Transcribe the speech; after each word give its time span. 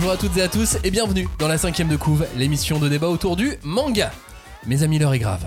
Bonjour 0.00 0.14
à 0.14 0.16
toutes 0.16 0.38
et 0.38 0.42
à 0.42 0.48
tous 0.48 0.78
et 0.82 0.90
bienvenue 0.90 1.28
dans 1.38 1.46
la 1.46 1.58
cinquième 1.58 1.88
de 1.88 1.96
couve, 1.96 2.26
l'émission 2.34 2.78
de 2.78 2.88
débat 2.88 3.08
autour 3.08 3.36
du 3.36 3.58
manga. 3.62 4.10
Mes 4.66 4.82
amis, 4.82 4.98
l'heure 4.98 5.12
est 5.12 5.18
grave. 5.18 5.44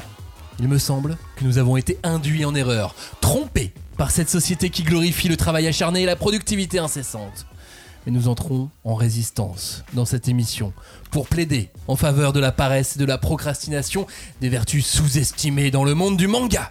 Il 0.60 0.68
me 0.68 0.78
semble 0.78 1.18
que 1.36 1.44
nous 1.44 1.57
avons 1.57 1.76
été 1.76 1.98
induits 2.04 2.46
en 2.46 2.54
erreur, 2.54 2.94
trompés 3.20 3.74
par 3.97 4.12
cette 4.12 4.29
société 4.29 4.70
qui 4.70 4.84
glorifie 4.84 5.28
le 5.28 5.38
travail 5.38 5.66
acharné 5.66 6.04
et 6.04 6.05
la 6.05 6.16
productivité 6.16 6.78
incessante. 6.78 7.47
Mais 8.05 8.11
nous 8.11 8.28
entrons 8.28 8.70
en 8.84 8.93
résistance 8.93 9.84
dans 9.93 10.05
cette 10.05 10.28
émission 10.28 10.71
pour 11.10 11.28
plaider 11.28 11.71
en 11.88 11.96
faveur 11.96 12.32
de 12.32 12.39
la 12.39 12.51
paresse 12.51 12.96
et 12.96 13.00
de 13.00 13.06
la 13.06 13.18
procrastination, 13.18 14.06
des 14.39 14.50
vertus 14.50 14.86
sous-estimées 14.86 15.71
dans 15.71 15.83
le 15.83 15.96
monde 15.96 16.15
du 16.15 16.28
manga. 16.28 16.70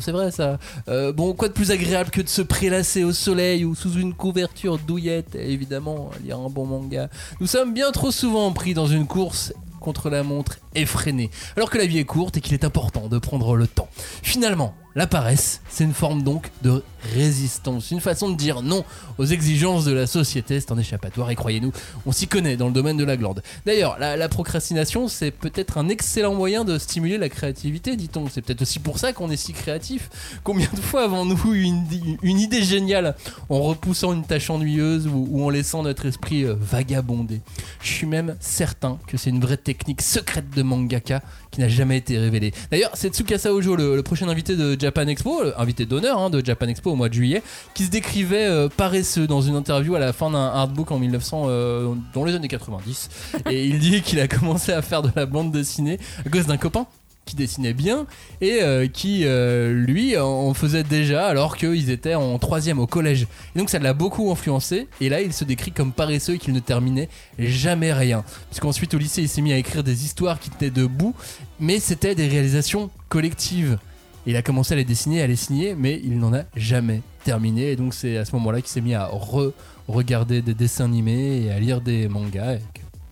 C'est 0.00 0.12
vrai 0.12 0.30
ça. 0.30 0.58
Euh, 0.88 1.12
bon, 1.12 1.34
quoi 1.34 1.48
de 1.48 1.52
plus 1.52 1.70
agréable 1.70 2.10
que 2.10 2.20
de 2.20 2.28
se 2.28 2.42
prélasser 2.42 3.04
au 3.04 3.12
soleil 3.12 3.64
ou 3.64 3.74
sous 3.74 3.94
une 3.94 4.14
couverture 4.14 4.78
douillette, 4.78 5.34
et 5.34 5.52
évidemment, 5.52 6.10
lire 6.22 6.38
un 6.38 6.50
bon 6.50 6.66
manga. 6.66 7.08
Nous 7.40 7.46
sommes 7.46 7.74
bien 7.74 7.90
trop 7.90 8.10
souvent 8.10 8.52
pris 8.52 8.74
dans 8.74 8.86
une 8.86 9.06
course 9.06 9.52
contre 9.80 10.08
la 10.08 10.22
montre 10.22 10.58
effrénée, 10.74 11.30
alors 11.56 11.70
que 11.70 11.78
la 11.78 11.86
vie 11.86 11.98
est 11.98 12.04
courte 12.04 12.36
et 12.36 12.40
qu'il 12.40 12.54
est 12.54 12.64
important 12.64 13.08
de 13.08 13.18
prendre 13.18 13.56
le 13.56 13.66
temps. 13.66 13.88
Finalement, 14.22 14.74
la 14.96 15.08
paresse, 15.08 15.60
c'est 15.68 15.82
une 15.82 15.92
forme 15.92 16.22
donc 16.22 16.50
de 16.62 16.84
résistance, 17.14 17.90
une 17.90 18.00
façon 18.00 18.30
de 18.30 18.36
dire 18.36 18.62
non 18.62 18.84
aux 19.18 19.24
exigences 19.24 19.84
de 19.84 19.92
la 19.92 20.06
société, 20.06 20.60
c'est 20.60 20.70
un 20.70 20.78
échappatoire 20.78 21.30
et 21.32 21.34
croyez-nous, 21.34 21.72
on 22.06 22.12
s'y 22.12 22.28
connaît 22.28 22.56
dans 22.56 22.68
le 22.68 22.72
domaine 22.72 22.96
de 22.96 23.04
la 23.04 23.16
glande. 23.16 23.42
D'ailleurs, 23.66 23.98
la, 23.98 24.28
procrastination, 24.28 25.08
c'est 25.08 25.32
peut-être 25.32 25.78
un 25.78 25.88
excellent 25.88 26.34
moyen 26.34 26.64
de 26.64 26.78
stimuler 26.78 27.18
la 27.18 27.28
créativité, 27.28 27.96
dit-on. 27.96 28.28
C'est 28.28 28.40
peut-être 28.40 28.62
aussi 28.62 28.78
pour 28.78 28.98
ça 28.98 29.12
qu'on 29.12 29.30
est 29.30 29.36
si 29.36 29.52
créatif. 29.52 30.10
Combien 30.44 30.68
de 30.72 30.80
fois 30.80 31.04
avons-nous 31.04 31.54
eu 31.54 31.62
une, 31.62 31.84
une 32.22 32.38
idée 32.38 32.62
géniale 32.62 33.16
en 33.48 33.60
repoussant 33.62 34.12
une 34.12 34.24
tâche 34.24 34.48
ennuyeuse 34.48 35.08
ou, 35.08 35.26
ou 35.28 35.44
en 35.44 35.50
laissant 35.50 35.82
notre 35.82 36.06
esprit 36.06 36.44
euh, 36.44 36.54
vagabonder? 36.58 37.40
Je 37.82 37.88
suis 37.88 38.06
même 38.06 38.36
certain 38.38 38.98
que 39.08 39.16
c'est 39.16 39.30
une 39.30 39.40
vraie 39.40 39.56
technique 39.56 40.02
secrète 40.02 40.50
de 40.50 40.62
mangaka 40.64 41.22
qui 41.50 41.60
n'a 41.60 41.68
jamais 41.68 41.98
été 41.98 42.18
révélée. 42.18 42.52
D'ailleurs, 42.70 42.90
c'est 42.94 43.14
Tsukasa 43.14 43.52
Ojo, 43.52 43.76
le, 43.76 43.96
le 43.96 44.02
prochain 44.02 44.28
invité 44.28 44.56
de 44.56 44.78
Japan 44.78 45.06
Expo, 45.06 45.40
euh, 45.42 45.52
invité 45.56 45.86
d'honneur 45.86 46.18
hein, 46.18 46.30
de 46.30 46.44
Japan 46.44 46.66
Expo 46.66 46.90
au 46.90 46.96
mois 46.96 47.08
de 47.08 47.14
juillet, 47.14 47.42
qui 47.74 47.84
se 47.84 47.90
décrivait 47.90 48.46
euh, 48.46 48.68
paresseux 48.68 49.26
dans 49.26 49.40
une 49.40 49.54
interview 49.54 49.94
à 49.94 49.98
la 49.98 50.12
fin 50.12 50.30
d'un 50.30 50.46
artbook 50.46 50.90
en 50.90 50.98
1900, 50.98 51.44
euh, 51.46 51.94
dans 52.12 52.24
les 52.24 52.34
années 52.34 52.48
90. 52.48 53.10
Et 53.50 53.66
il 53.66 53.78
dit 53.78 54.02
qu'il 54.02 54.20
a 54.20 54.28
commencé 54.28 54.72
à 54.72 54.82
faire 54.82 55.02
de 55.02 55.10
la 55.14 55.26
bande 55.26 55.52
dessinée 55.52 55.98
à 56.24 56.28
cause 56.28 56.46
d'un 56.46 56.56
copain 56.56 56.86
qui 57.24 57.36
dessinait 57.36 57.72
bien 57.72 58.06
et 58.40 58.62
euh, 58.62 58.86
qui 58.86 59.22
euh, 59.24 59.72
lui 59.72 60.16
en 60.18 60.52
faisait 60.54 60.82
déjà 60.82 61.26
alors 61.26 61.56
qu'ils 61.56 61.90
étaient 61.90 62.14
en 62.14 62.38
troisième 62.38 62.78
au 62.78 62.86
collège 62.86 63.26
et 63.54 63.58
donc 63.58 63.70
ça 63.70 63.78
l'a 63.78 63.94
beaucoup 63.94 64.30
influencé 64.30 64.88
et 65.00 65.08
là 65.08 65.20
il 65.20 65.32
se 65.32 65.44
décrit 65.44 65.72
comme 65.72 65.92
paresseux 65.92 66.34
et 66.34 66.38
qu'il 66.38 66.52
ne 66.52 66.60
terminait 66.60 67.08
jamais 67.38 67.92
rien 67.92 68.24
puisqu'ensuite 68.50 68.94
au 68.94 68.98
lycée 68.98 69.22
il 69.22 69.28
s'est 69.28 69.42
mis 69.42 69.52
à 69.52 69.56
écrire 69.56 69.82
des 69.82 70.04
histoires 70.04 70.38
qui 70.38 70.50
tenaient 70.50 70.70
debout 70.70 71.14
mais 71.60 71.78
c'était 71.78 72.14
des 72.14 72.28
réalisations 72.28 72.90
collectives 73.08 73.78
il 74.26 74.36
a 74.36 74.42
commencé 74.42 74.72
à 74.72 74.76
les 74.76 74.84
dessiner, 74.84 75.20
à 75.20 75.26
les 75.26 75.36
signer, 75.36 75.74
mais 75.74 76.00
il 76.02 76.18
n'en 76.18 76.32
a 76.32 76.44
jamais 76.56 77.02
terminé. 77.24 77.72
Et 77.72 77.76
donc 77.76 77.92
c'est 77.92 78.16
à 78.16 78.24
ce 78.24 78.32
moment-là 78.36 78.60
qu'il 78.60 78.70
s'est 78.70 78.80
mis 78.80 78.94
à 78.94 79.06
re-regarder 79.06 80.40
des 80.40 80.54
dessins 80.54 80.86
animés 80.86 81.42
et 81.42 81.50
à 81.50 81.58
lire 81.58 81.80
des 81.80 82.08
mangas. 82.08 82.58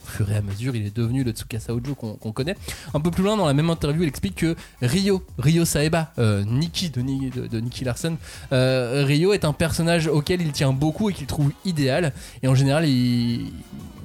Au 0.03 0.07
fur 0.07 0.31
et 0.31 0.35
à 0.35 0.41
mesure, 0.41 0.75
il 0.75 0.85
est 0.85 0.95
devenu 0.95 1.23
le 1.23 1.31
Tsukasa 1.31 1.73
Ojo 1.73 1.95
qu'on 1.95 2.31
connaît. 2.31 2.55
Un 2.93 2.99
peu 2.99 3.11
plus 3.11 3.23
loin 3.23 3.37
dans 3.37 3.45
la 3.45 3.53
même 3.53 3.69
interview, 3.69 4.03
il 4.03 4.07
explique 4.09 4.35
que 4.35 4.55
Ryo, 4.81 5.23
Ryo 5.37 5.65
Saeba, 5.65 6.11
euh, 6.19 6.43
Nikki 6.43 6.89
de, 6.89 7.01
de, 7.47 7.59
Nicky 7.59 7.83
Larson, 7.83 8.17
euh, 8.51 9.03
Ryo 9.05 9.33
est 9.33 9.45
un 9.45 9.53
personnage 9.53 10.07
auquel 10.07 10.41
il 10.41 10.51
tient 10.51 10.73
beaucoup 10.73 11.09
et 11.09 11.13
qu'il 11.13 11.27
trouve 11.27 11.51
idéal. 11.65 12.13
Et 12.41 12.47
en 12.47 12.55
général, 12.55 12.85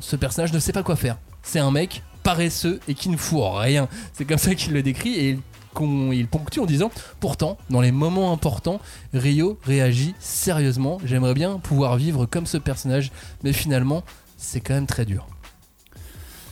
ce 0.00 0.16
personnage 0.16 0.52
ne 0.52 0.58
sait 0.58 0.72
pas 0.72 0.82
quoi 0.82 0.96
faire. 0.96 1.18
C'est 1.42 1.58
un 1.58 1.70
mec 1.70 2.02
paresseux 2.22 2.80
et 2.88 2.94
qui 2.94 3.08
ne 3.08 3.16
fout 3.16 3.40
rien. 3.42 3.88
C'est 4.12 4.24
comme 4.24 4.38
ça 4.38 4.54
qu'il 4.54 4.72
le 4.72 4.82
décrit 4.82 5.14
et 5.14 5.30
il 5.30 5.38
qu'on- 5.74 6.12
il 6.12 6.26
ponctue 6.26 6.60
en 6.60 6.66
disant 6.66 6.90
Pourtant, 7.20 7.56
dans 7.70 7.80
les 7.80 7.92
moments 7.92 8.32
importants, 8.32 8.80
Rio 9.14 9.58
réagit 9.64 10.14
sérieusement. 10.18 10.98
J'aimerais 11.04 11.34
bien 11.34 11.58
pouvoir 11.58 11.96
vivre 11.96 12.26
comme 12.26 12.46
ce 12.46 12.56
personnage, 12.58 13.12
mais 13.44 13.52
finalement, 13.52 14.02
c'est 14.36 14.60
quand 14.60 14.74
même 14.74 14.86
très 14.86 15.04
dur. 15.04 15.26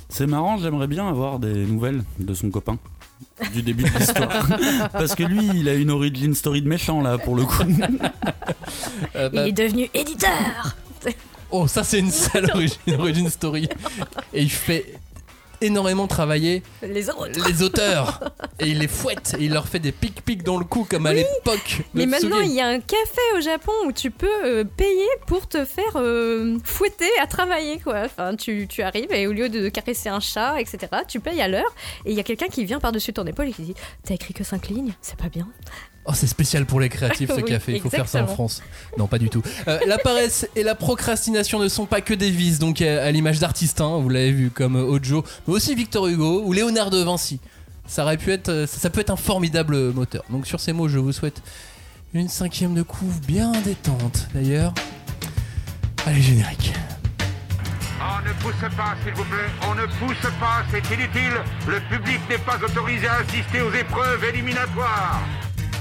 C'est 0.08 0.26
marrant, 0.26 0.56
j'aimerais 0.56 0.86
bien 0.86 1.08
avoir 1.08 1.38
des 1.38 1.66
nouvelles 1.66 2.02
de 2.18 2.34
son 2.34 2.50
copain 2.50 2.78
du 3.52 3.62
début 3.62 3.84
de 3.84 3.98
l'histoire. 3.98 4.46
Parce 4.92 5.14
que 5.14 5.22
lui, 5.22 5.46
il 5.54 5.68
a 5.68 5.74
une 5.74 5.90
origin 5.90 6.34
story 6.34 6.62
de 6.62 6.68
méchant 6.68 7.00
là 7.00 7.18
pour 7.18 7.34
le 7.36 7.44
coup. 7.44 7.62
Euh, 9.14 9.28
bah, 9.30 9.42
Il 9.42 9.48
est 9.48 9.52
devenu 9.52 9.88
éditeur 9.94 10.76
oh, 11.50 11.66
ça, 11.66 11.84
c'est 11.84 11.98
une 11.98 12.10
sale 12.10 12.50
origin, 12.54 12.78
origin 12.98 13.30
story. 13.30 13.68
Et 14.32 14.42
il 14.42 14.50
fait 14.50 14.98
énormément 15.60 16.06
travailler 16.06 16.62
Les 16.82 17.08
autres. 17.08 17.28
les 17.48 17.62
auteurs. 17.62 18.20
Et 18.58 18.68
il 18.68 18.78
les 18.78 18.88
fouette 18.88 19.36
et 19.38 19.44
il 19.44 19.52
leur 19.52 19.68
fait 19.68 19.78
des 19.78 19.92
pics-pics 19.92 20.42
dans 20.42 20.58
le 20.58 20.64
cou, 20.64 20.86
comme 20.88 21.06
à 21.06 21.12
l'époque. 21.12 21.82
Mais 21.94 22.06
maintenant, 22.06 22.40
il 22.40 22.52
y 22.52 22.60
a 22.60 22.66
un 22.66 22.80
café 22.80 23.20
au 23.36 23.40
Japon 23.40 23.72
où 23.86 23.92
tu 23.92 24.10
peux 24.10 24.26
euh, 24.44 24.64
payer 24.64 25.06
pour 25.26 25.48
te 25.48 25.64
faire 25.64 25.96
euh, 25.96 26.58
fouetter 26.64 27.10
à 27.20 27.26
travailler, 27.26 27.78
quoi. 27.80 28.02
Enfin, 28.04 28.36
tu, 28.36 28.66
tu 28.68 28.82
arrives 28.82 29.12
et 29.12 29.26
au 29.26 29.32
lieu 29.32 29.48
de 29.48 29.68
caresser 29.68 30.08
un 30.08 30.20
chat, 30.20 30.60
etc., 30.60 30.78
tu 31.06 31.20
payes 31.20 31.40
à 31.40 31.48
l'heure 31.48 31.74
et 32.04 32.10
il 32.10 32.16
y 32.16 32.20
a 32.20 32.22
quelqu'un 32.24 32.48
qui 32.48 32.64
vient 32.64 32.80
par-dessus 32.80 33.12
ton 33.12 33.26
épaule 33.26 33.48
et 33.48 33.52
qui 33.52 33.62
dit 33.62 33.74
T'as 34.04 34.14
écrit 34.14 34.34
que 34.34 34.44
5 34.44 34.68
lignes 34.68 34.92
C'est 35.00 35.16
pas 35.16 35.28
bien. 35.28 35.48
Oh, 36.08 36.12
c'est 36.14 36.26
spécial 36.26 36.66
pour 36.66 36.78
les 36.80 36.88
créatifs 36.88 37.30
ce 37.34 37.40
Oui, 37.40 37.44
café, 37.44 37.74
il 37.74 37.80
faut 37.80 37.90
faire 37.90 38.08
ça 38.08 38.22
en. 38.22 38.26
France. 38.26 38.62
Non, 38.96 39.06
pas 39.06 39.18
du 39.18 39.28
tout. 39.28 39.42
Euh, 39.66 39.78
la 39.86 39.98
paresse 39.98 40.48
et 40.54 40.62
la 40.62 40.74
procrastination 40.74 41.58
ne 41.58 41.68
sont 41.68 41.86
pas 41.86 42.00
que 42.00 42.14
des 42.14 42.30
vices, 42.30 42.58
donc 42.58 42.80
à, 42.80 43.04
à 43.04 43.10
l'image 43.10 43.38
d'artistes, 43.40 43.80
hein, 43.80 43.98
vous 44.00 44.08
l'avez 44.08 44.32
vu, 44.32 44.50
comme 44.50 44.76
euh, 44.76 44.82
Ojo, 44.82 45.24
mais 45.46 45.54
aussi 45.54 45.74
Victor 45.74 46.06
Hugo 46.06 46.42
ou 46.44 46.52
Léonard 46.52 46.90
de 46.90 47.02
Vinci. 47.02 47.40
Ça, 47.86 48.02
aurait 48.02 48.16
pu 48.16 48.32
être, 48.32 48.48
euh, 48.48 48.66
ça, 48.66 48.78
ça 48.78 48.90
peut 48.90 49.00
être 49.00 49.10
un 49.10 49.16
formidable 49.16 49.92
moteur. 49.92 50.24
Donc 50.30 50.46
sur 50.46 50.60
ces 50.60 50.72
mots, 50.72 50.88
je 50.88 50.98
vous 50.98 51.12
souhaite 51.12 51.42
une 52.14 52.28
cinquième 52.28 52.74
de 52.74 52.82
couve 52.82 53.20
bien 53.26 53.52
détente. 53.64 54.28
D'ailleurs, 54.34 54.74
allez 56.06 56.22
générique. 56.22 56.72
On 58.00 58.28
ne 58.28 58.32
pousse 58.34 58.76
pas, 58.76 58.94
s'il 59.04 59.14
vous 59.14 59.24
plaît. 59.24 59.50
On 59.68 59.74
ne 59.74 59.86
pousse 59.86 60.30
pas, 60.38 60.64
c'est 60.70 60.94
inutile. 60.94 61.40
Le 61.66 61.80
public 61.88 62.20
n'est 62.30 62.38
pas 62.38 62.56
autorisé 62.62 63.08
à 63.08 63.16
assister 63.16 63.60
aux 63.60 63.72
épreuves 63.72 64.22
éliminatoires. 64.24 65.22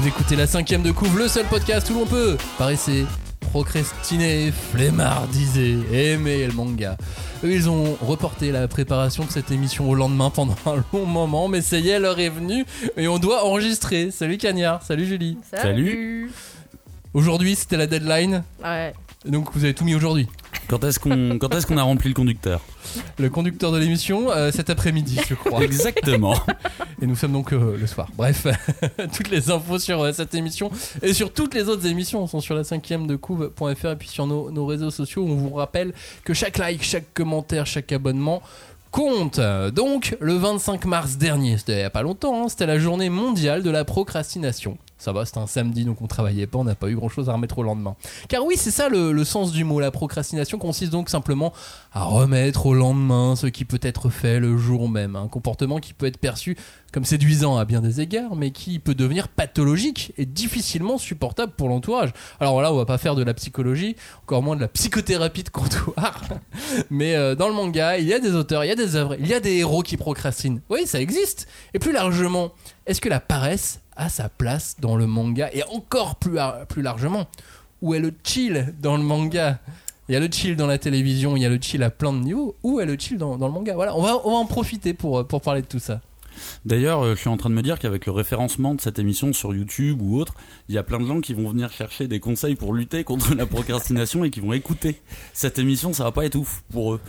Vous 0.00 0.08
écoutez 0.08 0.34
la 0.34 0.46
cinquième 0.46 0.82
de 0.82 0.92
couve, 0.92 1.18
le 1.18 1.28
seul 1.28 1.44
podcast 1.44 1.90
où 1.90 1.94
l'on 1.94 2.06
peut 2.06 2.38
paresser, 2.56 3.04
procrastiner, 3.52 4.50
flemmardiser, 4.50 5.76
aimer 5.92 6.46
le 6.46 6.54
manga. 6.54 6.96
Eux, 7.44 7.52
ils 7.52 7.68
ont 7.68 7.98
reporté 8.00 8.50
la 8.50 8.66
préparation 8.66 9.26
de 9.26 9.30
cette 9.30 9.50
émission 9.50 9.90
au 9.90 9.94
lendemain 9.94 10.30
pendant 10.30 10.56
un 10.64 10.82
long 10.94 11.04
moment, 11.04 11.48
mais 11.48 11.60
ça 11.60 11.78
y 11.78 11.90
est, 11.90 11.98
l'heure 11.98 12.18
est 12.18 12.30
venue 12.30 12.64
et 12.96 13.08
on 13.08 13.18
doit 13.18 13.44
enregistrer. 13.44 14.10
Salut 14.10 14.38
Cagnard, 14.38 14.82
salut 14.82 15.04
Julie. 15.04 15.36
Salut. 15.54 16.30
Aujourd'hui, 17.12 17.54
c'était 17.54 17.76
la 17.76 17.86
deadline, 17.86 18.42
Ouais. 18.64 18.94
donc 19.26 19.52
vous 19.52 19.64
avez 19.64 19.74
tout 19.74 19.84
mis 19.84 19.94
aujourd'hui. 19.94 20.28
Quand 20.68 20.84
est-ce 20.84 20.98
qu'on 21.00 21.38
quand 21.38 21.52
est-ce 21.54 21.66
qu'on 21.66 21.78
a 21.78 21.82
rempli 21.82 22.08
le 22.08 22.14
conducteur 22.14 22.60
Le 23.18 23.28
conducteur 23.28 23.72
de 23.72 23.78
l'émission, 23.78 24.30
euh, 24.30 24.52
cet 24.52 24.70
après-midi, 24.70 25.18
je 25.28 25.34
crois. 25.34 25.62
Exactement. 25.62 26.34
Et 27.02 27.06
nous 27.06 27.16
sommes 27.16 27.32
donc 27.32 27.52
euh, 27.52 27.76
le 27.76 27.86
soir. 27.86 28.08
Bref, 28.16 28.46
toutes 29.16 29.30
les 29.30 29.50
infos 29.50 29.78
sur 29.78 30.00
euh, 30.00 30.12
cette 30.12 30.34
émission 30.34 30.70
et 31.02 31.12
sur 31.12 31.32
toutes 31.32 31.54
les 31.54 31.68
autres 31.68 31.86
émissions 31.86 32.26
sont 32.26 32.40
sur 32.40 32.54
la 32.54 32.64
cinquième 32.64 33.06
de 33.06 33.16
couve.fr 33.16 33.86
et 33.86 33.96
puis 33.96 34.08
sur 34.08 34.26
nos, 34.26 34.50
nos 34.50 34.66
réseaux 34.66 34.90
sociaux. 34.90 35.24
On 35.26 35.34
vous 35.34 35.54
rappelle 35.54 35.92
que 36.24 36.34
chaque 36.34 36.58
like, 36.58 36.82
chaque 36.82 37.12
commentaire, 37.14 37.66
chaque 37.66 37.90
abonnement 37.92 38.42
compte. 38.90 39.40
Donc, 39.72 40.16
le 40.20 40.34
25 40.34 40.84
mars 40.84 41.16
dernier, 41.16 41.58
c'était 41.58 41.74
il 41.74 41.76
n'y 41.78 41.82
a 41.82 41.90
pas 41.90 42.02
longtemps, 42.02 42.44
hein, 42.44 42.48
c'était 42.48 42.66
la 42.66 42.78
journée 42.78 43.08
mondiale 43.08 43.62
de 43.62 43.70
la 43.70 43.84
procrastination. 43.84 44.78
Ça 45.00 45.12
va, 45.12 45.24
c'était 45.24 45.38
un 45.38 45.46
samedi, 45.46 45.86
donc 45.86 46.02
on 46.02 46.06
travaillait 46.06 46.46
pas, 46.46 46.58
on 46.58 46.64
n'a 46.64 46.74
pas 46.74 46.90
eu 46.90 46.94
grand 46.94 47.08
chose 47.08 47.30
à 47.30 47.32
remettre 47.32 47.58
au 47.58 47.62
lendemain. 47.62 47.96
Car 48.28 48.44
oui, 48.44 48.56
c'est 48.58 48.70
ça 48.70 48.90
le, 48.90 49.24
sens 49.24 49.50
du 49.50 49.64
mot. 49.64 49.80
La 49.80 49.90
procrastination 49.90 50.58
consiste 50.58 50.92
donc 50.92 51.08
simplement 51.08 51.54
à 51.94 52.04
remettre 52.04 52.66
au 52.66 52.74
lendemain 52.74 53.34
ce 53.34 53.46
qui 53.46 53.64
peut 53.64 53.80
être 53.80 54.10
fait 54.10 54.38
le 54.38 54.58
jour 54.58 54.90
même. 54.90 55.16
Un 55.16 55.28
comportement 55.28 55.78
qui 55.78 55.94
peut 55.94 56.04
être 56.04 56.18
perçu 56.18 56.54
comme 56.92 57.06
séduisant 57.06 57.56
à 57.56 57.64
bien 57.64 57.80
des 57.80 58.02
égards, 58.02 58.36
mais 58.36 58.50
qui 58.50 58.78
peut 58.78 58.94
devenir 58.94 59.28
pathologique 59.28 60.12
et 60.18 60.26
difficilement 60.26 60.98
supportable 60.98 61.52
pour 61.56 61.70
l'entourage. 61.70 62.12
Alors 62.38 62.60
là, 62.60 62.70
on 62.70 62.76
va 62.76 62.84
pas 62.84 62.98
faire 62.98 63.14
de 63.14 63.22
la 63.22 63.32
psychologie, 63.32 63.96
encore 64.24 64.42
moins 64.42 64.56
de 64.56 64.60
la 64.60 64.68
psychothérapie 64.68 65.44
de 65.44 65.48
comptoir, 65.48 66.22
mais 66.90 67.14
euh, 67.16 67.34
dans 67.34 67.48
le 67.48 67.54
manga, 67.54 67.96
il 67.96 68.06
y 68.06 68.12
a 68.12 68.18
des 68.18 68.34
auteurs, 68.34 68.64
il 68.64 68.68
y 68.68 68.72
a 68.72 68.76
des 68.76 68.96
œuvres, 68.96 69.14
il 69.18 69.26
y 69.26 69.34
a 69.34 69.40
des 69.40 69.56
héros 69.56 69.82
qui 69.82 69.96
procrastinent. 69.96 70.60
Oui, 70.68 70.80
ça 70.84 71.00
existe. 71.00 71.48
Et 71.72 71.78
plus 71.78 71.92
largement, 71.92 72.52
est-ce 72.86 73.00
que 73.00 73.08
la 73.08 73.20
paresse 73.20 73.80
a 74.00 74.08
sa 74.08 74.28
place 74.28 74.76
dans 74.80 74.96
le 74.96 75.06
manga 75.06 75.50
Et 75.52 75.62
encore 75.64 76.16
plus, 76.16 76.38
ar- 76.38 76.66
plus 76.66 76.82
largement, 76.82 77.26
où 77.82 77.94
est 77.94 78.00
le 78.00 78.12
chill 78.24 78.74
dans 78.82 78.96
le 78.96 79.02
manga? 79.02 79.60
Il 80.08 80.14
y 80.14 80.16
a 80.16 80.20
le 80.20 80.28
chill 80.30 80.56
dans 80.56 80.66
la 80.66 80.78
télévision, 80.78 81.36
il 81.36 81.42
y 81.42 81.46
a 81.46 81.48
le 81.48 81.58
chill 81.60 81.82
à 81.84 81.90
plein 81.90 82.12
de 82.12 82.18
niveaux. 82.18 82.56
Où 82.64 82.80
est 82.80 82.86
le 82.86 82.96
chill 82.98 83.16
dans, 83.18 83.32
le 83.34 83.38
manga? 83.38 83.74
Voilà, 83.74 83.96
on 83.96 84.02
va, 84.02 84.16
on 84.24 84.32
en 84.34 84.46
profiter 84.46 84.92
pour, 84.94 85.18
euh, 85.18 85.24
pour 85.24 85.40
parler 85.40 85.62
de 85.62 85.66
tout 85.66 85.78
ça. 85.78 86.00
D'ailleurs, 86.64 87.04
euh, 87.04 87.14
je 87.14 87.20
suis 87.20 87.28
en 87.28 87.36
train 87.36 87.50
de 87.50 87.54
me 87.54 87.62
dire 87.62 87.78
qu'avec 87.78 88.06
le 88.06 88.12
référencement 88.12 88.74
de 88.74 88.80
cette 88.80 88.98
émission 88.98 89.32
sur 89.32 89.54
YouTube 89.54 90.00
ou 90.02 90.18
autre, 90.18 90.34
il 90.68 90.74
y 90.74 90.78
a 90.78 90.82
plein 90.82 90.98
de 90.98 91.06
gens 91.06 91.20
qui 91.20 91.34
vont 91.34 91.48
venir 91.50 91.70
chercher 91.70 92.08
des 92.08 92.18
conseils 92.18 92.54
pour 92.56 92.72
lutter 92.74 93.04
contre 93.04 93.34
la 93.34 93.46
procrastination 93.46 94.24
et 94.24 94.30
qui 94.30 94.40
vont 94.40 94.52
écouter 94.52 95.00
cette 95.32 95.58
émission. 95.58 95.92
Ça 95.92 96.04
va 96.04 96.12
pas 96.12 96.24
être 96.24 96.36
ouf 96.36 96.62
pour 96.72 96.94
eux. 96.94 97.00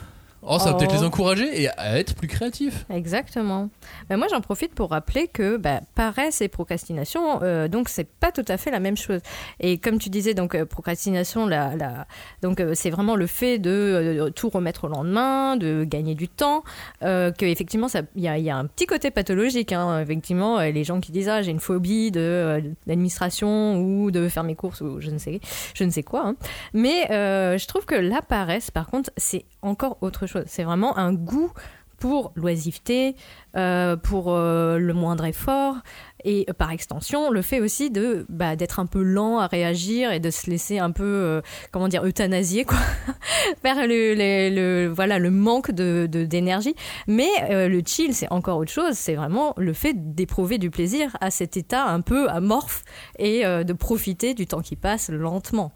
Oh, 0.43 0.57
ça 0.59 0.65
va 0.65 0.71
Oh. 0.73 0.77
peut-être 0.79 0.93
les 0.93 1.03
encourager 1.03 1.61
et 1.61 1.69
à 1.77 1.97
être 1.99 2.15
plus 2.15 2.27
créatifs. 2.27 2.85
Exactement. 2.89 3.69
Ben 4.09 4.17
moi, 4.17 4.27
j'en 4.31 4.41
profite 4.41 4.73
pour 4.73 4.89
rappeler 4.89 5.27
que 5.27 5.57
bah, 5.57 5.81
paresse 5.95 6.41
et 6.41 6.47
procrastination, 6.47 7.41
euh, 7.43 7.67
donc 7.67 7.89
c'est 7.89 8.07
pas 8.09 8.31
tout 8.31 8.45
à 8.47 8.57
fait 8.57 8.71
la 8.71 8.79
même 8.79 8.97
chose. 8.97 9.19
Et 9.59 9.77
comme 9.77 9.99
tu 9.99 10.09
disais, 10.09 10.33
donc 10.33 10.55
euh, 10.55 10.65
procrastination, 10.65 11.45
la, 11.45 11.75
la- 11.75 12.07
donc 12.41 12.59
euh, 12.59 12.71
c'est 12.73 12.89
vraiment 12.89 13.15
le 13.15 13.27
fait 13.27 13.59
de 13.59 13.69
euh, 13.69 14.29
tout 14.31 14.49
remettre 14.49 14.85
au 14.85 14.87
lendemain, 14.87 15.57
de 15.57 15.83
gagner 15.83 16.15
du 16.15 16.27
temps. 16.27 16.63
Que 17.01 17.45
effectivement, 17.45 17.87
il 18.15 18.23
y 18.23 18.27
a, 18.27 18.37
il 18.37 18.43
y 18.43 18.49
a 18.49 18.57
un 18.57 18.65
petit 18.65 18.85
côté 18.87 19.11
pathologique. 19.11 19.71
Hein, 19.73 19.99
effectivement, 20.01 20.59
les 20.59 20.83
gens 20.83 20.99
qui 21.01 21.11
disent 21.11 21.29
ah 21.29 21.41
j'ai 21.41 21.51
une 21.51 21.59
phobie 21.59 22.11
de 22.11 22.63
l'administration 22.87 23.77
ou 23.79 24.11
de 24.11 24.27
faire 24.27 24.43
mes 24.43 24.55
courses 24.55 24.81
ou 24.81 24.99
je 25.01 25.09
ne 25.11 25.17
sais, 25.17 25.39
je 25.75 25.83
ne 25.83 25.89
sais 25.89 26.03
quoi. 26.03 26.25
hein. 26.25 26.35
Mais 26.73 27.07
je 27.09 27.67
trouve 27.67 27.85
que 27.85 27.95
la 27.95 28.21
paresse, 28.21 28.71
par 28.71 28.87
contre, 28.87 29.11
c'est 29.17 29.45
encore 29.61 29.97
autre 30.01 30.25
chose. 30.25 30.30
C'est 30.45 30.63
vraiment 30.63 30.97
un 30.97 31.13
goût 31.13 31.51
pour 32.01 32.31
l'oisiveté, 32.35 33.15
euh, 33.55 33.95
pour 33.95 34.33
euh, 34.33 34.79
le 34.79 34.91
moindre 34.91 35.23
effort, 35.25 35.75
et 36.25 36.47
euh, 36.49 36.53
par 36.53 36.71
extension, 36.71 37.29
le 37.29 37.43
fait 37.43 37.59
aussi 37.59 37.91
de 37.91 38.25
bah, 38.27 38.55
d'être 38.55 38.79
un 38.79 38.87
peu 38.87 39.03
lent 39.03 39.37
à 39.37 39.45
réagir 39.45 40.11
et 40.11 40.19
de 40.19 40.31
se 40.31 40.49
laisser 40.49 40.79
un 40.79 40.89
peu, 40.89 41.41
comment 41.71 41.87
dire, 41.87 42.03
euthanasier, 42.03 42.65
quoi, 42.65 42.79
vers 43.63 43.87
le, 43.87 44.15
le, 44.15 44.87
voilà, 44.87 45.19
le 45.19 45.29
manque 45.29 45.69
de 45.69 46.07
d'énergie. 46.07 46.75
Mais 47.05 47.29
le 47.49 47.81
chill, 47.85 48.15
c'est 48.15 48.31
encore 48.31 48.57
autre 48.57 48.71
chose, 48.71 48.95
c'est 48.95 49.15
vraiment 49.15 49.53
le 49.57 49.73
fait 49.73 49.93
d'éprouver 50.15 50.57
du 50.57 50.71
plaisir 50.71 51.15
à 51.21 51.29
cet 51.29 51.55
état 51.55 51.85
un 51.85 52.01
peu 52.01 52.27
amorphe 52.29 52.83
et 53.19 53.43
de 53.43 53.73
profiter 53.73 54.33
du 54.33 54.47
temps 54.47 54.61
qui 54.61 54.75
passe 54.75 55.09
lentement. 55.09 55.71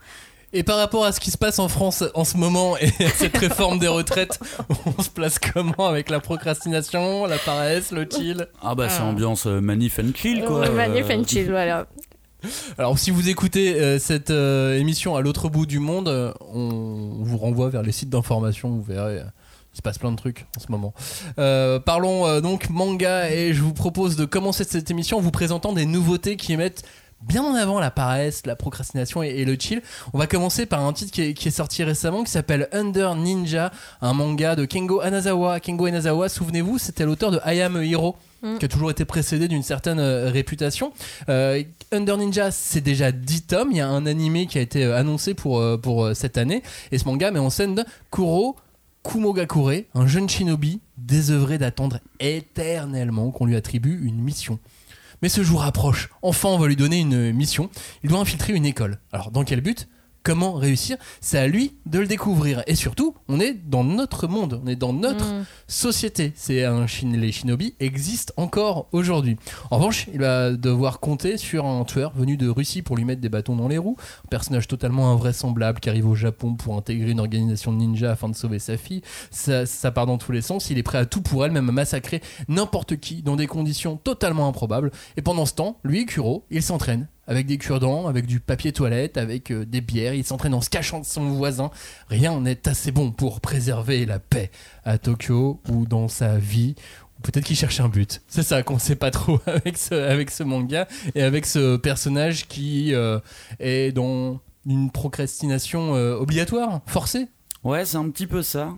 Et 0.57 0.63
par 0.63 0.77
rapport 0.77 1.03
à 1.03 1.11
ce 1.11 1.19
qui 1.19 1.31
se 1.31 1.37
passe 1.37 1.59
en 1.59 1.67
France 1.67 2.03
en 2.13 2.23
ce 2.23 2.37
moment 2.37 2.77
et 2.77 2.87
à 3.03 3.09
cette 3.15 3.35
réforme 3.37 3.77
des 3.77 3.89
retraites, 3.89 4.39
on 4.97 5.01
se 5.03 5.09
place 5.09 5.37
comment 5.37 5.85
avec 5.85 6.09
la 6.09 6.21
procrastination, 6.21 7.25
la 7.25 7.37
paresse, 7.37 7.91
le 7.91 8.07
chill? 8.09 8.47
Ah 8.61 8.73
bah 8.73 8.87
c'est 8.87 9.01
Ah. 9.01 9.05
ambiance 9.07 9.47
euh, 9.47 9.59
manif 9.59 9.99
and 9.99 10.13
chill 10.15 10.45
quoi. 10.45 10.69
Manif 10.69 11.09
and 11.09 11.23
chill, 11.27 11.49
voilà. 11.49 11.87
Alors 12.77 12.97
si 12.97 13.11
vous 13.11 13.27
écoutez 13.27 13.75
euh, 13.81 13.99
cette 13.99 14.29
euh, 14.29 14.77
émission 14.79 15.17
à 15.17 15.21
l'autre 15.21 15.49
bout 15.49 15.65
du 15.65 15.79
monde, 15.79 16.07
euh, 16.07 16.31
on 16.53 17.17
vous 17.19 17.37
renvoie 17.37 17.67
vers 17.69 17.81
les 17.83 17.91
sites 17.91 18.09
d'information, 18.09 18.69
vous 18.69 18.83
verrez. 18.83 19.19
il 19.73 19.77
se 19.77 19.81
passe 19.81 19.97
plein 19.97 20.11
de 20.11 20.15
trucs 20.15 20.45
en 20.55 20.61
ce 20.61 20.71
moment. 20.71 20.93
Euh, 21.37 21.79
parlons 21.79 22.25
euh, 22.27 22.39
donc 22.39 22.69
manga 22.69 23.29
et 23.29 23.53
je 23.53 23.61
vous 23.61 23.73
propose 23.73 24.15
de 24.15 24.23
commencer 24.23 24.63
cette 24.63 24.89
émission 24.89 25.17
en 25.17 25.21
vous 25.21 25.31
présentant 25.31 25.73
des 25.73 25.85
nouveautés 25.85 26.37
qui 26.37 26.55
mettent 26.55 26.83
bien 27.21 27.43
en 27.43 27.55
avant 27.55 27.79
la 27.79 27.91
paresse, 27.91 28.45
la 28.45 28.55
procrastination 28.55 29.23
et, 29.23 29.29
et 29.29 29.45
le 29.45 29.55
chill. 29.59 29.81
On 30.13 30.17
va 30.17 30.27
commencer 30.27 30.65
par 30.65 30.85
un 30.85 30.93
titre 30.93 31.11
qui 31.11 31.21
est, 31.21 31.33
qui 31.33 31.47
est 31.47 31.51
sorti 31.51 31.83
récemment 31.83 32.23
qui 32.23 32.31
s'appelle 32.31 32.67
Under 32.71 33.15
Ninja, 33.15 33.71
un 34.01 34.13
manga 34.13 34.55
de 34.55 34.65
Kengo 34.65 35.01
Anazawa. 35.01 35.59
Kengo 35.59 35.85
Anazawa, 35.85 36.29
souvenez-vous, 36.29 36.77
c'était 36.77 37.05
l'auteur 37.05 37.31
de 37.31 37.39
I 37.45 37.61
Am 37.61 37.75
a 37.75 37.83
Hero 37.83 38.15
Mm. 38.45 38.59
qui 38.59 38.65
a 38.65 38.67
toujours 38.67 38.91
été 38.91 39.05
précédé 39.05 39.47
d'une 39.47 39.63
certaine 39.63 39.97
euh, 39.97 40.29
réputation. 40.29 40.93
Euh, 41.29 41.63
Under 41.91 42.17
Ninja, 42.17 42.51
c'est 42.51 42.81
déjà 42.81 43.11
10 43.11 43.43
tomes. 43.43 43.69
Il 43.71 43.77
y 43.77 43.81
a 43.81 43.87
un 43.87 44.05
animé 44.05 44.45
qui 44.45 44.59
a 44.59 44.61
été 44.61 44.83
euh, 44.83 44.95
annoncé 44.95 45.33
pour, 45.33 45.63
pour 45.81 46.09
cette 46.13 46.37
année. 46.37 46.61
Et 46.91 46.99
ce 46.99 47.05
manga 47.05 47.31
met 47.31 47.39
en 47.39 47.49
scène 47.49 47.83
Kuro 48.11 48.55
Kumogakure, 49.03 49.83
un 49.95 50.05
jeune 50.07 50.27
shinobi 50.27 50.79
désœuvré 50.97 51.57
d'attendre 51.57 51.99
éternellement 52.19 53.31
qu'on 53.31 53.45
lui 53.45 53.55
attribue 53.55 54.05
une 54.05 54.21
mission. 54.21 54.59
Mais 55.21 55.29
ce 55.29 55.43
jour 55.43 55.63
approche. 55.63 56.09
Enfin, 56.21 56.49
on 56.49 56.57
va 56.57 56.67
lui 56.67 56.75
donner 56.75 56.99
une 56.99 57.31
mission. 57.31 57.69
Il 58.03 58.09
doit 58.09 58.19
infiltrer 58.19 58.53
une 58.53 58.65
école. 58.65 58.99
Alors, 59.11 59.31
dans 59.31 59.43
quel 59.43 59.61
but? 59.61 59.87
Comment 60.25 60.53
réussir 60.53 60.97
C'est 61.21 61.37
à 61.37 61.47
lui 61.47 61.75
de 61.85 61.99
le 61.99 62.07
découvrir. 62.07 62.63
Et 62.65 62.73
surtout, 62.73 63.13
on 63.27 63.39
est 63.39 63.53
dans 63.53 63.83
notre 63.83 64.27
monde, 64.27 64.59
on 64.63 64.67
est 64.67 64.75
dans 64.75 64.91
notre 64.91 65.31
Mm. 65.33 65.45
société. 65.67 66.33
C'est 66.35 66.63
un 66.63 66.87
les 67.03 67.31
shinobi 67.31 67.75
existent 67.79 68.33
encore 68.35 68.87
aujourd'hui. 68.91 69.37
En 69.69 69.77
revanche, 69.77 70.07
il 70.11 70.19
va 70.19 70.51
devoir 70.51 70.99
compter 70.99 71.37
sur 71.37 71.67
un 71.67 71.83
tueur 71.83 72.11
venu 72.15 72.37
de 72.37 72.49
Russie 72.49 72.81
pour 72.81 72.97
lui 72.97 73.05
mettre 73.05 73.21
des 73.21 73.29
bâtons 73.29 73.55
dans 73.55 73.67
les 73.67 73.77
roues. 73.77 73.97
Un 74.25 74.29
personnage 74.29 74.67
totalement 74.67 75.11
invraisemblable 75.11 75.79
qui 75.79 75.89
arrive 75.89 76.07
au 76.07 76.15
Japon 76.15 76.55
pour 76.55 76.75
intégrer 76.75 77.11
une 77.11 77.19
organisation 77.19 77.71
de 77.71 77.77
ninja 77.77 78.11
afin 78.11 78.27
de 78.27 78.35
sauver 78.35 78.57
sa 78.57 78.77
fille. 78.77 79.03
Ça, 79.29 79.67
ça 79.67 79.91
part 79.91 80.07
dans 80.07 80.17
tous 80.17 80.31
les 80.31 80.41
sens. 80.41 80.71
Il 80.71 80.79
est 80.79 80.83
prêt 80.83 80.97
à 80.97 81.05
tout 81.05 81.21
pour 81.21 81.45
elle, 81.45 81.51
même 81.51 81.69
à 81.69 81.71
massacrer 81.71 82.21
n'importe 82.47 82.95
qui 82.97 83.21
dans 83.21 83.35
des 83.35 83.45
conditions 83.45 83.97
totalement 83.97 84.47
improbables. 84.47 84.89
Et 85.17 85.21
pendant 85.21 85.45
ce 85.45 85.53
temps, 85.53 85.77
lui, 85.83 86.07
Kuro, 86.07 86.45
il 86.49 86.63
s'entraîne 86.63 87.07
avec 87.27 87.47
des 87.47 87.57
cure-dents, 87.57 88.07
avec 88.07 88.25
du 88.25 88.39
papier 88.39 88.71
toilette, 88.71 89.17
avec 89.17 89.51
euh, 89.51 89.65
des 89.65 89.81
bières. 89.81 90.13
Il 90.13 90.23
s'entraîne 90.23 90.53
en 90.53 90.61
se 90.61 90.69
cachant 90.69 90.99
de 90.99 91.05
son 91.05 91.29
voisin. 91.31 91.71
Rien 92.09 92.39
n'est 92.39 92.67
assez 92.67 92.91
bon 92.91 93.11
pour 93.11 93.41
préserver 93.41 94.05
la 94.05 94.19
paix 94.19 94.51
à 94.83 94.97
Tokyo 94.97 95.61
ou 95.69 95.85
dans 95.85 96.07
sa 96.07 96.37
vie. 96.37 96.75
Ou 97.17 97.21
Peut-être 97.23 97.45
qu'il 97.45 97.55
cherche 97.55 97.79
un 97.79 97.89
but. 97.89 98.21
C'est 98.27 98.43
ça 98.43 98.63
qu'on 98.63 98.79
sait 98.79 98.95
pas 98.95 99.11
trop 99.11 99.39
avec 99.47 99.77
ce, 99.77 100.43
manga 100.43 100.87
et 101.15 101.21
avec 101.21 101.45
ce 101.45 101.77
personnage 101.77 102.47
qui 102.47 102.93
euh, 102.93 103.19
est 103.59 103.91
dans 103.91 104.39
une 104.67 104.91
procrastination 104.91 105.95
euh, 105.95 106.15
obligatoire, 106.15 106.81
forcée. 106.85 107.27
Ouais, 107.63 107.85
c'est 107.85 107.97
un 107.97 108.09
petit 108.09 108.27
peu 108.27 108.43
ça. 108.43 108.73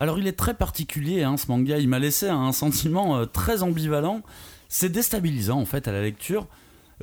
Alors 0.00 0.18
il 0.18 0.26
est 0.26 0.36
très 0.36 0.54
particulier, 0.54 1.22
hein, 1.22 1.36
ce 1.36 1.46
manga. 1.46 1.78
Il 1.78 1.88
m'a 1.88 2.00
laissé 2.00 2.28
un 2.28 2.50
sentiment 2.50 3.24
très 3.26 3.62
ambivalent. 3.62 4.22
C'est 4.68 4.88
déstabilisant 4.88 5.60
en 5.60 5.66
fait 5.66 5.86
à 5.86 5.92
la 5.92 6.02
lecture. 6.02 6.48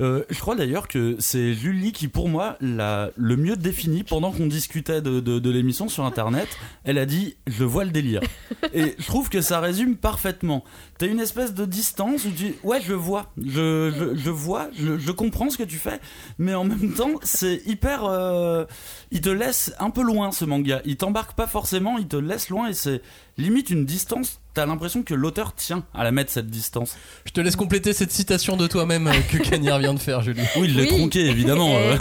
Euh, 0.00 0.24
je 0.30 0.38
crois 0.40 0.54
d'ailleurs 0.56 0.88
que 0.88 1.16
c'est 1.18 1.52
Julie 1.54 1.92
qui, 1.92 2.08
pour 2.08 2.28
moi, 2.28 2.56
l'a 2.60 3.10
le 3.16 3.36
mieux 3.36 3.56
défini 3.56 4.04
pendant 4.04 4.32
qu'on 4.32 4.46
discutait 4.46 5.02
de, 5.02 5.20
de- 5.20 5.38
de 5.38 5.50
l'émission 5.50 5.88
sur 5.88 6.04
Internet. 6.04 6.48
Elle 6.84 6.98
a 6.98 7.06
dit 7.06 7.36
Je 7.46 7.64
vois 7.64 7.84
le 7.84 7.90
délire. 7.90 8.20
Et 8.74 8.94
je 8.98 9.06
trouve 9.06 9.28
que 9.28 9.40
ça 9.40 9.60
résume 9.60 9.96
parfaitement. 9.96 10.64
T'as 10.98 11.06
une 11.06 11.20
espèce 11.20 11.52
de 11.54 11.64
distance 11.64 12.24
où 12.24 12.28
tu 12.28 12.34
dis 12.34 12.54
Ouais, 12.62 12.80
je 12.80 12.94
vois, 12.94 13.32
je, 13.36 13.90
je, 13.90 14.14
je 14.14 14.30
vois, 14.30 14.68
je, 14.74 14.98
je 14.98 15.10
comprends 15.12 15.50
ce 15.50 15.58
que 15.58 15.62
tu 15.62 15.76
fais, 15.76 16.00
mais 16.38 16.54
en 16.54 16.64
même 16.64 16.94
temps, 16.94 17.12
c'est 17.22 17.62
hyper. 17.66 18.04
euh, 18.04 18.64
il 19.10 19.20
te 19.20 19.28
laisse 19.30 19.72
un 19.78 19.90
peu 19.90 20.02
loin 20.02 20.32
ce 20.32 20.44
manga. 20.44 20.80
Il 20.84 20.96
t'embarque 20.96 21.34
pas 21.34 21.46
forcément, 21.46 21.98
il 21.98 22.08
te 22.08 22.16
laisse 22.16 22.48
loin 22.48 22.68
et 22.68 22.74
c'est 22.74 23.02
limite 23.38 23.70
une 23.70 23.84
distance. 23.86 24.40
T'as 24.54 24.66
l'impression 24.66 25.02
que 25.02 25.14
l'auteur 25.14 25.54
tient 25.54 25.84
à 25.94 26.04
la 26.04 26.12
mettre 26.12 26.30
cette 26.30 26.48
distance. 26.48 26.96
Je 27.24 27.32
te 27.32 27.40
laisse 27.40 27.56
compléter 27.56 27.92
cette 27.94 28.12
citation 28.12 28.56
de 28.58 28.66
toi-même 28.66 29.06
euh, 29.06 29.12
que 29.30 29.38
Cagnard 29.38 29.78
vient 29.78 29.94
de 29.94 29.98
faire, 29.98 30.20
Julie. 30.20 30.42
Oui, 30.56 30.66
il 30.68 30.76
l'a 30.76 30.82
Oui. 30.82 30.88
tronqué 30.88 31.20
évidemment. 31.26 31.70
Euh. 31.82 31.96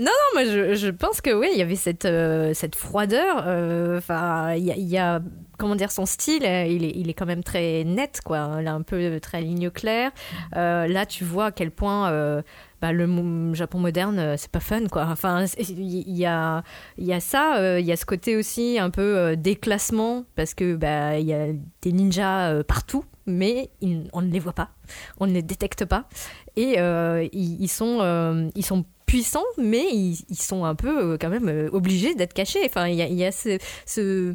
Non, 0.00 0.10
moi 0.34 0.44
je, 0.44 0.74
je 0.74 0.88
pense 0.88 1.20
que 1.20 1.30
oui, 1.32 1.48
il 1.52 1.58
y 1.58 1.62
avait 1.62 1.76
cette, 1.76 2.04
euh, 2.06 2.52
cette 2.54 2.74
froideur. 2.74 3.44
euh, 3.46 3.98
Enfin, 3.98 4.54
il 4.54 4.64
y, 4.64 4.72
a- 4.72 4.76
il 4.76 4.88
y 4.88 4.98
a 4.98 5.20
comment 5.58 5.76
dire 5.76 5.92
son 5.92 6.06
style. 6.06 6.44
euh, 6.44 6.64
Il 6.66 6.84
est, 6.84 6.92
il 6.96 7.08
est 7.08 7.14
quand 7.14 7.26
même 7.26 7.44
très 7.44 7.84
net, 7.84 8.20
quoi. 8.24 8.56
Il 8.60 8.66
a 8.66 8.72
un 8.74 8.82
peu 8.82 9.20
très 9.20 9.40
ligne 9.40 9.70
claire. 9.70 10.10
Euh, 10.56 10.88
là, 10.88 11.06
tu 11.06 11.24
vois 11.24 11.46
à 11.46 11.52
quel 11.52 11.70
point. 11.70 12.42
Euh, 12.82 12.86
bah, 12.86 12.92
le 12.92 13.54
Japon 13.54 13.78
moderne, 13.78 14.18
euh, 14.18 14.36
c'est 14.36 14.50
pas 14.50 14.60
fun, 14.60 14.86
quoi. 14.88 15.06
Enfin, 15.08 15.44
il 15.58 16.18
y 16.18 16.26
a, 16.26 16.62
y 16.98 17.12
a 17.12 17.20
ça, 17.20 17.56
euh, 17.58 17.80
il 17.80 17.86
y 17.86 17.92
a 17.92 17.96
ce 17.96 18.04
côté 18.04 18.36
aussi 18.36 18.78
un 18.78 18.90
peu 18.90 19.16
euh, 19.16 19.36
déclassement, 19.36 20.24
parce 20.34 20.54
que 20.54 20.76
bah, 20.76 21.18
y 21.18 21.32
a 21.32 21.46
des 21.82 21.92
ninjas 21.92 22.50
euh, 22.50 22.62
partout, 22.62 23.04
mais 23.26 23.70
on 24.12 24.22
ne 24.22 24.30
les 24.30 24.40
voit 24.40 24.52
pas, 24.52 24.70
on 25.18 25.26
ne 25.26 25.32
les 25.32 25.42
détecte 25.42 25.84
pas, 25.84 26.08
et 26.56 26.78
euh, 26.78 27.26
ils, 27.32 27.68
sont, 27.68 27.98
euh, 28.00 28.48
ils 28.54 28.64
sont 28.64 28.84
puissants, 29.06 29.44
mais 29.58 29.84
ils, 29.92 30.16
sont 30.34 30.64
un 30.64 30.74
peu 30.74 31.12
euh, 31.12 31.16
quand 31.20 31.28
même 31.28 31.48
euh, 31.48 31.68
obligés 31.72 32.14
d'être 32.14 32.32
cachés. 32.32 32.62
Enfin, 32.64 32.88
il 32.88 32.96
y 32.96 33.02
a, 33.02 33.06
y 33.06 33.24
a 33.24 33.32
ce, 33.32 33.58
ce, 33.86 34.34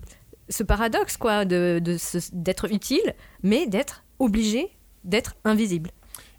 ce 0.49 0.63
paradoxe, 0.63 1.17
quoi, 1.17 1.45
de, 1.45 1.79
de 1.83 1.97
d'être 2.33 2.71
utile, 2.71 3.13
mais 3.43 3.67
d'être 3.67 4.03
obligé 4.19 4.69
d'être 5.03 5.35
invisible. 5.45 5.91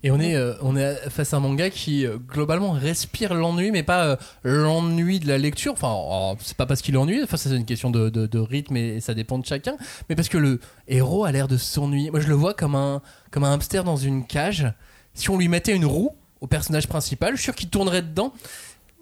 Et 0.05 0.13
on 0.13 0.21
est, 0.21 0.37
euh, 0.37 0.55
on 0.63 0.77
est 0.77 0.95
face 1.11 1.35
à 1.35 1.39
un 1.39 1.41
manga 1.41 1.71
qui 1.71 2.07
euh, 2.07 2.19
globalement 2.19 2.71
respire 2.71 3.35
l'ennui, 3.35 3.73
mais 3.73 3.83
pas 3.83 4.05
euh, 4.05 4.17
l'ennui 4.45 5.19
de 5.19 5.27
la 5.27 5.39
lecture. 5.39 5.73
Enfin, 5.73 5.93
oh, 5.93 6.37
c'est 6.41 6.57
pas 6.57 6.67
parce 6.67 6.83
qu'il 6.83 6.97
ennuyé, 6.97 7.23
enfin, 7.25 7.37
c'est 7.37 7.51
une 7.51 7.65
question 7.65 7.91
de, 7.91 8.09
de- 8.09 8.27
de 8.27 8.39
rythme 8.39 8.77
et, 8.77 9.01
ça 9.01 9.15
dépend 9.15 9.39
de 9.39 9.47
chacun. 9.47 9.77
Mais 10.09 10.15
parce 10.15 10.29
que 10.29 10.39
le 10.39 10.61
héros 10.87 11.25
a 11.25 11.33
l'air 11.33 11.49
de 11.49 11.57
s'ennuyer. 11.57 12.13
Moi, 12.13 12.21
je 12.21 12.29
le 12.29 12.35
vois 12.35 12.55
comme 12.55 12.77
un, 12.77 13.03
comme 13.33 13.43
un 13.43 13.53
hamster 13.53 13.83
dans 13.83 13.97
une 13.97 14.25
cage. 14.25 14.73
Si 15.15 15.31
on 15.31 15.37
lui 15.37 15.49
mettait 15.49 15.75
une 15.75 15.87
roue 15.87 16.15
au 16.41 16.47
personnage 16.47 16.87
principal, 16.87 17.33
je 17.33 17.39
suis 17.39 17.45
sûr 17.45 17.55
qu'il 17.57 17.69
tournerait 17.69 18.03
dedans. 18.03 18.33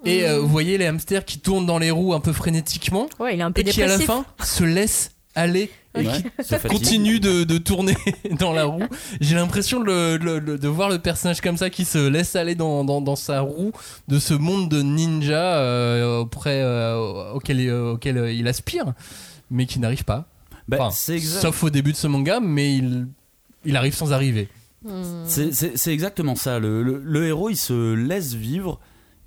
Et 0.04 0.26
vous 0.38 0.46
voyez 0.46 0.78
les 0.78 0.86
hamsters 0.86 1.24
qui 1.24 1.40
tournent 1.40 1.66
dans 1.66 1.78
les 1.78 1.90
roues 1.90 2.14
un 2.14 2.20
peu 2.20 2.32
frénétiquement 2.32 3.08
Ouais, 3.18 3.34
il 3.34 3.40
est 3.40 3.42
un 3.42 3.50
peu 3.50 3.62
et 3.62 3.64
qui 3.64 3.82
à 3.82 3.86
la 3.88 3.98
fin 3.98 4.24
se 4.42 4.62
laissent 4.62 5.10
aller 5.34 5.70
Ouais, 5.96 6.22
continue 6.68 7.20
de, 7.20 7.44
de 7.44 7.58
tourner 7.58 7.96
dans 8.38 8.52
la 8.52 8.64
roue. 8.64 8.82
J'ai 9.20 9.34
l'impression 9.34 9.80
de, 9.80 9.84
le- 9.86 10.16
le- 10.18 10.38
le- 10.38 10.58
de 10.58 10.68
voir 10.68 10.88
le 10.88 10.98
personnage 10.98 11.40
comme 11.40 11.56
ça 11.56 11.70
qui 11.70 11.84
se 11.84 12.08
laisse 12.08 12.36
aller 12.36 12.54
dans, 12.54 12.84
dans, 12.84 13.00
dans 13.00 13.16
sa 13.16 13.40
roue 13.40 13.72
de 14.08 14.18
ce 14.18 14.34
monde 14.34 14.68
de 14.68 14.82
ninja 14.82 15.56
euh, 15.58 16.20
auprès, 16.20 16.60
euh, 16.62 17.32
auquel, 17.34 17.60
euh, 17.68 18.32
il 18.32 18.46
aspire, 18.48 18.92
mais 19.50 19.66
qui 19.66 19.78
n'arrive 19.78 20.04
pas. 20.04 20.26
Bah, 20.68 20.78
Enfin, 20.80 20.90
c'est 20.90 21.14
exact. 21.16 21.40
sauf 21.42 21.62
au 21.62 21.70
début 21.70 21.92
de 21.92 21.96
ce 21.96 22.06
manga, 22.08 22.40
mais 22.40 22.76
il, 22.76 23.06
il 23.64 23.76
arrive 23.76 23.94
sans 23.94 24.12
arriver. 24.12 24.48
C'est- 25.26 25.52
C'est 25.52 25.76
c'est 25.76 25.92
exactement 25.92 26.36
ça. 26.36 26.58
Le, 26.60 26.82
le- 26.82 27.00
le 27.04 27.26
héros, 27.26 27.50
il 27.50 27.56
se 27.56 27.94
laisse 27.94 28.34
vivre. 28.34 28.78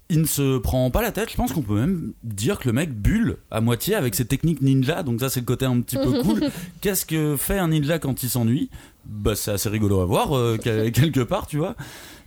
Il 0.09 0.21
ne 0.21 0.25
se 0.25 0.57
prend 0.57 0.89
pas 0.89 1.01
la 1.03 1.11
tête. 1.11 1.29
Je 1.29 1.35
pense 1.35 1.53
qu'on 1.53 1.61
peut 1.61 1.75
même 1.75 2.13
dire 2.23 2.59
que 2.59 2.67
le 2.67 2.73
mec 2.73 2.91
bulle 2.91 3.37
à 3.51 3.61
moitié 3.61 3.93
avec 3.93 4.15
ses 4.15 4.25
techniques 4.25 4.61
ninja. 4.61 5.03
Donc 5.03 5.19
ça, 5.19 5.29
c'est 5.29 5.39
le 5.39 5.45
côté 5.45 5.65
un 5.65 5.79
petit 5.81 5.97
peu 5.97 6.19
cool. 6.23 6.41
Qu'est-ce 6.81 7.05
que 7.05 7.35
fait 7.37 7.59
un 7.59 7.67
ninja 7.67 7.99
quand 7.99 8.23
il 8.23 8.29
s'ennuie? 8.29 8.69
Bah, 9.11 9.35
c'est 9.35 9.51
assez 9.51 9.69
rigolo 9.69 10.01
à 10.01 10.05
voir 10.05 10.37
euh, 10.37 10.57
quel- 10.61 10.91
quelque 10.93 11.21
part, 11.21 11.47
tu 11.47 11.57
vois. 11.57 11.75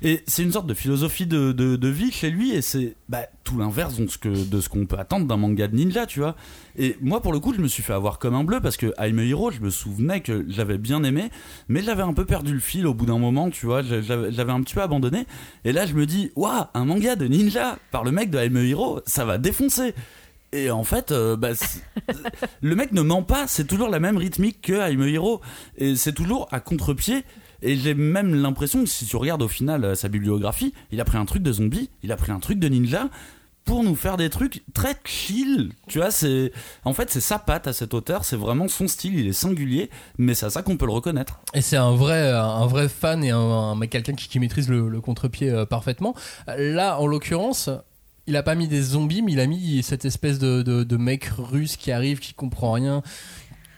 Et 0.04 0.22
c'est 0.26 0.42
une 0.42 0.50
sorte 0.50 0.66
de 0.66 0.74
philosophie 0.74 1.26
de, 1.26 1.52
de- 1.52 1.88
vie 1.88 2.10
chez 2.10 2.28
lui. 2.28 2.50
Et 2.52 2.60
c'est 2.60 2.96
bah, 3.08 3.22
tout 3.44 3.56
l'inverse 3.56 3.94
de 4.00 4.60
ce 4.60 4.68
qu'on 4.68 4.84
peut 4.86 4.98
attendre 4.98 5.26
d'un 5.26 5.36
manga 5.36 5.68
de 5.68 5.76
ninja, 5.76 6.06
tu 6.06 6.18
vois. 6.18 6.34
Et 6.76 6.96
moi, 7.00 7.22
pour 7.22 7.32
le 7.32 7.38
coup, 7.38 7.54
je 7.54 7.60
me 7.60 7.68
suis 7.68 7.84
fait 7.84 7.92
avoir 7.92 8.18
comme 8.18 8.34
un 8.34 8.42
bleu 8.42 8.60
parce 8.60 8.76
que 8.76 8.92
I'm 8.98 9.18
a 9.20 9.24
Hero, 9.24 9.52
je 9.52 9.60
me 9.60 9.70
souvenais 9.70 10.20
que 10.22 10.44
j'avais 10.48 10.76
bien 10.76 11.04
aimé, 11.04 11.30
mais 11.68 11.82
j'avais 11.82 12.02
un 12.02 12.14
peu 12.14 12.24
perdu 12.24 12.52
le 12.52 12.58
fil 12.60 12.84
au 12.88 12.94
bout 12.94 13.06
d'un 13.06 13.18
moment, 13.18 13.48
tu 13.50 13.66
vois. 13.66 13.82
J'avais 13.82 14.52
un 14.52 14.60
petit 14.62 14.74
peu 14.74 14.82
abandonné. 14.82 15.24
Et 15.64 15.70
là, 15.72 15.86
je 15.86 15.94
me 15.94 16.04
dis, 16.04 16.32
waouh, 16.34 16.64
un 16.74 16.84
manga 16.84 17.14
de 17.14 17.26
ninja 17.28 17.78
par 17.92 18.02
le 18.02 18.10
mec 18.10 18.28
de 18.30 18.38
I'm 18.44 18.56
a 18.56 18.62
Hero, 18.64 19.00
ça 19.06 19.24
va 19.24 19.38
défoncer. 19.38 19.94
Et 20.52 20.70
en 20.70 20.84
fait, 20.84 21.12
euh, 21.12 21.36
bah, 21.36 21.50
le 22.60 22.76
mec 22.76 22.92
ne 22.92 23.02
ment 23.02 23.22
pas, 23.22 23.46
c'est 23.46 23.66
toujours 23.66 23.88
la 23.88 24.00
même 24.00 24.16
rythmique 24.16 24.60
que 24.62 24.90
I'm 24.90 25.00
a 25.02 25.08
Hero. 25.08 25.40
Et 25.76 25.96
c'est 25.96 26.12
toujours 26.12 26.48
à 26.50 26.60
contre-pied. 26.60 27.24
Et 27.62 27.76
j'ai 27.76 27.94
même 27.94 28.34
l'impression 28.34 28.80
que 28.80 28.88
si 28.88 29.06
tu 29.06 29.16
regardes 29.16 29.42
au 29.42 29.48
final 29.48 29.84
euh, 29.84 29.94
sa 29.94 30.08
bibliographie, 30.08 30.74
il 30.90 31.00
a 31.00 31.04
pris 31.04 31.16
un 31.16 31.24
truc 31.24 31.42
de 31.42 31.52
zombie, 31.52 31.90
il 32.02 32.10
a 32.12 32.16
pris 32.16 32.32
un 32.32 32.40
truc 32.40 32.58
de 32.58 32.68
ninja 32.68 33.08
pour 33.64 33.84
nous 33.84 33.94
faire 33.94 34.16
des 34.16 34.28
trucs 34.28 34.64
très 34.74 34.96
chill. 35.04 35.70
Tu 35.86 35.98
vois, 35.98 36.10
c'est 36.10 36.52
en 36.84 36.92
fait 36.92 37.10
c'est 37.10 37.20
sa 37.20 37.38
patte 37.38 37.68
à 37.68 37.72
cet 37.72 37.94
auteur, 37.94 38.24
c'est 38.24 38.34
vraiment 38.36 38.66
son 38.66 38.88
style, 38.88 39.16
il 39.16 39.28
est 39.28 39.32
singulier, 39.32 39.88
mais 40.18 40.34
c'est 40.34 40.46
à 40.46 40.50
ça 40.50 40.62
qu'on 40.62 40.76
peut 40.76 40.86
le 40.86 40.92
reconnaître. 40.92 41.40
Et 41.54 41.60
c'est 41.60 41.76
un 41.76 41.94
vrai, 41.94 42.32
un 42.32 42.66
vrai 42.66 42.88
fan 42.88 43.22
et 43.22 43.30
un, 43.30 43.38
un- 43.38 43.86
quelqu'un 43.86 44.14
qui, 44.14 44.40
maîtrise 44.40 44.68
le, 44.68 45.00
contre-pied 45.00 45.48
euh, 45.50 45.64
parfaitement. 45.64 46.16
Là, 46.58 46.98
en 46.98 47.06
l'occurrence, 47.06 47.70
il 48.26 48.36
a 48.36 48.42
pas 48.42 48.54
mis 48.54 48.68
des 48.68 48.82
zombies, 48.82 49.22
mais 49.22 49.32
il 49.32 49.40
a 49.40 49.46
mis 49.46 49.82
cette 49.82 50.04
espèce 50.04 50.38
de, 50.38 50.62
de, 50.62 50.84
de 50.84 50.96
mec 50.96 51.24
russe 51.38 51.76
qui 51.76 51.90
arrive, 51.92 52.18
qui 52.20 52.34
comprend 52.34 52.72
rien, 52.72 53.02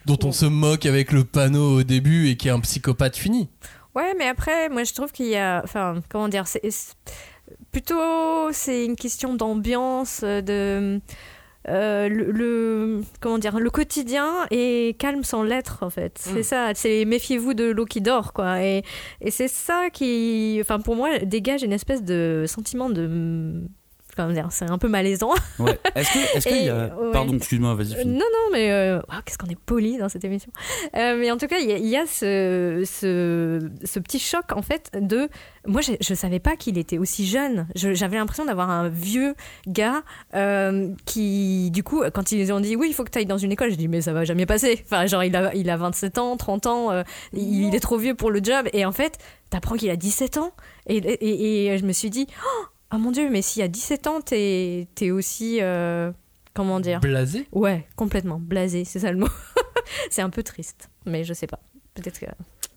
dont 0.07 0.19
on 0.25 0.33
se 0.33 0.47
moque 0.47 0.87
avec 0.87 1.13
le 1.13 1.25
panneau 1.25 1.79
au 1.79 1.83
début 1.83 2.29
et 2.29 2.37
qui 2.37 2.49
est 2.49 2.51
un 2.53 2.61
psychopathe 2.61 3.17
fini. 3.17 3.49
Ouais, 3.95 4.13
mais 4.19 4.27
après, 4.27 4.69
moi 4.69 4.85
je 4.85 4.93
trouve 4.93 5.13
qu'il 5.13 5.27
y 5.27 5.37
a. 5.37 5.61
Enfin, 5.65 6.03
comment 6.11 6.29
dire 6.29 6.47
c'est, 6.47 6.63
Plutôt, 7.73 8.51
c'est 8.53 8.85
une 8.85 8.97
question 8.97 9.35
d'ambiance, 9.35 10.23
de. 10.23 11.01
euh, 11.69 12.09
le, 12.09 12.31
le- 12.33 13.03
comment 13.21 13.39
dire 13.39 13.59
le 13.59 13.71
quotidien 13.71 14.47
est 14.51 14.99
calme 14.99 15.25
sans 15.25 15.43
l'être 15.43 15.79
en 15.83 15.89
fait 15.89 16.19
c'est 16.21 16.43
ça 16.43 16.73
c'est 16.75 17.07
méfiez-vous 17.07 17.55
de 17.55 17.65
l'eau 17.65 17.87
qui 17.87 18.03
dort 18.03 18.35
quoi 18.35 18.63
et, 18.63 18.83
et 19.23 19.31
c'est 19.31 19.49
ça 19.49 19.89
qui 19.91 20.59
enfin 20.61 20.79
pour 20.79 20.95
moi 20.95 21.19
dégage 21.21 21.63
une 21.63 21.73
espèce 21.73 22.03
de 22.03 22.45
sentiment 22.47 22.91
de 22.91 23.63
c'est 24.51 24.71
un 24.71 24.79
peu 24.79 24.89
malaisant 24.89 25.33
Ouais. 25.59 25.79
Est-ce 25.95 26.13
que 26.13 26.37
est-ce 26.37 26.49
qu'il 26.49 26.65
y 26.65 26.69
a 26.69 26.87
Et, 26.89 26.93
ouais. 26.93 27.13
pardon, 27.13 27.35
excuse-moi, 27.37 27.75
vas-y. 27.75 27.95
Finis. 27.95 28.13
Non, 28.13 28.19
non, 28.33 28.51
mais 28.53 28.71
euh, 28.73 29.01
qu'est-ce 29.25 29.39
qu'on 29.39 29.47
est 29.49 29.59
poli 29.59 29.99
dans 29.99 30.09
cette 30.09 30.25
émission. 30.25 30.51
Euh, 30.97 31.17
mais 31.19 31.31
en 31.31 31.37
tout 31.37 31.47
cas, 31.47 31.59
il 31.59 31.69
y 31.69 31.73
a, 31.73 31.77
il 31.79 31.87
y 31.87 31.97
a 31.97 32.07
ce, 32.07 32.83
ce, 32.87 33.69
ce 33.85 33.99
petit 33.99 34.19
choc, 34.19 34.45
en 34.53 34.63
fait, 34.63 34.91
de... 35.01 35.29
Moi, 35.67 35.81
je 35.81 35.93
ne 35.93 36.15
savais 36.15 36.41
pas 36.41 36.57
qu'il 36.57 36.77
était 36.77 36.99
aussi 36.99 37.27
jeune. 37.27 37.67
Je- 37.75 37.95
J'avais 37.95 38.17
l'impression 38.17 38.45
d'avoir 38.45 38.69
un 38.71 38.89
vieux 38.89 39.35
gars 39.67 40.03
euh, 40.35 40.89
qui, 41.07 41.71
du 41.71 41.83
coup, 41.83 42.03
quand 42.13 42.33
ils 42.33 42.53
ont 42.53 42.61
dit, 42.61 42.77
oui, 42.77 42.89
il 42.91 42.93
faut 42.95 43.05
que 43.05 43.11
tu 43.11 43.19
ailles 43.19 43.25
dans 43.27 43.39
une 43.39 43.53
école, 43.53 43.71
je 43.71 43.77
dis, 43.77 43.89
mais 43.89 44.01
ça 44.03 44.13
va 44.13 44.25
jamais 44.25 44.45
passer. 44.47 44.83
Enfin, 44.85 45.07
genre, 45.07 45.25
il 45.25 45.35
a, 45.37 45.55
il 45.55 45.71
a 45.71 45.77
27 45.77 46.19
ans, 46.19 46.37
30 46.37 46.67
ans, 46.67 47.03
il, 47.33 47.65
il 47.69 47.75
est 47.75 47.81
trop 47.81 47.97
vieux 47.97 48.15
pour 48.15 48.31
le 48.31 48.41
job. 48.43 48.69
Et 48.75 48.85
en 48.85 48.93
fait, 48.93 49.19
t'apprends 49.51 49.77
qu'il 49.77 49.89
a 49.91 49.97
17 49.97 50.37
ans. 50.37 50.53
Et, 50.87 50.97
et, 50.99 51.67
et 51.73 51.79
je 51.79 51.85
me 51.87 51.93
suis 51.93 52.11
dit, 52.11 52.27
oh, 52.45 52.65
oh 52.95 52.99
mon 52.99 53.11
Dieu, 53.11 53.29
mais 53.31 53.43
s'il 53.43 53.61
y 53.61 53.65
a 53.65 53.69
17 53.69 54.07
ans, 54.07 54.21
t'es 54.21 54.87
es 55.01 55.11
aussi... 55.11 55.59
euh, 55.61 56.13
comment 56.55 56.81
dire? 56.81 57.01
Blasé? 57.01 57.47
Ouais, 57.53 57.87
complètement. 57.97 58.39
Blasé, 58.39 58.85
c'est 58.85 59.01
ça 59.01 59.11
le 59.11 59.19
mot. 59.19 59.29
c'est 60.11 60.23
un 60.23 60.31
peu 60.31 60.43
triste, 60.43 60.89
mais 61.05 61.25
je 61.25 61.35
sais 61.35 61.47
pas. 61.47 61.61
Peut-être 61.95 62.21
que. 62.21 62.27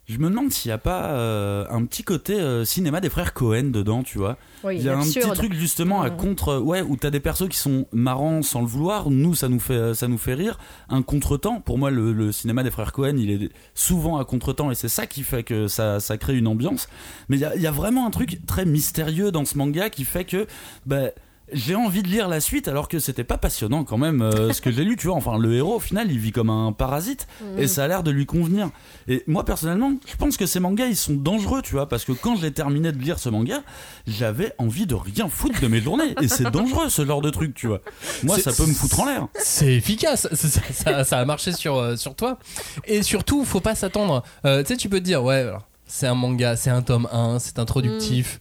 Je 0.08 0.20
me 0.20 0.30
demande 0.30 0.54
s'il 0.54 0.70
n'y 0.70 0.74
a 0.74 0.78
pas 0.78 1.08
euh, 1.08 1.66
un 1.70 1.84
petit 1.84 2.02
côté 2.04 2.40
euh, 2.40 2.64
cinéma 2.64 3.02
des 3.02 3.10
frères 3.10 3.34
Cohen 3.34 3.72
dedans, 3.72 4.04
tu 4.04 4.18
vois. 4.18 4.38
Oui, 4.64 4.78
Il 4.78 4.84
y 4.84 4.88
a 4.88 4.98
un 4.98 5.04
petit 5.04 5.20
truc 5.20 5.54
justement 5.54 6.02
à 6.02 6.10
contre, 6.10 6.60
ouais, 6.60 6.82
où 6.82 6.96
t'as 6.96 7.10
des 7.10 7.20
persos 7.20 7.50
qui 7.50 7.58
sont 7.58 7.88
marrants 7.92 8.42
sans 8.42 8.62
le 8.62 8.68
vouloir. 8.68 9.10
Nous, 9.10 9.36
ça 9.36 9.50
nous 9.50 9.60
fait, 9.60 9.94
ça 9.94 10.08
nous 10.08 10.18
fait 10.18 10.34
rire. 10.34 10.60
Un 10.88 11.02
contretemps. 11.02 11.60
Pour 11.60 11.78
moi, 11.78 11.92
le, 11.92 12.14
le 12.14 12.32
cinéma 12.32 12.64
des 12.64 12.72
frères 12.72 12.94
Cohen, 12.94 13.18
il 13.18 13.30
est 13.32 13.50
souvent 13.76 14.18
à 14.18 14.24
contretemps 14.24 14.72
et 14.72 14.76
c'est 14.76 14.88
ça 14.88 15.08
qui 15.08 15.24
fait 15.24 15.44
que 15.44 15.68
ça, 15.68 16.00
ça 16.00 16.18
crée 16.18 16.38
une 16.38 16.48
ambiance. 16.48 16.88
Mais 17.28 17.36
il 17.36 17.42
y 17.42 17.46
a, 17.46 17.54
il 17.58 17.62
y 17.62 17.68
a 17.68 17.72
vraiment 17.72 18.08
un 18.08 18.12
truc 18.12 18.46
très 18.46 18.64
mystérieux 18.64 19.34
dans 19.34 19.44
ce 19.44 19.58
manga 19.58 19.90
qui 19.90 20.06
fait 20.06 20.24
que, 20.24 20.48
bah, 20.86 21.10
j'ai 21.54 21.76
envie 21.76 22.04
de 22.04 22.10
lire 22.10 22.28
la 22.28 22.42
suite 22.42 22.68
alors 22.68 22.90
que 22.90 23.00
c'était 23.00 23.24
pas 23.24 23.38
passionnant 23.38 23.86
quand 23.86 23.98
même 23.98 24.22
euh, 24.22 24.52
ce 24.52 24.60
que 24.60 24.70
j'ai 24.70 24.84
lu 24.84 24.98
tu 24.98 25.08
vois 25.08 25.16
enfin 25.16 25.38
le 25.38 25.54
héros 25.56 25.76
au 25.76 25.80
final 25.80 26.12
il 26.12 26.20
vit 26.20 26.32
comme 26.34 26.50
un 26.50 26.74
parasite 26.74 27.26
et 27.58 27.68
ça 27.68 27.86
a 27.86 27.88
l'air 27.88 28.04
de 28.04 28.12
lui 28.12 28.26
convenir 28.26 28.70
et 29.08 29.24
moi 29.28 29.46
personnellement 29.46 29.94
je 30.06 30.16
pense 30.18 30.36
que 30.36 30.46
ces 30.46 30.60
mangas 30.60 30.88
ils 30.88 30.96
sont 30.98 31.14
dangereux 31.14 31.62
tu 31.62 31.72
vois 31.74 31.88
parce 31.88 32.04
que 32.04 32.12
quand 32.12 32.36
j'ai 32.36 32.52
terminé 32.52 32.92
de 32.92 32.98
lire 32.98 33.18
ce 33.18 33.30
manga 33.30 33.62
j'avais 34.08 34.54
envie 34.58 34.86
de 34.88 34.96
rien 34.96 35.30
foutre 35.30 35.62
de 35.62 35.68
mes 35.68 35.80
journées 35.80 36.16
et 36.22 36.28
c'est 36.28 36.52
dangereux 36.52 36.90
ce 36.90 37.06
genre 37.06 37.22
de 37.22 37.30
truc 37.30 37.54
tu 37.54 37.68
vois 37.68 37.80
moi 38.24 38.38
ça 38.38 38.52
peut 38.52 38.66
me 38.70 38.74
foutre 38.74 39.00
en 39.00 39.06
l'air 39.06 39.28
C'est 39.40 39.74
efficace, 39.76 40.28
ça, 40.34 40.36
ça- 40.50 40.62
ça- 40.74 41.04
ça 41.06 41.20
a 41.20 41.26
marché 41.26 41.52
sur, 41.54 41.78
euh, 41.78 41.96
sur 41.96 42.16
toi. 42.16 42.40
Et 42.86 43.04
surtout, 43.04 43.46
faut 43.46 43.60
pas 43.62 43.76
s'attendre. 43.76 44.24
Euh, 44.46 44.62
tu 44.64 44.70
sais, 44.70 44.78
tu 44.78 44.90
peux 44.90 45.00
te 45.00 45.04
dire, 45.06 45.24
ouais, 45.24 45.50
c'est 45.86 46.08
un 46.08 46.16
manga, 46.16 46.56
c'est 46.56 46.70
un 46.70 46.82
tome 46.82 47.08
1, 47.12 47.40
c'est 47.40 47.60
introductif. 47.60 48.40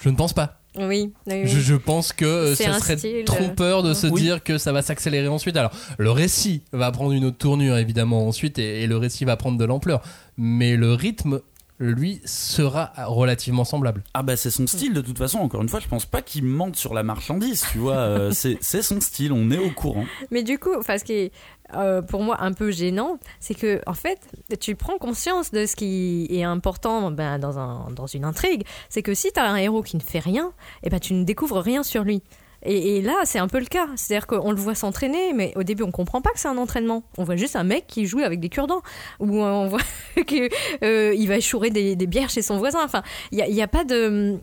Je 0.00 0.08
ne 0.10 0.16
pense 0.16 0.32
pas. 0.32 0.57
Oui, 0.78 1.12
oui, 1.26 1.42
oui. 1.42 1.46
Je, 1.46 1.58
je 1.60 1.74
pense 1.74 2.12
que 2.12 2.24
euh, 2.24 2.52
un 2.52 2.78
serait 2.78 2.96
style, 2.96 3.24
trompeur 3.24 3.82
de 3.82 3.94
se 3.94 4.06
Oui. 4.06 4.22
dire 4.22 4.42
que 4.44 4.58
ça 4.58 4.72
va 4.72 4.82
s'accélérer 4.82 5.28
ensuite. 5.28 5.56
Alors, 5.56 5.72
le 5.98 6.10
récit 6.10 6.62
va 6.72 6.90
prendre 6.92 7.12
une 7.12 7.24
autre 7.24 7.38
tournure, 7.38 7.76
évidemment, 7.76 8.26
ensuite, 8.28 8.58
et, 8.58 8.82
et 8.82 8.86
le 8.86 8.96
récit 8.96 9.24
va 9.24 9.36
prendre 9.36 9.58
de 9.58 9.64
l'ampleur. 9.64 10.02
Mais 10.36 10.76
le 10.76 10.92
rythme, 10.94 11.40
lui, 11.80 12.20
sera 12.24 12.92
relativement 13.06 13.64
semblable. 13.64 14.02
ah 14.14 14.22
bah 14.24 14.36
c'est 14.36 14.50
son 14.50 14.66
style 14.66 14.92
de 14.94 15.00
toute 15.00 15.16
façon 15.16 15.38
encore 15.38 15.62
une 15.62 15.68
fois 15.68 15.78
je 15.78 15.86
pense 15.86 16.06
pas 16.06 16.22
qu'il 16.22 16.42
mente 16.42 16.74
sur 16.74 16.92
la 16.92 17.04
marchandise 17.04 17.64
tu 17.70 17.78
vois 17.78 17.94
euh, 17.98 18.30
c'est 18.32 18.58
c'est 18.60 18.82
son 18.82 19.00
style 19.00 19.32
on 19.32 19.48
est 19.52 19.58
au 19.58 19.70
courant 19.70 20.04
Mais 20.32 20.42
du 20.42 20.58
coup, 20.58 20.72
enfin, 20.76 20.98
ce 20.98 21.04
qui 21.04 21.12
est 21.12 21.32
euh, 21.74 22.02
pour 22.02 22.22
moi 22.22 22.36
un 22.40 22.52
peu 22.52 22.70
gênant, 22.70 23.18
c'est 23.40 23.54
que 23.54 23.80
en 23.86 23.94
fait, 23.94 24.20
tu 24.60 24.74
prends 24.74 24.98
conscience 24.98 25.50
de 25.50 25.66
ce 25.66 25.76
qui 25.76 26.26
est 26.30 26.42
important 26.42 27.10
ben, 27.10 27.38
dans, 27.38 27.58
un, 27.58 27.90
dans 27.90 28.06
une 28.06 28.24
intrigue. 28.24 28.64
C'est 28.88 29.02
que 29.02 29.14
si 29.14 29.32
tu 29.32 29.40
as 29.40 29.44
un 29.44 29.56
héros 29.56 29.82
qui 29.82 29.96
ne 29.96 30.02
fait 30.02 30.18
rien, 30.18 30.52
et 30.82 30.90
ben, 30.90 31.00
tu 31.00 31.14
ne 31.14 31.24
découvres 31.24 31.60
rien 31.60 31.82
sur 31.82 32.04
lui. 32.04 32.22
Et, 32.64 33.02
là, 33.02 33.14
c'est 33.24 33.38
un 33.38 33.46
peu 33.46 33.60
le 33.60 33.66
cas. 33.66 33.86
C'est-à-dire 33.94 34.26
qu'on 34.26 34.50
le 34.50 34.56
voit 34.56 34.74
s'entraîner, 34.74 35.32
mais 35.32 35.52
au 35.54 35.62
début, 35.62 35.84
on 35.84 35.92
comprend 35.92 36.20
pas 36.20 36.30
que 36.30 36.40
c'est 36.40 36.48
un 36.48 36.58
entraînement. 36.58 37.04
On 37.16 37.22
voit 37.22 37.36
juste 37.36 37.54
un 37.54 37.62
mec 37.62 37.86
qui 37.86 38.06
joue 38.06 38.18
avec 38.18 38.40
des 38.40 38.48
cure-dents. 38.48 38.82
Ou 39.20 39.38
on 39.40 39.68
voit 39.68 39.80
qu'il 40.26 41.28
va 41.28 41.36
échouer 41.36 41.70
des, 41.70 41.94
bières 42.06 42.30
chez 42.30 42.42
son 42.42 42.58
voisin. 42.58 42.84
Enfin, 42.84 43.02
il 43.30 43.44
n'y 43.44 43.54
y 43.54 43.62
a 43.62 43.68
pas 43.68 43.84
de 43.84 44.40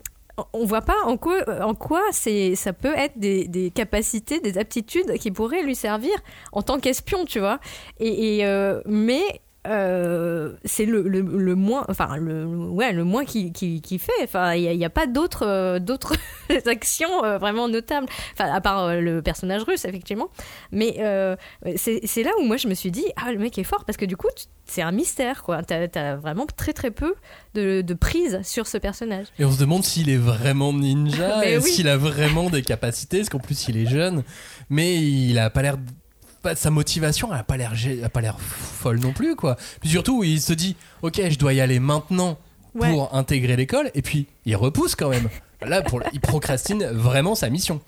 on 0.52 0.64
voit 0.64 0.82
pas 0.82 0.96
en 1.04 1.16
quoi, 1.16 2.02
ça 2.12 2.72
peut 2.72 2.94
être 2.94 3.18
des, 3.18 3.72
capacités, 3.74 4.40
des 4.40 4.58
aptitudes 4.58 5.18
qui 5.18 5.30
pourraient 5.30 5.62
lui 5.62 5.74
servir 5.74 6.14
en 6.52 6.62
tant 6.62 6.78
qu'espion, 6.78 7.24
tu 7.24 7.38
vois. 7.38 7.58
Et, 7.98 8.38
et, 8.38 8.46
euh, 8.46 8.80
mais 8.86 9.40
euh, 9.66 10.52
c'est 10.64 10.84
le, 10.86 11.02
le, 11.02 11.20
le 11.20 11.54
moins, 11.54 11.84
enfin 11.88 12.16
le, 12.16 12.46
ouais, 12.46 12.92
le 12.92 13.04
moins 13.04 13.24
qui, 13.24 13.52
qui, 13.52 13.80
qui 13.80 13.98
fait. 13.98 14.12
Enfin, 14.22 14.54
il 14.54 14.76
n'y 14.76 14.84
a, 14.84 14.86
a, 14.86 14.90
pas 14.90 15.06
d'autres 15.06 15.46
euh, 15.46 15.78
d'autres 15.78 16.14
actions 16.66 17.24
euh, 17.24 17.38
vraiment 17.38 17.68
notables, 17.68 18.06
enfin 18.32 18.52
à 18.52 18.60
part 18.60 18.94
le 18.96 19.22
personnage 19.22 19.62
russe 19.62 19.84
effectivement. 19.84 20.28
Mais 20.72 20.96
c'est 21.76 22.22
là 22.22 22.30
où 22.40 22.44
moi 22.44 22.56
je 22.56 22.68
me 22.68 22.74
suis 22.74 22.90
dit 22.90 23.04
ah 23.16 23.32
le 23.32 23.38
mec 23.38 23.58
est 23.58 23.64
fort 23.64 23.84
parce 23.84 23.96
que 23.96 24.04
du 24.04 24.16
coup 24.16 24.28
c'est 24.64 24.82
un 24.82 24.92
mystère 24.92 25.42
quoi. 25.42 25.62
T'as 25.62 25.86
as 25.94 26.16
vraiment 26.16 26.46
très 26.46 26.72
très 26.72 26.90
peu 26.90 27.14
de, 27.54 27.80
de, 27.82 27.94
prise 27.94 28.40
sur 28.42 28.66
ce 28.66 28.78
personnage. 28.78 29.26
Et 29.38 29.44
on 29.44 29.52
se 29.52 29.58
demande 29.58 29.84
s'il 29.84 30.10
est 30.10 30.16
vraiment 30.16 30.72
ninja, 30.72 31.40
oui. 31.62 31.72
qu'il 31.72 31.88
a 31.88 31.96
vraiment 31.96 32.50
des 32.50 32.62
capacités, 32.62 33.18
parce 33.18 33.30
qu'en 33.30 33.38
plus 33.38 33.68
il 33.68 33.76
est 33.76 33.86
jeune, 33.86 34.22
mais 34.70 34.96
il 34.96 35.38
a 35.38 35.50
pas 35.50 35.62
l'air 35.62 35.76
sa 36.54 36.70
motivation 36.70 37.28
elle 37.32 37.40
a 37.40 37.44
pas 37.44 37.56
l'air 37.56 37.72
a 38.04 38.08
pas 38.08 38.20
l'air 38.20 38.38
folle 38.40 39.00
non 39.00 39.12
plus 39.12 39.36
quoi. 39.36 39.56
Puis 39.80 39.90
surtout 39.90 40.24
il 40.24 40.40
se 40.40 40.52
dit 40.52 40.76
OK, 41.02 41.20
je 41.28 41.38
dois 41.38 41.52
y 41.52 41.60
aller 41.60 41.80
maintenant 41.80 42.38
pour 42.78 43.14
intégrer 43.14 43.56
l'école 43.56 43.90
et 43.94 44.02
puis 44.02 44.26
il 44.44 44.56
repousse 44.56 44.94
quand 44.94 45.08
même. 45.08 45.28
Là, 45.62 45.80
pour, 45.80 46.02
il 46.12 46.20
procrastine 46.20 46.84
vraiment 46.84 47.34
sa 47.34 47.48
mission. 47.48 47.80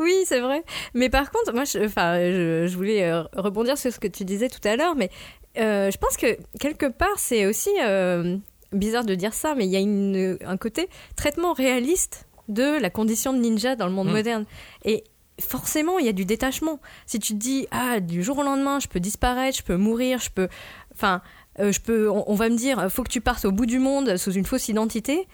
Oui, 0.00 0.24
c'est 0.26 0.40
vrai. 0.40 0.64
Mais 0.94 1.08
par 1.08 1.30
contre, 1.30 1.52
moi, 1.52 1.64
je, 1.64 1.86
je, 1.86 2.66
je 2.66 2.76
voulais 2.76 3.04
euh, 3.04 3.22
rebondir 3.36 3.78
sur 3.78 3.92
ce 3.92 4.00
que 4.00 4.08
tu 4.08 4.24
disais 4.24 4.48
tout 4.48 4.66
à 4.66 4.74
l'heure, 4.74 4.96
mais 4.96 5.10
euh, 5.58 5.90
je 5.90 5.98
pense 5.98 6.16
que 6.16 6.36
quelque 6.58 6.86
part, 6.86 7.16
c'est 7.18 7.46
aussi 7.46 7.70
euh, 7.82 8.36
bizarre 8.72 9.04
de 9.04 9.14
dire 9.14 9.32
ça, 9.32 9.54
mais 9.54 9.64
il 9.64 9.70
y 9.70 9.76
a 9.76 9.80
une, 9.80 10.38
un 10.44 10.56
côté 10.56 10.88
traitement 11.16 11.52
réaliste 11.52 12.26
de 12.48 12.80
la 12.80 12.90
condition 12.90 13.32
de 13.32 13.38
ninja 13.38 13.76
dans 13.76 13.86
le 13.86 13.92
monde 13.92 14.08
mmh. 14.08 14.12
moderne. 14.12 14.44
Et 14.84 15.04
forcément, 15.40 15.98
il 15.98 16.06
y 16.06 16.08
a 16.08 16.12
du 16.12 16.24
détachement. 16.24 16.80
Si 17.06 17.18
tu 17.18 17.34
te 17.34 17.38
dis, 17.38 17.66
ah, 17.70 18.00
du 18.00 18.22
jour 18.22 18.38
au 18.38 18.42
lendemain, 18.42 18.78
je 18.80 18.88
peux 18.88 19.00
disparaître, 19.00 19.58
je 19.58 19.62
peux 19.62 19.76
mourir, 19.76 20.18
je 20.20 20.30
peux. 20.30 20.48
Enfin, 20.94 21.22
euh, 21.60 21.72
je 21.72 21.80
peux. 21.80 22.10
On, 22.10 22.34
va 22.34 22.48
me 22.48 22.56
dire, 22.56 22.90
faut 22.90 23.02
que 23.02 23.10
tu 23.10 23.20
partes 23.20 23.44
au 23.44 23.52
bout 23.52 23.66
du 23.66 23.78
monde 23.78 24.16
sous 24.16 24.32
une 24.32 24.44
fausse 24.44 24.68
identité. 24.68 25.26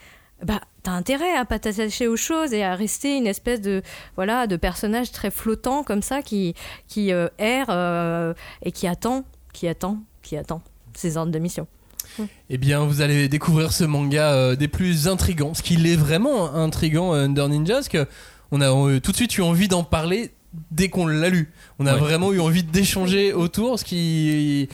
Bah, 0.42 0.60
t'as 0.82 0.92
intérêt 0.92 1.36
à 1.36 1.44
pas 1.44 1.58
t'attacher 1.58 2.08
aux 2.08 2.16
choses 2.16 2.54
et 2.54 2.62
à 2.62 2.74
rester 2.74 3.14
une 3.14 3.26
espèce 3.26 3.60
de 3.60 3.82
voilà 4.16 4.46
de 4.46 4.56
personnage 4.56 5.12
très 5.12 5.30
flottant 5.30 5.84
comme 5.84 6.00
ça 6.00 6.22
qui 6.22 6.54
qui 6.88 7.12
euh, 7.12 7.28
erre 7.36 7.66
euh, 7.68 8.32
et 8.62 8.72
qui 8.72 8.86
attend, 8.86 9.24
qui 9.52 9.68
attend, 9.68 9.98
qui 10.22 10.38
attend 10.38 10.62
ses 10.94 11.18
ordres 11.18 11.32
de 11.32 11.38
mission. 11.38 11.66
Eh 12.48 12.58
bien, 12.58 12.84
vous 12.84 13.02
allez 13.02 13.28
découvrir 13.28 13.72
ce 13.72 13.84
manga 13.84 14.56
des 14.56 14.66
plus 14.66 15.06
intrigants, 15.06 15.54
ce 15.54 15.62
qu'il 15.62 15.86
est 15.86 15.96
vraiment 15.96 16.52
intrigant 16.54 17.12
Under 17.12 17.48
Ninja, 17.48 17.74
parce 17.74 17.88
que 17.88 18.08
on 18.50 18.60
a 18.60 18.70
euh, 18.70 19.00
tout 19.00 19.12
de 19.12 19.16
suite 19.16 19.36
eu 19.36 19.42
envie 19.42 19.68
d'en 19.68 19.84
parler 19.84 20.32
dès 20.70 20.88
qu'on 20.88 21.06
l'a 21.06 21.28
lu. 21.28 21.52
On 21.78 21.86
a 21.86 21.94
ouais. 21.94 22.00
vraiment 22.00 22.32
eu 22.32 22.40
envie 22.40 22.62
d'échanger 22.62 23.32
autour, 23.32 23.78
ce 23.78 23.84
qui 23.84 24.68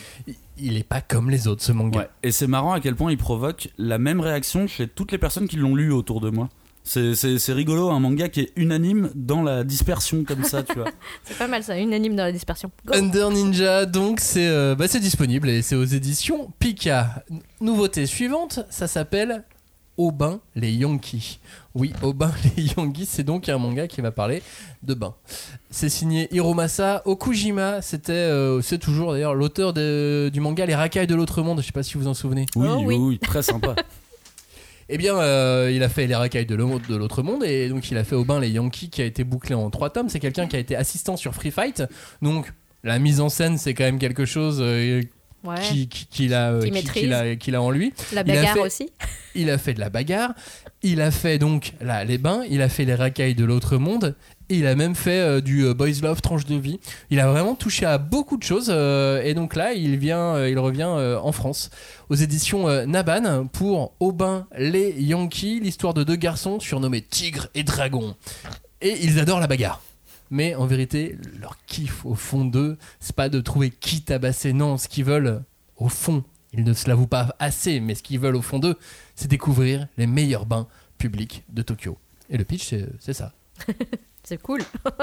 il 0.59 0.77
est 0.77 0.85
pas 0.85 1.01
comme 1.01 1.31
les 1.31 1.49
autres 1.49 1.63
ce 1.63 1.73
manga. 1.73 2.01
Ouais. 2.01 2.09
Et 2.23 2.33
c'est 2.33 2.47
marrant 2.47 2.73
à 2.73 2.81
quel 2.81 2.97
point 2.97 3.13
il 3.13 3.19
provoque 3.19 3.69
la 3.79 3.99
même 3.99 4.21
réaction 4.21 4.67
chez 4.67 4.89
toutes 4.89 5.13
les 5.13 5.19
personnes 5.19 5.49
qui 5.49 5.57
l'ont 5.57 5.75
lu 5.75 5.93
autour 5.93 6.21
de 6.21 6.31
moi. 6.31 6.49
C'est 6.85 7.53
rigolo, 7.53 7.91
un 7.91 7.99
manga 7.99 8.29
qui 8.29 8.43
est 8.43 8.53
unanime 8.55 9.11
dans 9.17 9.43
la 9.43 9.65
dispersion 9.65 10.23
comme 10.23 10.45
ça, 10.45 10.63
tu 10.63 10.75
vois. 10.75 10.89
c'est 11.25 11.37
pas 11.37 11.49
mal 11.49 11.65
ça, 11.65 11.77
unanime 11.77 12.15
dans 12.15 12.23
la 12.23 12.31
dispersion. 12.31 12.71
Go. 12.87 12.95
Under 12.95 13.31
Ninja, 13.31 13.87
donc 13.87 14.21
c'est 14.21 14.47
euh, 14.47 14.77
bah, 14.77 14.87
disponible 14.87 15.49
et 15.49 15.63
c'est 15.63 15.75
aux 15.75 15.85
éditions 15.85 16.53
Pika. 16.61 17.25
Nouveauté 17.61 18.07
suivante, 18.07 18.61
ça 18.71 18.87
s'appelle 18.87 19.43
Aubin 19.97 20.41
les 20.55 20.73
Yankees. 20.73 21.39
Oui, 21.75 21.93
Aubin 22.03 22.33
les 22.57 22.65
Yankees, 22.77 23.07
c'est 23.07 23.25
donc 23.25 23.49
un 23.49 23.59
manga 23.59 23.87
qui 23.87 24.01
va 24.01 24.11
parler 24.11 24.43
de 24.83 24.95
bain. 24.95 25.15
C'est 25.71 25.89
signé 25.89 26.29
Hiromasa 26.35 27.03
Okujima, 27.05 27.83
c'était 27.83 28.13
euh, 28.13 28.61
c'est 28.63 28.79
toujours 28.79 29.13
d'ailleurs 29.13 29.35
l'auteur 29.35 29.73
du 29.73 30.41
manga 30.41 30.67
Les 30.67 30.75
racailles 30.75 31.07
de 31.07 31.15
l'autre 31.15 31.43
monde, 31.43 31.61
je 31.61 31.67
sais 31.67 31.73
pas 31.73 31.83
si 31.83 31.95
vous 31.95 32.01
vous 32.01 32.09
en 32.09 32.15
souvenez. 32.15 32.47
Oui, 32.57 32.69
oh, 32.71 32.83
oui. 32.85 32.95
oui, 32.97 33.19
très 33.19 33.43
sympa. 33.43 33.75
Eh 34.89 34.99
bien, 34.99 35.17
euh, 35.17 35.73
il 35.75 35.83
a 35.83 35.89
fait 35.89 36.07
Les 36.07 36.15
racailles 36.15 36.47
de 36.47 36.55
l'autre 36.55 37.23
monde 37.25 37.43
et 37.43 37.69
donc 37.69 37.91
il 37.91 37.97
a 37.97 38.05
fait 38.05 38.15
Aubin 38.15 38.39
les 38.39 38.51
Yankees 38.51 38.89
qui 38.89 39.03
a 39.03 39.05
été 39.05 39.25
bouclé 39.25 39.53
en 39.53 39.69
trois 39.69 39.91
tomes. 39.91 40.09
C'est 40.09 40.21
quelqu'un 40.21 40.47
qui 40.47 40.55
a 40.55 40.61
été 40.61 40.77
assistant 40.77 41.17
sur 41.17 41.35
Free 41.35 41.51
Fight, 41.51 41.83
donc 42.23 42.53
la 42.85 43.01
mise 43.01 43.21
en 43.21 43.29
scène 43.29 43.59
c'est 43.59 43.75
quand 43.75 43.83
même 43.83 43.99
quelque 43.99 44.25
chose 44.25 44.59
euh, 44.61 45.03
Ouais. 45.47 45.61
qu'il 45.61 45.89
qui, 45.89 46.07
qui 46.07 46.35
a, 46.35 46.59
Qui 47.37 47.55
a 47.55 47.63
en 47.63 47.71
lui. 47.71 47.93
La 48.13 48.23
Il 48.23 48.31
a 48.31 48.35
bagarre 48.35 48.55
fait- 48.55 48.61
aussi. 48.61 48.91
Il 49.35 49.51
a 49.51 49.59
fait 49.59 49.75
de 49.75 49.81
la 49.81 49.91
bagarre, 49.91 50.33
il 50.83 51.03
a 51.03 51.11
fait 51.11 51.37
donc 51.39 51.75
là, 51.83 52.05
les 52.05 52.17
bains, 52.17 52.43
il 52.49 52.63
a 52.63 52.71
fait 52.71 52.87
les 52.87 52.95
racailles 52.95 53.35
de 53.35 53.45
l'autre 53.45 53.77
monde, 53.77 54.15
et 54.49 54.55
il 54.57 54.67
a 54.67 54.75
même 54.75 54.95
fait 54.95 55.21
euh, 55.21 55.41
du 55.43 55.63
euh, 55.67 55.75
boys 55.75 55.91
love 56.03 56.23
tranche 56.23 56.47
de 56.47 56.55
vie. 56.57 56.81
Il 57.11 57.21
a 57.21 57.31
vraiment 57.31 57.55
touché 57.55 57.85
à 57.85 57.99
beaucoup 57.99 58.39
de 58.39 58.43
choses, 58.43 58.69
euh, 58.71 59.21
et 59.23 59.35
donc 59.35 59.55
là, 59.55 59.75
il 59.75 59.99
vient, 59.99 60.37
euh, 60.37 60.49
il 60.49 60.59
revient 60.59 60.89
euh, 60.89 61.19
en 61.19 61.33
France 61.33 61.69
aux 62.09 62.15
éditions 62.15 62.67
euh, 62.67 62.87
Naban 62.87 63.47
pour 63.49 63.93
Aubin 64.01 64.47
les 64.57 64.95
Yankees, 65.03 65.61
l'histoire 65.63 65.93
de 65.93 66.03
deux 66.03 66.17
garçons 66.17 66.59
surnommés 66.59 67.03
Tigre 67.03 67.49
et 67.55 67.63
Dragon, 67.63 68.15
et 68.81 68.97
ils 69.05 69.19
adorent 69.21 69.41
la 69.41 69.49
bagarre. 69.49 69.83
Mais 70.31 70.55
en 70.55 70.67
vérité, 70.67 71.17
leur 71.41 71.57
kiff 71.67 72.05
au 72.05 72.15
fond 72.15 72.45
d'eux, 72.45 72.77
c'est 73.01 73.15
pas 73.17 73.29
de 73.29 73.41
trouver 73.41 73.71
qui 73.71 74.03
tabasser, 74.03 74.53
non, 74.53 74.77
ce 74.77 74.89
qu'ils 74.89 75.05
veulent 75.05 75.43
au 75.77 75.89
fond, 75.89 76.25
ils 76.53 76.65
ne 76.65 76.73
se 76.73 76.89
l'avouent 76.89 77.07
pas 77.07 77.35
assez, 77.39 77.81
mais 77.81 77.95
ce 77.95 78.03
qu'ils 78.03 78.19
veulent 78.19 78.37
au 78.37 78.43
fond 78.43 78.59
d'eux, 78.59 78.77
c'est 79.15 79.29
découvrir 79.29 79.87
les 79.99 80.07
meilleurs 80.07 80.47
bains 80.47 80.67
publics 80.99 81.45
de 81.51 81.63
Tokyo. 81.63 81.99
Et 82.31 82.37
le 82.39 82.45
pitch, 82.45 82.75
c'est 82.99 83.13
ça. 83.13 83.33
C'est 84.25 84.41
cool. 84.43 84.61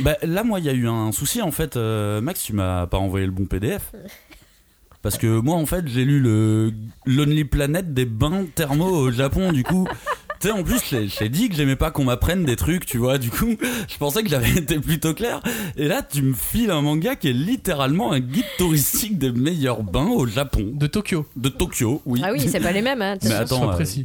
Bah, 0.00 0.16
là, 0.22 0.44
moi, 0.44 0.60
il 0.60 0.64
y 0.64 0.68
a 0.68 0.72
eu 0.72 0.88
un 0.88 1.10
souci 1.10 1.42
en 1.42 1.50
fait. 1.50 1.76
euh, 1.76 2.20
Max, 2.20 2.42
tu 2.44 2.52
m'as 2.52 2.86
pas 2.86 2.98
envoyé 2.98 3.26
le 3.26 3.32
bon 3.32 3.46
PDF. 3.46 3.92
Parce 5.02 5.18
que 5.18 5.40
moi, 5.40 5.56
en 5.56 5.66
fait, 5.66 5.88
j'ai 5.88 6.04
lu 6.04 6.20
le 6.20 6.72
Lonely 7.04 7.44
Planet 7.44 7.92
des 7.92 8.04
bains 8.06 8.46
thermaux 8.54 8.90
au 8.96 9.10
Japon. 9.10 9.52
Du 9.52 9.64
coup, 9.64 9.88
tu 10.42 10.48
sais, 10.48 10.52
en 10.52 10.64
plus, 10.64 10.80
t'ai 11.16 11.28
dit 11.28 11.48
que 11.48 11.54
j'aimais 11.54 11.76
pas 11.76 11.92
qu'on 11.92 12.02
m'apprenne 12.02 12.44
des 12.44 12.56
trucs, 12.56 12.84
tu 12.84 12.98
vois. 12.98 13.18
Du 13.18 13.30
coup, 13.30 13.56
je 13.88 13.96
pensais 13.96 14.24
que 14.24 14.28
j'avais 14.28 14.50
été 14.50 14.80
plutôt 14.80 15.14
clair. 15.14 15.40
Et 15.76 15.86
là, 15.86 16.02
tu 16.02 16.20
me 16.22 16.34
files 16.34 16.72
un 16.72 16.82
manga 16.82 17.14
qui 17.14 17.28
est 17.28 17.32
littéralement 17.32 18.10
un 18.12 18.18
guide 18.18 18.44
touristique 18.58 19.18
des 19.18 19.30
meilleurs 19.30 19.84
bains 19.84 20.08
au 20.08 20.26
Japon. 20.26 20.72
De 20.74 20.88
Tokyo. 20.88 21.26
De 21.36 21.48
Tokyo, 21.48 22.02
oui. 22.06 22.20
Ah 22.24 22.30
oui, 22.32 22.40
c'est 22.48 22.58
pas 22.58 22.72
les 22.72 22.82
mêmes. 22.82 23.02
Hein, 23.02 23.18
Mais 23.22 23.30
attends, 23.32 23.70
euh, 23.70 23.74
précis. 23.74 24.04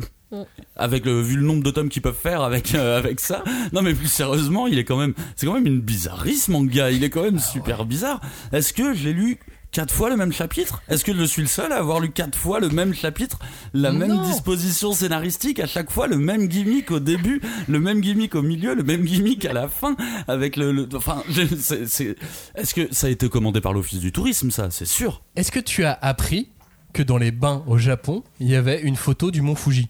avec 0.75 1.05
le 1.05 1.21
vu 1.21 1.37
le 1.37 1.41
nombre 1.41 1.63
de 1.63 1.71
tomes 1.71 1.89
qu'ils 1.89 2.01
peuvent 2.03 2.13
faire 2.13 2.41
avec 2.43 2.75
euh, 2.75 2.97
avec 2.97 3.21
ça 3.21 3.45
non 3.71 3.81
mais 3.81 3.93
plus 3.93 4.09
sérieusement 4.09 4.67
il 4.67 4.77
est 4.77 4.83
quand 4.83 4.97
même 4.97 5.13
c'est 5.37 5.45
quand 5.45 5.53
même 5.53 5.65
une 5.65 5.79
bizarrerie 5.79 6.35
ce 6.35 6.51
manga 6.51 6.91
il 6.91 7.01
est 7.05 7.09
quand 7.09 7.23
même 7.23 7.39
super 7.39 7.85
bizarre 7.85 8.19
est-ce 8.51 8.73
que 8.73 8.93
j'ai 8.93 9.13
lu 9.13 9.39
quatre 9.77 9.93
fois 9.93 10.09
le 10.09 10.17
même 10.17 10.33
chapitre? 10.33 10.81
Est-ce 10.89 11.05
que 11.05 11.13
je 11.15 11.23
suis 11.23 11.43
le 11.43 11.47
seul 11.47 11.71
à 11.71 11.75
avoir 11.77 11.99
lu 11.99 12.09
quatre 12.09 12.35
fois 12.35 12.59
le 12.59 12.69
même 12.69 12.95
chapitre 12.95 13.37
La 13.75 13.91
même 13.91 14.23
disposition 14.23 14.91
scénaristique, 14.91 15.59
à 15.59 15.67
chaque 15.67 15.91
fois 15.91 16.07
le 16.07 16.17
même 16.17 16.47
gimmick 16.47 16.89
au 16.89 16.99
début, 16.99 17.41
le 17.67 17.79
même 17.79 18.01
gimmick 18.01 18.33
au 18.33 18.41
milieu, 18.41 18.73
le 18.73 18.81
même 18.81 19.05
gimmick 19.05 19.45
à 19.45 19.53
la 19.53 19.67
fin, 19.67 19.95
avec 20.27 20.55
le... 20.55 20.71
le- 20.71 20.89
enfin, 20.95 21.21
est-ce 21.29 22.73
que 22.73 22.87
ça 22.91 23.05
a 23.07 23.09
été 23.11 23.29
commandé 23.29 23.61
par 23.61 23.71
l'Office 23.73 23.99
du 23.99 24.11
Tourisme, 24.11 24.49
ça? 24.49 24.69
C'est 24.71 24.87
sûr. 24.87 25.21
Est-ce 25.35 25.51
que 25.51 25.59
tu 25.59 25.83
as 25.83 25.93
appris 26.01 26.49
que 26.93 27.03
dans 27.03 27.17
les 27.17 27.29
bains 27.31 27.63
au 27.67 27.77
Japon, 27.77 28.23
il 28.39 28.47
y 28.49 28.55
avait 28.55 28.81
une 28.81 28.95
photo 28.95 29.29
du 29.29 29.41
mont 29.41 29.53
Fuji? 29.55 29.89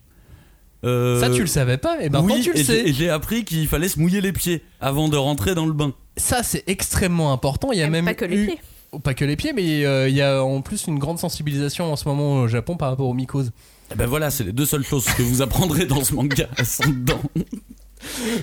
Euh, 0.84 1.20
Ça, 1.22 1.30
tu 1.30 1.40
le 1.42 1.48
savais 1.48 1.78
pas 1.78 2.04
Et 2.04 2.10
ben 2.10 2.22
oui, 2.22 2.34
quand 2.34 2.42
tu 2.42 2.50
le 2.52 2.58
et 2.60 2.64
sais, 2.64 2.74
j'ai- 2.84 2.90
et 2.90 2.94
j'ai 2.94 3.10
appris 3.10 3.46
qu'il 3.46 3.68
fallait 3.68 3.88
se 3.88 4.00
mouiller 4.00 4.20
les 4.22 4.34
pieds 4.34 4.64
avant 4.80 5.08
de 5.10 5.18
rentrer 5.18 5.56
dans 5.56 5.66
le 5.66 5.74
bain. 5.74 5.94
ça 6.18 6.44
c'est 6.44 6.64
extrêmement 6.68 7.32
important. 7.34 7.72
Il 7.72 7.80
y 7.80 7.82
a 7.82 7.86
Même 7.90 8.04
même 8.04 8.06
pas 8.06 8.14
que 8.14 8.26
les 8.26 8.44
eu- 8.44 8.46
pieds. 8.48 8.60
Oh, 8.92 9.00
Pas 9.00 9.14
que 9.14 9.26
les 9.26 9.36
pieds, 9.36 9.54
mais 9.54 9.86
euh, 9.86 10.08
il 10.10 10.16
y 10.16 10.22
a 10.22 10.44
en 10.44 10.62
plus 10.62 10.88
une 10.88 11.00
grande 11.00 11.20
sensibilisation 11.20 11.92
en 11.92 11.96
ce 11.96 12.08
moment 12.08 12.42
au 12.42 12.48
Japon 12.48 12.78
par 12.78 12.90
rapport 12.90 13.08
aux 13.08 13.14
mycoses. 13.14 13.52
Eh 13.92 13.96
ben 13.96 14.06
voilà, 14.06 14.30
c'est 14.32 14.44
les 14.44 14.52
deux 14.52 14.66
seules 14.66 14.84
choses 14.84 15.06
que 15.06 15.22
vous 15.22 15.42
apprendrez 15.42 15.86
dans 15.86 16.04
ce 16.04 16.14
manga. 16.14 16.48
Elles 16.58 16.66
sont 16.66 16.90
dedans. 16.90 17.22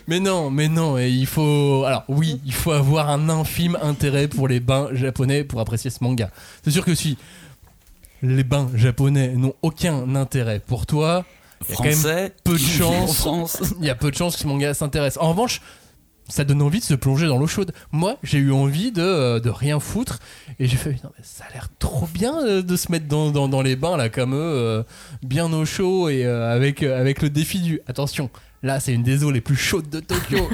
Mais 0.09 0.21
non, 0.21 0.51
mais 0.51 0.69
non, 0.69 0.99
et 0.99 1.09
il 1.09 1.27
faut. 1.27 1.85
Alors 1.87 2.05
oui, 2.09 2.41
il 2.45 2.53
faut 2.53 2.73
avoir 2.73 3.09
un 3.09 3.29
infime 3.29 3.79
intérêt 3.81 4.29
pour 4.29 4.49
les 4.49 4.61
bains 4.61 4.89
japonais 4.93 5.45
pour 5.45 5.61
apprécier 5.61 5.91
ce 5.91 6.03
manga. 6.03 6.31
C'est 6.65 6.71
sûr 6.71 6.85
que 6.85 6.95
si 6.95 7.17
les 8.23 8.45
bains 8.45 8.69
japonais 8.75 9.29
n'ont 9.29 9.55
aucun 9.63 10.15
intérêt 10.17 10.61
pour 10.61 10.87
toi, 10.87 11.25
il 11.69 11.71
y 11.71 11.75
a 11.75 11.77
quand 11.77 11.85
même 11.85 12.31
peu 12.43 12.55
de 12.55 12.59
chance. 12.59 13.29
Il 13.81 13.87
y 13.87 13.91
a 13.91 13.95
peu 13.95 14.11
de 14.11 14.17
chances 14.17 14.35
que 14.37 14.43
ce 14.43 14.47
manga 14.47 14.75
s'intéresse. 14.75 15.19
En 15.21 15.31
revanche, 15.31 15.61
ça 16.29 16.45
donne 16.45 16.63
envie 16.63 16.81
de 16.81 16.85
se 16.85 16.95
plonger 16.95 17.27
dans 17.27 17.39
l'eau 17.39 17.47
chaude. 17.47 17.73
Moi, 17.93 18.17
j'ai 18.23 18.39
eu 18.39 18.53
envie 18.53 18.93
de, 18.93 19.03
euh, 19.03 19.41
rien 19.45 19.81
foutre 19.81 20.19
et 20.59 20.67
j'ai 20.67 20.77
fait 20.77 20.91
non, 21.05 21.11
mais 21.17 21.25
ça 21.25 21.45
a 21.49 21.53
l'air 21.53 21.69
trop 21.79 22.07
bien 22.13 22.45
euh, 22.45 22.63
de 22.63 22.77
se 22.77 22.91
mettre 22.91 23.07
dans, 23.07 23.63
les 23.63 23.77
bains 23.77 23.97
là 23.97 24.09
comme 24.09 24.35
eux, 24.35 24.39
euh, 24.39 24.83
bien 25.23 25.53
au 25.53 25.65
chaud 25.65 26.09
et 26.09 26.25
avec, 26.25 26.83
avec 26.83 27.23
le 27.23 27.31
défi 27.31 27.61
du 27.61 27.81
attention. 27.87 28.31
Là, 28.65 28.81
c'est 28.81 28.95
une 28.95 29.03
des 29.03 29.25
eaux 29.25 29.31
les 29.31 29.43
plus 29.43 29.57
chaudes 29.57 29.91
de 29.91 30.01
Tokyo. 30.01 30.49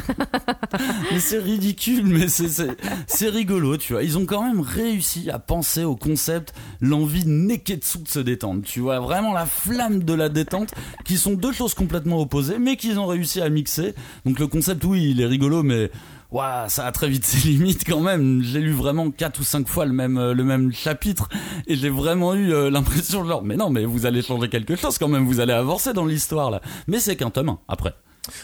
C'est 1.20 1.38
ridicule, 1.38 2.06
mais 2.06 2.26
c'est 2.28 3.28
rigolo, 3.28 3.76
tu 3.76 3.92
vois. 3.92 4.02
Ils 4.02 4.18
ont 4.18 4.26
quand 4.26 4.42
même 4.42 4.60
réussi 4.60 5.30
à 5.30 5.38
penser 5.38 5.84
au 5.84 5.94
concept, 5.94 6.52
l'envie 6.80 7.24
neketsu 7.26 7.98
de 7.98 8.08
se 8.08 8.18
détendre, 8.18 8.62
tu 8.64 8.80
vois. 8.80 8.98
Vraiment 8.98 9.32
la 9.32 9.46
flamme 9.46 10.02
de 10.02 10.14
la 10.14 10.28
détente, 10.28 10.72
qui 11.04 11.18
sont 11.18 11.34
deux 11.34 11.52
choses 11.52 11.74
complètement 11.74 12.20
opposées, 12.20 12.58
mais 12.58 12.76
qu'ils 12.76 12.98
ont 12.98 13.06
réussi 13.06 13.40
à 13.40 13.48
mixer. 13.48 13.94
Donc 14.24 14.38
le 14.38 14.46
concept, 14.46 14.84
oui, 14.84 15.10
il 15.10 15.20
est 15.20 15.26
rigolo, 15.26 15.62
mais 15.62 15.90
Ouah, 16.32 16.68
ça 16.68 16.86
a 16.86 16.92
très 16.92 17.08
vite 17.08 17.24
ses 17.24 17.48
limites 17.48 17.84
quand 17.84 18.00
même. 18.00 18.42
J'ai 18.42 18.60
lu 18.60 18.72
vraiment 18.72 19.10
quatre 19.10 19.40
ou 19.40 19.44
cinq 19.44 19.68
fois 19.68 19.84
le 19.84 19.92
même 19.92 20.16
euh, 20.18 20.34
le 20.34 20.44
même 20.44 20.72
chapitre 20.72 21.28
et 21.66 21.76
j'ai 21.76 21.90
vraiment 21.90 22.34
eu 22.34 22.52
euh, 22.52 22.70
l'impression 22.70 23.24
genre 23.26 23.42
mais 23.42 23.56
non 23.56 23.70
mais 23.70 23.84
vous 23.84 24.06
allez 24.06 24.22
changer 24.22 24.48
quelque 24.48 24.76
chose 24.76 24.98
quand 24.98 25.08
même, 25.08 25.26
vous 25.26 25.40
allez 25.40 25.52
avancer 25.52 25.92
dans 25.92 26.06
l'histoire 26.06 26.50
là. 26.50 26.60
Mais 26.86 27.00
c'est 27.00 27.16
qu'un 27.16 27.30
tome 27.30 27.56
après. 27.68 27.94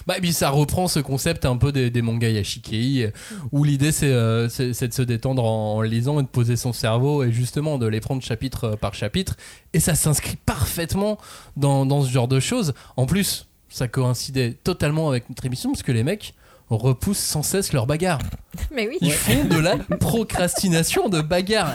Bah, 0.06 0.16
et 0.16 0.20
puis 0.20 0.32
ça 0.32 0.50
reprend 0.50 0.88
ce 0.88 1.00
concept 1.00 1.44
un 1.44 1.56
peu 1.56 1.72
des, 1.72 1.90
des 1.90 2.02
mangas 2.02 2.30
Yashikei, 2.30 3.12
où 3.52 3.64
l'idée 3.64 3.92
c'est 3.92 4.10
euh, 4.10 4.48
de 4.48 4.72
se 4.72 5.02
détendre 5.02 5.44
en, 5.44 5.76
en 5.76 5.80
lisant 5.82 6.20
et 6.20 6.22
de 6.22 6.28
poser 6.28 6.56
son 6.56 6.72
cerveau 6.72 7.22
et 7.24 7.32
justement 7.32 7.78
de 7.78 7.86
les 7.86 8.00
prendre 8.00 8.22
chapitre 8.22 8.64
euh, 8.64 8.76
par 8.76 8.94
chapitre. 8.94 9.36
Et 9.72 9.80
ça 9.80 9.94
s'inscrit 9.94 10.36
parfaitement 10.36 11.18
dans, 11.56 11.86
dans 11.86 12.02
ce 12.02 12.10
genre 12.10 12.28
de 12.28 12.40
choses. 12.40 12.74
En 12.96 13.06
plus, 13.06 13.46
ça 13.68 13.88
coïncidait 13.88 14.52
totalement 14.52 15.08
avec 15.08 15.28
notre 15.28 15.44
émission 15.44 15.70
parce 15.70 15.82
que 15.82 15.92
les 15.92 16.04
mecs 16.04 16.34
repoussent 16.70 17.18
sans 17.18 17.42
cesse 17.42 17.72
leur 17.72 17.86
bagarre. 17.86 18.18
Mais 18.70 18.88
oui. 18.88 18.98
Ils 19.00 19.12
font 19.12 19.44
de 19.44 19.58
la 19.58 19.76
procrastination 19.76 21.08
de 21.08 21.20
bagarre. 21.20 21.74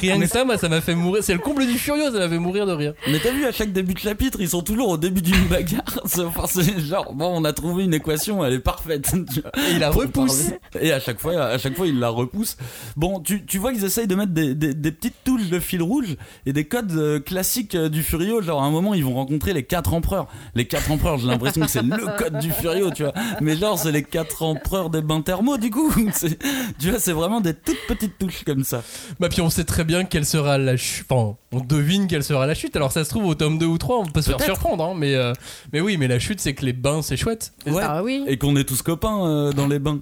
Rien 0.00 0.18
que 0.18 0.26
ça, 0.26 0.44
moi, 0.44 0.58
ça 0.58 0.68
m'a 0.68 0.80
fait 0.80 0.94
mourir. 0.94 1.22
C'est 1.22 1.32
le 1.32 1.38
comble 1.38 1.66
du 1.66 1.78
furieux, 1.78 2.10
ça 2.12 2.18
m'a 2.18 2.28
fait 2.28 2.38
mourir 2.38 2.66
de 2.66 2.72
rire. 2.72 2.94
Mais 3.08 3.18
t'as 3.18 3.32
vu 3.32 3.46
à 3.46 3.52
chaque 3.52 3.72
début 3.72 3.94
de 3.94 3.98
chapitre, 3.98 4.38
ils 4.40 4.48
sont 4.48 4.62
toujours 4.62 4.88
au 4.88 4.96
début 4.96 5.22
d'une 5.22 5.46
bagarre. 5.46 5.82
C'est 6.06 6.22
enfin, 6.22 6.44
c'est 6.46 6.80
genre 6.80 7.12
bon, 7.14 7.40
on 7.40 7.44
a 7.44 7.52
trouvé 7.52 7.84
une 7.84 7.94
équation, 7.94 8.44
elle 8.44 8.54
est 8.54 8.58
parfaite. 8.58 9.12
Et 9.68 9.72
il 9.72 9.78
la 9.78 9.90
repousse. 9.90 10.50
Et 10.80 10.92
à 10.92 11.00
chaque 11.00 11.20
fois, 11.20 11.44
à 11.44 11.58
chaque 11.58 11.76
fois, 11.76 11.86
il 11.86 11.98
la 11.98 12.08
repousse. 12.08 12.56
Bon, 12.96 13.20
tu, 13.20 13.44
tu 13.44 13.58
vois 13.58 13.72
qu'ils 13.72 13.84
essayent 13.84 14.06
de 14.06 14.14
mettre 14.14 14.32
des, 14.32 14.54
des, 14.54 14.74
des 14.74 14.92
petites 14.92 15.16
touches 15.24 15.48
de 15.48 15.58
fil 15.58 15.82
rouge 15.82 16.16
et 16.46 16.52
des 16.52 16.64
codes 16.64 16.92
euh, 16.92 17.20
classiques 17.20 17.74
euh, 17.74 17.88
du 17.88 18.02
Furio. 18.02 18.40
Genre, 18.40 18.62
à 18.62 18.66
un 18.66 18.70
moment, 18.70 18.94
ils 18.94 19.04
vont 19.04 19.14
rencontrer 19.14 19.52
les 19.52 19.64
quatre 19.64 19.94
empereurs. 19.94 20.28
Les 20.54 20.66
quatre 20.66 20.90
empereurs, 20.90 21.18
j'ai 21.18 21.26
l'impression 21.26 21.62
que 21.62 21.70
c'est 21.70 21.82
le 21.82 22.16
code 22.18 22.38
du 22.38 22.50
Furio, 22.50 22.90
tu 22.90 23.02
vois. 23.02 23.12
Mais 23.40 23.56
genre, 23.56 23.78
c'est 23.78 23.92
les 23.92 24.02
quatre 24.02 24.25
empereurs 24.40 24.90
des 24.90 25.00
bains 25.02 25.20
thermaux, 25.20 25.56
du 25.56 25.70
coup. 25.70 25.92
Tu 26.78 26.90
vois, 26.90 26.98
c'est 26.98 27.12
vraiment 27.12 27.40
des 27.40 27.54
toutes 27.54 27.78
petites 27.88 28.18
touches 28.18 28.44
comme 28.44 28.64
ça. 28.64 28.82
Bah 29.20 29.28
puis 29.28 29.40
on 29.40 29.50
sait 29.50 29.64
très 29.64 29.84
bien 29.84 30.04
quelle 30.04 30.26
sera 30.26 30.58
la 30.58 30.76
chute. 30.76 31.06
Enfin, 31.10 31.36
on 31.52 31.60
devine 31.60 32.06
quelle 32.06 32.24
sera 32.24 32.46
la 32.46 32.54
chute. 32.54 32.76
Alors 32.76 32.92
ça 32.92 33.04
se 33.04 33.10
trouve 33.10 33.26
au 33.26 33.34
tome 33.34 33.58
2 33.58 33.66
ou 33.66 33.78
3, 33.78 33.98
on 33.98 34.06
peut 34.06 34.22
se 34.22 34.30
faire 34.30 34.40
surprendre. 34.42 34.84
Hein, 34.84 34.94
mais, 34.96 35.14
euh, 35.14 35.32
mais 35.72 35.80
oui, 35.80 35.96
mais 35.96 36.08
la 36.08 36.18
chute, 36.18 36.40
c'est 36.40 36.54
que 36.54 36.64
les 36.64 36.72
bains, 36.72 37.02
c'est 37.02 37.16
chouette. 37.16 37.52
Ouais. 37.66 37.82
Ah 37.82 38.02
oui. 38.02 38.24
Et 38.26 38.36
qu'on 38.38 38.56
est 38.56 38.64
tous 38.64 38.82
copains 38.82 39.26
euh, 39.26 39.52
dans 39.52 39.66
les 39.66 39.78
bains. 39.78 40.00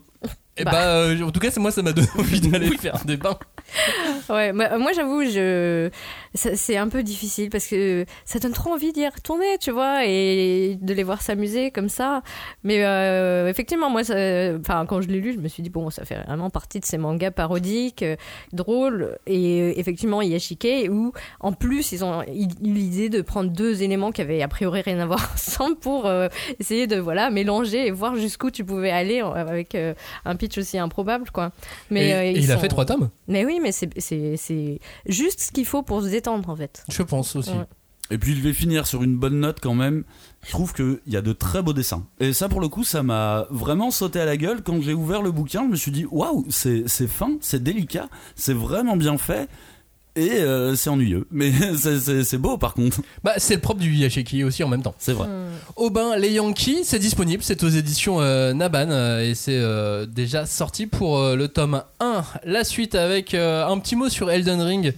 Et 0.56 0.64
Bah. 0.64 0.70
bah, 0.70 0.82
euh, 0.86 1.22
en 1.22 1.30
tout 1.32 1.40
cas, 1.40 1.50
c'est 1.50 1.60
moi, 1.60 1.70
ça 1.72 1.82
m'a 1.82 1.92
donné 1.92 2.06
envie 2.18 2.40
d'aller 2.40 2.76
faire 2.78 3.04
des 3.04 3.16
bains. 3.16 3.38
Ouais, 4.28 4.52
moi, 4.52 4.78
moi, 4.78 4.92
j'avoue, 4.94 5.22
je 5.24 5.90
c'est 6.34 6.76
un 6.76 6.88
peu 6.88 7.04
difficile 7.04 7.48
parce 7.48 7.66
que 7.66 8.04
ça 8.24 8.40
donne 8.40 8.52
trop 8.52 8.72
envie 8.72 8.92
d'y 8.92 9.06
retourner, 9.06 9.56
tu 9.60 9.70
vois, 9.70 10.04
et 10.04 10.76
de 10.80 10.92
les 10.92 11.04
voir 11.04 11.22
s'amuser 11.22 11.70
comme 11.70 11.88
ça. 11.88 12.22
Mais 12.64 12.84
euh, 12.84 13.48
effectivement, 13.48 13.88
moi, 13.88 14.00
enfin, 14.02 14.84
quand 14.86 15.00
je 15.00 15.08
l'ai 15.08 15.20
lu, 15.20 15.32
je 15.32 15.38
me 15.38 15.46
suis 15.46 15.62
dit 15.62 15.70
bon, 15.70 15.90
ça 15.90 16.04
fait 16.04 16.16
vraiment 16.26 16.50
partie 16.50 16.80
de 16.80 16.84
ces 16.84 16.98
mangas 16.98 17.30
parodiques, 17.30 18.02
euh, 18.02 18.16
drôles, 18.52 19.16
et 19.26 19.60
euh, 19.60 19.72
effectivement, 19.76 20.22
Yashike, 20.22 20.88
où 20.90 21.12
en 21.38 21.52
plus 21.52 21.92
ils 21.92 22.04
ont 22.04 22.22
eu 22.22 22.48
l'idée 22.60 23.08
de 23.08 23.22
prendre 23.22 23.50
deux 23.50 23.82
éléments 23.82 24.10
qui 24.10 24.20
avaient 24.20 24.42
a 24.42 24.48
priori 24.48 24.80
rien 24.80 24.98
à 24.98 25.06
voir 25.06 25.30
ensemble 25.34 25.76
pour 25.76 26.06
euh, 26.06 26.28
essayer 26.58 26.88
de 26.88 26.96
voilà 26.96 27.30
mélanger 27.30 27.86
et 27.86 27.90
voir 27.92 28.16
jusqu'où 28.16 28.50
tu 28.50 28.64
pouvais 28.64 28.90
aller 28.90 29.20
avec 29.20 29.76
un 30.24 30.36
pitch 30.36 30.58
aussi 30.58 30.78
improbable, 30.78 31.30
quoi. 31.30 31.52
Mais 31.90 32.08
et, 32.08 32.30
et 32.30 32.38
ils 32.38 32.44
il 32.44 32.52
a 32.52 32.58
fait 32.58 32.68
trois 32.68 32.84
tomes, 32.84 33.10
mais 33.28 33.44
oui, 33.44 33.60
mais 33.62 33.70
c'est 33.72 34.80
juste 35.06 35.40
ce 35.40 35.52
qu'il 35.52 35.66
faut 35.66 35.82
pour 35.82 36.02
se 36.02 36.08
détendre 36.24 36.48
en 36.48 36.56
fait. 36.56 36.84
je 36.88 37.02
pense 37.02 37.36
aussi. 37.36 37.50
Ouais. 37.50 37.66
Et 38.10 38.18
puis 38.18 38.34
je 38.34 38.42
vais 38.42 38.52
finir 38.52 38.86
sur 38.86 39.02
une 39.02 39.16
bonne 39.16 39.40
note 39.40 39.60
quand 39.62 39.74
même. 39.74 40.04
Je 40.44 40.50
trouve 40.50 40.74
qu'il 40.74 41.00
y 41.06 41.16
a 41.16 41.22
de 41.22 41.32
très 41.32 41.62
beaux 41.62 41.72
dessins. 41.72 42.06
Et 42.20 42.34
ça, 42.34 42.50
pour 42.50 42.60
le 42.60 42.68
coup, 42.68 42.84
ça 42.84 43.02
m'a 43.02 43.46
vraiment 43.48 43.90
sauté 43.90 44.20
à 44.20 44.26
la 44.26 44.36
gueule. 44.36 44.62
Quand 44.62 44.80
j'ai 44.82 44.92
ouvert 44.92 45.22
le 45.22 45.32
bouquin, 45.32 45.64
je 45.64 45.70
me 45.70 45.76
suis 45.76 45.90
dit 45.90 46.04
waouh, 46.10 46.44
c'est 46.50 46.84
c'est 46.86 47.06
fin, 47.06 47.38
c'est 47.40 47.62
délicat, 47.62 48.08
c'est 48.36 48.52
vraiment 48.52 48.96
bien 48.96 49.16
fait. 49.16 49.48
Et 50.16 50.30
euh, 50.30 50.76
c'est 50.76 50.90
ennuyeux. 50.90 51.26
Mais 51.32 51.50
c'est- 51.76 52.38
beau 52.38 52.56
par 52.56 52.74
contre. 52.74 53.00
Bah, 53.24 53.32
c'est 53.38 53.54
le 53.56 53.60
propre 53.60 53.80
du 53.80 53.92
Yashiki 53.92 54.44
aussi 54.44 54.62
en 54.62 54.68
même 54.68 54.82
temps. 54.82 54.94
C'est 54.98 55.12
vrai. 55.12 55.28
Au 55.76 55.90
bain, 55.90 56.16
les 56.16 56.30
Yankees, 56.30 56.80
c'est 56.84 56.98
disponible, 57.00 57.42
c'est 57.42 57.62
aux 57.64 57.68
éditions 57.68 58.20
euh, 58.20 58.52
Naban 58.52 58.90
euh, 58.90 59.28
et 59.28 59.34
c'est 59.34 59.56
euh, 59.58 60.06
déjà 60.06 60.46
sorti 60.46 60.86
pour 60.86 61.18
euh, 61.18 61.34
le 61.36 61.48
tome 61.48 61.82
1. 62.00 62.24
La 62.44 62.62
suite 62.64 62.94
avec 62.94 63.34
euh, 63.34 63.66
un 63.66 63.78
petit 63.78 63.96
mot 63.96 64.08
sur 64.08 64.30
Elden 64.30 64.60
Ring. 64.62 64.92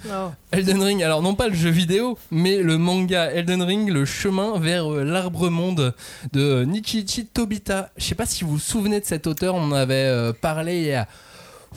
Elden 0.53 0.83
Ring, 0.83 1.03
alors 1.03 1.23
non 1.23 1.35
pas 1.35 1.49
le 1.49 1.55
jeu 1.55 1.71
vidéo, 1.71 2.19
mais 2.31 2.59
le 2.63 2.77
manga 2.79 3.25
Elden 3.31 3.63
Ring, 3.63 3.91
le 3.91 4.05
chemin 4.05 4.59
vers 4.59 4.93
euh, 4.93 5.03
l'arbre 5.05 5.49
monde 5.49 5.95
de 6.33 6.65
Nikichi 6.65 7.27
Tobita. 7.27 7.91
Je 7.97 8.05
sais 8.05 8.15
pas 8.15 8.27
si 8.27 8.45
vous 8.45 8.53
vous 8.53 8.59
souvenez 8.59 9.01
de 9.01 9.05
cet 9.07 9.27
auteur, 9.27 9.55
on 9.55 9.63
en 9.63 9.73
avait 9.73 9.95
euh, 9.95 10.33
parlé 10.33 10.79
il 10.79 10.87
y 10.89 10.93
a 10.93 11.09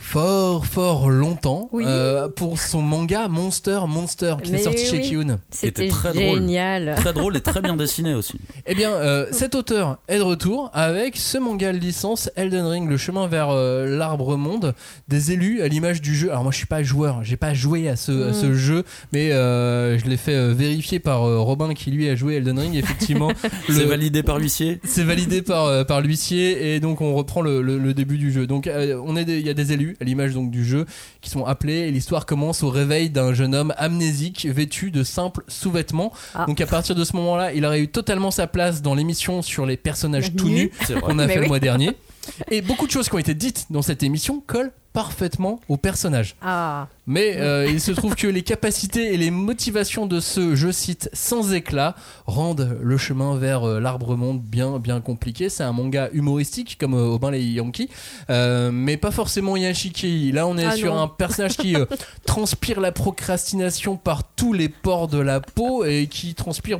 fort 0.01 0.65
fort 0.65 1.09
longtemps 1.09 1.69
Oui. 1.71 1.83
euh, 1.87 2.27
pour 2.29 2.59
son 2.59 2.81
manga 2.81 3.27
Monster 3.27 3.81
Monster 3.87 4.35
qui 4.43 4.53
est 4.55 4.57
sorti 4.59 4.85
chez. 4.85 5.01
Kiun. 5.01 5.39
C'était 5.51 5.85
était 5.85 5.87
très 5.89 6.13
drôle. 6.13 6.39
génial. 6.39 6.95
Très 6.97 7.13
drôle 7.13 7.37
et 7.37 7.41
très 7.41 7.61
bien 7.61 7.75
dessiné 7.75 8.13
aussi. 8.13 8.39
Eh 8.71 8.75
bien, 8.75 8.91
euh, 8.91 9.25
cet 9.31 9.55
auteur 9.55 9.97
est 10.07 10.17
de 10.19 10.23
retour 10.23 10.69
avec 10.73 11.17
ce 11.17 11.37
manga 11.39 11.71
de 11.73 11.77
licence 11.77 12.29
Elden 12.35 12.65
Ring, 12.65 12.87
le 12.89 12.97
chemin 12.97 13.25
vers 13.27 13.49
euh, 13.49 13.97
l'arbre 13.97 14.35
monde, 14.37 14.75
des 15.07 15.31
élus 15.31 15.61
à 15.63 15.67
l'image 15.67 16.01
du 16.01 16.15
jeu. 16.15 16.29
Alors 16.29 16.43
moi, 16.43 16.51
je 16.51 16.57
suis 16.57 16.67
pas 16.67 16.83
joueur, 16.83 17.23
j'ai 17.23 17.37
pas 17.37 17.53
joué 17.55 17.89
à 17.89 17.95
ce, 17.95 18.29
à 18.29 18.33
ce 18.33 18.53
jeu, 18.53 18.83
mais 19.11 19.31
euh, 19.31 19.97
je 19.97 20.05
l'ai 20.05 20.17
fait 20.17 20.35
euh, 20.35 20.53
vérifier 20.53 20.99
par 20.99 21.23
euh, 21.27 21.39
Robin 21.39 21.73
qui 21.73 21.89
lui 21.89 22.07
a 22.09 22.15
joué 22.15 22.35
Elden 22.35 22.59
Ring. 22.59 22.75
Effectivement, 22.75 23.31
C'est 23.69 23.85
validé 23.85 24.21
par 24.21 24.37
l'huissier. 24.37 24.79
c'est 24.83 25.03
validé 25.03 25.41
par, 25.41 25.65
euh, 25.65 25.83
par 25.83 26.01
l'huissier 26.01 26.75
et 26.75 26.79
donc 26.79 27.01
on 27.01 27.15
reprend 27.15 27.41
le, 27.41 27.61
le- 27.63 27.79
le 27.79 27.93
début 27.95 28.17
du 28.19 28.31
jeu. 28.31 28.45
Donc 28.45 28.67
euh, 28.67 29.01
on 29.03 29.15
est 29.15 29.25
des- 29.25 29.39
il 29.39 29.47
y 29.47 29.49
a 29.49 29.53
des 29.55 29.71
élus 29.71 29.88
à 30.01 30.03
l'image 30.03 30.33
donc 30.33 30.51
du 30.51 30.65
jeu 30.65 30.85
qui 31.21 31.29
sont 31.29 31.45
appelés 31.45 31.79
et 31.87 31.91
l'histoire 31.91 32.25
commence 32.25 32.63
au 32.63 32.69
réveil 32.69 33.09
d'un 33.09 33.33
jeune 33.33 33.55
homme 33.55 33.73
amnésique 33.77 34.45
vêtu 34.45 34.91
de 34.91 35.03
simples 35.03 35.43
sous-vêtements. 35.47 36.13
Ah. 36.35 36.45
Donc 36.45 36.61
à 36.61 36.67
partir 36.67 36.95
de 36.95 37.03
ce 37.03 37.15
moment-là, 37.15 37.53
il 37.53 37.65
aurait 37.65 37.81
eu 37.81 37.87
totalement 37.87 38.31
sa 38.31 38.47
place 38.47 38.81
dans 38.81 38.95
l'émission 38.95 39.41
sur 39.41 39.65
les 39.65 39.77
personnages 39.77 40.35
tout 40.35 40.49
Nus. 40.49 40.71
qu'on 41.01 41.19
a 41.19 41.27
Mais 41.27 41.33
fait 41.33 41.41
le 41.41 41.47
mois 41.47 41.59
dernier. 41.59 41.91
Et 42.51 42.61
beaucoup 42.61 42.85
de 42.85 42.91
choses 42.91 43.09
qui 43.09 43.15
ont 43.15 43.19
été 43.19 43.33
dites 43.33 43.67
dans 43.69 43.81
cette 43.81 44.03
émission 44.03 44.43
collent 44.45 44.71
parfaitement 44.99 45.61
au 45.69 45.77
personnage. 45.77 46.35
Ah, 46.41 46.87
Mais 47.07 47.37
euh, 47.37 47.65
il 47.71 47.79
se 47.79 47.93
trouve 47.93 48.15
que 48.15 48.27
les 48.27 48.41
capacités 48.41 49.13
et 49.13 49.17
les 49.17 49.31
motivations 49.31 50.07
de 50.07 50.19
ce, 50.19 50.55
je 50.55 50.69
cite, 50.73 51.09
sans 51.13 51.53
éclat, 51.53 51.95
rendent 52.25 52.77
le 52.81 52.97
chemin 52.97 53.37
vers 53.37 53.63
euh, 53.63 53.79
l'arbre 53.79 54.17
monde 54.17 54.41
bien, 54.41 54.77
bien 54.77 54.99
compliqué. 54.99 55.47
C'est 55.47 55.63
un 55.63 55.71
manga 55.71 56.09
humoristique 56.11 56.75
comme 56.77 56.95
euh, 56.95 57.05
Aubin 57.15 57.31
les 57.31 57.41
Yankees, 57.45 57.89
euh, 58.29 58.71
mais 58.73 58.97
pas 58.97 59.11
forcément 59.11 59.55
Yashiki. 59.55 60.33
Là, 60.33 60.45
on 60.47 60.57
est 60.57 60.65
Ah 60.65 60.75
sur 60.75 60.93
non. 60.93 61.03
un 61.03 61.07
personnage 61.07 61.55
qui 61.55 61.77
transpire 62.25 62.81
la 62.81 62.91
procrastination 62.91 63.95
par 63.95 64.23
tous 64.35 64.51
les 64.51 64.67
pores 64.67 65.07
de 65.07 65.19
la 65.19 65.39
peau 65.39 65.85
et 65.85 66.07
qui 66.07 66.35
transpire 66.35 66.79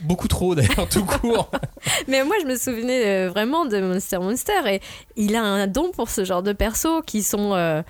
beaucoup 0.00 0.26
trop 0.26 0.56
d'ailleurs 0.56 0.88
tout 0.90 1.04
court. 1.04 1.48
mais 2.08 2.24
moi 2.24 2.34
je 2.42 2.46
me 2.46 2.56
souvenais 2.56 3.28
vraiment 3.28 3.66
de 3.66 3.80
Monster 3.80 4.18
Monster 4.18 4.52
et 4.66 4.80
il 5.14 5.36
a 5.36 5.42
un 5.44 5.68
don 5.68 5.92
pour 5.92 6.10
ce 6.10 6.24
genre 6.24 6.42
de 6.42 6.52
persos 6.52 7.02
qui 7.06 7.22
sont, 7.22 7.35
euh, 7.54 7.82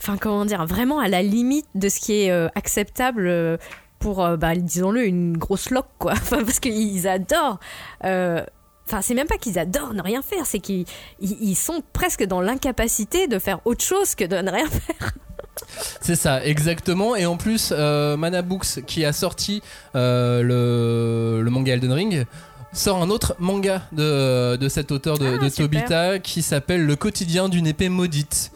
enfin 0.00 0.16
comment 0.18 0.44
dire, 0.44 0.64
vraiment 0.66 0.98
à 0.98 1.08
la 1.08 1.22
limite 1.22 1.66
de 1.74 1.88
ce 1.88 2.00
qui 2.00 2.22
est 2.22 2.30
euh, 2.30 2.48
acceptable. 2.54 3.26
euh, 3.26 3.56
pour, 4.00 4.26
bah, 4.36 4.54
disons-le, 4.54 5.06
une 5.06 5.38
grosse 5.38 5.70
loque, 5.70 5.88
quoi. 5.98 6.12
Enfin, 6.16 6.44
parce 6.44 6.60
qu'ils 6.60 7.08
adorent. 7.08 7.58
Enfin, 8.02 9.00
c'est 9.00 9.14
même 9.14 9.26
pas 9.28 9.38
qu'ils 9.38 9.58
adorent 9.58 9.94
ne 9.94 10.02
rien 10.02 10.20
faire, 10.20 10.44
c'est 10.44 10.58
qu'ils 10.58 10.84
ils- 11.20 11.38
ils 11.40 11.54
sont 11.54 11.82
presque 11.94 12.22
dans 12.24 12.42
l'incapacité 12.42 13.28
de 13.28 13.38
faire 13.38 13.60
autre 13.64 13.82
chose 13.82 14.14
que 14.14 14.24
de 14.24 14.36
ne 14.36 14.50
rien 14.50 14.66
faire. 14.68 15.12
C'est 16.02 16.16
ça, 16.16 16.44
exactement. 16.44 17.16
Et 17.16 17.24
en 17.24 17.38
plus, 17.38 17.72
euh, 17.74 18.18
Mana 18.18 18.42
Books, 18.42 18.84
qui 18.86 19.06
a 19.06 19.12
sorti 19.14 19.62
le, 19.94 21.40
le 21.42 21.50
manga 21.50 21.72
Elden 21.72 21.92
Ring, 21.92 22.26
sort 22.74 23.00
un 23.02 23.08
autre 23.10 23.34
manga 23.38 23.82
de, 23.92 24.56
de 24.56 24.68
cet 24.68 24.90
auteur 24.92 25.18
de, 25.18 25.36
Ah, 25.40 25.44
de. 25.44 25.48
Tobita 25.48 26.18
qui 26.18 26.42
s'appelle 26.42 26.84
Le 26.84 26.96
quotidien 26.96 27.48
d'une 27.48 27.66
épée 27.66 27.88
maudite. 27.88 28.50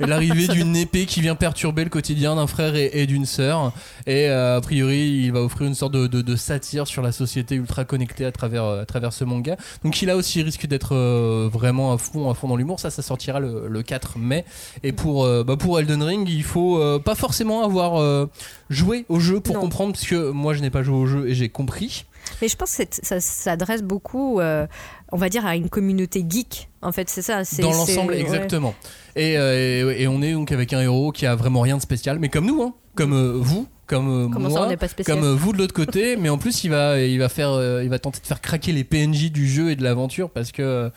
L'arrivée 0.00 0.48
d'une 0.52 0.74
épée 0.76 1.06
qui 1.06 1.20
vient 1.20 1.34
perturber 1.36 1.84
le 1.84 1.90
quotidien 1.90 2.36
d'un 2.36 2.46
frère 2.46 2.74
et, 2.74 2.90
et 2.94 3.06
d'une 3.06 3.26
sœur. 3.26 3.72
Et 4.06 4.28
euh, 4.28 4.56
a 4.56 4.60
priori, 4.60 5.22
il 5.24 5.32
va 5.32 5.40
offrir 5.42 5.66
une 5.66 5.74
sorte 5.74 5.92
de, 5.92 6.06
de- 6.06 6.36
satire 6.36 6.86
sur 6.86 7.02
la 7.02 7.12
société 7.12 7.54
ultra 7.54 7.84
connectée 7.84 8.24
à 8.24 8.32
travers, 8.32 8.64
à 8.64 8.86
travers 8.86 9.12
ce 9.12 9.24
manga. 9.24 9.56
Donc 9.84 10.00
il 10.02 10.10
a 10.10 10.16
aussi 10.16 10.42
risque 10.42 10.66
d'être 10.66 10.94
euh, 10.94 11.48
vraiment 11.52 11.92
à 11.92 11.98
fond, 11.98 12.30
à 12.30 12.34
fond 12.34 12.48
dans 12.48 12.56
l'humour. 12.56 12.80
Ça, 12.80 12.90
ça 12.90 13.02
sortira 13.02 13.40
le, 13.40 13.68
le 13.68 13.82
4 13.82 14.18
mai. 14.18 14.44
Et 14.82 14.92
pour, 14.92 15.24
euh, 15.24 15.44
bah, 15.44 15.56
pour 15.56 15.78
Elden 15.78 16.02
Ring, 16.02 16.28
il 16.28 16.42
faut 16.44 16.78
euh, 16.80 16.98
pas 16.98 17.14
forcément 17.14 17.64
avoir 17.64 18.00
euh, 18.00 18.26
joué 18.70 19.04
au 19.08 19.20
jeu 19.20 19.40
pour 19.40 19.54
Non. 19.56 19.60
comprendre, 19.62 19.92
puisque 19.92 20.12
moi 20.14 20.54
je 20.54 20.60
n'ai 20.60 20.70
pas 20.70 20.82
joué 20.82 20.96
au 20.96 21.06
jeu 21.06 21.28
et 21.28 21.34
j'ai 21.34 21.48
compris. 21.48 22.04
Mais 22.42 22.48
je 22.48 22.56
pense 22.56 22.76
que 22.76 22.82
ça 22.90 23.20
s'adresse 23.20 23.82
beaucoup, 23.82 24.40
euh, 24.40 24.66
on 25.12 25.16
va 25.16 25.28
dire, 25.28 25.44
à 25.46 25.56
une 25.56 25.68
communauté 25.68 26.24
geek. 26.28 26.68
En 26.82 26.92
fait, 26.92 27.08
c'est 27.08 27.22
ça. 27.22 27.44
c'est- 27.44 27.62
Dans 27.62 27.70
l'ensemble, 27.72 28.12
ouais. 28.12 28.20
exactement. 28.20 28.74
Et, 29.16 29.36
euh, 29.36 29.92
et, 29.96 30.02
et 30.02 30.08
on 30.08 30.22
est 30.22 30.32
donc 30.32 30.52
avec 30.52 30.72
un 30.72 30.80
héros 30.80 31.12
qui 31.12 31.26
a 31.26 31.34
vraiment 31.34 31.60
rien 31.60 31.76
de 31.76 31.82
spécial, 31.82 32.18
mais 32.18 32.28
comme 32.28 32.46
nous, 32.46 32.62
hein, 32.62 32.74
comme 32.94 33.12
euh, 33.12 33.32
vous, 33.36 33.66
comme 33.86 34.08
euh, 34.08 34.28
Comment 34.32 34.48
ça, 34.48 34.56
moi, 34.56 34.66
on 34.66 34.68
n'est 34.70 34.76
pas 34.76 34.88
spécial 34.88 35.16
comme 35.18 35.26
euh, 35.26 35.34
vous 35.34 35.52
de 35.52 35.58
l'autre 35.58 35.74
côté, 35.74 36.16
mais 36.20 36.28
en 36.28 36.38
plus 36.38 36.64
il 36.64 36.70
va, 36.70 37.00
il 37.00 37.18
va 37.18 37.28
faire, 37.28 37.50
il 37.82 37.88
va 37.88 37.98
tenter 37.98 38.20
de 38.20 38.26
faire 38.26 38.40
craquer 38.40 38.72
les 38.72 38.84
PNJ 38.84 39.30
du 39.32 39.48
jeu 39.48 39.70
et 39.70 39.76
de 39.76 39.82
l'aventure 39.82 40.30
parce 40.30 40.52
que 40.52 40.90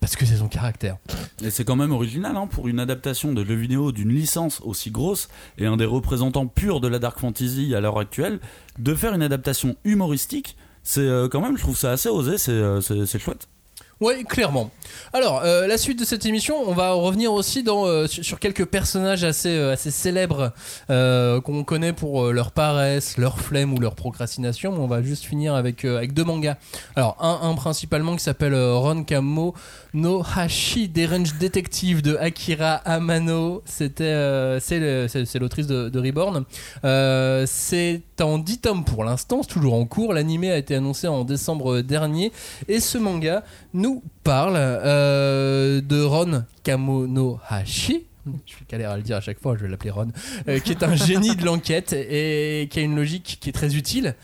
parce 0.00 0.16
que 0.16 0.24
c'est 0.24 0.36
son 0.36 0.48
caractère. 0.48 0.96
Et 1.42 1.50
c'est 1.50 1.64
quand 1.64 1.76
même 1.76 1.92
original 1.92 2.34
hein, 2.34 2.46
pour 2.50 2.68
une 2.68 2.80
adaptation 2.80 3.34
de 3.34 3.44
jeu 3.44 3.54
vidéo 3.54 3.92
d'une 3.92 4.08
licence 4.08 4.62
aussi 4.64 4.90
grosse 4.90 5.28
et 5.58 5.66
un 5.66 5.76
des 5.76 5.84
représentants 5.84 6.46
purs 6.46 6.80
de 6.80 6.88
la 6.88 6.98
dark 6.98 7.18
fantasy 7.20 7.74
à 7.74 7.80
l'heure 7.82 7.98
actuelle, 7.98 8.40
de 8.78 8.94
faire 8.94 9.12
une 9.12 9.20
adaptation 9.20 9.76
humoristique. 9.84 10.56
C'est 10.82 11.00
euh, 11.00 11.28
quand 11.28 11.40
même, 11.40 11.56
je 11.56 11.62
trouve 11.62 11.76
ça 11.76 11.92
assez 11.92 12.08
osé, 12.08 12.38
c'est 12.38 12.52
euh, 12.52 12.80
chouette. 12.80 13.48
Oui, 14.00 14.24
clairement. 14.24 14.70
Alors, 15.12 15.42
euh, 15.44 15.66
la 15.66 15.76
suite 15.76 15.98
de 15.98 16.06
cette 16.06 16.24
émission, 16.24 16.56
on 16.66 16.72
va 16.72 16.92
revenir 16.92 17.34
aussi 17.34 17.62
euh, 17.68 18.06
sur, 18.06 18.38
quelques 18.38 18.64
personnages 18.64 19.24
assez, 19.24 19.50
euh, 19.50 19.76
célèbres 19.76 20.54
qu'on 20.88 21.64
connaît 21.64 21.92
pour 21.92 22.32
leur 22.32 22.52
paresse, 22.52 23.18
leur 23.18 23.38
flemme 23.38 23.74
ou 23.74 23.78
leur 23.78 23.94
procrastination. 23.94 24.72
On 24.72 24.86
va 24.86 25.02
juste 25.02 25.24
finir 25.24 25.54
avec, 25.54 25.84
deux 26.14 26.24
mangas. 26.24 26.56
Alors, 26.96 27.18
un, 27.20 27.54
principalement 27.54 28.16
qui 28.16 28.24
s'appelle 28.24 28.54
Ron 28.54 29.04
Kamo 29.04 29.54
no 29.92 30.22
Hashi 30.34 30.88
Derange 30.88 31.36
Detective 31.38 32.00
de 32.00 32.16
Akira 32.16 32.76
Amano. 32.76 33.62
C'est, 33.66 34.00
l'autrice 35.38 35.66
de, 35.66 35.90
de 35.90 36.00
Reborn. 36.00 36.44
C'est 37.46 38.02
en 38.22 38.38
10 38.38 38.58
tomes 38.58 38.84
pour 38.84 39.04
l'instant, 39.04 39.42
c'est 39.42 39.52
toujours 39.52 39.74
en 39.74 39.84
cours. 39.84 40.14
L'animé 40.14 40.50
a 40.50 40.56
été 40.56 40.74
annoncé 40.74 41.06
en 41.06 41.24
décembre 41.24 41.80
dernier. 41.80 42.32
Et 42.68 42.80
ce 42.80 42.96
manga 42.96 43.42
nous 43.74 43.89
parle 44.24 44.54
euh, 44.56 45.80
de 45.80 46.02
Ron 46.02 46.44
Kamonohashi. 46.62 48.04
Je 48.26 48.52
suis 48.52 48.64
galère 48.68 48.90
à 48.90 48.96
le 48.96 49.02
dire 49.02 49.16
à 49.16 49.20
chaque 49.20 49.40
fois, 49.40 49.56
je 49.56 49.62
vais 49.62 49.68
l'appeler 49.68 49.90
Ron. 49.90 50.08
euh, 50.48 50.58
qui 50.60 50.70
est 50.72 50.82
un 50.82 50.94
génie 50.94 51.36
de 51.36 51.44
l'enquête 51.44 51.92
et 51.92 52.68
qui 52.70 52.78
a 52.78 52.82
une 52.82 52.94
logique 52.94 53.38
qui 53.40 53.48
est 53.48 53.52
très 53.52 53.74
utile 53.76 54.14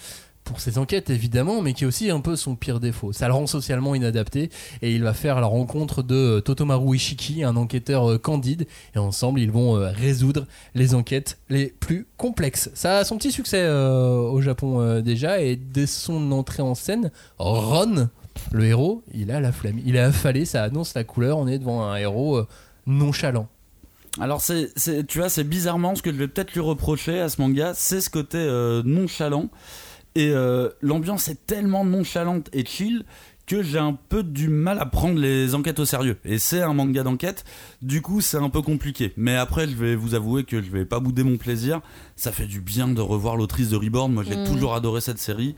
pour 0.44 0.60
ses 0.60 0.78
enquêtes 0.78 1.10
évidemment, 1.10 1.60
mais 1.60 1.72
qui 1.72 1.82
est 1.82 1.86
aussi 1.86 2.08
un 2.10 2.20
peu 2.20 2.36
son 2.36 2.54
pire 2.54 2.78
défaut. 2.78 3.12
Ça 3.12 3.26
le 3.26 3.34
rend 3.34 3.46
socialement 3.48 3.96
inadapté 3.96 4.50
et 4.80 4.94
il 4.94 5.02
va 5.02 5.12
faire 5.12 5.40
la 5.40 5.46
rencontre 5.46 6.02
de 6.02 6.14
euh, 6.14 6.40
Totomaru 6.40 6.96
Ishiki, 6.96 7.42
un 7.42 7.56
enquêteur 7.56 8.20
candide, 8.20 8.66
et 8.94 8.98
ensemble 8.98 9.40
ils 9.40 9.50
vont 9.50 9.72
résoudre 9.72 10.46
les 10.74 10.94
enquêtes 10.94 11.38
les 11.48 11.66
plus 11.66 12.06
complexes. 12.16 12.70
Ça 12.74 12.98
a 12.98 13.04
son 13.04 13.16
petit 13.16 13.32
succès 13.32 13.68
au 13.68 14.40
Japon 14.40 15.00
déjà 15.00 15.40
et 15.40 15.56
dès 15.56 15.86
son 15.86 16.30
entrée 16.32 16.62
en 16.62 16.74
scène, 16.74 17.10
Ron, 17.38 18.08
le 18.52 18.64
héros, 18.64 19.02
il 19.14 19.30
a 19.30 19.40
la 19.40 19.52
flamme, 19.52 19.78
il 19.84 19.96
est 19.96 20.00
affalé, 20.00 20.44
ça 20.44 20.62
annonce 20.62 20.94
la 20.94 21.04
couleur, 21.04 21.38
on 21.38 21.46
est 21.46 21.58
devant 21.58 21.84
un 21.84 21.96
héros 21.96 22.36
euh, 22.38 22.46
nonchalant. 22.86 23.48
Alors 24.20 24.40
c'est, 24.40 24.70
c'est- 24.76 25.04
tu 25.06 25.18
vois, 25.18 25.28
c'est 25.28 25.44
bizarrement 25.44 25.94
ce 25.94 26.02
que 26.02 26.10
je 26.12 26.16
vais 26.16 26.28
peut-être 26.28 26.52
lui 26.54 26.60
reprocher 26.60 27.20
à 27.20 27.28
ce 27.28 27.40
manga, 27.40 27.72
c'est 27.74 28.00
ce 28.00 28.10
côté 28.10 28.38
euh, 28.38 28.82
nonchalant. 28.84 29.50
Et 30.14 30.30
euh, 30.30 30.70
l'ambiance 30.80 31.28
est 31.28 31.46
tellement 31.46 31.84
nonchalante 31.84 32.48
et 32.54 32.64
chill 32.64 33.04
que 33.46 33.62
j'ai 33.62 33.78
un 33.78 33.92
peu 34.08 34.22
du 34.24 34.48
mal 34.48 34.78
à 34.80 34.86
prendre 34.86 35.20
les 35.20 35.54
enquêtes 35.54 35.78
au 35.78 35.84
sérieux. 35.84 36.16
Et 36.24 36.38
c'est 36.38 36.62
un 36.62 36.72
manga 36.72 37.02
d'enquête, 37.02 37.44
du 37.82 38.00
coup 38.00 38.20
c'est 38.22 38.38
un 38.38 38.48
peu 38.48 38.62
compliqué. 38.62 39.12
Mais 39.18 39.36
après, 39.36 39.68
je 39.68 39.76
vais 39.76 39.94
vous 39.94 40.14
avouer 40.14 40.44
que 40.44 40.62
je 40.62 40.70
vais 40.70 40.86
pas 40.86 40.98
bouder 40.98 41.22
mon 41.22 41.36
plaisir. 41.36 41.80
Ça 42.16 42.32
fait 42.32 42.46
du 42.46 42.60
bien 42.62 42.88
de 42.88 43.00
revoir 43.02 43.36
l'autrice 43.36 43.68
de 43.68 43.76
Reborn. 43.76 44.10
Moi, 44.12 44.24
j'ai 44.24 44.36
Mm. 44.36 44.44
toujours 44.46 44.74
adoré 44.74 45.00
cette 45.02 45.18
série. 45.18 45.54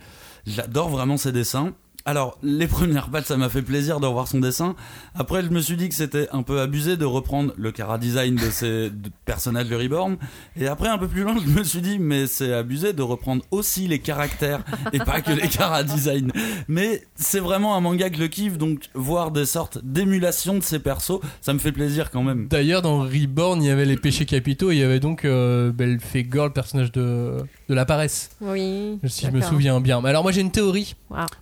J'adore 0.46 0.88
vraiment 0.88 1.16
ses 1.16 1.30
dessins. 1.32 1.72
Alors, 2.04 2.38
les 2.42 2.66
premières 2.66 3.10
pattes, 3.10 3.26
ça 3.26 3.36
m'a 3.36 3.50
fait 3.50 3.60
plaisir 3.60 4.00
de 4.00 4.06
revoir 4.06 4.26
son 4.28 4.38
dessin. 4.40 4.74
Après, 5.14 5.42
je 5.42 5.50
me 5.50 5.60
suis 5.60 5.76
dit 5.76 5.90
que 5.90 5.94
c'était 5.94 6.26
un 6.32 6.42
peu 6.42 6.60
abusé 6.60 6.96
de 6.96 7.04
reprendre 7.04 7.52
le 7.58 7.70
cara 7.70 7.98
design 7.98 8.34
de 8.36 8.50
ces 8.50 8.88
de 8.90 9.10
personnages 9.26 9.68
de 9.68 9.76
Reborn. 9.76 10.16
Et 10.58 10.68
après, 10.68 10.88
un 10.88 10.96
peu 10.96 11.06
plus 11.06 11.22
loin, 11.22 11.36
je 11.44 11.50
me 11.50 11.62
suis 11.62 11.82
dit, 11.82 11.98
mais 11.98 12.26
c'est 12.26 12.54
abusé 12.54 12.94
de 12.94 13.02
reprendre 13.02 13.42
aussi 13.50 13.88
les 13.88 13.98
caractères 13.98 14.64
et 14.94 14.98
pas 15.00 15.20
que 15.20 15.32
les 15.32 15.48
cara 15.48 15.82
design. 15.84 16.32
Mais 16.66 17.02
c'est 17.14 17.40
vraiment 17.40 17.76
un 17.76 17.80
manga 17.80 18.08
que 18.08 18.16
je 18.16 18.24
kiffe, 18.24 18.56
donc 18.56 18.88
voir 18.94 19.30
des 19.30 19.44
sortes 19.44 19.78
d'émulation 19.84 20.54
de 20.56 20.62
ces 20.62 20.78
persos, 20.78 21.20
ça 21.42 21.52
me 21.52 21.58
fait 21.58 21.72
plaisir 21.72 22.10
quand 22.10 22.22
même. 22.22 22.48
D'ailleurs, 22.48 22.80
dans 22.80 23.00
Reborn, 23.00 23.62
il 23.62 23.66
y 23.66 23.70
avait 23.70 23.84
les 23.84 23.96
péchés 23.98 24.24
capitaux, 24.24 24.70
et 24.70 24.76
il 24.76 24.80
y 24.80 24.84
avait 24.84 25.00
donc 25.00 25.26
euh, 25.26 25.72
Belphégor, 25.72 26.46
le 26.46 26.52
personnage 26.54 26.90
de, 26.92 27.36
de 27.68 27.74
la 27.74 27.84
paresse, 27.84 28.30
Oui. 28.40 28.98
si 29.06 29.26
je 29.26 29.30
me 29.30 29.42
souviens 29.42 29.78
bien. 29.82 30.00
Mais 30.00 30.08
alors, 30.08 30.22
moi 30.22 30.32
j'ai 30.32 30.40
une 30.40 30.52
théorie. 30.52 30.94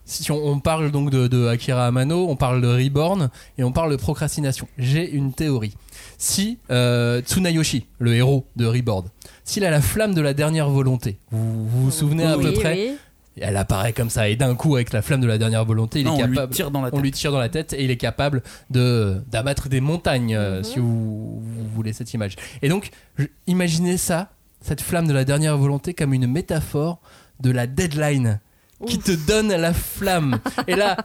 Si 0.05 0.31
on, 0.33 0.37
on 0.45 0.56
parle 0.61 0.91
donc 0.91 1.11
de, 1.11 1.27
de 1.29 1.47
Akira 1.47 1.87
Amano, 1.87 2.27
on 2.29 2.37
parle 2.37 2.61
de 2.63 2.69
Reborn, 2.69 3.31
et 3.59 3.65
on 3.65 3.73
parle 3.73 3.91
de 3.93 3.97
procrastination. 3.97 4.69
J'ai 4.79 5.11
une 5.11 5.33
théorie. 5.33 5.75
Si 6.19 6.59
euh, 6.71 7.21
Tsunayoshi, 7.23 7.87
le 7.99 8.15
héros 8.15 8.47
de 8.57 8.67
Reborn, 8.67 9.07
s'il 9.45 9.65
a 9.65 9.71
la 9.71 9.81
flamme 9.81 10.15
de 10.15 10.21
la 10.21 10.35
dernière 10.35 10.69
volonté, 10.71 11.19
vous 11.31 11.67
vous, 11.69 11.83
vous 11.85 11.91
souvenez 11.91 12.25
à 12.25 12.37
Oui, 12.37 12.45
peu 12.45 12.53
près 12.53 12.75
oui. 12.75 12.97
Elle 13.39 13.59
apparaît 13.59 13.93
comme 13.93 14.09
ça, 14.09 14.31
et 14.31 14.37
d'un 14.37 14.55
coup, 14.55 14.77
avec 14.77 14.95
la 14.95 15.03
flamme 15.03 15.21
de 15.21 15.27
la 15.27 15.37
dernière 15.37 15.63
volonté, 15.67 16.01
il 16.01 16.07
Non, 16.07 16.17
est 16.19 16.23
on 16.23 16.27
lui 16.27 16.35
capable. 16.37 16.55
tire 16.55 16.71
dans 16.71 16.81
la 16.81 16.89
on 16.89 16.91
tête. 16.93 17.01
lui 17.03 17.11
tire 17.11 17.33
dans 17.33 17.39
la 17.39 17.51
tête 17.51 17.75
et 17.75 17.85
il 17.85 17.91
est 17.91 17.99
capable 17.99 18.43
de 18.71 19.21
d'abattre 19.31 19.69
des 19.69 19.83
montagnes, 19.83 20.35
euh, 20.35 20.59
Mhm. 20.59 20.65
si 20.65 20.79
vous, 20.79 21.41
vous 21.43 21.69
voulez 21.75 21.93
cette 21.93 22.15
image. 22.15 22.37
Et 22.63 22.71
donc, 22.71 22.89
je- 23.19 23.27
imaginez 23.47 23.99
ça, 23.99 24.31
cette 24.63 24.81
flamme 24.81 25.07
de 25.07 25.13
la 25.13 25.25
dernière 25.27 25.59
volonté, 25.59 25.93
comme 25.93 26.15
une 26.15 26.27
métaphore 26.27 26.99
de 27.41 27.51
la 27.51 27.67
deadline 27.67 28.41
qui 28.87 28.97
Ouf. 28.99 29.05
te 29.05 29.13
donne 29.13 29.49
la 29.55 29.73
flamme. 29.73 30.39
et 30.67 30.77
là, 30.77 30.97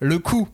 le 0.00 0.18
coup 0.18 0.48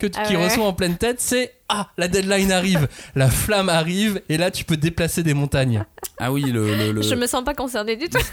que 0.00 0.06
tu 0.06 0.18
Ah 0.20 0.26
qu'il 0.26 0.36
ouais. 0.36 0.44
reçoit 0.44 0.64
en 0.66 0.72
pleine 0.72 0.96
tête, 0.96 1.20
c'est 1.20 1.54
ah, 1.68 1.88
la 1.98 2.08
deadline 2.08 2.50
arrive, 2.52 2.88
la 3.14 3.28
flamme 3.28 3.68
arrive, 3.68 4.20
et 4.28 4.36
là, 4.38 4.50
tu 4.50 4.64
peux 4.64 4.76
déplacer 4.76 5.22
des 5.22 5.34
montagnes. 5.34 5.84
Ah 6.18 6.32
oui, 6.32 6.42
le, 6.42 6.74
le, 6.74 6.92
le- 6.92 7.02
Je 7.02 7.14
me 7.14 7.26
sens 7.26 7.44
pas 7.44 7.54
concernée 7.54 7.96
du 7.96 8.08
tout. 8.08 8.18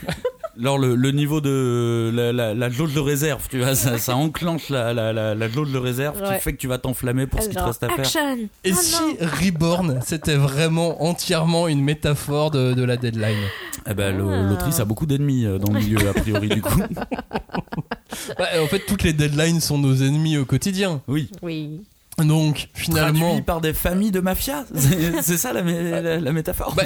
Alors 0.58 0.78
le, 0.78 0.96
le 0.96 1.12
niveau 1.12 1.42
de 1.42 2.12
la, 2.14 2.32
la, 2.32 2.54
la 2.54 2.70
jauge 2.70 2.94
de 2.94 3.00
réserve, 3.02 3.46
tu 3.50 3.60
vois, 3.60 3.76
ça, 3.76 3.98
ça 3.98 4.16
enclenche 4.16 4.70
la, 4.70 4.94
la, 4.94 5.12
la, 5.12 5.36
la 5.36 5.50
jauge 5.50 5.74
de 5.74 5.78
réserve 5.78 6.22
Ouais. 6.22 6.38
qui 6.38 6.42
fait 6.44 6.54
que 6.54 6.58
tu 6.58 6.68
vas 6.68 6.78
t'enflammer 6.78 7.28
pour 7.28 7.42
ce 7.44 7.50
qu'il 7.50 7.58
te 7.58 7.62
reste 7.64 7.84
à 7.84 7.90
faire. 7.90 8.06
Et 8.64 8.72
Oh 8.72 8.76
si 8.82 9.02
non. 9.02 9.28
Reborn, 9.44 10.00
c'était 10.06 10.38
vraiment 10.38 11.04
entièrement 11.04 11.68
une 11.68 11.84
métaphore 11.84 12.52
de, 12.52 12.74
de 12.74 12.84
la 12.86 12.96
deadline 12.96 13.36
Eh 13.90 13.94
ben, 13.94 14.16
Ah. 14.18 14.50
l'autrice 14.50 14.80
a 14.80 14.86
beaucoup 14.86 15.06
d'ennemis 15.06 15.46
euh, 15.46 15.58
dans 15.58 15.74
le 15.74 15.80
milieu, 15.82 16.08
a 16.08 16.14
priori, 16.14 16.48
du 16.48 16.62
coup. 16.62 16.82
Bah, 18.40 18.48
En 18.64 18.68
fait, 18.68 18.80
toutes 18.88 19.04
les 19.04 19.12
deadlines 19.14 19.60
sont 19.60 19.78
nos 19.78 19.94
ennemis 19.96 20.38
au 20.38 20.46
quotidien. 20.46 21.02
Oui. 21.08 21.30
Oui. 21.42 21.82
Donc, 22.20 22.70
finalement... 22.74 23.28
Traduit 23.28 23.42
par 23.42 23.62
des 23.62 23.74
familles 23.74 24.12
de 24.12 24.20
mafia 24.22 24.66
C'est 25.22 25.38
ça 25.38 25.52
la, 25.54 25.62
mé- 25.64 26.02
la, 26.02 26.20
la 26.20 26.32
métaphore 26.32 26.74
Bah, 26.76 26.84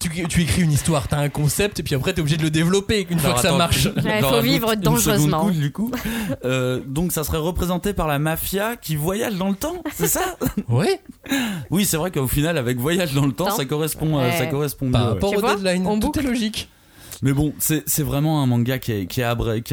tu, 0.00 0.08
tu 0.26 0.42
écris 0.42 0.62
une 0.62 0.72
histoire, 0.72 1.06
t'as 1.06 1.18
un 1.18 1.28
concept, 1.28 1.78
et 1.78 1.82
puis 1.84 1.94
après 1.94 2.12
t'es 2.12 2.20
obligé 2.20 2.36
de 2.36 2.42
le 2.42 2.50
développer 2.50 3.06
une 3.08 3.20
fois 3.20 3.34
que 3.34 3.40
ça 3.40 3.52
marche. 3.52 3.86
Ouais, 3.86 4.18
j'en 4.20 4.30
faut 4.30 4.40
vivre 4.40 4.74
dangereusement. 4.74 5.48
du 5.50 5.70
coup. 5.70 5.92
Euh, 6.44 6.80
donc 6.84 7.12
ça 7.12 7.22
serait 7.22 7.38
représenté 7.38 7.92
par 7.92 8.08
la 8.08 8.18
mafia 8.18 8.74
qui 8.76 8.96
voyage 8.96 9.34
dans 9.36 9.48
le 9.48 9.54
temps, 9.54 9.80
c'est 9.94 10.08
ça? 10.08 10.36
Ouais, 10.68 11.00
Oui, 11.70 11.84
c'est 11.84 11.96
vrai 11.98 12.10
qu'au 12.10 12.26
final, 12.26 12.58
avec 12.58 12.78
voyage 12.78 13.12
dans 13.14 13.26
le 13.26 13.32
temps, 13.32 13.46
Temps. 13.46 13.56
ça 13.56 13.64
correspond, 13.64 14.18
euh, 14.18 14.22
Ouais. 14.28 14.38
ça 14.38 14.46
correspond 14.46 14.90
par 14.90 15.02
mieux, 15.02 15.12
rapport 15.12 15.40
deadlines, 15.56 15.86
on 15.86 16.00
tout 16.00 16.18
est 16.18 16.22
logique. 16.22 16.68
Mais 17.22 17.32
bon, 17.32 17.54
c'est 17.58 18.02
vraiment 18.02 18.42
un 18.42 18.46
manga 18.46 18.80
qui 18.80 18.90
est, 18.90 19.06
qui, 19.06 19.20
est 19.20 19.24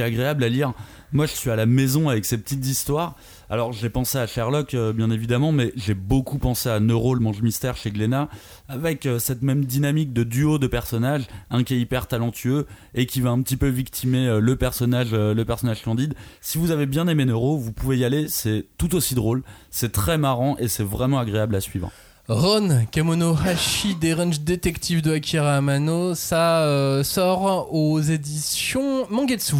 agréable 0.01 0.43
à 0.43 0.49
lire. 0.49 0.73
Moi, 1.11 1.25
je 1.25 1.33
suis 1.33 1.49
à 1.49 1.55
la 1.55 1.65
maison 1.65 2.07
avec 2.07 2.23
ces 2.23 2.37
petites 2.37 2.67
histoires. 2.67 3.15
Alors, 3.49 3.73
j'ai 3.73 3.89
pensé 3.89 4.19
à 4.19 4.27
Sherlock, 4.27 4.75
euh, 4.75 4.93
bien 4.93 5.09
évidemment, 5.09 5.51
mais 5.51 5.73
j'ai 5.75 5.95
beaucoup 5.95 6.37
pensé 6.37 6.69
à 6.69 6.79
Neuro, 6.79 7.15
le 7.15 7.21
mange 7.21 7.41
mystère 7.41 7.75
chez 7.75 7.89
Glénat, 7.89 8.29
avec 8.67 9.07
euh, 9.07 9.17
cette 9.17 9.41
même 9.41 9.65
dynamique 9.65 10.13
de 10.13 10.23
duo 10.23 10.59
de 10.59 10.67
personnages, 10.67 11.25
un 11.49 11.63
qui 11.63 11.73
est 11.73 11.79
hyper 11.79 12.05
talentueux 12.05 12.67
et 12.93 13.07
qui 13.07 13.21
va 13.21 13.31
un 13.31 13.41
petit 13.41 13.57
peu 13.57 13.69
victimer 13.69 14.27
euh, 14.27 14.39
le 14.39 14.55
personnage, 14.55 15.13
le 15.13 15.43
personnage 15.43 15.81
candide. 15.81 16.13
Si 16.41 16.59
vous 16.59 16.69
avez 16.69 16.85
bien 16.85 17.07
aimé 17.07 17.25
Neuro, 17.25 17.57
vous 17.57 17.71
pouvez 17.71 17.97
y 17.97 18.05
aller. 18.05 18.27
C'est 18.27 18.67
tout 18.77 18.93
aussi 18.93 19.15
drôle, 19.15 19.41
c'est 19.71 19.91
très 19.91 20.19
marrant 20.19 20.55
et 20.59 20.67
c'est 20.67 20.83
vraiment 20.83 21.17
agréable 21.17 21.55
à 21.55 21.61
suivre. 21.61 21.91
Ron 22.29 22.85
Kamono 22.91 23.33
Hashi 23.33 23.95
Derange 23.95 24.41
Detective 24.41 25.01
de 25.01 25.13
Akira 25.13 25.57
Amano, 25.57 26.13
ça 26.13 26.61
euh, 26.61 27.03
sort 27.03 27.73
aux 27.73 27.99
éditions 28.01 29.07
Mangetsu. 29.09 29.55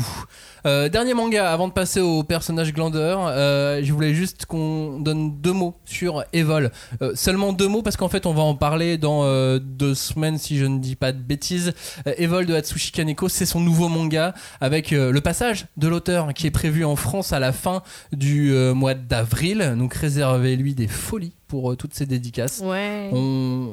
Euh, 0.67 0.88
dernier 0.88 1.15
manga 1.15 1.51
avant 1.51 1.67
de 1.67 1.73
passer 1.73 1.99
au 1.99 2.21
personnage 2.21 2.71
glandeur, 2.71 3.25
euh, 3.25 3.82
je 3.84 3.91
voulais 3.91 4.13
juste 4.13 4.45
qu'on 4.45 4.99
donne 4.99 5.41
deux 5.41 5.51
mots 5.51 5.77
sur 5.84 6.23
Evol. 6.32 6.69
Seulement 7.15 7.53
deux 7.53 7.67
mots 7.67 7.82
parce 7.82 7.97
qu'en 7.97 8.08
fait 8.08 8.27
on 8.27 8.36
va 8.36 8.43
en 8.43 8.53
parler 8.53 8.99
dans 8.99 9.23
deux 9.58 9.95
semaines 9.95 10.38
si 10.38 10.60
je 10.60 10.65
ne 10.65 10.77
dis 10.77 10.95
pas 10.95 11.12
de 11.12 11.17
bêtises. 11.17 11.73
Evol 12.17 12.45
de 12.45 12.53
Atsushi 12.53 12.91
Kaneko, 12.91 13.29
c'est 13.29 13.47
son 13.47 13.62
nouveau 13.62 13.89
manga 13.89 14.36
avec 14.62 14.91
le 14.91 15.19
passage 15.21 15.65
de 15.77 15.88
l'auteur 15.88 16.36
qui 16.36 16.45
est 16.45 16.51
prévu 16.51 16.86
en 16.86 16.95
France 16.95 17.34
à 17.34 17.39
la 17.39 17.51
fin 17.51 17.82
du 18.12 18.53
mois 18.75 18.93
d'avril. 18.93 19.73
Donc 19.75 19.95
réservez-lui 19.95 20.75
des 20.75 20.88
folies 20.88 21.34
pour 21.49 21.71
euh, 21.71 21.75
toutes 21.75 21.93
ces 21.93 22.05
dédicaces. 22.05 22.62
Ouais. 22.63 23.09
On, 23.12 23.17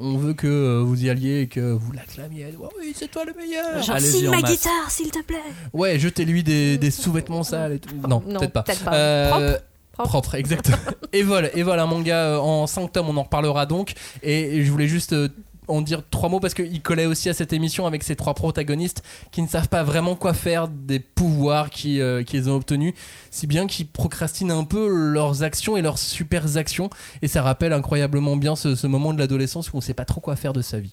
on 0.03 0.17
veut 0.17 0.35
que 0.35 0.49
euh, 0.49 0.83
vous 0.83 1.05
y 1.05 1.11
alliez 1.11 1.43
et 1.43 1.47
que 1.47 1.61
vous 1.61 1.93
l'acclamiez. 1.93 2.49
Oh 2.61 2.69
oui, 2.81 2.93
c'est 2.97 3.09
toi 3.11 3.25
le 3.25 3.35
meilleur. 3.35 3.81
Genre, 3.83 4.01
signe 4.01 4.31
ma 4.31 4.41
masse. 4.41 4.51
guitare, 4.51 4.91
s'il 4.91 5.11
te 5.12 5.23
plaît. 5.23 5.37
Ouais, 5.73 5.99
jetez-lui 5.99 6.43
des, 6.43 6.79
des 6.79 6.91
sous-vêtements 6.91 7.45
sales 7.45 7.75
et 7.75 7.79
tout. 7.79 7.95
Non, 8.09 8.23
Non, 8.27 8.41
peut-être 8.41 8.53
pas. 8.53 8.62
peut-être 8.65 8.85
pas. 8.85 8.95
Euh, 8.95 9.57
Propre 9.93 10.11
propre. 10.11 10.35
Exactement. 10.35 10.77
Evol, 11.15 11.51
Evol, 11.55 11.79
un 11.79 11.87
manga 11.87 12.39
en 12.41 12.67
5 12.67 12.93
tomes, 12.93 13.09
on 13.09 13.17
en 13.17 13.23
reparlera 13.23 13.65
donc. 13.65 13.95
Et 14.23 14.62
je 14.62 14.71
voulais 14.71 14.89
juste 14.89 15.15
euh, 15.15 15.29
en 15.69 15.81
dire 15.83 16.03
trois 16.11 16.29
mots 16.29 16.41
parce 16.41 16.55
qu'il 16.55 16.81
collait 16.83 17.07
aussi 17.07 17.29
à 17.29 17.35
cette 17.35 17.53
émission 17.53 17.87
avec 17.87 18.03
ces 18.03 18.17
trois 18.17 18.35
protagonistes 18.35 19.03
qui 19.33 19.43
ne 19.43 19.49
savent 19.49 19.69
pas 19.69 19.83
vraiment 19.83 20.15
quoi 20.15 20.33
faire 20.35 20.69
des 20.69 21.01
pouvoirs 21.01 21.69
euh, 21.87 22.23
qu'ils 22.23 22.49
ont 22.51 22.55
obtenus, 22.55 22.95
si 23.31 23.47
bien 23.47 23.67
qu'ils 23.67 23.87
procrastinent 23.89 24.51
un 24.53 24.65
peu 24.65 24.89
leurs 24.89 25.43
actions 25.43 25.77
et 25.77 25.83
leurs 25.83 25.99
super 25.99 26.57
actions. 26.57 26.91
Et 27.23 27.29
ça 27.29 27.43
rappelle 27.43 27.73
incroyablement 27.73 28.37
bien 28.37 28.57
ce, 28.57 28.75
ce 28.75 28.87
moment 28.87 29.13
de 29.13 29.19
l'adolescence 29.19 29.73
où 29.73 29.77
on 29.77 29.81
sait 29.81 29.95
pas 29.95 30.05
trop 30.05 30.21
quoi 30.21 30.37
faire 30.37 30.53
de 30.53 30.63
sa 30.63 30.79
vie. 30.79 30.93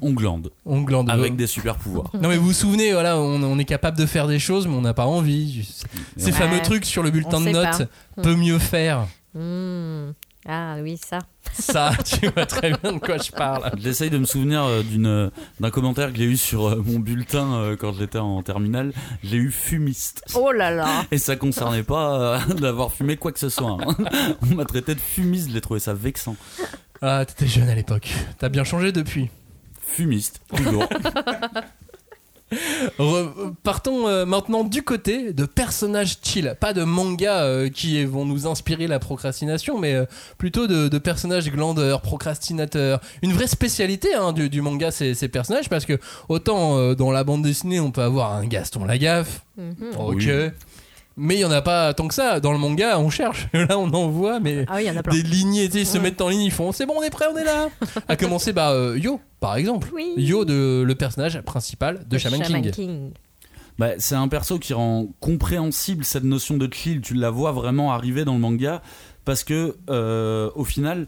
On 0.00 0.12
glande. 0.12 0.50
On 0.64 0.82
glande. 0.82 1.10
Avec 1.10 1.36
des 1.36 1.46
super 1.46 1.76
pouvoirs. 1.76 2.10
Non 2.14 2.28
mais 2.28 2.36
vous 2.36 2.46
vous 2.46 2.52
souvenez, 2.52 2.92
voilà, 2.92 3.18
on, 3.18 3.42
on 3.42 3.58
est 3.58 3.64
capable 3.64 3.98
de 3.98 4.06
faire 4.06 4.26
des 4.28 4.38
choses, 4.38 4.66
mais 4.66 4.74
on 4.74 4.82
n'a 4.82 4.94
pas 4.94 5.06
envie. 5.06 5.68
Ces 6.16 6.26
Ouais. 6.26 6.32
fameux 6.32 6.60
trucs 6.62 6.84
sur 6.84 7.02
le 7.02 7.10
bulletin 7.10 7.36
On 7.38 7.40
de 7.40 7.50
notes, 7.50 7.88
pas. 8.16 8.22
peut 8.22 8.34
mieux 8.36 8.58
faire. 8.58 9.06
Hmm. 9.34 10.12
Ah 10.48 10.76
oui, 10.80 10.96
ça. 10.96 11.18
Ça, 11.52 11.90
tu 12.04 12.28
vois 12.28 12.46
très 12.46 12.70
bien 12.72 12.92
de 12.92 12.98
quoi 12.98 13.16
je 13.18 13.30
parle. 13.32 13.70
J'essaye 13.78 14.10
de 14.10 14.18
me 14.18 14.24
souvenir 14.24 14.62
euh, 14.64 14.82
d'une, 14.82 15.06
euh, 15.06 15.30
d'un 15.58 15.70
commentaire 15.70 16.12
que 16.12 16.18
j'ai 16.18 16.24
eu 16.24 16.36
sur 16.36 16.66
euh, 16.68 16.82
mon 16.86 16.98
bulletin 17.00 17.74
quand 17.80 17.92
j'étais 17.94 18.18
en 18.18 18.42
terminale. 18.42 18.92
J'ai 19.24 19.38
eu 19.38 19.50
fumiste. 19.50 20.22
Oh 20.34 20.52
là 20.52 20.70
là. 20.70 21.04
Et 21.10 21.18
ça 21.18 21.34
concernait 21.36 21.82
pas 21.82 22.40
d'avoir 22.60 22.92
fumé 22.92 23.16
quoi 23.16 23.32
que 23.32 23.38
ce 23.40 23.48
soit. 23.48 23.76
hein. 23.80 23.96
On 24.50 24.54
m'a 24.54 24.64
traité 24.64 24.94
de 24.94 25.00
fumiste, 25.00 25.50
j'ai 25.52 25.60
trouvé 25.60 25.80
ça 25.80 25.94
vexant. 25.94 26.36
Ah, 27.02 27.24
t'étais 27.26 27.46
jeune 27.48 27.68
à 27.68 27.74
l'époque. 27.74 28.08
T'as 28.38 28.48
bien 28.48 28.64
changé 28.64 28.92
depuis. 28.92 29.30
Fumiste, 29.80 30.40
toujours. 30.54 30.88
Re- 32.98 33.54
partons 33.64 34.06
euh, 34.06 34.24
maintenant 34.24 34.62
du 34.62 34.82
côté 34.82 35.32
de 35.32 35.46
personnages 35.46 36.18
chill, 36.22 36.54
pas 36.60 36.72
de 36.72 36.84
mangas 36.84 37.42
euh, 37.42 37.68
qui 37.68 38.04
vont 38.04 38.24
nous 38.24 38.46
inspirer 38.46 38.86
la 38.86 38.98
procrastination, 38.98 39.78
mais 39.78 39.94
euh, 39.94 40.04
plutôt 40.38 40.66
de, 40.66 40.88
de 40.88 40.98
personnages 40.98 41.50
glandeurs, 41.50 42.02
procrastinateurs. 42.02 43.00
Une 43.22 43.32
vraie 43.32 43.48
spécialité 43.48 44.14
hein, 44.14 44.32
du, 44.32 44.48
du 44.48 44.60
manga, 44.62 44.90
ces, 44.90 45.14
ces 45.14 45.28
personnages, 45.28 45.68
parce 45.68 45.86
que 45.86 45.98
autant 46.28 46.78
euh, 46.78 46.94
dans 46.94 47.10
la 47.10 47.24
bande 47.24 47.42
dessinée, 47.42 47.80
on 47.80 47.90
peut 47.90 48.02
avoir 48.02 48.32
un 48.34 48.46
Gaston 48.46 48.84
Lagaffe, 48.84 49.40
Mhm. 49.58 49.74
ok, 49.98 50.14
Oui. 50.16 50.26
Mais 51.16 51.36
il 51.36 51.40
y 51.40 51.44
en 51.44 51.50
a 51.50 51.62
pas 51.62 51.94
tant 51.94 52.08
que 52.08 52.14
ça. 52.14 52.40
Dans 52.40 52.52
le 52.52 52.58
manga, 52.58 52.98
on 52.98 53.10
cherche, 53.10 53.48
là 53.52 53.78
on 53.78 53.92
en 53.92 54.08
voit, 54.08 54.40
mais 54.40 54.64
Ah 54.68 54.76
oui, 54.76 54.82
il 54.84 54.86
y 54.86 54.90
en 54.90 54.96
a 54.96 55.02
plein. 55.02 55.14
des 55.14 55.22
lignées, 55.22 55.64
ils 55.72 55.86
se 55.86 55.98
mettent 55.98 56.20
en 56.20 56.28
ligne, 56.28 56.42
ils 56.42 56.52
font 56.52 56.72
c'est 56.72 56.86
bon, 56.86 56.94
on 56.98 57.02
est 57.02 57.10
prêt, 57.10 57.26
on 57.32 57.36
est 57.36 57.44
là. 57.44 57.68
à 58.08 58.16
commencer, 58.16 58.52
bah 58.52 58.70
euh, 58.70 58.98
Yo, 58.98 59.20
par 59.40 59.56
exemple. 59.56 59.88
Oui. 59.94 60.12
Yo, 60.16 60.44
de, 60.44 60.82
le 60.86 60.94
personnage 60.94 61.40
principal 61.42 62.06
de 62.06 62.18
Shaman, 62.18 62.70
King. 62.70 63.12
Bah, 63.78 63.90
c'est 63.98 64.14
un 64.14 64.28
perso 64.28 64.58
qui 64.58 64.72
rend 64.72 65.08
compréhensible 65.20 66.04
cette 66.04 66.24
notion 66.24 66.56
de 66.56 66.72
chill. 66.72 67.02
Tu 67.02 67.14
la 67.14 67.30
vois 67.30 67.52
vraiment 67.52 67.92
arriver 67.92 68.24
dans 68.24 68.32
le 68.32 68.40
manga 68.40 68.80
parce 69.26 69.44
que 69.44 69.76
euh, 69.90 70.50
au 70.54 70.64
final, 70.64 71.06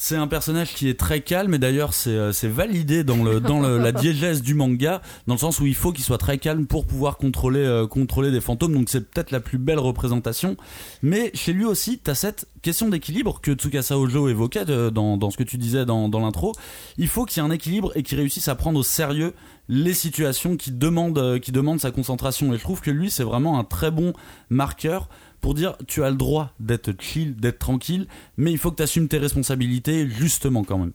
c'est 0.00 0.14
un 0.14 0.28
personnage 0.28 0.74
qui 0.74 0.88
est 0.88 0.96
très 0.96 1.22
calme 1.22 1.54
et 1.54 1.58
d'ailleurs 1.58 1.92
c'est 1.92 2.10
euh, 2.10 2.32
validé 2.44 3.02
dans 3.02 3.16
la 3.16 3.90
diégèse 3.90 4.42
du 4.42 4.54
manga 4.54 5.02
dans 5.26 5.34
le 5.34 5.40
sens 5.40 5.58
où 5.58 5.66
il 5.66 5.74
faut 5.74 5.90
qu'il 5.90 6.04
soit 6.04 6.18
très 6.18 6.38
calme 6.38 6.66
pour 6.66 6.86
pouvoir 6.86 7.16
contrôler 7.16 7.64
euh, 7.64 8.30
des 8.30 8.40
fantômes. 8.40 8.74
Donc 8.74 8.90
c'est 8.90 9.10
peut-être 9.10 9.32
la 9.32 9.40
plus 9.40 9.58
belle 9.58 9.80
représentation. 9.80 10.56
Mais 11.02 11.32
chez 11.34 11.52
lui 11.52 11.64
aussi, 11.64 11.98
tu 11.98 12.12
as 12.12 12.14
cette 12.14 12.46
question 12.62 12.88
d'équilibre 12.88 13.40
que 13.40 13.54
Tsukasa 13.54 13.98
Ojo 13.98 14.28
évoquait 14.28 14.64
de- 14.64 14.88
dans, 14.88 15.16
dans 15.16 15.30
ce 15.30 15.36
que 15.36 15.42
tu 15.42 15.58
disais 15.58 15.84
dans, 15.84 16.08
l'intro. 16.08 16.52
Il 16.96 17.08
faut 17.08 17.24
qu'il 17.24 17.42
y 17.42 17.44
ait 17.44 17.48
un 17.48 17.52
équilibre 17.52 17.90
et 17.96 18.04
qu'il 18.04 18.18
réussisse 18.18 18.46
à 18.46 18.54
prendre 18.54 18.78
au 18.78 18.84
sérieux 18.84 19.34
les 19.68 19.94
situations 19.94 20.56
qui 20.56 20.70
demandent, 20.70 21.18
euh, 21.18 21.38
qui 21.40 21.50
demandent 21.50 21.80
sa 21.80 21.90
concentration. 21.90 22.54
Et 22.54 22.56
je 22.56 22.62
trouve 22.62 22.80
que 22.80 22.92
lui, 22.92 23.10
c'est 23.10 23.24
vraiment 23.24 23.58
un 23.58 23.64
très 23.64 23.90
bon 23.90 24.12
marqueur 24.48 25.08
pour 25.40 25.54
dire 25.54 25.76
tu 25.86 26.02
as 26.04 26.10
le 26.10 26.16
droit 26.16 26.52
d'être 26.60 26.92
chill, 27.00 27.36
d'être 27.36 27.58
tranquille, 27.58 28.06
mais 28.36 28.52
il 28.52 28.58
faut 28.58 28.70
que 28.70 28.76
tu 28.76 28.82
assumes 28.82 29.08
tes 29.08 29.18
responsabilités 29.18 30.08
justement 30.08 30.64
quand 30.64 30.78
même. 30.78 30.92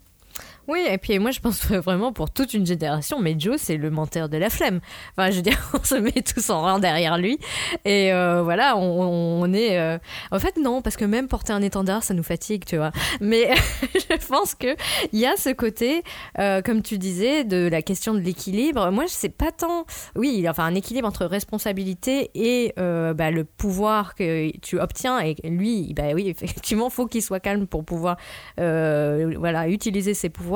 Oui, 0.67 0.79
et 0.89 0.97
puis 0.97 1.19
moi 1.19 1.31
je 1.31 1.39
pense 1.41 1.65
vraiment 1.71 2.13
pour 2.13 2.29
toute 2.31 2.53
une 2.53 2.65
génération, 2.65 3.19
mais 3.19 3.35
Joe 3.37 3.57
c'est 3.59 3.75
le 3.75 3.89
menteur 3.89 4.29
de 4.29 4.37
la 4.37 4.49
flemme. 4.49 4.79
Enfin, 5.17 5.29
je 5.29 5.37
veux 5.37 5.41
dire, 5.41 5.57
on 5.73 5.83
se 5.83 5.95
met 5.95 6.11
tous 6.11 6.49
en 6.49 6.61
rang 6.61 6.79
derrière 6.79 7.17
lui. 7.17 7.37
Et 7.83 8.13
euh, 8.13 8.41
voilà, 8.43 8.77
on, 8.77 9.51
est. 9.53 9.77
euh, 9.77 9.97
En 10.31 10.39
fait, 10.39 10.55
non, 10.57 10.81
parce 10.81 10.95
que 10.95 11.03
même 11.03 11.27
porter 11.27 11.51
un 11.51 11.61
étendard, 11.61 12.03
ça 12.03 12.13
nous 12.13 12.23
fatigue, 12.23 12.63
tu 12.63 12.77
vois. 12.77 12.91
Mais 13.19 13.49
je 13.93 14.25
pense 14.27 14.55
que 14.55 14.75
il 15.11 15.19
y 15.19 15.25
a 15.25 15.35
ce 15.35 15.49
côté, 15.49 16.01
euh, 16.39 16.61
comme 16.61 16.81
tu 16.81 16.97
disais, 16.97 17.43
de 17.43 17.67
la 17.67 17.81
question 17.81 18.13
de 18.13 18.19
l'équilibre. 18.19 18.89
Moi, 18.91 19.05
je 19.07 19.11
sais 19.13 19.29
pas 19.29 19.51
tant. 19.51 19.85
Oui, 20.15 20.31
il 20.35 20.41
y 20.41 20.47
a 20.47 20.51
enfin 20.51 20.63
un 20.63 20.75
équilibre 20.75 21.07
entre 21.07 21.25
responsabilité 21.25 22.31
et 22.35 22.73
bah, 22.77 23.31
le 23.31 23.43
pouvoir 23.43 24.15
que 24.15 24.55
tu 24.59 24.79
obtiens. 24.79 25.19
Et 25.19 25.35
lui, 25.43 25.93
bah 25.93 26.13
oui, 26.13 26.29
effectivement, 26.29 26.89
faut 26.89 27.05
qu'il 27.05 27.21
soit 27.21 27.41
calme 27.41 27.67
pour 27.67 27.83
pouvoir 27.83 28.15
voilà, 28.57 29.67
utiliser 29.67 30.13
ses 30.13 30.29
pouvoirs. 30.29 30.52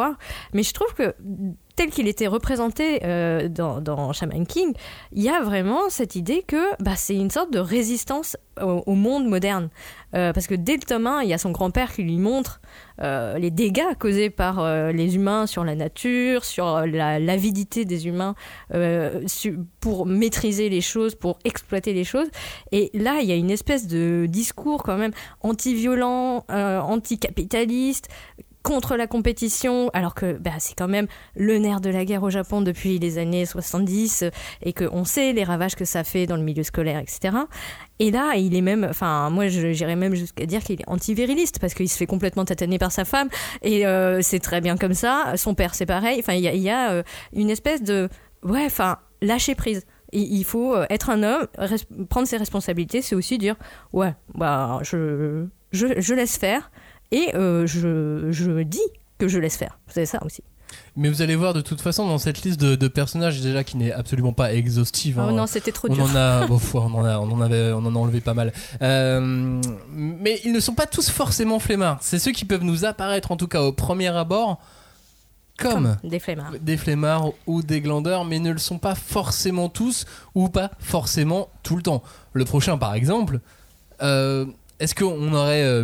Mais 0.54 0.64
je 0.64 0.74
trouve 0.74 0.94
que 0.94 1.14
tel 1.78 1.92
qu'il 1.92 2.08
était 2.08 2.28
représenté 2.28 3.02
euh, 3.06 3.48
dans, 3.48 4.12
Shaman 4.12 4.46
King, 4.46 4.74
il 5.14 5.22
y 5.24 5.30
a 5.30 5.42
vraiment 5.42 5.90
cette 5.90 6.16
idée 6.16 6.44
que 6.46 6.76
bah, 6.84 6.96
c'est 6.98 7.16
une 7.16 7.30
sorte 7.30 7.54
de 7.54 7.60
résistance 7.60 8.36
au, 8.60 8.96
monde 8.96 9.28
moderne. 9.28 9.70
Euh, 10.16 10.34
parce 10.34 10.48
que 10.48 10.56
dès 10.56 10.74
le 10.74 10.80
tome 10.80 11.06
1, 11.06 11.22
il 11.22 11.30
y 11.30 11.34
a 11.34 11.38
son 11.38 11.52
grand-père 11.52 11.94
qui 11.94 12.02
lui 12.02 12.18
montre 12.18 12.60
euh, 13.04 13.38
les 13.38 13.52
dégâts 13.52 13.94
causés 14.00 14.32
par 14.32 14.66
les 14.92 15.16
humains 15.16 15.46
sur 15.46 15.64
la 15.64 15.76
nature, 15.76 16.44
sur 16.44 16.88
la- 16.88 17.20
l'avidité 17.20 17.86
des 17.86 18.08
humains 18.08 18.34
pour 19.80 20.08
maîtriser 20.08 20.70
les 20.70 20.82
choses, 20.82 21.14
pour 21.14 21.38
exploiter 21.44 21.94
les 21.94 22.04
choses. 22.04 22.28
Et 22.72 22.90
là, 22.96 23.20
il 23.22 23.28
y 23.28 23.32
a 23.32 23.36
une 23.36 23.52
espèce 23.52 23.86
de 23.86 24.26
discours 24.28 24.82
quand 24.82 24.98
même 24.98 25.12
anti-violent, 25.42 26.44
anti-capitaliste, 26.50 28.08
contre 28.68 28.98
la 28.98 29.08
compétition, 29.08 29.90
alors 29.94 30.14
que 30.14 30.34
bah, 30.34 30.52
c'est 30.60 30.76
quand 30.78 30.90
même 30.90 31.08
le 31.38 31.58
nerf 31.58 31.80
de 31.80 31.90
la 31.90 32.04
guerre 32.04 32.24
au 32.24 32.30
Japon 32.30 32.62
depuis 32.62 33.00
les 33.00 33.18
années 33.18 33.46
70 33.46 34.24
euh, 34.24 34.30
et 34.62 34.74
qu'on 34.74 35.06
sait 35.06 35.32
les 35.32 35.46
ravages 35.46 35.76
que 35.76 35.86
ça 35.86 36.04
fait 36.04 36.26
dans 36.26 36.36
le 36.36 36.44
milieu 36.44 36.64
scolaire, 36.64 37.00
etc. 37.00 37.38
Et 38.00 38.12
là, 38.12 38.36
il 38.36 38.56
est 38.56 38.62
même, 38.62 38.86
enfin, 38.90 39.30
moi, 39.30 39.48
j'irais 39.48 39.96
même 39.96 40.16
jusqu'à 40.16 40.46
dire 40.46 40.62
qu'il 40.62 40.82
est 40.82 40.88
anti-viriliste 40.90 41.60
parce 41.60 41.74
qu'il 41.74 41.88
se 41.88 41.96
fait 41.96 42.06
complètement 42.06 42.44
tataner 42.44 42.78
par 42.78 42.92
sa 42.92 43.06
femme 43.06 43.30
et 43.62 43.88
euh, 43.88 44.22
c'est 44.22 44.40
très 44.40 44.60
bien 44.60 44.76
comme 44.76 44.94
ça. 44.94 45.34
Son 45.38 45.56
père, 45.56 45.74
c'est 45.74 45.86
pareil. 45.86 46.18
Enfin, 46.20 46.34
il 46.34 46.44
y 46.44 46.70
a, 46.70 46.92
euh, 46.92 47.04
une 47.34 47.50
espèce 47.50 47.82
de, 47.82 48.10
ouais, 48.44 48.66
enfin, 48.66 48.98
lâcher 49.22 49.56
prise. 49.56 49.86
Il 50.12 50.44
faut 50.44 50.76
euh, 50.76 50.86
être 50.90 51.10
un 51.10 51.24
homme, 51.24 51.48
prendre 52.10 52.28
ses 52.28 52.38
responsabilités, 52.38 53.02
c'est 53.02 53.16
aussi 53.16 53.38
dire, 53.38 53.56
ouais, 53.94 54.14
bah, 54.36 54.80
je, 54.84 55.48
je 55.72 56.14
laisse 56.14 56.38
faire 56.38 56.70
et 57.12 57.36
euh, 57.36 57.66
je, 57.68 58.28
je 58.32 58.64
dis 58.64 58.80
que 59.18 59.28
je 59.28 59.40
laisse 59.40 59.58
faire. 59.58 59.80
C'est 59.88 60.06
ça 60.06 60.20
aussi. 60.26 60.44
Mais 60.96 61.10
vous 61.10 61.22
allez 61.22 61.36
voir 61.36 61.54
de 61.54 61.62
toute 61.62 61.80
façon 61.80 62.08
dans 62.08 62.18
cette 62.18 62.42
liste 62.42 62.60
de, 62.60 62.76
de 62.76 62.88
personnages 62.88 63.42
déjà 63.42 63.64
qui 63.64 63.78
n'est 63.78 63.92
absolument 63.92 64.34
pas 64.34 64.54
exhaustive. 64.54 65.18
Oh 65.20 65.30
hein. 65.30 65.32
non, 65.32 65.48
c'était 65.48 65.72
trop 65.72 65.88
on 65.90 65.94
dur. 65.94 66.04
en 66.04 66.16
a, 66.16 66.48
bon, 66.48 66.60
on 66.74 66.80
en 66.96 67.06
a, 67.06 67.20
on 67.20 67.32
en 67.32 67.42
avait, 67.42 67.72
on 67.72 67.86
en 67.86 67.96
a 67.96 68.00
enlevé 68.00 68.20
pas 68.20 68.34
mal. 68.34 68.52
Euh, 68.82 69.62
mais 69.92 70.40
ils 70.44 70.52
ne 70.52 70.60
sont 70.60 70.74
pas 70.74 70.88
tous 70.88 71.10
forcément 71.10 71.60
flemmards. 71.60 72.00
C'est 72.02 72.20
ceux 72.20 72.32
qui 72.32 72.46
peuvent 72.46 72.64
nous 72.64 72.86
apparaître 72.86 73.32
en 73.32 73.38
tout 73.38 73.48
cas 73.48 73.62
au 73.62 73.72
premier 73.72 74.08
abord 74.08 74.60
comme, 75.58 75.98
des 76.04 76.20
flemmards. 76.20 76.54
des 76.62 76.78
flemmards 76.78 77.32
ou 77.48 77.64
des 77.64 77.82
glandeurs, 77.82 78.26
mais 78.26 78.38
ne 78.38 78.52
le 78.52 78.60
sont 78.60 78.78
pas 78.78 78.94
forcément 78.94 79.70
tous 79.70 80.06
ou 80.36 80.50
pas 80.50 80.72
forcément 80.80 81.50
tout 81.64 81.76
le 81.76 81.82
temps. 81.82 82.04
Le 82.34 82.46
prochain, 82.46 82.78
par 82.78 82.94
exemple, 82.94 83.40
euh, 84.04 84.46
est-ce 84.80 84.94
qu'on 84.94 85.34
aurait 85.34 85.64
euh, 85.64 85.84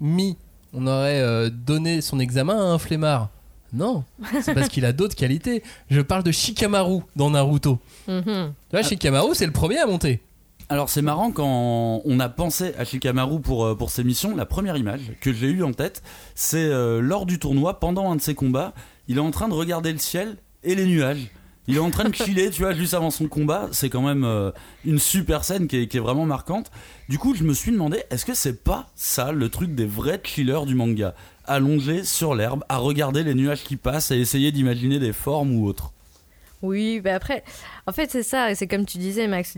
mis, 0.00 0.36
on 0.72 0.86
aurait 0.86 1.20
euh, 1.20 1.50
donné 1.50 2.00
son 2.00 2.18
examen 2.18 2.56
à 2.56 2.72
un 2.72 2.78
flemmard 2.78 3.30
Non, 3.72 4.04
c'est 4.42 4.54
parce 4.54 4.68
qu'il 4.68 4.84
a 4.84 4.92
d'autres 4.92 5.16
qualités. 5.16 5.62
Je 5.90 6.00
parle 6.00 6.22
de 6.22 6.32
Shikamaru 6.32 7.00
dans 7.16 7.30
Naruto. 7.30 7.78
Mhm. 8.06 8.22
Tu 8.24 8.76
vois, 8.76 8.82
Shikamaru, 8.82 9.34
c'est 9.34 9.46
le 9.46 9.52
premier 9.52 9.78
à 9.78 9.86
monter. 9.86 10.20
Alors 10.70 10.90
c'est 10.90 11.00
marrant 11.00 11.30
quand 11.32 12.02
on 12.04 12.20
a 12.20 12.28
pensé 12.28 12.74
à 12.78 12.84
Shikamaru 12.84 13.40
pour, 13.40 13.64
euh, 13.64 13.74
pour 13.74 13.90
ces 13.90 14.04
missions, 14.04 14.36
la 14.36 14.44
première 14.44 14.76
image 14.76 15.12
que 15.20 15.32
j'ai 15.32 15.48
eue 15.48 15.62
en 15.62 15.72
tête, 15.72 16.02
c'est 16.34 16.58
euh, 16.58 17.00
lors 17.00 17.24
du 17.24 17.38
tournoi, 17.38 17.80
pendant 17.80 18.10
un 18.10 18.16
de 18.16 18.20
ses 18.20 18.34
combats, 18.34 18.74
il 19.08 19.16
est 19.16 19.20
en 19.20 19.30
train 19.30 19.48
de 19.48 19.54
regarder 19.54 19.92
le 19.92 19.98
ciel 19.98 20.36
et 20.64 20.74
les 20.74 20.84
nuages. 20.84 21.30
Il 21.68 21.76
est 21.76 21.80
en 21.80 21.90
train 21.90 22.08
de 22.08 22.14
chiller, 22.14 22.48
tu 22.48 22.62
vois, 22.62 22.72
juste 22.72 22.94
avant 22.94 23.10
son 23.10 23.28
combat. 23.28 23.68
C'est 23.72 23.90
quand 23.90 24.00
même 24.00 24.24
euh, 24.24 24.50
une 24.86 24.98
super 24.98 25.44
scène 25.44 25.68
qui 25.68 25.76
est, 25.76 25.98
vraiment 25.98 26.24
marquante. 26.24 26.70
Du 27.10 27.18
coup, 27.18 27.34
je 27.34 27.44
me 27.44 27.52
suis 27.52 27.72
demandé, 27.72 28.02
est-ce 28.10 28.24
que 28.24 28.32
c'est 28.32 28.64
pas 28.64 28.88
ça 28.94 29.32
le 29.32 29.50
truc 29.50 29.74
des 29.74 29.84
vrais 29.84 30.18
chillers 30.24 30.64
du 30.66 30.74
manga? 30.74 31.14
Allongé 31.44 32.04
sur 32.04 32.34
l'herbe, 32.34 32.64
à 32.70 32.78
regarder 32.78 33.22
les 33.22 33.34
nuages 33.34 33.64
qui 33.64 33.76
passent 33.76 34.10
et 34.10 34.16
essayer 34.16 34.50
d'imaginer 34.50 34.98
des 34.98 35.12
formes 35.12 35.52
ou 35.52 35.66
autres. 35.66 35.92
Oui, 36.62 37.00
bah 37.00 37.14
après, 37.14 37.44
en 37.86 37.92
fait, 37.92 38.10
c'est 38.10 38.24
ça, 38.24 38.52
c'est 38.54 38.66
comme 38.66 38.84
tu 38.84 38.98
disais, 38.98 39.28
Max, 39.28 39.56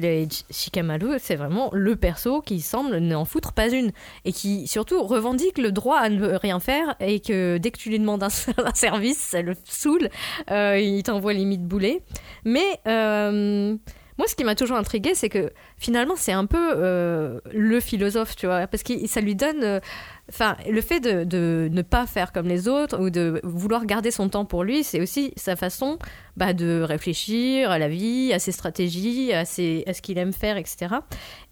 Shikamaru, 0.50 1.16
c'est 1.18 1.36
vraiment 1.36 1.70
le 1.72 1.96
perso 1.96 2.42
qui 2.42 2.60
semble 2.60 2.98
n'en 2.98 3.24
foutre 3.24 3.54
pas 3.54 3.68
une 3.70 3.90
et 4.26 4.32
qui 4.32 4.66
surtout 4.66 5.02
revendique 5.02 5.56
le 5.56 5.72
droit 5.72 5.98
à 5.98 6.10
ne 6.10 6.34
rien 6.34 6.60
faire 6.60 6.96
et 7.00 7.20
que 7.20 7.56
dès 7.56 7.70
que 7.70 7.78
tu 7.78 7.88
lui 7.88 7.98
demandes 7.98 8.22
un, 8.22 8.28
service, 8.74 9.18
ça 9.18 9.40
le 9.40 9.54
saoule, 9.64 10.10
euh, 10.50 10.78
il 10.78 11.02
t'envoie 11.02 11.32
limite 11.32 11.64
boulet. 11.64 12.02
Mais 12.44 12.80
euh, 12.86 13.76
Moi, 14.20 14.26
ce 14.28 14.34
qui 14.34 14.44
m'a 14.44 14.54
toujours 14.54 14.76
intrigué, 14.76 15.14
c'est 15.14 15.30
que 15.30 15.50
finalement, 15.78 16.12
c'est 16.14 16.32
un 16.32 16.44
peu 16.44 16.72
euh, 16.76 17.40
le 17.54 17.80
philosophe, 17.80 18.36
tu 18.36 18.44
vois, 18.44 18.66
parce 18.66 18.82
que 18.82 19.06
ça 19.06 19.22
lui 19.22 19.34
donne. 19.34 19.64
euh, 19.64 19.80
Enfin, 20.28 20.58
le 20.68 20.82
fait 20.82 21.00
de, 21.00 21.68
ne 21.72 21.82
pas 21.82 22.06
faire 22.06 22.30
comme 22.30 22.46
les 22.46 22.68
autres 22.68 23.00
ou 23.00 23.08
de 23.08 23.40
vouloir 23.42 23.86
garder 23.86 24.10
son 24.10 24.28
temps 24.28 24.44
pour 24.44 24.62
lui, 24.62 24.84
c'est 24.84 25.00
aussi 25.00 25.32
sa 25.36 25.56
façon 25.56 25.98
bah, 26.36 26.52
de 26.52 26.82
réfléchir 26.82 27.70
à 27.70 27.78
la 27.78 27.88
vie, 27.88 28.30
à 28.34 28.38
ses 28.38 28.52
stratégies, 28.52 29.32
à 29.32 29.46
ce 29.46 30.00
qu'il 30.02 30.18
aime 30.18 30.34
faire, 30.34 30.58
etc. 30.58 30.96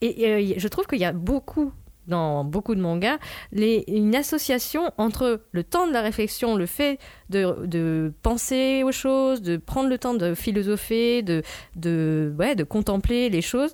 Et, 0.02 0.28
euh, 0.28 0.54
je 0.58 0.68
trouve 0.68 0.86
qu'il 0.86 1.00
y 1.00 1.06
a 1.06 1.12
beaucoup, 1.12 1.72
dans 2.08 2.44
beaucoup 2.44 2.74
de 2.74 2.80
mangas, 2.80 3.18
une 3.52 4.14
association 4.16 4.90
entre 4.98 5.42
le 5.52 5.62
temps 5.64 5.86
de 5.86 5.92
la 5.92 6.00
réflexion, 6.02 6.56
le 6.56 6.66
fait 6.66 6.98
de, 7.30 8.12
penser 8.22 8.82
aux 8.84 8.92
choses, 8.92 9.42
de 9.42 9.56
prendre 9.56 9.88
le 9.88 9.98
temps 9.98 10.14
de 10.14 10.34
philosopher, 10.34 11.22
de, 11.22 11.42
de, 11.76 12.34
ouais, 12.38 12.54
de 12.54 12.64
contempler 12.64 13.28
les 13.30 13.42
choses, 13.42 13.72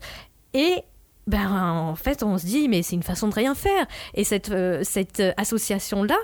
et 0.52 0.74
ben, 1.26 1.50
en 1.50 1.94
fait, 1.94 2.22
on 2.22 2.36
se 2.36 2.44
dit, 2.44 2.68
mais 2.68 2.82
c'est 2.82 2.96
une 2.96 3.02
façon 3.02 3.28
de 3.28 3.34
rien 3.34 3.54
faire. 3.54 3.86
Et 4.12 4.24
cette, 4.24 4.50
euh, 4.50 4.80
cette 4.82 5.22
association-là 5.38 6.18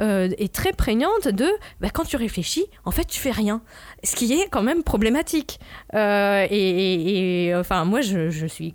euh, 0.00 0.30
est 0.38 0.50
très 0.50 0.72
prégnante 0.72 1.28
de, 1.28 1.46
ben, 1.82 1.90
quand 1.92 2.04
tu 2.04 2.16
réfléchis, 2.16 2.64
en 2.86 2.90
fait, 2.90 3.04
tu 3.04 3.20
fais 3.20 3.32
rien. 3.32 3.60
Ce 4.02 4.16
qui 4.16 4.32
est 4.32 4.48
quand 4.48 4.62
même 4.62 4.82
problématique. 4.82 5.60
Euh, 5.92 6.46
et- 6.48 7.48
et, 7.48 7.54
enfin, 7.54 7.84
moi, 7.84 8.00
je, 8.00 8.30
je 8.30 8.46
suis 8.46 8.74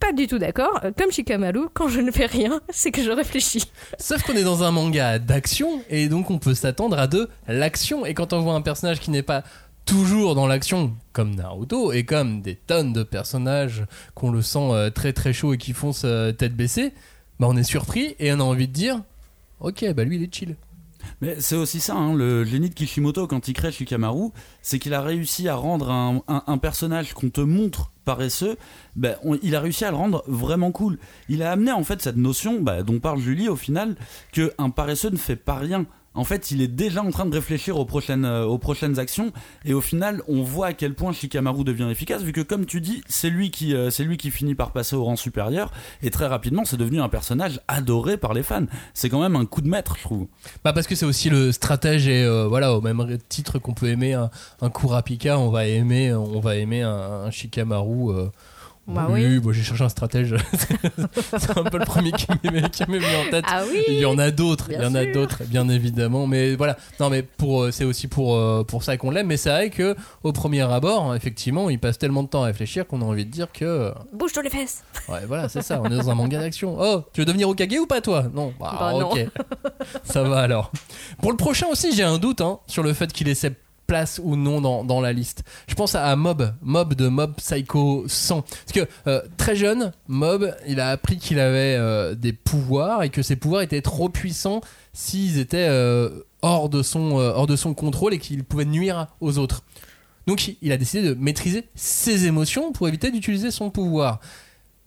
pas 0.00 0.12
du 0.12 0.26
tout 0.26 0.38
d'accord. 0.38 0.80
Euh, 0.84 0.90
Comme 0.96 1.10
Shikamaru, 1.10 1.68
quand 1.72 1.88
je 1.88 2.00
ne 2.00 2.10
fais 2.10 2.26
rien, 2.26 2.60
c'est 2.70 2.90
que 2.90 3.02
je 3.02 3.10
réfléchis. 3.10 3.70
Sauf 3.98 4.22
qu'on 4.22 4.34
est 4.34 4.44
dans 4.44 4.62
un 4.62 4.70
manga 4.70 5.18
d'action 5.18 5.80
et 5.88 6.08
donc 6.08 6.30
on 6.30 6.38
peut 6.38 6.54
s'attendre 6.54 6.98
à 6.98 7.06
de 7.06 7.28
l'action. 7.48 8.04
Et 8.04 8.14
quand 8.14 8.32
on 8.32 8.40
voit 8.40 8.54
un 8.54 8.62
personnage 8.62 9.00
qui 9.00 9.10
n'est 9.10 9.22
pas 9.22 9.44
toujours 9.84 10.34
dans 10.34 10.46
l'action, 10.46 10.94
comme 11.12 11.34
Naruto, 11.34 11.92
et 11.92 12.04
comme 12.04 12.42
des 12.42 12.56
tonnes 12.56 12.92
de 12.92 13.04
personnages 13.04 13.84
qu'on 14.14 14.30
le 14.30 14.42
sent 14.42 14.70
euh, 14.72 14.90
très 14.90 15.12
très 15.12 15.32
chaud 15.32 15.54
et 15.54 15.58
qui 15.58 15.72
foncent 15.72 16.06
tête 16.38 16.56
baissée, 16.56 16.92
bah 17.38 17.46
on 17.48 17.56
est 17.56 17.62
surpris 17.62 18.16
et 18.18 18.32
on 18.32 18.40
a 18.40 18.44
envie 18.44 18.68
de 18.68 18.72
dire 18.72 19.02
Ok, 19.60 19.84
bah 19.94 20.04
lui 20.04 20.16
il 20.16 20.22
est 20.24 20.34
chill. 20.34 20.56
Mais 21.20 21.36
c'est 21.40 21.56
aussi 21.56 21.80
ça, 21.80 21.94
hein, 21.94 22.14
le 22.14 22.44
génie 22.44 22.68
de 22.68 22.74
Kishimoto 22.74 23.26
quand 23.26 23.48
il 23.48 23.52
crée 23.54 23.72
Shikamaru, 23.72 24.30
c'est 24.62 24.78
qu'il 24.78 24.94
a 24.94 25.00
réussi 25.02 25.48
à 25.48 25.54
rendre 25.54 25.90
un, 25.90 26.22
un- 26.28 26.58
personnage 26.58 27.12
qu'on 27.14 27.30
te 27.30 27.40
montre 27.40 27.92
paresseux, 28.04 28.56
ben, 28.94 29.16
il 29.42 29.54
a 29.56 29.60
réussi 29.60 29.84
à 29.84 29.90
le 29.90 29.96
rendre 29.96 30.22
vraiment 30.26 30.70
cool. 30.72 30.98
Il 31.28 31.42
a 31.42 31.52
amené 31.52 31.72
en 31.72 31.82
fait 31.84 32.00
cette 32.00 32.16
notion 32.16 32.60
bah, 32.60 32.82
dont 32.82 32.98
parle 33.00 33.18
Julie 33.20 33.48
au 33.48 33.56
final, 33.56 33.96
que 34.32 34.52
un 34.58 34.70
paresseux 34.70 35.10
ne 35.10 35.16
fait 35.16 35.36
pas 35.36 35.56
rien. 35.56 35.86
En 36.16 36.24
fait, 36.24 36.50
il 36.50 36.62
est 36.62 36.68
déjà 36.68 37.02
en 37.02 37.10
train 37.10 37.26
de 37.26 37.34
réfléchir 37.34 37.78
aux 37.78 37.84
prochaines, 37.84 38.24
euh, 38.24 38.44
aux 38.44 38.58
prochaines 38.58 38.98
actions, 38.98 39.32
et 39.64 39.74
au 39.74 39.80
final, 39.80 40.22
on 40.28 40.42
voit 40.42 40.68
à 40.68 40.72
quel 40.72 40.94
point 40.94 41.12
Shikamaru 41.12 41.62
devient 41.62 41.88
efficace, 41.90 42.22
vu 42.22 42.32
que 42.32 42.40
comme 42.40 42.66
tu 42.66 42.80
dis, 42.80 43.02
c'est 43.06 43.30
lui 43.30 43.50
qui, 43.50 43.74
euh, 43.74 43.90
c'est 43.90 44.02
lui 44.02 44.16
qui 44.16 44.30
finit 44.30 44.54
par 44.54 44.72
passer 44.72 44.96
au 44.96 45.04
rang 45.04 45.16
supérieur, 45.16 45.70
et 46.02 46.10
très 46.10 46.26
rapidement, 46.26 46.64
c'est 46.64 46.78
devenu 46.78 47.00
un 47.00 47.08
personnage 47.08 47.60
adoré 47.68 48.16
par 48.16 48.34
les 48.34 48.42
fans. 48.42 48.66
C'est 48.94 49.10
quand 49.10 49.20
même 49.20 49.36
un 49.36 49.44
coup 49.44 49.60
de 49.60 49.68
maître, 49.68 49.96
je 49.98 50.02
trouve. 50.02 50.26
Bah 50.64 50.72
parce 50.72 50.86
que 50.86 50.94
c'est 50.94 51.06
aussi 51.06 51.30
le 51.30 51.52
stratège 51.52 52.08
et 52.08 52.24
euh, 52.24 52.46
voilà 52.48 52.74
au 52.74 52.80
même 52.80 53.18
titre 53.28 53.58
qu'on 53.58 53.74
peut 53.74 53.88
aimer 53.88 54.14
un, 54.14 54.30
Kurapika, 54.70 55.38
on 55.38 55.50
va 55.50 55.66
aimer 55.66 56.10
un 56.82 57.30
Shikamaru. 57.30 58.30
Bah 58.88 59.08
oui. 59.10 59.38
bon, 59.40 59.52
j'ai 59.52 59.62
cherché 59.62 59.82
un 59.82 59.88
stratège. 59.88 60.34
c'est 61.38 61.58
un 61.58 61.64
peu 61.64 61.78
le 61.78 61.84
premier 61.84 62.12
qui 62.12 62.26
m'est 62.52 62.60
venu 62.98 63.16
en 63.26 63.30
tête. 63.30 63.44
Ah 63.48 63.62
oui 63.68 63.82
Il 63.88 63.94
y 63.98 64.04
en 64.06 64.16
a 64.18 64.30
d'autres, 64.30 64.66
il 64.70 64.74
y 64.74 64.78
Bien 64.78 64.90
en 64.90 64.94
a 64.94 65.04
d'autres, 65.06 65.42
bien 65.44 65.68
évidemment. 65.68 66.26
Mais 66.28 66.54
voilà, 66.54 66.76
non, 67.00 67.10
mais 67.10 67.22
pour 67.22 67.62
euh, 67.64 67.70
c'est 67.72 67.84
aussi 67.84 68.06
pour 68.06 68.36
euh, 68.36 68.62
pour 68.62 68.84
ça 68.84 68.96
qu'on 68.96 69.10
l'aime. 69.10 69.26
Mais 69.26 69.36
c'est 69.36 69.50
vrai 69.50 69.70
que 69.70 69.96
au 70.22 70.32
premier 70.32 70.60
abord, 70.62 71.14
effectivement, 71.16 71.68
il 71.68 71.80
passe 71.80 71.98
tellement 71.98 72.22
de 72.22 72.28
temps 72.28 72.42
à 72.44 72.46
réfléchir 72.46 72.86
qu'on 72.86 73.02
a 73.02 73.04
envie 73.04 73.26
de 73.26 73.30
dire 73.30 73.50
que 73.52 73.64
euh, 73.64 73.90
Bouge-toi 74.12 74.44
les 74.44 74.50
fesses 74.50 74.84
ouais, 75.08 75.26
voilà, 75.26 75.48
c'est 75.48 75.62
ça. 75.62 75.80
On 75.82 75.86
est 75.86 75.96
dans 75.96 76.10
un 76.10 76.14
manga 76.14 76.38
d'action. 76.38 76.76
Oh, 76.78 77.02
tu 77.12 77.20
veux 77.20 77.24
devenir 77.26 77.48
Okage 77.48 77.72
ou 77.80 77.86
pas 77.86 78.00
toi? 78.00 78.26
Non. 78.32 78.52
Bah, 78.60 78.76
Bah, 78.78 78.92
non. 78.92 79.10
ok. 79.10 79.26
ça 80.04 80.22
va 80.22 80.40
alors. 80.40 80.70
Pour 81.20 81.32
le 81.32 81.36
prochain 81.36 81.66
aussi, 81.70 81.92
j'ai 81.94 82.04
un 82.04 82.18
doute 82.18 82.40
hein, 82.40 82.60
sur 82.68 82.82
le 82.84 82.92
fait 82.92 83.12
qu'il 83.12 83.34
cette 83.34 83.58
place 83.86 84.20
ou 84.22 84.36
non 84.36 84.60
dans, 84.60 84.84
dans 84.84 85.00
la 85.00 85.12
liste. 85.12 85.42
Je 85.68 85.74
pense 85.74 85.94
à 85.94 86.14
Mob, 86.16 86.52
Mob 86.62 86.94
de 86.94 87.08
Mob 87.08 87.34
Psycho 87.36 88.04
100. 88.06 88.42
Parce 88.42 88.72
que 88.72 88.88
euh, 89.06 89.22
très 89.36 89.56
jeune, 89.56 89.92
Mob, 90.08 90.54
il 90.66 90.80
a 90.80 90.90
appris 90.90 91.18
qu'il 91.18 91.38
avait 91.38 91.76
euh, 91.78 92.14
des 92.14 92.32
pouvoirs 92.32 93.02
et 93.02 93.10
que 93.10 93.22
ces 93.22 93.36
pouvoirs 93.36 93.62
étaient 93.62 93.82
trop 93.82 94.08
puissants 94.08 94.60
s'ils 94.92 95.38
étaient 95.38 95.68
euh, 95.68 96.10
hors, 96.42 96.68
de 96.68 96.82
son, 96.82 97.12
hors 97.12 97.46
de 97.46 97.56
son 97.56 97.74
contrôle 97.74 98.14
et 98.14 98.18
qu'ils 98.18 98.44
pouvaient 98.44 98.64
nuire 98.64 99.08
aux 99.20 99.38
autres. 99.38 99.62
Donc 100.26 100.56
il 100.60 100.72
a 100.72 100.76
décidé 100.76 101.08
de 101.08 101.14
maîtriser 101.14 101.64
ses 101.74 102.26
émotions 102.26 102.72
pour 102.72 102.88
éviter 102.88 103.10
d'utiliser 103.10 103.50
son 103.50 103.70
pouvoir. 103.70 104.20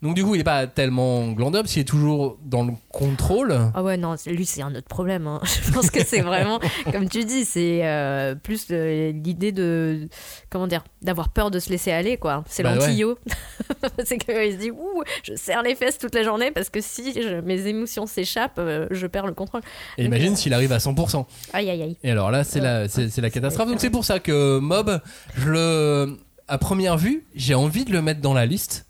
Donc 0.01 0.15
du 0.15 0.23
coup, 0.23 0.33
il 0.33 0.37
n'est 0.37 0.43
pas 0.45 0.65
tellement 0.65 1.35
parce 1.35 1.73
qu'il 1.73 1.81
est 1.81 1.85
toujours 1.85 2.37
dans 2.45 2.63
le 2.63 2.71
contrôle. 2.89 3.53
Ah 3.73 3.83
ouais, 3.83 3.97
non, 3.97 4.15
lui, 4.27 4.45
c'est 4.45 4.61
un 4.61 4.73
autre 4.73 4.87
problème. 4.87 5.27
hein. 5.27 5.41
Je 5.65 5.71
pense 5.73 5.91
que 5.91 6.05
c'est 6.05 6.21
vraiment, 6.21 6.59
comme 6.91 7.09
tu 7.09 7.25
dis, 7.25 7.43
c'est 7.43 7.81
euh, 7.85 8.33
plus 8.33 8.67
euh, 8.71 9.11
l'idée 9.11 9.51
de, 9.51 10.07
comment 10.49 10.67
dire, 10.67 10.85
d'avoir 11.01 11.29
peur 11.29 11.51
de 11.51 11.59
se 11.59 11.69
laisser 11.69 11.91
aller, 11.91 12.15
quoi. 12.15 12.45
C'est 12.47 12.63
Bah 12.63 12.73
ouais. 12.73 12.79
l'anti-yo. 12.79 13.17
c'est 14.05 14.17
qu'il 14.17 14.53
se 14.53 14.57
dit, 14.57 14.71
ouh, 14.71 15.03
je 15.23 15.33
serre 15.35 15.63
les 15.63 15.75
fesses 15.75 15.97
toute 15.97 16.15
la 16.15 16.23
journée 16.23 16.51
parce 16.51 16.69
que 16.69 16.79
si 16.79 17.11
je- 17.21 17.41
mes 17.41 17.67
émotions 17.67 18.05
s'échappent, 18.05 18.59
euh, 18.59 18.87
je 18.91 19.05
perds 19.05 19.27
le 19.27 19.33
contrôle. 19.33 19.61
Et 19.97 20.05
imagine 20.05 20.37
s'il 20.37 20.53
arrive 20.53 20.71
à 20.71 20.77
100%. 20.77 21.25
Aïe, 21.51 21.69
aïe, 21.69 21.81
aïe. 21.81 21.97
Et 22.03 22.11
alors 22.11 22.31
là, 22.31 22.45
c'est 22.45 22.61
la, 22.61 22.87
c'est, 22.87 23.09
c'est 23.09 23.21
la 23.21 23.29
catastrophe. 23.29 23.67
Donc 23.67 23.81
c'est 23.81 23.89
pour 23.89 24.05
ça 24.05 24.19
que 24.19 24.59
Mob, 24.59 25.01
je 25.35 25.49
le, 25.49 26.17
à 26.47 26.57
première 26.57 26.97
vue, 26.97 27.25
j'ai 27.35 27.53
envie 27.55 27.83
de 27.83 27.91
le 27.91 28.01
mettre 28.01 28.21
dans 28.21 28.33
la 28.33 28.45
liste. 28.45 28.85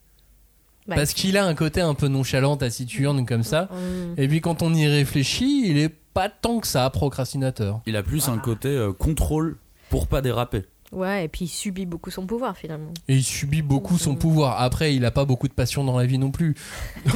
Ouais. 0.89 0.95
Parce 0.95 1.13
qu'il 1.13 1.37
a 1.37 1.45
un 1.45 1.53
côté 1.53 1.81
un 1.81 1.93
peu 1.93 2.07
nonchalant, 2.07 2.57
taciturne 2.57 3.25
comme 3.25 3.43
ça. 3.43 3.69
Hum. 3.71 4.15
Et 4.17 4.27
puis 4.27 4.41
quand 4.41 4.61
on 4.61 4.73
y 4.73 4.87
réfléchit, 4.87 5.69
il 5.69 5.77
est 5.77 5.93
pas 6.13 6.29
tant 6.29 6.59
que 6.59 6.67
ça 6.67 6.89
procrastinateur. 6.89 7.81
Il 7.85 7.95
a 7.95 8.03
plus 8.03 8.27
un 8.27 8.37
côté 8.37 8.69
euh, 8.69 8.91
contrôle 8.91 9.57
pour 9.89 10.07
pas 10.07 10.21
déraper. 10.21 10.65
Ouais, 10.91 11.25
et 11.25 11.27
puis 11.27 11.45
il 11.45 11.49
subit 11.49 11.85
beaucoup 11.85 12.09
son 12.09 12.25
pouvoir 12.25 12.57
finalement. 12.57 12.91
Et 13.07 13.15
il 13.17 13.23
subit 13.23 13.61
beaucoup 13.61 13.99
son 13.99 14.15
pouvoir. 14.15 14.59
Après, 14.61 14.95
il 14.95 15.05
a 15.05 15.11
pas 15.11 15.25
beaucoup 15.25 15.47
de 15.47 15.53
passion 15.53 15.83
dans 15.83 15.97
la 15.97 16.05
vie 16.05 16.17
non 16.17 16.31
plus. 16.31 16.55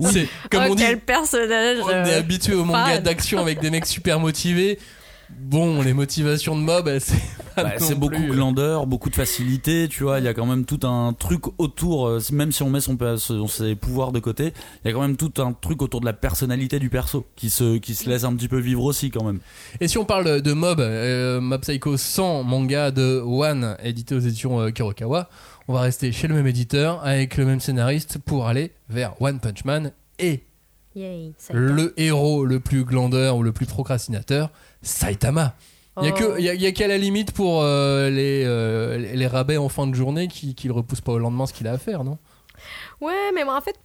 c'est 0.00 0.28
comme 0.50 0.64
oh, 0.66 0.72
on 0.72 0.74
dit, 0.74 0.82
quel 0.82 1.00
personnage 1.00 1.78
on 1.82 1.88
est 1.88 1.94
euh, 1.94 2.18
habitué 2.18 2.54
au 2.54 2.64
manga 2.64 2.98
d'action 2.98 3.38
avec 3.38 3.60
des 3.60 3.70
mecs 3.70 3.86
super 3.86 4.20
motivés. 4.20 4.78
Bon, 5.38 5.82
les 5.82 5.92
motivations 5.94 6.56
de 6.56 6.62
mob, 6.62 6.90
c'est 7.00 7.16
Bah, 7.56 7.72
c'est 7.78 7.94
beaucoup 7.98 8.22
de 8.22 8.32
grandeur, 8.34 8.86
beaucoup 8.86 9.10
de 9.10 9.16
facilité, 9.16 9.88
tu 9.88 10.04
vois. 10.04 10.18
Il 10.20 10.24
y 10.24 10.28
a 10.28 10.34
quand 10.34 10.46
même 10.46 10.64
tout 10.64 10.86
un 10.86 11.12
truc 11.12 11.42
autour, 11.58 12.06
euh, 12.06 12.20
même 12.32 12.52
si 12.52 12.62
on 12.62 12.70
met 12.70 12.80
son- 12.80 12.96
ses 13.48 13.74
pouvoirs 13.74 14.12
de 14.12 14.20
côté, 14.20 14.52
il 14.84 14.88
y 14.88 14.90
a 14.90 14.94
quand 14.94 15.00
même 15.02 15.16
tout 15.16 15.32
un 15.42 15.52
truc 15.52 15.82
autour 15.82 16.00
de 16.00 16.06
la 16.06 16.12
personnalité 16.12 16.78
du 16.78 16.88
perso 16.88 17.26
qui 17.36 17.50
se, 17.50 17.78
qui 17.78 17.94
se 17.94 18.08
laisse 18.08 18.22
un 18.24 18.34
petit 18.34 18.48
peu 18.48 18.58
vivre 18.60 18.84
aussi 18.84 19.10
quand 19.10 19.24
même. 19.24 19.40
Et 19.80 19.88
si 19.88 19.98
on 19.98 20.04
parle 20.04 20.40
de 20.40 20.52
Mob, 20.52 20.78
euh, 20.80 21.40
Mob 21.40 21.60
Psycho 21.62 21.96
100, 21.96 22.44
manga 22.44 22.90
de 22.92 23.20
One, 23.20 23.76
édité 23.82 24.14
aux 24.14 24.20
éditions 24.20 24.60
euh, 24.60 24.70
Kurokawa, 24.70 25.28
on 25.68 25.72
va 25.72 25.80
rester 25.80 26.12
chez 26.12 26.28
le 26.28 26.34
même 26.34 26.46
éditeur 26.46 27.04
avec 27.04 27.36
le 27.36 27.44
même 27.44 27.60
scénariste 27.60 28.18
pour 28.18 28.46
aller 28.46 28.70
vers 28.88 29.20
One 29.20 29.40
Punch 29.40 29.64
Man 29.64 29.92
et 30.20 30.44
Yay, 30.94 31.32
le 31.52 31.94
héros 31.96 32.44
le 32.44 32.58
plus 32.58 32.84
glandeur 32.84 33.36
ou 33.36 33.42
le 33.42 33.52
plus 33.52 33.66
procrastinateur, 33.66 34.50
Saitama. 34.82 35.54
Il 36.00 36.06
y 36.06 36.10
a 36.10 36.14
Oh. 36.14 36.66
a, 36.66 36.72
qu'à 36.72 36.88
la 36.88 36.98
limite 36.98 37.32
pour 37.32 37.62
euh, 37.62 38.10
les, 38.10 38.44
euh, 38.44 38.96
les 38.96 39.26
rabais 39.26 39.56
en 39.56 39.68
fin 39.68 39.86
de 39.86 39.94
journée 39.94 40.28
qui, 40.28 40.56
le 40.64 40.72
repoussent 40.72 41.00
pas 41.00 41.12
au 41.12 41.18
lendemain 41.18 41.46
ce 41.46 41.52
qu'il 41.52 41.66
a 41.66 41.72
à 41.72 41.78
faire, 41.78 42.04
non? 42.04 42.18
Ouais, 43.00 43.32
mais 43.34 43.44
moi, 43.44 43.56
en 43.56 43.60
fait, 43.60 43.76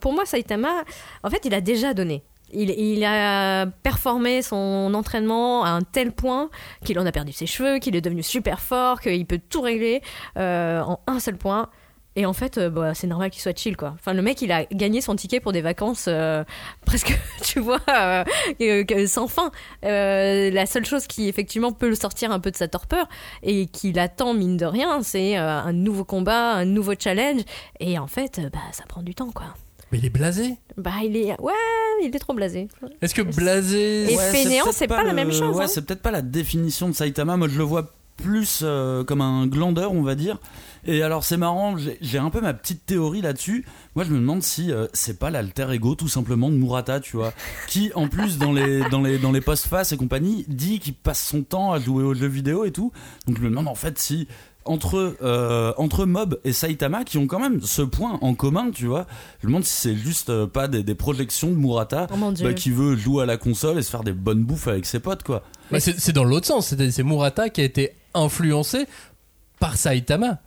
pour 0.00 0.12
moi, 0.12 0.26
Saitama, 0.26 0.84
en 1.22 1.30
fait, 1.30 1.44
il 1.44 1.54
a 1.54 1.60
déjà 1.60 1.94
donné. 1.94 2.22
Il, 2.52 2.70
il 2.70 3.04
a 3.04 3.66
performé 3.66 4.42
son 4.42 4.92
entraînement 4.94 5.64
à 5.64 5.70
un 5.70 5.82
tel 5.82 6.12
point 6.12 6.50
qu'il 6.84 6.98
en 6.98 7.06
a 7.06 7.12
perdu 7.12 7.32
ses 7.32 7.46
cheveux, 7.46 7.78
qu'il 7.78 7.94
est 7.94 8.00
devenu 8.00 8.22
super 8.22 8.60
fort, 8.60 9.00
qu'il 9.00 9.24
peut 9.26 9.40
tout 9.48 9.60
régler 9.60 10.02
euh, 10.36 10.82
en 10.82 11.00
un 11.06 11.20
seul 11.20 11.36
point. 11.36 11.68
Et 12.16 12.26
en 12.26 12.32
fait, 12.32 12.58
euh, 12.58 12.70
bah, 12.70 12.92
c'est 12.94 13.06
normal 13.06 13.30
qu'il 13.30 13.40
soit 13.40 13.56
chill, 13.56 13.76
quoi. 13.76 13.94
Enfin, 13.94 14.14
le 14.14 14.22
mec, 14.22 14.42
il 14.42 14.50
a 14.50 14.64
gagné 14.64 15.00
son 15.00 15.14
ticket 15.14 15.38
pour 15.38 15.52
des 15.52 15.60
vacances 15.60 16.06
euh, 16.08 16.42
presque, 16.84 17.16
tu 17.42 17.60
vois, 17.60 17.80
euh, 17.88 18.24
euh, 18.60 19.06
sans 19.06 19.28
fin. 19.28 19.52
Euh, 19.84 20.50
la 20.50 20.66
seule 20.66 20.84
chose 20.84 21.06
qui, 21.06 21.28
effectivement, 21.28 21.70
peut 21.72 21.88
le 21.88 21.94
sortir 21.94 22.32
un 22.32 22.40
peu 22.40 22.50
de 22.50 22.56
sa 22.56 22.66
torpeur 22.68 23.08
et 23.44 23.66
qu'il 23.66 23.98
attend, 24.00 24.34
mine 24.34 24.56
de 24.56 24.66
rien, 24.66 25.02
c'est 25.02 25.38
euh, 25.38 25.48
un 25.48 25.72
nouveau 25.72 26.04
combat, 26.04 26.52
un 26.54 26.64
nouveau 26.64 26.94
challenge. 26.98 27.42
Et 27.78 27.98
en 27.98 28.08
fait, 28.08 28.38
euh, 28.40 28.50
bah, 28.52 28.58
ça 28.72 28.84
prend 28.88 29.02
du 29.02 29.14
temps, 29.14 29.30
quoi. 29.30 29.46
Mais 29.92 29.98
il 29.98 30.04
est 30.06 30.10
blasé. 30.10 30.56
Bah, 30.76 30.90
il 31.04 31.16
est. 31.16 31.40
Ouais, 31.40 31.52
il 32.02 32.14
est 32.14 32.18
trop 32.18 32.32
blasé. 32.34 32.68
Est-ce 33.02 33.14
que 33.14 33.22
blasé 33.22 34.12
Et 34.12 34.16
Ouais, 34.16 34.30
fainéant, 34.32 34.66
c'est 34.72 34.86
pas 34.86 35.02
la 35.02 35.10
le- 35.10 35.14
même 35.16 35.32
chose, 35.32 35.56
Ouais, 35.56 35.64
hein. 35.64 35.68
c'est 35.68 35.84
peut-être 35.84 36.02
pas 36.02 36.12
la 36.12 36.22
définition 36.22 36.88
de 36.88 36.92
Saitama. 36.94 37.36
Moi, 37.36 37.48
je 37.48 37.58
le 37.58 37.64
vois 37.64 37.90
plus 38.20 38.60
euh, 38.62 39.02
comme 39.02 39.20
un 39.20 39.48
glandeur, 39.48 39.92
on 39.92 40.02
va 40.02 40.14
dire. 40.14 40.38
Et 40.86 41.02
alors, 41.02 41.24
c'est 41.24 41.36
marrant, 41.36 41.74
j'ai 42.00 42.18
un 42.18 42.30
peu 42.30 42.40
ma 42.40 42.54
petite 42.54 42.86
théorie 42.86 43.20
là-dessus. 43.20 43.66
Moi, 43.96 44.04
je 44.04 44.10
me 44.12 44.18
demande 44.18 44.42
si 44.42 44.70
euh, 44.70 44.86
c'est 44.92 45.18
pas 45.18 45.30
l'alter 45.30 45.72
ego, 45.72 45.94
tout 45.96 46.08
simplement, 46.08 46.48
de 46.48 46.54
Murata, 46.54 47.00
tu 47.00 47.16
vois. 47.16 47.32
Qui, 47.66 47.90
en 47.94 48.06
plus, 48.08 48.38
dans 48.38 48.52
les, 48.52 48.88
dans 48.90 49.02
les, 49.02 49.18
dans 49.18 49.32
les 49.32 49.40
post-face 49.40 49.92
et 49.92 49.96
compagnie, 49.96 50.44
dit 50.46 50.78
qu'il 50.78 50.94
passe 50.94 51.26
son 51.26 51.42
temps 51.42 51.72
à 51.72 51.80
jouer 51.80 52.04
aux 52.04 52.14
jeux 52.14 52.28
vidéo 52.28 52.64
et 52.64 52.70
tout. 52.70 52.92
Donc, 53.26 53.36
je 53.36 53.42
me 53.42 53.50
demande, 53.50 53.68
en 53.68 53.74
fait, 53.74 53.98
si. 53.98 54.26
entre 54.64 55.16
euh, 55.22 55.72
entre 55.76 56.06
Mob 56.06 56.38
et 56.44 56.52
Saitama 56.52 57.04
qui 57.04 57.18
ont 57.18 57.26
quand 57.26 57.40
même 57.40 57.60
ce 57.62 57.82
point 57.82 58.18
en 58.22 58.34
commun, 58.34 58.70
tu 58.70 58.86
vois. 58.86 59.06
Je 59.40 59.46
me 59.46 59.52
demande 59.52 59.64
si 59.64 59.76
c'est 59.76 59.96
juste 59.96 60.30
euh, 60.30 60.46
pas 60.46 60.68
des, 60.68 60.82
des 60.82 60.94
projections 60.94 61.48
de 61.48 61.56
Murata 61.56 62.06
Oh 62.12 62.32
bah, 62.42 62.54
qui 62.54 62.70
veut 62.70 62.96
jouer 62.96 63.24
à 63.24 63.26
la 63.26 63.36
console 63.36 63.78
et 63.78 63.82
se 63.82 63.90
faire 63.90 64.04
des 64.04 64.12
bonnes 64.12 64.44
bouffes 64.44 64.68
avec 64.68 64.86
ses 64.86 65.00
potes, 65.00 65.24
quoi. 65.24 65.42
Bah, 65.70 65.78
c'est 65.80 66.12
dans 66.12 66.24
l'autre 66.24 66.46
sens, 66.46 66.68
c'est 66.68 66.90
c'est 66.90 67.02
Murata 67.02 67.48
qui 67.48 67.60
a 67.60 67.64
été 67.64 67.92
influencé 68.14 68.86
par 69.58 69.76
Saitama. 69.76 70.38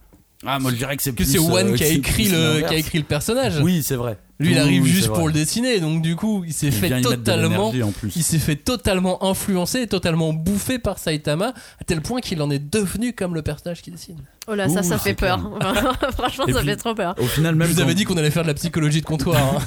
Ah, 0.46 0.60
moi 0.60 0.72
je 0.72 0.78
dirais 0.78 0.98
que 0.98 1.04
c'est 1.04 1.16
Que 1.16 1.24
c'est 1.24 1.40
One 1.40 1.70
euh, 1.70 1.76
qui 1.76 1.84
a 1.84 1.88
c'est 1.88 1.96
écrit 1.96 2.28
le 2.28 2.68
qui 2.68 2.74
a 2.74 2.78
écrit 2.78 2.98
le 2.98 3.06
personnage. 3.06 3.60
Oui, 3.62 3.82
c'est 3.82 3.96
vrai. 3.96 4.18
Lui, 4.40 4.52
il 4.52 4.58
arrive 4.58 4.84
oui, 4.84 4.90
juste 4.90 5.08
pour 5.10 5.28
le 5.28 5.34
dessiner, 5.34 5.80
donc 5.80 6.02
du 6.02 6.16
coup, 6.16 6.44
il 6.46 6.54
s'est 6.54 6.72
fait 6.72 7.02
totalement, 7.02 7.72
l'énergie 7.72 7.84
en 7.84 7.92
plus. 7.92 8.16
il 8.16 8.24
s'est 8.24 8.40
fait 8.40 8.56
totalement 8.56 9.24
influencer, 9.24 9.88
totalement 9.88 10.34
bouffé 10.34 10.80
par 10.80 10.98
Saitama, 10.98 11.54
à 11.80 11.84
tel 11.86 12.02
point 12.02 12.20
qu'il 12.20 12.42
en 12.42 12.50
est 12.50 12.60
devenu 12.60 13.14
comme 13.14 13.36
le 13.36 13.42
personnage 13.42 13.82
qu'il 13.82 13.94
dessine. 13.94 14.20
Oh 14.48 14.56
là, 14.56 14.68
ça, 14.68 14.82
Ouh, 14.82 14.84
ça 14.84 14.98
fait 14.98 15.14
peur. 15.14 15.40
Franchement, 16.18 16.46
Et 16.48 16.54
ça 16.54 16.60
puis- 16.60 16.70
fait 16.70 16.76
trop 16.76 16.94
peur. 16.94 17.16
Au 17.18 17.26
final, 17.26 17.56
même 17.56 17.68
Je 17.68 17.74
vous 17.74 17.78
quand, 17.80 17.84
avais 17.86 17.96
dit 17.96 18.04
qu'on 18.04 18.18
allait 18.18 18.32
faire 18.32 18.44
de 18.44 18.48
la 18.50 18.54
psychologie 18.54 19.00
de 19.02 19.06
comptoir. 19.06 19.38
hein. 19.38 19.60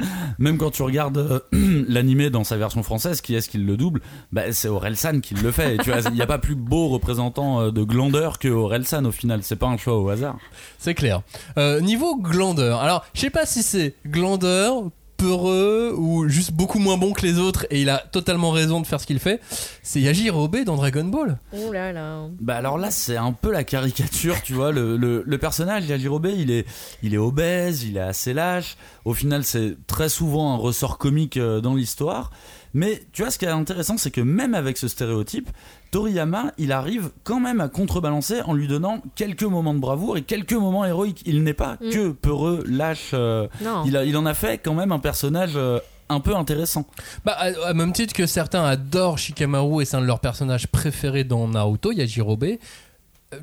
même 0.38 0.58
quand 0.58 0.70
tu 0.70 0.82
regardes 0.82 1.18
euh, 1.18 1.40
l'animé 1.88 2.30
dans 2.30 2.44
sa 2.44 2.56
version 2.56 2.82
française, 2.82 3.20
qui 3.20 3.34
est-ce 3.34 3.48
qui 3.48 3.58
le 3.58 3.76
double? 3.76 4.00
Bah, 4.32 4.52
C'est 4.52 4.68
Orelsan 4.68 5.20
qui 5.20 5.34
le 5.34 5.50
fait. 5.50 5.74
Et 5.74 5.78
tu 5.78 5.90
vois, 5.90 6.00
il 6.10 6.14
n'y 6.14 6.22
a 6.22 6.26
pas 6.26 6.38
plus 6.38 6.54
beau 6.54 6.88
représentant 6.88 7.60
euh, 7.60 7.70
de 7.70 7.82
glandeur 7.82 8.38
que 8.38 8.48
Orelsan 8.48 9.04
au 9.06 9.12
final. 9.12 9.40
C'est 9.42 9.56
pas 9.56 9.66
un 9.66 9.76
choix 9.78 9.98
au 9.98 10.08
hasard. 10.10 10.36
C'est 10.78 10.94
clair. 10.94 11.22
Euh, 11.56 11.80
niveau 11.80 12.16
glandeur, 12.16 12.80
alors 12.80 13.04
je 13.14 13.20
sais 13.22 13.30
pas 13.30 13.46
si 13.46 13.62
c'est 13.62 13.94
glandeur, 14.06 14.84
peureux 15.18 15.92
ou 15.96 16.28
juste 16.28 16.52
beaucoup 16.52 16.78
moins 16.78 16.96
bon 16.96 17.12
que 17.12 17.22
les 17.26 17.38
autres 17.38 17.66
et 17.70 17.82
il 17.82 17.90
a 17.90 17.98
totalement 17.98 18.50
raison 18.50 18.80
de 18.80 18.86
faire 18.86 19.00
ce 19.00 19.06
qu'il 19.06 19.18
fait. 19.18 19.40
C'est 19.82 20.00
Yajirobe 20.00 20.64
dans 20.64 20.76
Dragon 20.76 21.04
Ball. 21.04 21.38
Oh 21.52 21.72
là 21.72 21.92
là. 21.92 22.22
Bah 22.40 22.56
alors 22.56 22.78
là, 22.78 22.90
c'est 22.90 23.16
un 23.16 23.32
peu 23.32 23.50
la 23.52 23.64
caricature, 23.64 24.40
tu 24.42 24.54
vois. 24.54 24.72
Le, 24.72 24.96
le, 24.96 25.22
le 25.26 25.38
personnage, 25.38 25.86
Yajirobe, 25.86 26.30
il 26.34 26.50
est, 26.50 26.66
il 27.02 27.14
est 27.14 27.18
obèse, 27.18 27.82
il 27.82 27.96
est 27.96 28.00
assez 28.00 28.32
lâche. 28.32 28.76
Au 29.04 29.12
final, 29.12 29.44
c'est 29.44 29.76
très 29.86 30.08
souvent 30.08 30.54
un 30.54 30.56
ressort 30.56 30.98
comique 30.98 31.36
euh, 31.36 31.60
dans 31.60 31.74
l'histoire. 31.74 32.30
Mais 32.74 33.02
tu 33.12 33.22
vois, 33.22 33.30
ce 33.30 33.38
qui 33.38 33.44
est 33.44 33.48
intéressant, 33.48 33.96
c'est 33.96 34.10
que 34.10 34.20
même 34.20 34.54
avec 34.54 34.76
ce 34.78 34.88
stéréotype, 34.88 35.50
Toriyama, 35.90 36.52
il 36.58 36.72
arrive 36.72 37.10
quand 37.24 37.40
même 37.40 37.60
à 37.60 37.68
contrebalancer 37.68 38.42
en 38.42 38.52
lui 38.52 38.68
donnant 38.68 39.02
quelques 39.14 39.42
moments 39.44 39.74
de 39.74 39.78
bravoure 39.80 40.16
et 40.18 40.22
quelques 40.22 40.52
moments 40.52 40.84
héroïques. 40.84 41.22
Il 41.24 41.42
n'est 41.44 41.54
pas 41.54 41.76
Mm. 41.80 41.90
que 41.90 42.08
peureux, 42.10 42.62
lâche. 42.66 43.10
euh, 43.14 43.48
Non. 43.62 43.84
il, 43.86 43.96
a, 43.96 44.04
il 44.04 44.16
en 44.16 44.26
a 44.26 44.34
fait 44.34 44.58
quand 44.58 44.74
même 44.74 44.92
un 44.92 44.98
personnage 44.98 45.52
euh, 45.56 45.78
un 46.10 46.20
peu 46.20 46.34
intéressant. 46.36 46.86
Bah, 47.24 47.32
à, 47.38 47.46
à 47.68 47.74
même 47.74 47.92
titre 47.92 48.12
que 48.14 48.26
certains 48.26 48.64
adorent 48.64 49.18
Shikamaru 49.18 49.82
et 49.82 49.84
c'est 49.84 49.96
un 49.96 50.00
de 50.02 50.06
leurs 50.06 50.20
personnages 50.20 50.66
préférés 50.66 51.24
dans 51.24 51.48
Naruto, 51.48 51.92
Yajirobe. 51.92 52.46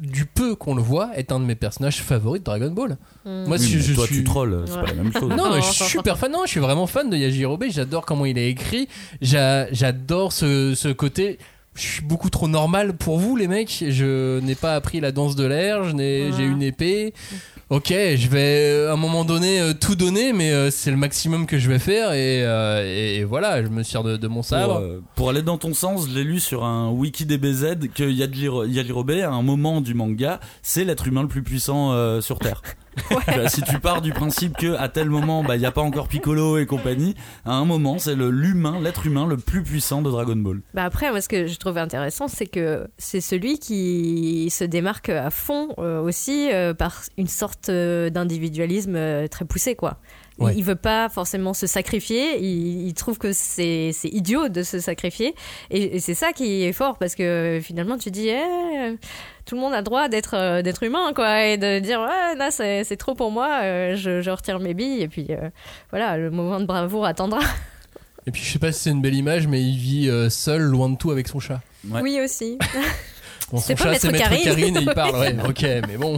Du 0.02 0.26
peu 0.26 0.56
qu'on 0.56 0.74
le 0.74 0.82
voit, 0.82 1.12
est 1.16 1.32
un 1.32 1.40
de 1.40 1.46
mes 1.46 1.54
personnages 1.54 2.02
favoris 2.02 2.40
de 2.42 2.46
Dragon 2.46 2.72
Ball. 2.72 2.98
Mm. 3.24 3.46
Moi, 3.46 3.58
Oui, 3.58 3.70
mais 3.74 3.80
je 3.82 3.94
toi, 3.94 4.06
suis 4.08 4.16
tu 4.18 4.24
trolls, 4.24 4.64
c'est 4.66 4.74
pas 4.74 4.88
la 4.88 4.94
même 4.96 5.14
chose. 5.14 5.30
Non, 5.30 5.54
mais 5.54 5.62
je 5.62 5.72
suis 5.72 5.86
super 5.86 6.18
fan. 6.18 6.32
Non, 6.32 6.42
je 6.46 6.50
suis 6.52 6.60
vraiment 6.60 6.88
fan 6.88 7.08
de 7.10 7.16
Yajirobe. 7.16 7.66
J'adore 7.70 8.04
comment 8.06 8.26
il 8.26 8.38
est 8.40 8.50
écrit. 8.50 8.88
J'a- 9.22 9.72
J'adore 9.72 10.34
ce, 10.34 10.74
ce 10.76 10.88
côté. 10.88 11.38
Je 11.76 11.82
suis 11.82 12.02
beaucoup 12.02 12.30
trop 12.30 12.48
normal 12.48 12.94
pour 12.96 13.20
vous, 13.20 13.36
les 13.36 13.48
mecs. 13.50 13.84
Je 13.88 14.40
n'ai 14.40 14.56
pas 14.56 14.76
appris 14.76 15.02
la 15.02 15.12
danse 15.12 15.36
de 15.36 15.46
l'air. 15.46 15.84
Je 15.84 15.92
n'ai, 15.92 16.30
Voilà. 16.30 16.38
j'ai 16.38 16.44
une 16.50 16.64
épée. 16.64 17.14
Ok, 17.70 17.88
je 17.90 18.28
vais 18.30 18.62
euh, 18.74 18.90
à 18.92 18.94
un 18.94 18.96
moment 18.96 19.26
donné 19.26 19.60
euh, 19.60 19.74
tout 19.74 19.96
donner, 19.96 20.32
mais 20.34 20.52
euh, 20.52 20.70
c'est 20.72 20.92
le 20.92 20.98
maximum 20.98 21.48
que 21.48 21.58
je 21.58 21.68
vais 21.68 21.80
faire. 21.80 22.14
Et, 22.14 22.44
euh, 22.46 22.86
et- 22.86 23.18
et 23.18 23.24
voilà, 23.24 23.62
je 23.64 23.68
me 23.70 23.82
sers 23.84 24.04
de, 24.04 24.18
de 24.18 24.28
mon 24.28 24.36
Pour, 24.36 24.46
sabre. 24.46 24.80
euh, 24.82 25.02
pour 25.16 25.30
aller 25.32 25.42
dans 25.42 25.58
ton 25.58 25.74
sens, 25.74 26.08
je 26.08 26.14
l'ai 26.14 26.24
lu 26.24 26.40
sur 26.40 26.64
un 26.64 26.92
wiki 26.92 27.26
DBZ 27.26 27.90
que 27.94 28.04
Yajirobe, 28.04 29.12
à 29.12 29.30
un 29.32 29.42
moment 29.42 29.82
du 29.82 29.96
manga, 29.96 30.40
c'est 30.62 30.86
l'être 30.86 31.08
humain 31.08 31.24
le 31.24 31.28
plus 31.28 31.44
puissant 31.44 31.92
euh, 31.92 32.22
sur 32.22 32.38
Terre. 32.40 32.62
Bah, 33.28 33.50
si 33.50 33.62
tu 33.62 33.80
pars 33.80 34.02
du 34.02 34.12
principe 34.12 34.58
que 34.58 34.76
à 34.76 34.90
tel 34.90 35.10
moment, 35.10 35.44
bah, 35.44 35.56
il 35.56 35.60
n'y 35.60 35.66
a 35.66 35.72
pas 35.72 35.82
encore 35.82 36.08
Piccolo 36.08 36.58
et 36.58 36.66
compagnie, 36.66 37.16
à 37.46 37.54
un 37.54 37.66
moment, 37.66 38.00
c'est 38.00 38.16
l'humain, 38.16 38.80
l'être 38.82 39.06
humain 39.06 39.26
le 39.28 39.38
plus 39.38 39.64
puissant 39.64 40.02
de 40.02 40.10
Dragon 40.10 40.36
Ball. 40.36 40.62
Bah 40.74 40.84
après, 40.84 41.10
moi, 41.12 41.22
ce 41.22 41.30
que 41.30 41.48
je 41.48 41.58
trouvais 41.58 41.82
intéressant, 41.82 42.28
c'est 42.28 42.48
que 42.48 42.88
c'est 42.98 43.22
celui 43.22 43.60
qui 43.60 44.50
se 44.50 44.64
démarque 44.64 45.10
à 45.10 45.30
fond 45.30 45.70
euh, 45.78 46.02
aussi 46.02 46.50
euh, 46.52 46.74
par 46.74 47.02
une 47.18 47.28
sorte 47.28 47.70
euh, 47.70 48.10
d'individualisme 48.10 48.96
euh, 48.96 49.28
très 49.28 49.46
poussé, 49.46 49.76
quoi. 49.76 49.98
Il- 50.40 50.44
Ouais. 50.46 50.54
Il 50.58 50.64
veut 50.66 50.76
pas 50.76 51.08
forcément 51.08 51.54
se 51.54 51.66
sacrifier. 51.66 52.38
Il, 52.40 52.88
il 52.88 52.94
trouve 52.94 53.18
que 53.18 53.32
c'est 53.32 53.92
c'est 53.94 54.10
idiot 54.10 54.50
de 54.50 54.64
se 54.64 54.80
sacrifier. 54.80 55.34
Et, 55.72 55.96
et 55.96 56.00
c'est 56.00 56.14
ça 56.14 56.34
qui 56.34 56.64
est 56.64 56.74
fort 56.74 56.98
parce 56.98 57.16
que 57.16 57.60
finalement, 57.64 57.98
tu 57.98 58.12
dis, 58.12 58.28
eh, 58.28 58.98
tout 59.46 59.56
le 59.56 59.62
monde 59.62 59.74
a 59.74 59.78
le 59.78 59.84
droit 59.84 60.10
d'être 60.10 60.34
euh, 60.36 60.62
d'être 60.62 60.84
humain, 60.84 61.14
quoi, 61.16 61.46
et 61.46 61.58
de 61.58 61.80
dire, 61.80 62.02
ouais, 62.02 62.36
là, 62.36 62.52
c'est 62.52 62.84
c'est 62.84 62.98
trop 62.98 63.16
pour 63.16 63.32
moi. 63.32 63.62
euh, 63.64 63.96
je, 63.96 64.22
je 64.22 64.30
retire 64.30 64.60
mes 64.60 64.74
billes 64.74 65.02
et 65.04 65.08
puis 65.08 65.28
euh, 65.30 65.50
voilà, 65.92 66.18
le 66.18 66.30
moment 66.32 66.60
de 66.60 66.66
bravoure 66.66 67.06
attendra. 67.06 67.40
Et 68.28 68.32
puis 68.32 68.42
je 68.44 68.52
sais 68.52 68.60
pas 68.60 68.72
si 68.72 68.82
c'est 68.82 68.90
une 68.90 69.02
belle 69.02 69.14
image, 69.16 69.48
mais 69.48 69.62
il 69.64 69.78
vit 69.78 70.12
seul, 70.32 70.64
loin 70.64 70.90
de 70.90 70.98
tout, 70.98 71.12
avec 71.12 71.28
son 71.30 71.40
chat. 71.40 71.62
Ouais. 71.90 72.02
Oui 72.02 72.20
aussi. 72.24 72.58
Bon, 73.52 73.60
C'est 73.60 73.78
son 73.78 73.84
pas 73.86 73.94
chat, 73.94 74.00
c'est 74.00 74.12
Maître 74.12 74.30
Maître 74.32 74.44
Karine. 74.44 74.74
Karine 74.74 74.78
et 74.78 74.82
il 74.82 74.94
parle. 74.94 75.16
Ouais, 75.20 75.36
ok, 75.48 75.62
mais 75.88 75.98
bon. 75.98 76.18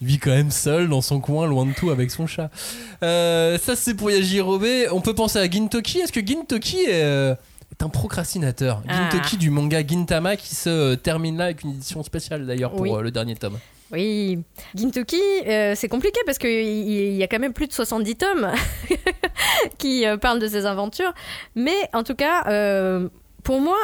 Il 0.00 0.06
vit 0.06 0.18
quand 0.18 0.30
même 0.30 0.50
seul 0.50 0.88
dans 0.88 1.00
son 1.02 1.20
coin, 1.20 1.46
loin 1.46 1.66
de 1.66 1.72
tout, 1.72 1.90
avec 1.90 2.10
son 2.10 2.26
chat. 2.26 2.50
Euh, 3.02 3.58
ça, 3.58 3.76
c'est 3.76 3.94
pour 3.94 4.10
Yajirobe. 4.10 4.66
On 4.92 5.00
peut 5.00 5.14
penser 5.14 5.38
à 5.38 5.48
Gintoki. 5.50 5.98
Est-ce 6.00 6.12
que 6.12 6.24
Gintoki 6.24 6.78
est, 6.80 7.02
euh, 7.04 7.34
est 7.72 7.82
un 7.84 7.88
procrastinateur? 7.88 8.82
Ah. 8.88 9.10
Gintoki 9.10 9.36
du 9.36 9.50
manga 9.50 9.86
Gintama 9.86 10.36
qui 10.36 10.54
se 10.54 10.68
euh, 10.68 10.96
termine 10.96 11.36
là 11.38 11.44
avec 11.46 11.62
une 11.62 11.70
édition 11.70 12.02
spéciale 12.02 12.46
d'ailleurs 12.46 12.70
pour 12.72 12.80
Oui. 12.82 12.90
euh, 12.92 13.02
le 13.02 13.10
dernier 13.10 13.34
tome. 13.36 13.58
Oui, 13.92 14.38
Gintoki, 14.74 15.20
euh, 15.46 15.74
c'est 15.76 15.88
compliqué 15.88 16.18
parce 16.26 16.38
qu'il 16.38 16.50
il 16.50 17.14
y 17.14 17.22
a 17.22 17.28
quand 17.28 17.38
même 17.38 17.52
plus 17.52 17.68
de 17.68 17.72
70 17.72 18.16
tomes 18.16 18.50
qui 19.78 20.04
parlent 20.20 20.40
de 20.40 20.48
ses 20.48 20.66
aventures. 20.66 21.12
Mais 21.54 21.76
en 21.92 22.02
tout 22.02 22.14
cas, 22.14 22.42
pour 23.42 23.60
moi, 23.60 23.76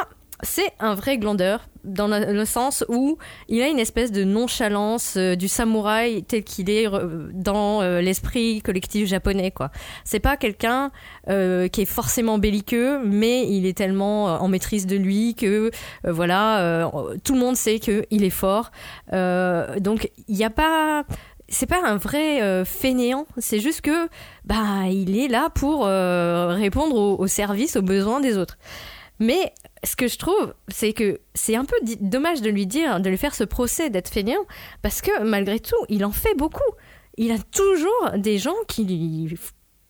c'est 0.43 0.71
un 0.79 0.95
vrai 0.95 1.17
glandeur 1.17 1.67
dans 1.83 2.07
le, 2.07 2.45
sens 2.45 2.83
où 2.89 3.17
il 3.47 3.61
a 3.61 3.67
une 3.67 3.79
espèce 3.79 4.11
de 4.11 4.23
nonchalance 4.23 5.15
euh, 5.17 5.35
du 5.35 5.47
samouraï 5.47 6.23
tel 6.23 6.43
qu'il 6.43 6.69
est 6.69 6.87
dans 7.33 7.81
euh, 7.81 8.01
l'esprit 8.01 8.61
collectif 8.61 9.07
japonais 9.07 9.51
quoi. 9.51 9.71
C'est 10.03 10.19
pas 10.19 10.37
quelqu'un 10.37 10.91
euh, 11.29 11.67
qui 11.67 11.81
est 11.81 11.85
forcément 11.85 12.37
belliqueux 12.37 12.99
mais 13.03 13.47
il 13.49 13.65
est 13.65 13.77
tellement 13.77 14.25
en 14.25 14.47
maîtrise 14.47 14.85
de 14.85 14.95
lui 14.95 15.35
que 15.35 15.71
voilà 16.03 16.89
tout 17.23 17.33
le 17.33 17.39
monde 17.39 17.55
sait 17.55 17.79
que 17.79 18.05
il 18.11 18.23
est 18.23 18.29
fort. 18.29 18.71
Donc 19.11 20.11
il 20.27 20.35
n'y 20.35 20.45
a 20.45 20.49
pas 20.49 21.03
c'est 21.47 21.65
pas 21.65 21.83
un 21.83 21.97
vrai 21.97 22.63
fainéant, 22.65 23.25
c'est 23.37 23.59
juste 23.59 23.81
que 23.81 24.07
bah 24.45 24.87
il 24.89 25.17
est 25.17 25.27
là 25.27 25.49
pour 25.49 25.85
répondre 25.85 26.95
aux, 26.95 27.17
aux 27.17 27.27
services, 27.27 27.75
aux 27.75 27.81
besoins 27.81 28.19
des 28.19 28.37
autres. 28.37 28.57
Mais 29.21 29.53
ce 29.83 29.95
que 29.95 30.07
je 30.07 30.17
trouve, 30.17 30.55
c'est 30.67 30.93
que 30.93 31.21
c'est 31.35 31.55
un 31.55 31.63
peu 31.63 31.75
dommage 31.99 32.41
de 32.41 32.49
lui 32.49 32.65
dire, 32.65 32.99
de 32.99 33.07
lui 33.07 33.19
faire 33.19 33.35
ce 33.35 33.43
procès 33.43 33.91
d'être 33.91 34.09
fainéant, 34.09 34.43
parce 34.81 34.99
que 34.99 35.21
malgré 35.21 35.59
tout, 35.59 35.77
il 35.89 36.03
en 36.03 36.11
fait 36.11 36.33
beaucoup. 36.33 36.71
Il 37.17 37.31
a 37.31 37.37
toujours 37.37 38.17
des 38.17 38.39
gens 38.39 38.55
qui 38.67 39.37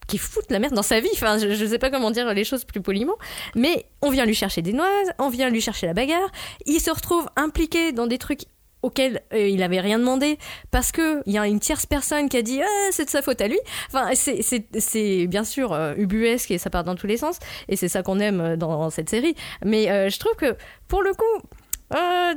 qui 0.07 0.17
foutent 0.17 0.51
la 0.51 0.59
merde 0.59 0.73
dans 0.73 0.83
sa 0.83 0.99
vie. 0.99 1.09
Enfin, 1.13 1.37
je, 1.37 1.53
je 1.53 1.65
sais 1.65 1.79
pas 1.79 1.89
comment 1.89 2.11
dire 2.11 2.33
les 2.33 2.43
choses 2.43 2.65
plus 2.65 2.81
poliment, 2.81 3.15
mais 3.55 3.85
on 4.01 4.09
vient 4.09 4.25
lui 4.25 4.35
chercher 4.35 4.61
des 4.61 4.73
noises, 4.73 5.07
on 5.17 5.29
vient 5.29 5.49
lui 5.49 5.61
chercher 5.61 5.87
la 5.87 5.93
bagarre. 5.93 6.29
Il 6.65 6.81
se 6.81 6.91
retrouve 6.91 7.25
impliqué 7.37 7.93
dans 7.93 8.07
des 8.07 8.17
trucs 8.17 8.41
auxquels 8.83 9.21
euh, 9.33 9.47
il 9.47 9.61
avait 9.63 9.79
rien 9.79 9.99
demandé 9.99 10.37
parce 10.71 10.91
que 10.91 11.21
il 11.25 11.33
y 11.33 11.37
a 11.37 11.47
une 11.47 11.59
tierce 11.59 11.85
personne 11.85 12.29
qui 12.29 12.37
a 12.37 12.41
dit 12.41 12.61
ah, 12.61 12.87
c'est 12.91 13.05
de 13.05 13.09
sa 13.09 13.21
faute 13.21 13.41
à 13.41 13.47
lui. 13.47 13.59
Enfin, 13.87 14.09
c'est 14.15 15.27
bien 15.27 15.43
sûr 15.43 15.73
euh, 15.73 15.93
ubuesque 15.97 16.51
et 16.51 16.57
ça 16.57 16.69
part 16.69 16.83
dans 16.83 16.95
tous 16.95 17.07
les 17.07 17.17
sens 17.17 17.37
et 17.69 17.75
c'est 17.75 17.87
ça 17.89 18.03
qu'on 18.03 18.19
aime 18.19 18.41
euh, 18.41 18.57
dans 18.57 18.89
cette 18.89 19.09
série. 19.09 19.35
Mais 19.63 20.09
je 20.09 20.17
trouve 20.19 20.35
que 20.35 20.55
pour 20.87 21.03
le 21.03 21.11
coup, 21.13 21.47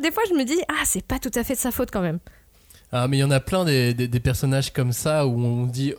des 0.02 0.10
fois 0.12 0.22
je 0.28 0.34
me 0.34 0.44
dis 0.44 0.60
ah 0.68 0.82
c'est 0.84 1.04
pas 1.06 1.18
tout 1.18 1.30
à 1.34 1.44
fait 1.44 1.54
de 1.54 1.58
sa 1.58 1.70
faute 1.70 1.90
quand 1.90 2.02
même. 2.02 2.18
Ah, 2.92 3.08
mais 3.08 3.16
il 3.16 3.20
y 3.20 3.24
en 3.24 3.30
a 3.30 3.40
plein 3.40 3.64
des- 3.64 3.92
des 3.94 4.20
personnages 4.20 4.72
comme 4.72 4.92
ça 4.92 5.26
où 5.26 5.40
on 5.44 5.66
dit. 5.66 5.94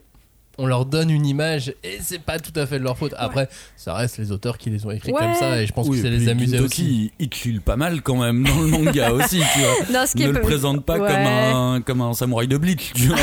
On 0.57 0.67
leur 0.67 0.85
donne 0.85 1.09
une 1.09 1.25
image 1.25 1.73
et 1.83 1.97
c'est 2.01 2.19
pas 2.21 2.39
tout 2.39 2.57
à 2.59 2.65
fait 2.65 2.79
de 2.79 2.83
leur 2.83 2.97
faute. 2.97 3.13
Après, 3.17 3.49
ça 3.75 3.93
reste 3.93 4.17
les 4.17 4.31
auteurs 4.31 4.57
qui 4.57 4.69
les 4.69 4.85
ont 4.85 4.91
écrits 4.91 5.11
Ouais. 5.11 5.19
comme 5.19 5.33
ça 5.35 5.61
et 5.61 5.67
je 5.67 5.73
pense 5.73 5.87
Oui, 5.87 5.97
que 5.97 6.03
ça 6.03 6.09
les 6.09 6.29
amusait 6.29 6.59
aussi. 6.59 7.11
il, 7.19 7.25
il 7.25 7.33
chill 7.33 7.61
pas 7.61 7.75
mal 7.75 8.01
quand 8.01 8.15
même 8.17 8.43
dans 8.43 8.61
le 8.61 8.67
manga 8.67 9.11
aussi, 9.13 9.41
tu 9.53 9.59
vois. 9.59 9.99
Non, 9.99 10.05
ce 10.07 10.13
qui 10.13 10.23
ne 10.23 10.29
est 10.29 10.31
le 10.31 10.41
présente 10.41 10.85
pas 10.85 10.97
Ouais. 10.97 11.07
comme 11.09 11.25
un 11.25 11.81
comme 11.81 12.01
un 12.01 12.13
samouraï 12.13 12.47
de 12.47 12.57
Bleach, 12.57 12.93
tu 12.93 13.07
vois. 13.07 13.17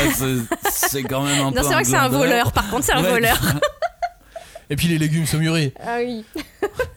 c'est- 0.71 1.03
quand 1.03 1.23
même 1.23 1.39
un 1.47 1.51
peu 1.51 1.57
Non, 1.57 1.63
c'est 1.67 1.73
vrai 1.73 1.83
que 1.83 1.89
c'est 1.89 1.95
un 1.95 2.07
voleur. 2.09 2.51
Par 2.51 2.69
contre, 2.69 2.83
c'est 2.85 2.93
un 2.93 3.01
Ouais. 3.03 3.09
voleur. 3.09 3.39
Et 4.69 4.75
puis 4.75 4.87
les 4.87 4.97
légumes 4.97 5.25
sont 5.25 5.37
mûris. 5.37 5.73
Ah 5.79 5.97
oui. 5.99 6.23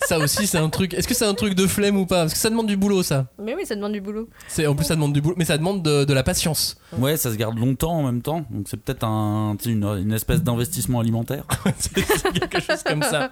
Ça 0.07 0.19
aussi, 0.19 0.47
c'est 0.47 0.59
un 0.59 0.69
truc. 0.69 0.95
Est-ce 0.95 1.09
que 1.09 1.15
c'est 1.15 1.25
un 1.27 1.35
truc 1.35 1.55
de 1.55 1.67
flemme 1.67 1.97
ou 1.97 2.07
pas? 2.07 2.21
Parce 2.23 2.33
que 2.33 2.39
ça 2.39 2.49
demande 2.51 2.67
du 2.69 2.77
boulot, 2.77 3.03
ça. 3.03 3.27
Mais 3.43 3.55
oui, 3.55 3.67
ça 3.67 3.75
demande 3.75 3.93
du 3.93 4.01
boulot. 4.01 4.29
C'est 4.49 4.67
en 4.67 4.75
plus 4.75 4.85
ça 4.85 4.95
demande 4.95 5.13
du 5.13 5.21
boulot, 5.21 5.35
mais 5.37 5.45
ça 5.45 5.59
demande 5.59 5.83
de, 5.83 6.05
de 6.05 6.13
la 6.15 6.23
patience. 6.23 6.77
Ouais, 6.97 7.17
ça 7.17 7.31
se 7.33 7.37
garde 7.37 7.59
longtemps 7.59 7.93
en 7.99 8.03
même 8.05 8.23
temps, 8.23 8.45
donc 8.51 8.67
c'est 8.71 8.77
peut-être 8.77 9.05
un, 9.05 9.57
une, 9.67 9.85
une 9.85 10.13
espèce 10.13 10.43
d'investissement 10.43 11.01
alimentaire. 11.01 11.45
c'est 11.79 11.93
quelque 11.93 12.61
chose 12.61 12.83
comme 12.85 13.03
ça. 13.03 13.31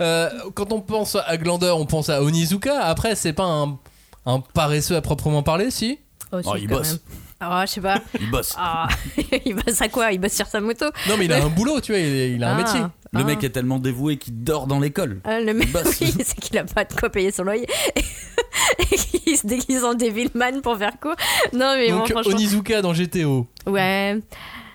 Euh, 0.00 0.28
quand 0.54 0.72
on 0.72 0.80
pense 0.80 1.16
à 1.16 1.36
Glander, 1.36 1.72
on 1.74 1.86
pense 1.86 2.08
à 2.10 2.22
Onizuka. 2.22 2.80
Après, 2.84 3.14
c'est 3.14 3.32
pas 3.32 3.44
un, 3.46 3.78
un 4.26 4.40
paresseux 4.40 4.96
à 4.96 5.00
proprement 5.00 5.42
parler, 5.42 5.70
si? 5.70 5.98
Oh, 6.32 6.38
Oh, 6.44 6.54
si, 6.56 6.62
il 6.62 6.68
bosse. 6.68 6.90
même. 6.92 6.98
Ah, 7.40 7.64
je 7.66 7.72
sais 7.72 7.80
pas. 7.80 8.00
Il 8.20 8.30
bosse. 8.30 8.54
Ah, 8.58 8.86
il 9.46 9.54
bosse 9.54 9.80
à 9.80 9.88
quoi? 9.88 10.12
Il 10.12 10.20
bosse 10.20 10.34
sur 10.34 10.46
sa 10.46 10.60
moto. 10.60 10.84
Non, 11.08 11.16
mais 11.18 11.24
il 11.24 11.32
a 11.32 11.42
un 11.44 11.48
boulot, 11.48 11.80
tu 11.80 11.92
vois, 11.92 12.00
il, 12.00 12.34
il 12.36 12.44
a 12.44 12.50
un 12.52 12.54
Ah. 12.54 12.56
métier. 12.62 12.80
Le 13.12 13.20
Ah. 13.20 13.24
mec 13.24 13.42
est 13.42 13.50
tellement 13.50 13.78
dévoué 13.80 14.16
qu'il 14.18 14.42
dort 14.44 14.66
dans 14.68 14.78
l'école. 14.78 15.20
Ah, 15.24 15.40
le 15.40 15.52
mec, 15.52 15.68
oui, 16.00 16.12
c'est 16.24 16.38
qu'il 16.38 16.56
a 16.58 16.64
pas 16.64 16.84
de 16.84 16.92
quoi 16.94 17.10
payer 17.10 17.32
son 17.32 17.42
loyer. 17.44 17.66
Et 18.78 18.96
qu'il 18.96 19.36
se 19.36 19.46
déguise 19.46 19.84
en 19.84 19.94
Devilman 19.94 20.60
pour 20.62 20.76
faire 20.76 20.98
quoi 21.00 21.16
Non, 21.52 21.74
mais 21.76 21.90
bon, 21.90 21.98
Donc, 21.98 22.10
franchement. 22.10 22.32
Onizuka 22.32 22.82
dans 22.82 22.92
GTO. 22.92 23.46
Ouais. 23.66 24.18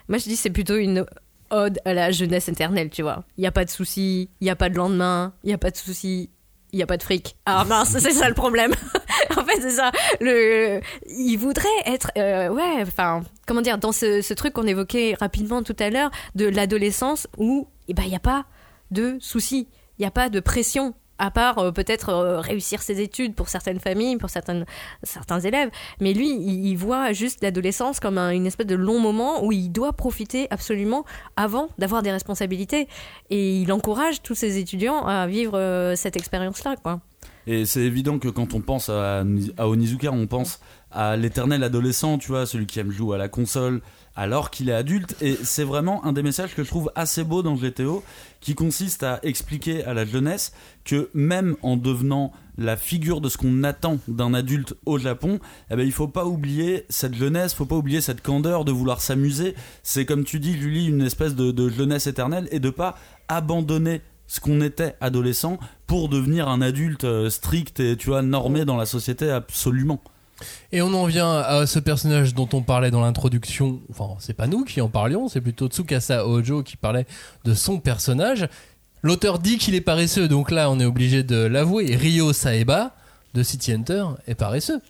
Moi, 0.08 0.18
je 0.18 0.24
dis 0.24 0.36
c'est 0.36 0.50
plutôt 0.50 0.76
une 0.76 1.04
ode 1.50 1.78
à 1.84 1.94
la 1.94 2.10
jeunesse 2.10 2.48
éternelle, 2.48 2.90
tu 2.90 3.02
vois. 3.02 3.24
Il 3.38 3.44
y 3.44 3.46
a 3.46 3.52
pas 3.52 3.64
de 3.64 3.70
soucis, 3.70 4.28
il 4.40 4.46
y 4.46 4.50
a 4.50 4.56
pas 4.56 4.68
de 4.68 4.76
lendemain, 4.76 5.32
il 5.44 5.50
y 5.50 5.52
a 5.52 5.58
pas 5.58 5.70
de 5.70 5.76
soucis, 5.76 6.30
il 6.76 6.80
y 6.80 6.82
a 6.82 6.86
pas 6.86 6.98
de 6.98 7.02
fric. 7.02 7.36
Ah 7.46 7.64
mince, 7.64 7.96
c'est 7.98 8.12
ça 8.12 8.28
le 8.28 8.34
problème. 8.34 8.72
en 9.36 9.44
fait, 9.44 9.60
c'est 9.60 9.70
ça. 9.70 9.90
Le, 10.20 10.80
il 11.06 11.36
voudrait 11.38 11.68
être, 11.86 12.10
euh, 12.18 12.48
ouais, 12.48 12.82
enfin, 12.82 13.22
comment 13.46 13.62
dire, 13.62 13.78
dans 13.78 13.92
ce, 13.92 14.20
ce 14.20 14.34
truc 14.34 14.52
qu'on 14.52 14.66
évoquait 14.66 15.16
rapidement 15.18 15.62
tout 15.62 15.76
à 15.78 15.88
l'heure 15.88 16.10
de 16.34 16.44
l'adolescence 16.46 17.28
où, 17.38 17.66
eh 17.88 17.94
ben, 17.94 18.02
il 18.04 18.10
y 18.12 18.16
a 18.16 18.20
pas 18.20 18.44
de 18.90 19.16
soucis, 19.20 19.68
il 19.98 20.02
y 20.02 20.06
a 20.06 20.10
pas 20.10 20.28
de 20.28 20.38
pression. 20.38 20.94
À 21.18 21.30
part 21.30 21.58
euh, 21.58 21.72
peut-être 21.72 22.10
euh, 22.10 22.40
réussir 22.40 22.82
ses 22.82 23.00
études 23.00 23.34
pour 23.34 23.48
certaines 23.48 23.80
familles, 23.80 24.16
pour 24.18 24.28
certains 24.30 25.40
élèves. 25.40 25.70
Mais 26.00 26.12
lui, 26.12 26.28
il, 26.30 26.76
voit 26.76 27.12
juste 27.12 27.42
l'adolescence 27.42 28.00
comme 28.00 28.18
un- 28.18 28.30
une 28.30 28.46
espèce 28.46 28.66
de 28.66 28.74
long 28.74 28.98
moment 29.00 29.44
où 29.44 29.52
il 29.52 29.70
doit 29.70 29.92
profiter 29.94 30.46
absolument 30.50 31.04
avant 31.36 31.68
d'avoir 31.78 32.02
des 32.02 32.12
responsabilités. 32.12 32.86
Et 33.30 33.60
il 33.60 33.72
encourage 33.72 34.20
tous 34.22 34.34
ses 34.34 34.58
étudiants 34.58 35.06
à 35.06 35.26
vivre 35.26 35.56
euh, 35.58 35.96
cette 35.96 36.16
expérience-là, 36.16 36.76
quoi. 36.82 37.00
Et 37.46 37.64
c'est 37.64 37.82
évident 37.82 38.18
que 38.18 38.28
quand 38.28 38.54
on 38.54 38.60
pense 38.60 38.88
à, 38.88 39.24
Onizuka, 39.58 40.10
on 40.10 40.26
pense 40.26 40.60
à 40.90 41.16
l'éternel 41.16 41.62
adolescent, 41.62 42.18
tu 42.18 42.28
vois, 42.28 42.46
celui 42.46 42.66
qui 42.66 42.80
aime 42.80 42.90
jouer 42.90 43.14
à 43.14 43.18
la 43.18 43.28
console 43.28 43.82
alors 44.16 44.50
qu'il 44.50 44.68
est 44.68 44.74
adulte. 44.74 45.14
Et 45.20 45.36
c'est 45.42 45.62
vraiment 45.62 46.04
un 46.04 46.12
des 46.12 46.22
messages 46.22 46.54
que 46.56 46.64
je 46.64 46.68
trouve 46.68 46.90
assez 46.96 47.22
beau 47.22 47.42
dans 47.42 47.54
GTO, 47.54 48.02
qui 48.40 48.54
consiste 48.54 49.02
à 49.02 49.20
expliquer 49.22 49.84
à 49.84 49.94
la 49.94 50.04
jeunesse 50.04 50.52
que 50.84 51.10
même 51.14 51.56
en 51.62 51.76
devenant 51.76 52.32
la 52.58 52.76
figure 52.76 53.20
de 53.20 53.28
ce 53.28 53.36
qu'on 53.36 53.62
attend 53.62 53.98
d'un 54.08 54.32
adulte 54.32 54.74
au 54.86 54.98
Japon, 54.98 55.38
eh 55.70 55.76
ben, 55.76 55.86
il 55.86 55.92
faut 55.92 56.08
pas 56.08 56.24
oublier 56.24 56.86
cette 56.88 57.14
jeunesse, 57.14 57.52
faut 57.52 57.66
pas 57.66 57.76
oublier 57.76 58.00
cette 58.00 58.22
candeur 58.22 58.64
de 58.64 58.72
vouloir 58.72 59.00
s'amuser. 59.00 59.54
C'est 59.82 60.06
comme 60.06 60.24
tu 60.24 60.40
dis, 60.40 60.58
Julie, 60.58 60.86
une 60.86 61.02
espèce 61.02 61.34
de, 61.34 61.52
de 61.52 61.68
jeunesse 61.68 62.06
éternelle 62.06 62.48
et 62.50 62.58
de 62.58 62.70
pas 62.70 62.96
abandonner 63.28 64.00
ce 64.26 64.40
qu'on 64.40 64.60
était 64.60 64.94
adolescent 65.00 65.58
pour 65.86 66.08
devenir 66.08 66.48
un 66.48 66.60
adulte 66.60 67.04
euh, 67.04 67.30
strict 67.30 67.80
et 67.80 67.96
tu 67.96 68.08
vois 68.08 68.22
normé 68.22 68.64
dans 68.64 68.76
la 68.76 68.86
société 68.86 69.30
absolument. 69.30 70.00
Et 70.72 70.82
on 70.82 70.92
en 70.92 71.06
vient 71.06 71.38
à 71.38 71.66
ce 71.66 71.78
personnage 71.78 72.34
dont 72.34 72.48
on 72.52 72.62
parlait 72.62 72.90
dans 72.90 73.00
l'introduction. 73.00 73.80
Enfin, 73.90 74.16
c'est 74.18 74.34
pas 74.34 74.46
nous 74.46 74.64
qui 74.64 74.80
en 74.80 74.88
parlions, 74.88 75.28
c'est 75.28 75.40
plutôt 75.40 75.68
Tsukasa 75.68 76.26
Ojo 76.26 76.62
qui 76.62 76.76
parlait 76.76 77.06
de 77.44 77.54
son 77.54 77.78
personnage. 77.78 78.48
L'auteur 79.02 79.38
dit 79.38 79.56
qu'il 79.56 79.74
est 79.74 79.80
paresseux, 79.80 80.28
donc 80.28 80.50
là 80.50 80.70
on 80.70 80.80
est 80.80 80.84
obligé 80.84 81.22
de 81.22 81.36
l'avouer. 81.36 81.96
Ryo 81.96 82.32
Saeba 82.32 82.94
de 83.34 83.42
City 83.42 83.72
Hunter 83.72 84.04
est 84.26 84.34
paresseux. 84.34 84.80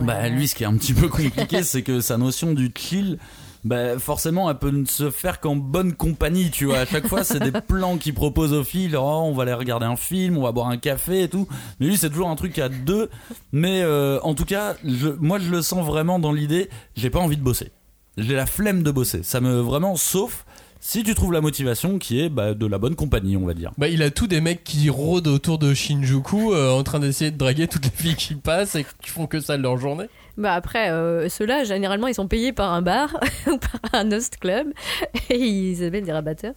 Bah 0.00 0.28
lui 0.28 0.48
ce 0.48 0.54
qui 0.54 0.64
est 0.64 0.66
un 0.66 0.76
petit 0.76 0.94
peu 0.94 1.08
compliqué 1.08 1.62
c'est 1.62 1.82
que 1.82 2.00
sa 2.00 2.16
notion 2.16 2.52
du 2.52 2.72
chill 2.74 3.18
bah 3.64 3.98
forcément 3.98 4.50
elle 4.50 4.58
peut 4.58 4.70
ne 4.70 4.84
se 4.84 5.10
faire 5.10 5.40
qu'en 5.40 5.56
bonne 5.56 5.92
compagnie 5.92 6.50
tu 6.50 6.66
vois. 6.66 6.78
À 6.78 6.86
chaque 6.86 7.06
fois 7.06 7.24
c'est 7.24 7.38
des 7.38 7.52
plans 7.68 7.96
qu'il 7.96 8.14
propose 8.14 8.52
aux 8.52 8.64
filles 8.64 8.94
oh, 8.96 9.22
on 9.24 9.32
va 9.32 9.44
aller 9.44 9.52
regarder 9.52 9.86
un 9.86 9.96
film 9.96 10.36
on 10.36 10.42
va 10.42 10.52
boire 10.52 10.68
un 10.68 10.78
café 10.78 11.22
et 11.22 11.28
tout. 11.28 11.46
Mais 11.78 11.86
lui 11.86 11.96
c'est 11.96 12.10
toujours 12.10 12.28
un 12.28 12.36
truc 12.36 12.58
à 12.58 12.68
deux. 12.68 13.08
Mais 13.52 13.82
euh, 13.82 14.18
en 14.22 14.34
tout 14.34 14.44
cas 14.44 14.74
je, 14.84 15.08
moi 15.20 15.38
je 15.38 15.50
le 15.50 15.62
sens 15.62 15.86
vraiment 15.86 16.18
dans 16.18 16.32
l'idée 16.32 16.70
j'ai 16.96 17.10
pas 17.10 17.20
envie 17.20 17.36
de 17.36 17.42
bosser. 17.42 17.70
J'ai 18.18 18.34
la 18.34 18.46
flemme 18.46 18.82
de 18.82 18.90
bosser. 18.90 19.22
Ça 19.22 19.40
me 19.40 19.60
vraiment 19.60 19.96
sauf 19.96 20.44
si 20.80 21.04
tu 21.04 21.14
trouves 21.14 21.32
la 21.32 21.40
motivation 21.40 22.00
qui 22.00 22.20
est 22.20 22.28
bah, 22.28 22.54
de 22.54 22.66
la 22.66 22.78
bonne 22.78 22.96
compagnie 22.96 23.36
on 23.36 23.46
va 23.46 23.54
dire. 23.54 23.70
Bah, 23.78 23.86
il 23.86 24.02
a 24.02 24.10
tous 24.10 24.26
des 24.26 24.40
mecs 24.40 24.64
qui 24.64 24.90
rôdent 24.90 25.28
autour 25.28 25.58
de 25.58 25.72
Shinjuku 25.72 26.52
euh, 26.52 26.72
en 26.72 26.82
train 26.82 26.98
d'essayer 26.98 27.30
de 27.30 27.38
draguer 27.38 27.68
toutes 27.68 27.84
les 27.84 27.90
filles 27.90 28.16
qui 28.16 28.34
passent 28.34 28.74
et 28.74 28.84
qui 29.00 29.10
font 29.10 29.28
que 29.28 29.38
ça 29.38 29.56
de 29.56 29.62
leur 29.62 29.78
journée. 29.78 30.06
Bah 30.38 30.54
après, 30.54 30.90
euh, 30.90 31.28
ceux-là, 31.28 31.64
généralement, 31.64 32.06
ils 32.06 32.14
sont 32.14 32.26
payés 32.26 32.52
par 32.52 32.72
un 32.72 32.80
bar 32.80 33.20
ou 33.46 33.58
par 33.58 34.00
un 34.00 34.10
host 34.10 34.38
club 34.38 34.72
et 35.30 35.36
ils 35.36 35.76
s'appellent 35.76 36.04
des 36.04 36.12
rabatteurs. 36.12 36.54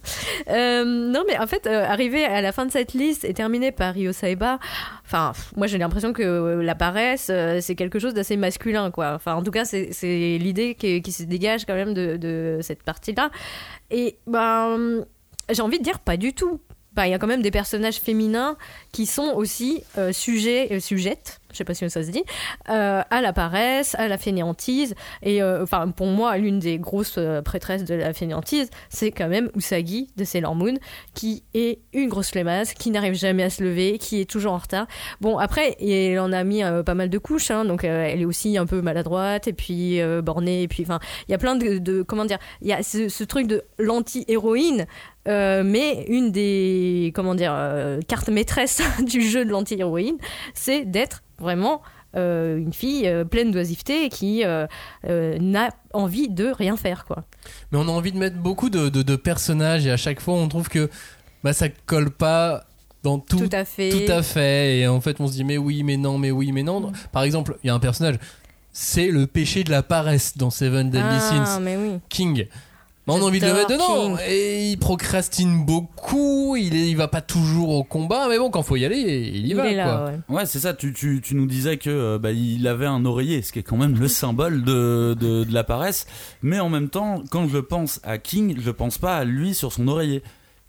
Euh, 0.48 0.84
non, 0.84 1.24
mais 1.26 1.38
en 1.38 1.46
fait, 1.46 1.66
euh, 1.66 1.84
arriver 1.84 2.24
à 2.24 2.40
la 2.40 2.52
fin 2.52 2.64
de 2.64 2.72
cette 2.72 2.94
liste 2.94 3.24
et 3.24 3.34
terminer 3.34 3.72
par 3.72 3.94
Ryo 3.94 4.12
Saeba, 4.12 4.58
enfin, 5.04 5.32
moi 5.56 5.66
j'ai 5.66 5.76
l'impression 5.76 6.12
que 6.12 6.22
euh, 6.22 6.62
la 6.62 6.74
paresse, 6.74 7.30
c'est 7.60 7.74
quelque 7.74 7.98
chose 7.98 8.14
d'assez 8.14 8.36
masculin, 8.36 8.90
quoi. 8.90 9.12
Enfin, 9.14 9.34
en 9.34 9.42
tout 9.42 9.50
cas, 9.50 9.64
c'est 9.64 10.38
l'idée 10.38 10.74
qui, 10.74 11.12
se 11.12 11.22
dégage 11.22 11.66
quand 11.66 11.74
même 11.74 11.94
de, 11.94 12.58
cette 12.62 12.82
partie-là. 12.82 13.30
Et 13.90 14.18
ben, 14.26 15.04
j'ai 15.50 15.62
envie 15.62 15.78
de 15.78 15.84
dire 15.84 16.00
pas 16.00 16.16
du 16.16 16.32
tout. 16.32 16.60
Bah, 16.92 17.06
Il 17.06 17.10
y 17.10 17.14
a 17.14 17.18
quand 17.18 17.26
même 17.26 17.42
des 17.42 17.50
personnages 17.50 17.98
féminins 17.98 18.56
qui 18.92 19.06
sont 19.06 19.32
aussi 19.34 19.82
sujets, 20.12 20.80
sujettes, 20.80 21.40
je 21.56 21.58
sais 21.58 21.64
pas 21.64 21.74
si 21.74 21.88
ça 21.88 22.02
se 22.02 22.10
dit, 22.10 22.22
euh, 22.68 23.02
à 23.08 23.20
la 23.22 23.32
paresse, 23.32 23.94
à 23.94 24.08
la 24.08 24.18
fainéantise. 24.18 24.94
Et 25.22 25.42
euh, 25.42 25.64
pour 25.96 26.06
moi, 26.06 26.36
l'une 26.36 26.58
des 26.58 26.78
grosses 26.78 27.14
euh, 27.16 27.40
prêtresses 27.40 27.84
de 27.84 27.94
la 27.94 28.12
fainéantise, 28.12 28.68
c'est 28.90 29.10
quand 29.10 29.28
même 29.28 29.50
Usagi 29.56 30.08
de 30.16 30.24
Sailor 30.24 30.54
Moon, 30.54 30.74
qui 31.14 31.44
est 31.54 31.80
une 31.94 32.10
grosse 32.10 32.30
flemmasse, 32.30 32.74
qui 32.74 32.90
n'arrive 32.90 33.14
jamais 33.14 33.44
à 33.44 33.50
se 33.50 33.62
lever, 33.62 33.96
qui 33.98 34.20
est 34.20 34.30
toujours 34.30 34.52
en 34.52 34.58
retard. 34.58 34.86
Bon, 35.22 35.38
après, 35.38 35.76
elle 35.82 36.18
en 36.18 36.30
a 36.32 36.44
mis 36.44 36.62
pas 36.84 36.94
mal 36.94 37.08
de 37.08 37.18
couches, 37.18 37.50
hein, 37.50 37.64
donc 37.64 37.84
elle 37.84 38.20
est 38.20 38.26
aussi 38.26 38.58
un 38.58 38.66
peu 38.66 38.82
maladroite, 38.82 39.48
et 39.48 39.52
puis 39.52 40.00
bornée, 40.22 40.62
et 40.62 40.68
puis 40.68 40.82
enfin, 40.82 41.00
il 41.28 41.32
y 41.32 41.34
a 41.34 41.38
plein 41.38 41.56
de, 41.56 42.02
comment 42.02 42.24
dire, 42.24 42.38
il 42.60 42.68
y 42.68 42.72
a 42.72 42.82
ce, 42.82 43.24
truc 43.24 43.46
de 43.46 43.62
l'anti-héroïne. 43.78 44.86
mais 45.26 46.04
une 46.08 46.30
des 46.32 47.12
comment 47.14 47.34
dire 47.34 47.54
cartes 48.08 48.28
maîtresses 48.28 48.82
du 49.04 49.22
jeu 49.22 49.44
de 49.44 49.50
l'anti-héroïne, 49.50 50.18
c'est 50.54 50.84
d'être 50.84 51.22
vraiment 51.38 51.82
euh, 52.16 52.56
une 52.56 52.72
fille 52.72 53.06
euh, 53.06 53.24
pleine 53.24 53.50
d'oisiveté 53.50 54.04
et 54.06 54.08
qui 54.08 54.44
euh, 54.44 54.66
euh, 55.08 55.36
n'a 55.38 55.70
envie 55.92 56.28
de 56.28 56.46
rien 56.46 56.76
faire 56.76 57.04
quoi. 57.04 57.24
Mais 57.72 57.78
on 57.78 57.82
a 57.88 57.90
envie 57.92 58.12
de 58.12 58.18
mettre 58.18 58.36
beaucoup 58.36 58.70
de, 58.70 58.88
de- 58.88 59.02
de 59.02 59.16
personnages 59.16 59.86
et 59.86 59.90
à 59.90 59.96
chaque 59.96 60.20
fois 60.20 60.34
on 60.34 60.48
trouve 60.48 60.68
que 60.68 60.88
bah, 61.44 61.52
ça 61.52 61.68
colle 61.68 62.10
pas 62.10 62.64
dans 63.02 63.18
tout, 63.18 63.38
Tout 63.38 63.50
à 63.52 63.64
fait. 63.64 63.90
Tout 63.90 64.10
à 64.12 64.22
fait. 64.22 64.78
Et 64.78 64.88
en 64.88 65.00
fait, 65.00 65.20
on 65.20 65.28
se 65.28 65.34
dit, 65.34 65.44
mais 65.44 65.58
oui, 65.58 65.84
mais 65.84 65.96
non, 65.96 66.18
mais 66.18 66.32
oui, 66.32 66.50
mais 66.50 66.62
Mm. 66.64 66.66
non. 66.66 66.92
Par 67.12 67.22
exemple, 67.22 67.56
il 67.62 67.68
y 67.68 67.70
a 67.70 67.74
un 67.74 67.78
personnage, 67.78 68.16
c'est 68.72 69.12
le 69.12 69.28
péché 69.28 69.62
de 69.62 69.70
la 69.70 69.84
paresse 69.84 70.36
dans 70.36 70.50
Seven 70.50 70.90
Deadly 70.90 71.06
Ah, 71.08 71.20
Sins. 71.46 71.60
mais 71.60 71.76
oui. 71.76 72.00
King. 72.08 72.46
Bah, 73.06 73.14
on 73.16 73.22
a 73.22 73.24
envie 73.24 73.38
de 73.38 73.46
le 73.46 73.52
mettre 73.54 73.68
dedans. 73.70 74.16
Et 74.28 74.70
il 74.70 74.78
procrastine 74.78 75.64
beaucoup. 75.64 76.56
Il, 76.56 76.74
est, 76.74 76.88
il 76.88 76.96
va 76.96 77.06
pas 77.08 77.20
toujours 77.20 77.68
au 77.70 77.84
combat. 77.84 78.26
Mais 78.28 78.36
bon, 78.38 78.50
quand 78.50 78.62
faut 78.62 78.74
y 78.76 78.84
aller, 78.84 78.98
il 78.98 79.46
y 79.46 79.50
Il 79.50 79.56
va. 79.56 79.68
est 79.70 79.74
là, 79.76 79.84
quoi. 79.84 80.04
ouais. 80.34 80.38
Ouais, 80.40 80.46
c'est 80.46 80.58
ça. 80.58 80.74
Tu, 80.74 80.92
tu, 80.92 81.20
tu 81.22 81.34
nous 81.36 81.46
disais 81.46 81.76
que 81.76 81.88
euh, 81.90 82.18
bah, 82.18 82.32
il 82.32 82.66
avait 82.66 82.86
un 82.86 83.04
oreiller, 83.04 83.42
ce 83.42 83.52
qui 83.52 83.60
est 83.60 83.62
quand 83.62 83.76
même 83.76 83.96
le 83.98 84.08
symbole 84.08 84.64
de, 84.64 85.16
de, 85.20 85.44
de 85.44 85.54
la 85.54 85.62
paresse. 85.62 86.06
Mais 86.42 86.58
en 86.58 86.68
même 86.68 86.88
temps, 86.88 87.22
quand 87.30 87.48
je 87.48 87.58
pense 87.58 88.00
à 88.02 88.18
King, 88.18 88.56
je 88.60 88.70
pense 88.72 88.98
pas 88.98 89.16
à 89.16 89.24
lui 89.24 89.54
sur 89.54 89.72
son 89.72 89.86
oreiller. 89.88 90.22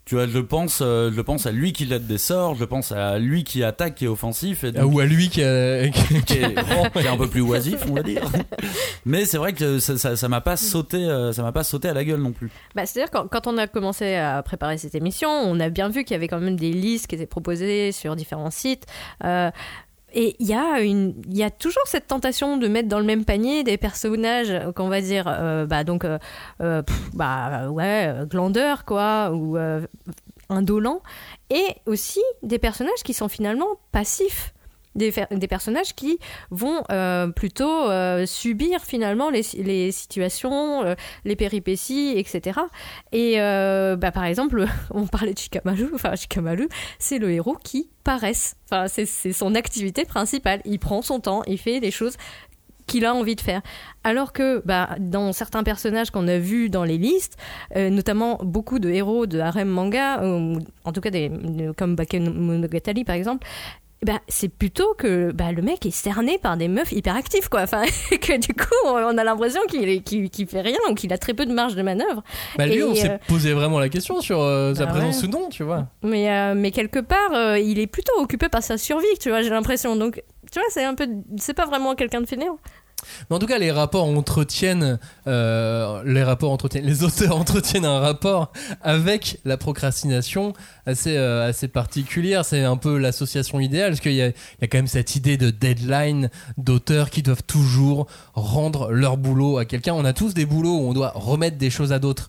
Tu 0.08 0.14
vois, 0.14 0.26
je 0.26 0.38
pense, 0.38 0.78
euh, 0.80 1.10
je 1.14 1.20
pense 1.20 1.44
à 1.44 1.52
lui 1.52 1.74
qui 1.74 1.86
jette 1.86 2.06
des 2.06 2.16
sorts, 2.16 2.54
je 2.54 2.64
pense 2.64 2.92
à 2.92 3.18
lui 3.18 3.44
qui 3.44 3.62
attaque, 3.62 3.94
qui 3.96 4.06
est 4.06 4.08
offensif. 4.08 4.64
Et 4.64 4.68
Ah, 4.68 4.80
donc- 4.80 4.94
Ou 4.94 5.00
à 5.00 5.04
lui 5.04 5.28
qui 5.28 5.42
a. 5.44 5.86
qui- 5.90 6.22
qui 6.22 6.32
est, 6.32 6.54
qui 6.54 6.98
est 6.98 7.06
un 7.08 7.16
peu 7.18 7.28
plus 7.28 7.42
oisif, 7.42 7.84
on 7.90 7.92
va 7.92 8.02
dire. 8.02 8.22
Mais 9.04 9.26
c'est 9.26 9.36
vrai 9.36 9.52
que 9.52 9.78
ça, 9.78 9.98
ça, 9.98 10.16
ça 10.16 10.28
m'a 10.28 10.40
pas 10.40 10.56
sauté, 10.56 10.96
euh, 10.96 11.32
ça 11.34 11.42
m'a 11.42 11.52
pas 11.52 11.62
sauté 11.62 11.88
à 11.90 11.92
la 11.92 12.04
gueule 12.04 12.20
non 12.22 12.32
plus. 12.32 12.48
Bah, 12.74 12.86
C'est-à-dire 12.86 13.10
quand, 13.10 13.28
quand 13.28 13.46
on 13.46 13.58
a 13.58 13.66
commencé 13.66 14.14
à 14.14 14.42
préparer 14.42 14.78
cette 14.78 14.94
émission, 14.94 15.28
on 15.28 15.60
a 15.60 15.68
bien 15.68 15.90
vu 15.90 16.04
qu'il 16.04 16.14
y 16.14 16.16
avait 16.16 16.28
quand 16.28 16.40
même 16.40 16.56
des 16.56 16.72
listes 16.72 17.06
qui 17.06 17.14
étaient 17.16 17.26
proposées 17.26 17.92
sur 17.92 18.16
différents 18.16 18.50
sites. 18.50 18.86
Euh, 19.24 19.50
et 20.12 20.36
il 20.38 20.46
y, 20.46 20.54
a 20.54 20.80
y 20.80 21.42
a 21.42 21.50
toujours 21.50 21.82
cette 21.86 22.06
tentation 22.06 22.56
de 22.56 22.66
mettre 22.66 22.88
dans 22.88 22.98
le 22.98 23.04
même 23.04 23.24
panier 23.24 23.62
des 23.62 23.76
personnages 23.76 24.50
euh, 24.50 24.72
qu'on 24.72 24.88
va 24.88 25.00
dire, 25.00 25.24
euh, 25.28 25.66
bah, 25.66 25.84
donc, 25.84 26.04
euh, 26.04 26.82
bah, 27.12 27.68
ouais, 27.68 28.14
glandeurs, 28.26 28.84
quoi, 28.84 29.32
ou 29.32 29.58
indolents, 30.48 31.02
et 31.50 31.66
aussi 31.86 32.22
des 32.42 32.58
personnages 32.58 33.02
qui 33.04 33.12
sont 33.12 33.28
finalement 33.28 33.78
passifs. 33.92 34.54
Des, 34.98 35.46
personnages 35.48 35.94
qui 35.94 36.18
vont 36.50 36.82
euh, 36.90 37.28
plutôt 37.28 37.88
euh, 37.88 38.26
subir 38.26 38.80
finalement 38.80 39.30
les, 39.30 39.92
situations, 39.92 40.82
euh, 40.82 40.94
les 41.24 41.36
péripéties, 41.36 42.14
etc. 42.16 42.58
Et 43.12 43.36
bah, 43.38 44.10
par 44.10 44.24
exemple, 44.24 44.66
on 44.90 45.06
parlait 45.06 45.34
de 45.34 45.38
Shikamaru, 45.38 45.90
enfin 45.94 46.16
Shikamaru, 46.16 46.68
c'est 46.98 47.18
le 47.18 47.30
héros 47.30 47.56
qui 47.62 47.90
paresse. 48.02 48.56
Enfin, 48.70 48.86
c'est 48.88 49.32
son 49.32 49.54
activité 49.54 50.04
principale. 50.04 50.60
Il 50.64 50.78
prend 50.80 51.00
son 51.00 51.20
temps, 51.20 51.42
il 51.46 51.58
fait 51.58 51.78
des 51.78 51.92
choses 51.92 52.16
qu'il 52.86 53.04
a 53.04 53.14
envie 53.14 53.36
de 53.36 53.40
faire. 53.40 53.62
Alors 54.02 54.32
que 54.32 54.62
bah, 54.64 54.96
dans 54.98 55.32
certains 55.32 55.62
personnages 55.62 56.10
qu'on 56.10 56.26
a 56.26 56.38
vus 56.38 56.70
dans 56.70 56.84
les 56.84 56.98
listes, 56.98 57.36
notamment 57.76 58.40
beaucoup 58.42 58.80
de 58.80 58.88
héros 58.88 59.26
de 59.26 59.38
harem 59.38 59.68
manga, 59.68 60.20
en 60.22 60.92
tout 60.92 61.00
cas 61.00 61.10
des, 61.10 61.28
de- 61.28 61.72
comme 61.72 61.94
Baken 61.94 62.32
Monogatari 62.32 63.04
par 63.04 63.14
exemple, 63.14 63.46
bah, 64.04 64.20
c'est 64.28 64.48
plutôt 64.48 64.94
que 64.94 65.32
bah, 65.32 65.50
le 65.50 65.60
mec 65.60 65.84
est 65.84 65.90
cerné 65.90 66.38
par 66.38 66.56
des 66.56 66.68
meufs 66.68 66.92
hyper 66.92 67.16
actives, 67.16 67.48
quoi. 67.48 67.62
Enfin, 67.62 67.82
que 68.10 68.38
du 68.38 68.54
coup, 68.54 68.74
on 68.84 69.18
a 69.18 69.24
l'impression 69.24 69.60
qu'il 69.68 70.02
qu'il 70.02 70.46
fait 70.46 70.60
rien 70.60 70.78
ou 70.88 70.94
qu'il 70.94 71.12
a 71.12 71.18
très 71.18 71.34
peu 71.34 71.46
de 71.46 71.52
marge 71.52 71.74
de 71.74 71.82
manœuvre. 71.82 72.22
Bah 72.56 72.66
lui, 72.66 72.76
Et, 72.76 72.84
on 72.84 72.94
s'est 72.94 73.10
euh, 73.10 73.18
posé 73.26 73.52
vraiment 73.52 73.80
la 73.80 73.88
question 73.88 74.20
sur 74.20 74.40
euh, 74.40 74.74
sa 74.74 74.86
bah 74.86 74.92
présence 74.92 75.22
ouais. 75.22 75.28
ou 75.28 75.30
non, 75.30 75.48
tu 75.48 75.64
vois. 75.64 75.86
Mais, 76.02 76.30
euh, 76.30 76.54
mais 76.56 76.70
quelque 76.70 77.00
part, 77.00 77.56
il 77.56 77.78
est 77.80 77.88
plutôt 77.88 78.12
occupé 78.18 78.48
par 78.48 78.62
sa 78.62 78.78
survie, 78.78 79.06
tu 79.20 79.30
vois, 79.30 79.42
j'ai 79.42 79.50
l'impression. 79.50 79.96
Donc, 79.96 80.22
tu 80.52 80.60
vois, 80.60 80.68
c'est 80.70 80.84
un 80.84 80.94
peu. 80.94 81.08
C'est 81.36 81.54
pas 81.54 81.66
vraiment 81.66 81.94
quelqu'un 81.94 82.20
de 82.20 82.26
fainéant. 82.26 82.58
Mais 83.28 83.36
en 83.36 83.38
tout 83.38 83.46
cas, 83.46 83.58
les 83.58 83.70
rapports 83.70 84.04
entretiennent, 84.04 84.98
euh, 85.26 86.02
les 86.04 86.22
rapports 86.22 86.52
entretiennent, 86.52 86.84
les 86.84 87.02
auteurs 87.04 87.36
entretiennent 87.40 87.84
un 87.84 88.00
rapport 88.00 88.52
avec 88.82 89.38
la 89.44 89.56
procrastination 89.56 90.52
assez, 90.86 91.16
euh, 91.16 91.48
assez 91.48 91.68
particulière. 91.68 92.44
C'est 92.44 92.64
un 92.64 92.76
peu 92.76 92.98
l'association 92.98 93.60
idéale, 93.60 93.90
parce 93.90 94.00
qu'il 94.00 94.12
y 94.12 94.18
y 94.18 94.22
a 94.22 94.32
quand 94.62 94.78
même 94.78 94.86
cette 94.86 95.16
idée 95.16 95.36
de 95.36 95.50
deadline 95.50 96.30
d'auteurs 96.56 97.10
qui 97.10 97.22
doivent 97.22 97.44
toujours 97.44 98.06
rendre 98.34 98.90
leur 98.90 99.16
boulot 99.16 99.58
à 99.58 99.64
quelqu'un. 99.64 99.94
On 99.94 100.04
a 100.04 100.12
tous 100.12 100.34
des 100.34 100.46
boulots 100.46 100.76
où 100.76 100.88
on 100.88 100.92
doit 100.92 101.12
remettre 101.14 101.58
des 101.58 101.70
choses 101.70 101.92
à 101.92 101.98
d'autres. 101.98 102.28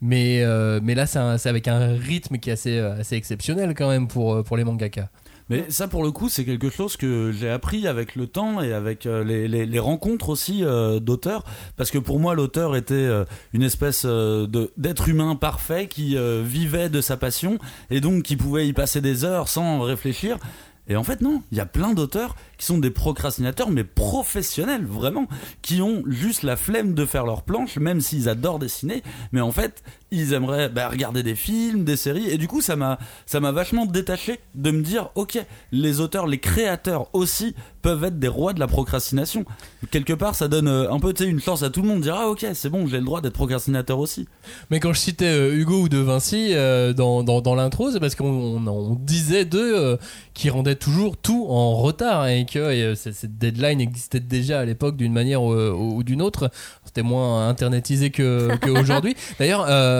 Mais, 0.00 0.42
euh, 0.42 0.80
mais 0.82 0.94
là, 0.94 1.06
c'est 1.06 1.48
avec 1.48 1.66
un 1.68 1.94
rythme 1.94 2.38
qui 2.38 2.50
est 2.50 2.52
assez, 2.52 2.78
assez 2.78 3.16
exceptionnel 3.16 3.74
quand 3.74 3.88
même 3.88 4.06
pour, 4.06 4.42
pour 4.44 4.56
les 4.56 4.64
mangaka. 4.64 5.08
Mais 5.50 5.66
ça, 5.68 5.88
pour 5.88 6.02
le 6.02 6.10
coup, 6.10 6.28
c'est 6.28 6.44
quelque 6.44 6.70
chose 6.70 6.96
que 6.96 7.30
j'ai 7.32 7.50
appris 7.50 7.86
avec 7.86 8.16
le 8.16 8.26
temps 8.26 8.62
et 8.62 8.72
avec 8.72 9.04
euh, 9.04 9.22
les, 9.24 9.78
rencontres 9.78 10.30
aussi 10.30 10.64
euh, 10.64 11.00
d'auteurs. 11.00 11.44
Parce 11.76 11.90
que 11.90 11.98
pour 11.98 12.18
moi, 12.18 12.34
l'auteur 12.34 12.76
était 12.76 12.94
euh, 12.94 13.24
une 13.52 13.62
espèce 13.62 14.06
d'être 14.06 15.08
humain 15.08 15.36
parfait 15.36 15.86
qui 15.86 16.16
vivait 16.42 16.88
de 16.88 17.00
sa 17.00 17.16
passion 17.16 17.58
et 17.90 18.00
donc 18.00 18.22
qui 18.22 18.36
pouvait 18.36 18.66
y 18.66 18.72
passer 18.72 19.00
des 19.00 19.24
heures 19.24 19.48
sans 19.48 19.80
réfléchir. 19.80 20.38
Et 20.86 20.96
en 20.96 21.04
fait, 21.04 21.22
non, 21.22 21.42
il 21.50 21.56
y 21.56 21.60
a 21.60 21.66
plein 21.66 21.94
d'auteurs 21.94 22.36
qui 22.58 22.66
sont 22.66 22.76
des 22.76 22.90
procrastinateurs, 22.90 23.70
mais 23.70 23.84
professionnels, 23.84 24.84
vraiment, 24.84 25.26
qui 25.62 25.80
ont 25.80 26.02
juste 26.06 26.42
la 26.42 26.56
flemme 26.56 26.94
de 26.94 27.06
faire 27.06 27.24
leur 27.24 27.42
planche, 27.42 27.76
même 27.78 28.02
s'ils 28.02 28.28
adorent 28.28 28.58
dessiner. 28.58 29.02
Mais 29.32 29.40
en 29.40 29.50
fait, 29.50 29.82
ils 30.10 30.32
aimeraient 30.32 30.68
bah, 30.68 30.88
regarder 30.88 31.22
des 31.22 31.34
films, 31.34 31.84
des 31.84 31.96
séries. 31.96 32.28
Et 32.30 32.38
du 32.38 32.46
coup, 32.48 32.60
ça 32.60 32.76
m'a, 32.76 32.98
ça 33.26 33.40
m'a 33.40 33.50
vachement 33.52 33.86
détaché 33.86 34.38
de 34.54 34.70
me 34.70 34.82
dire, 34.82 35.10
ok, 35.16 35.38
les 35.72 36.00
auteurs, 36.00 36.26
les 36.26 36.38
créateurs 36.38 37.08
aussi 37.12 37.54
peuvent 37.82 38.04
être 38.04 38.18
des 38.18 38.28
rois 38.28 38.52
de 38.52 38.60
la 38.60 38.66
procrastination. 38.66 39.44
Quelque 39.90 40.12
part, 40.14 40.34
ça 40.34 40.48
donne 40.48 40.68
euh, 40.68 40.90
un 40.90 40.98
peu, 41.00 41.12
tu 41.12 41.24
sais, 41.24 41.28
une 41.30 41.40
chance 41.40 41.62
à 41.62 41.70
tout 41.70 41.82
le 41.82 41.88
monde 41.88 41.98
de 41.98 42.04
dire, 42.04 42.16
ah 42.18 42.28
ok, 42.28 42.46
c'est 42.54 42.70
bon, 42.70 42.86
j'ai 42.86 42.98
le 42.98 43.04
droit 43.04 43.20
d'être 43.20 43.34
procrastinateur 43.34 43.98
aussi. 43.98 44.26
Mais 44.70 44.80
quand 44.80 44.92
je 44.92 45.00
citais 45.00 45.26
euh, 45.26 45.54
Hugo 45.54 45.82
ou 45.82 45.88
De 45.88 45.98
Vinci 45.98 46.48
euh, 46.52 46.92
dans, 46.92 47.22
dans, 47.22 47.40
dans 47.42 47.54
l'intro, 47.54 47.90
c'est 47.90 48.00
parce 48.00 48.14
qu'on 48.14 48.26
on, 48.26 48.66
on 48.66 48.94
disait 48.94 49.44
d'eux 49.44 49.76
euh, 49.78 49.96
qui 50.32 50.48
rendaient 50.48 50.76
toujours 50.76 51.16
tout 51.16 51.46
en 51.48 51.74
retard 51.76 52.26
et 52.28 52.46
que 52.46 52.58
euh, 52.58 52.94
cette 52.94 53.36
deadline 53.38 53.80
existait 53.80 54.20
déjà 54.20 54.60
à 54.60 54.64
l'époque 54.64 54.96
d'une 54.96 55.12
manière 55.12 55.42
ou, 55.42 55.52
ou 55.54 56.02
d'une 56.02 56.22
autre. 56.22 56.50
C'était 56.84 57.02
moins 57.02 57.48
internetisé 57.48 58.10
que- 58.10 58.56
qu'aujourd'hui. 58.62 59.14
D'ailleurs, 59.38 59.66
euh, 59.68 59.93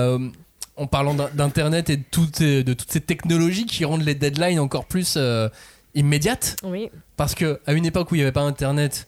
en 0.77 0.87
parlant 0.87 1.15
d'in- 1.15 1.31
d'internet 1.35 1.89
et 1.91 1.97
de 1.99 2.05
toutes, 2.11 2.37
ces- 2.37 2.65
de 2.65 2.75
toutes 2.75 2.91
ces 2.91 3.01
technologies 3.01 3.67
qui 3.67 3.85
rendent 3.85 4.03
les 4.05 4.15
deadlines 4.15 4.59
encore 4.61 4.87
plus 4.87 5.15
euh, 5.17 5.49
immédiates, 5.95 6.57
Oui. 6.65 6.91
parce 7.17 7.35
que 7.35 7.61
à 7.67 7.73
une 7.75 7.87
époque 7.87 8.11
où 8.11 8.15
il 8.15 8.19
n'y 8.19 8.23
avait 8.23 8.33
pas 8.33 8.43
internet, 8.43 9.07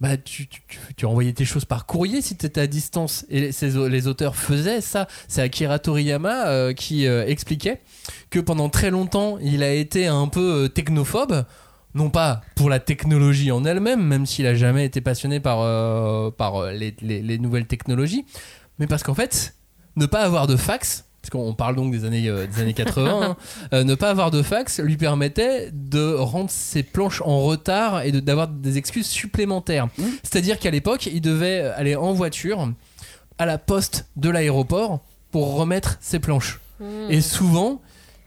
bah, 0.00 0.16
tu, 0.16 0.48
tu, 0.96 1.06
envoyais 1.06 1.32
tes 1.32 1.44
choses 1.44 1.64
par 1.64 1.86
courrier 1.86 2.20
si 2.20 2.36
tu 2.36 2.44
étais 2.46 2.60
à 2.60 2.66
distance. 2.66 3.24
Et 3.30 3.50
les 3.88 4.06
auteurs 4.06 4.36
faisaient 4.36 4.80
ça. 4.80 5.06
C'est 5.28 5.40
Akira 5.40 5.78
Toriyama 5.78 6.46
euh, 6.48 6.72
qui 6.74 7.06
euh, 7.06 7.24
expliquait 7.26 7.80
que 8.30 8.38
pendant 8.40 8.68
très 8.68 8.90
longtemps, 8.90 9.38
il 9.40 9.62
a 9.62 9.72
été 9.72 10.06
un 10.06 10.28
peu 10.28 10.64
euh, 10.64 10.68
technophobe. 10.68 11.44
Non 11.94 12.10
pas 12.10 12.42
pour 12.56 12.68
la 12.70 12.80
technologie 12.80 13.52
en 13.52 13.64
elle-même, 13.64 14.02
même 14.04 14.26
s'il 14.26 14.46
a 14.46 14.54
jamais 14.56 14.84
été 14.84 15.00
passionné 15.00 15.38
par, 15.40 15.60
euh, 15.62 16.30
par 16.30 16.56
euh, 16.56 16.72
les, 16.72 16.94
les- 17.00 17.22
les 17.22 17.38
nouvelles 17.38 17.66
technologies, 17.66 18.26
mais 18.80 18.88
parce 18.88 19.04
qu'en 19.04 19.14
fait, 19.14 19.54
ne 19.96 20.06
pas 20.06 20.20
avoir 20.22 20.46
de 20.46 20.56
fax, 20.56 21.04
parce 21.22 21.30
qu'on 21.30 21.54
parle 21.54 21.76
donc 21.76 21.90
des 21.92 22.04
années, 22.04 22.28
euh, 22.28 22.46
des 22.46 22.60
années 22.60 22.74
80, 22.74 23.20
hein, 23.22 23.36
euh, 23.72 23.84
ne 23.84 23.94
pas 23.94 24.10
avoir 24.10 24.30
de 24.30 24.42
fax 24.42 24.80
lui 24.80 24.96
permettait 24.96 25.70
de 25.72 26.14
rendre 26.14 26.50
ses 26.50 26.82
planches 26.82 27.22
en 27.24 27.40
retard 27.40 28.02
et 28.02 28.12
de- 28.12 28.20
d'avoir 28.20 28.48
des 28.48 28.76
excuses 28.76 29.06
supplémentaires. 29.06 29.88
C'est-à-dire 30.22 30.58
qu'à 30.58 30.70
l'époque, 30.70 31.06
il 31.06 31.20
devait 31.20 31.60
aller 31.76 31.96
en 31.96 32.12
voiture 32.12 32.70
à 33.38 33.46
la 33.46 33.58
poste 33.58 34.06
de 34.16 34.28
l'aéroport 34.30 35.00
pour 35.30 35.54
remettre 35.56 35.96
ses 36.00 36.18
planches. 36.18 36.60
Et 37.08 37.20
souvent, 37.20 37.80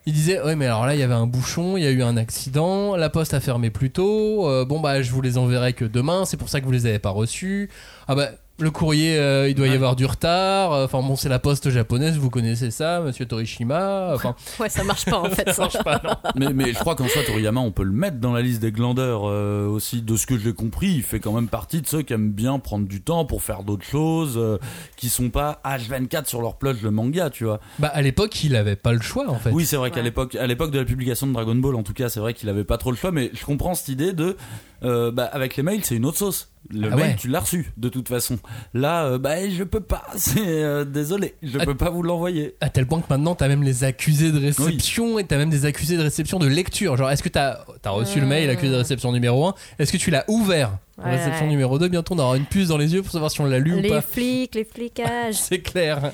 il 0.07 0.13
disait 0.13 0.41
ouais 0.41 0.55
mais 0.55 0.65
alors 0.65 0.86
là 0.86 0.95
il 0.95 0.99
y 0.99 1.03
avait 1.03 1.13
un 1.13 1.28
bouchon, 1.28 1.76
il 1.78 1.84
y 1.84 1.88
a 1.88 1.91
eu 1.91 2.01
un 2.01 2.15
accident, 2.18 2.95
la 2.95 3.09
poste 3.09 3.34
a 3.34 3.41
fermé 3.41 3.70
plus 3.70 3.91
tôt, 3.91 4.47
euh, 4.49 4.63
bon 4.65 4.80
bah 4.80 5.01
je 5.01 5.11
vous 5.11 5.22
les 5.22 5.38
enverrai 5.38 5.74
que 5.74 5.84
demain, 5.86 6.24
c'est 6.26 6.38
pour 6.38 6.47
ça 6.47 6.61
que 6.61 6.65
vous 6.65 6.72
les 6.72 6.86
avez 6.86 6.97
pas 6.99 7.09
reçus. 7.09 7.70
Ah 8.07 8.15
bah 8.15 8.30
le 8.60 8.72
courrier 8.72 9.18
euh, 9.18 9.47
il 9.49 9.55
doit 9.55 9.68
y 9.68 9.70
Ouais. 9.70 9.76
avoir 9.76 9.95
du 9.95 10.05
retard, 10.05 10.72
enfin 10.72 11.01
bon 11.01 11.16
c'est 11.16 11.30
la 11.30 11.38
poste 11.39 11.70
japonaise, 11.70 12.18
vous 12.18 12.30
connaissez 12.32 12.72
ça, 12.72 13.01
monsieur 13.01 13.26
Torishima, 13.26 14.12
enfin 14.16 14.36
Ouais, 14.60 14.70
ça 14.70 14.84
marche 14.84 15.05
pas 15.05 15.20
en 15.20 15.30
fait. 15.30 15.47
ça 15.49 15.53
ça. 15.53 15.62
marche 15.64 15.84
pas 15.84 16.01
non. 16.03 16.12
mais, 16.36 16.53
mais 16.53 16.74
je 16.74 16.80
crois 16.80 16.95
qu'en 16.95 17.08
soi, 17.08 17.22
Toriyama, 17.24 17.60
on 17.62 17.72
peut 17.72 17.84
le 17.84 17.91
mettre 17.91 18.18
dans 18.18 18.34
la 18.34 18.41
liste 18.41 18.62
des 18.62 18.72
glandeurs 18.72 19.22
euh, 19.26 19.68
aussi. 19.68 20.01
De 20.01 20.16
ce 20.16 20.26
que 20.26 20.38
j'ai 20.38 20.53
compris, 20.53 20.88
il 20.88 21.03
fait 21.03 21.20
quand 21.20 21.34
même 21.34 21.47
partie 21.49 21.82
de 21.82 21.88
ceux 21.88 22.01
qui 22.01 22.14
aiment 22.14 22.32
bien 22.32 22.58
prendre 22.60 22.88
du 22.88 23.01
temps 23.01 23.26
pour 23.26 23.43
faire 23.43 23.64
d'autres 23.64 23.86
choses, 23.86 24.36
euh, 24.38 24.58
qui 24.95 25.10
sont 25.10 25.30
pas 25.30 25.62
H24 25.64 26.26
sur 26.26 26.41
leur 26.41 26.55
plage 26.58 26.82
de 26.82 26.89
manga, 26.89 27.30
tu 27.30 27.43
vois. 27.45 27.60
Bah 27.80 27.89
à 27.93 28.01
l'époque 28.01 28.43
il 28.43 28.55
avait 28.55 28.76
pas 28.76 28.93
le 28.93 29.01
choix 29.01 29.30
en 29.30 29.36
fait. 29.39 29.51
Oui, 29.51 29.66
c'est 29.66 29.76
vrai 29.78 29.91
qu'à 29.91 29.97
Ouais. 29.97 30.03
l'époque, 30.03 30.36
à 30.36 30.47
l'époque 30.47 30.72
de 30.72 30.80
la 30.80 30.86
publication 30.86 31.28
de 31.28 31.34
Dragon 31.34 31.55
Ball, 31.55 31.76
en 31.76 31.84
tout 31.84 31.93
cas, 31.93 32.10
c'est 32.10 32.20
vrai 32.20 32.34
qu'il 32.34 32.49
avait 32.49 32.64
pas 32.64 32.78
trop 32.78 32.91
le 32.91 32.97
choix. 32.97 33.12
Mais 33.12 33.30
je 33.34 33.45
comprends 33.45 33.76
cette 33.76 33.89
idée 33.89 34.14
de, 34.14 34.36
euh, 34.84 35.12
bah, 35.12 35.26
avec 35.32 35.55
les 35.58 35.64
mails, 35.64 35.84
c'est 35.84 35.95
une 35.95 36.05
autre 36.05 36.18
sauce. 36.18 36.49
Le 36.70 36.89
Ah 36.91 36.95
mail, 36.95 37.05
ouais. 37.11 37.15
tu 37.18 37.28
l'as 37.30 37.39
reçu 37.39 37.72
de 37.78 37.89
toute 37.89 38.09
façon. 38.09 38.38
Là, 38.74 39.05
euh, 39.05 39.18
bah, 39.18 39.49
je 39.49 39.63
peux 39.63 39.80
pas. 39.80 40.05
C'est 40.18 40.39
euh, 40.45 40.84
désolé, 40.86 41.36
je 41.41 41.57
Ah. 41.59 41.65
peux 41.65 41.76
pas 41.78 41.89
vous 41.89 42.03
l'envoyer. 42.03 42.55
À 42.61 42.70
tel 42.70 42.86
point 42.86 42.99
que 42.99 43.05
maintenant 43.09 43.36
t'as 43.36 43.47
même 43.47 43.63
les 43.63 43.84
accusés 43.84 44.32
de 44.32 44.39
réception 44.39 45.18
et 45.20 45.24
t'as 45.26 45.38
même 45.38 45.49
des 45.49 45.65
accusés 45.65 45.97
de 45.97 46.01
réception 46.03 46.39
de 46.39 46.47
lecture. 46.47 46.97
Genre 46.97 47.09
est-ce 47.09 47.24
que 47.24 47.30
t'as 47.30 47.59
as 47.84 47.89
reçu 47.89 48.20
le 48.20 48.26
mail 48.28 48.49
accusé 48.49 48.72
de 48.72 48.78
réception 48.78 49.11
numéro 49.11 49.47
1 49.47 49.53
Est-ce 49.80 49.91
que 49.91 49.97
tu 49.97 50.11
l'as 50.11 50.26
ouvert? 50.28 50.78
En 50.97 51.03
Ouais. 51.03 51.15
Réception 51.15 51.47
numéro 51.47 51.78
2, 51.80 51.88
bientôt 51.89 52.15
on 52.15 52.20
aura 52.20 52.36
une 52.38 52.45
puce 52.45 52.70
dans 52.70 52.78
les 52.78 52.93
yeux 52.93 53.01
pour 53.03 53.11
savoir 53.11 53.30
si 53.32 53.39
on 53.39 53.45
l'a 53.45 53.59
lu 53.59 53.74
ou 53.76 53.80
Les 53.80 53.89
pas. 53.89 54.01
flics, 54.01 54.55
les 54.55 54.65
flicages. 54.65 55.36
C'est 55.36 55.59
clair. 55.61 56.11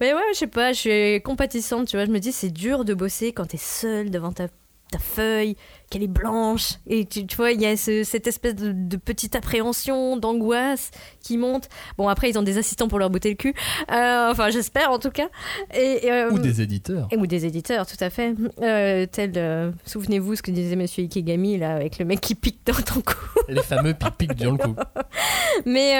Mais 0.00 0.12
ouais, 0.12 0.20
je 0.34 0.38
sais 0.40 0.46
pas, 0.46 0.72
je 0.72 0.78
suis 0.78 1.22
compatissante, 1.22 1.88
tu 1.88 1.96
vois. 1.96 2.04
Je 2.06 2.10
me 2.10 2.18
dis, 2.20 2.30
c'est 2.32 2.50
dur 2.50 2.84
de 2.84 2.94
bosser 2.94 3.32
quand 3.32 3.46
t'es 3.46 3.56
seule 3.56 4.10
devant 4.10 4.32
ta, 4.32 4.46
ta 4.92 4.98
feuille, 4.98 5.56
qu'elle 5.90 6.02
est 6.02 6.06
blanche. 6.06 6.74
Et 6.86 7.06
tu, 7.06 7.26
tu 7.26 7.36
vois, 7.36 7.52
il 7.52 7.60
y 7.60 7.66
a 7.66 7.76
ce- 7.76 8.04
cette 8.04 8.26
espèce 8.26 8.54
de, 8.54 8.72
de 8.72 8.96
petite 8.96 9.34
appréhension, 9.36 10.16
d'angoisse 10.16 10.90
qui 11.22 11.38
monte. 11.38 11.68
Bon, 11.96 12.08
après, 12.08 12.28
ils 12.30 12.38
ont 12.38 12.42
des 12.42 12.58
assistants 12.58 12.88
pour 12.88 12.98
leur 12.98 13.10
botter 13.10 13.30
le 13.30 13.36
cul. 13.36 13.54
Euh, 13.90 14.30
enfin, 14.30 14.50
j'espère 14.50 14.90
en 14.90 14.98
tout 14.98 15.10
cas. 15.10 15.28
Et, 15.74 16.10
euh, 16.10 16.30
Ou 16.30 16.38
des 16.38 16.60
éditeurs. 16.60 17.08
et- 17.10 17.16
ou 17.16 17.26
des 17.26 17.46
éditeurs, 17.46 17.86
tout 17.86 17.96
à 18.02 18.10
fait. 18.10 18.34
Euh, 18.62 19.06
tel, 19.10 19.72
souvenez-vous 19.86 20.36
ce 20.36 20.42
que 20.42 20.50
disait 20.50 20.76
Monsieur 20.76 21.02
Ikegami, 21.04 21.58
là, 21.58 21.74
avec 21.74 21.98
le 21.98 22.04
mec 22.04 22.20
qui 22.20 22.34
pique 22.34 22.60
dans 22.66 22.74
ton 22.74 23.00
cou. 23.00 23.14
Les 23.48 23.62
fameux 23.62 23.94
pic-pic 23.94 24.34
dans 24.36 24.52
le 24.52 24.58
coup. 24.58 24.74
Mais 25.66 25.98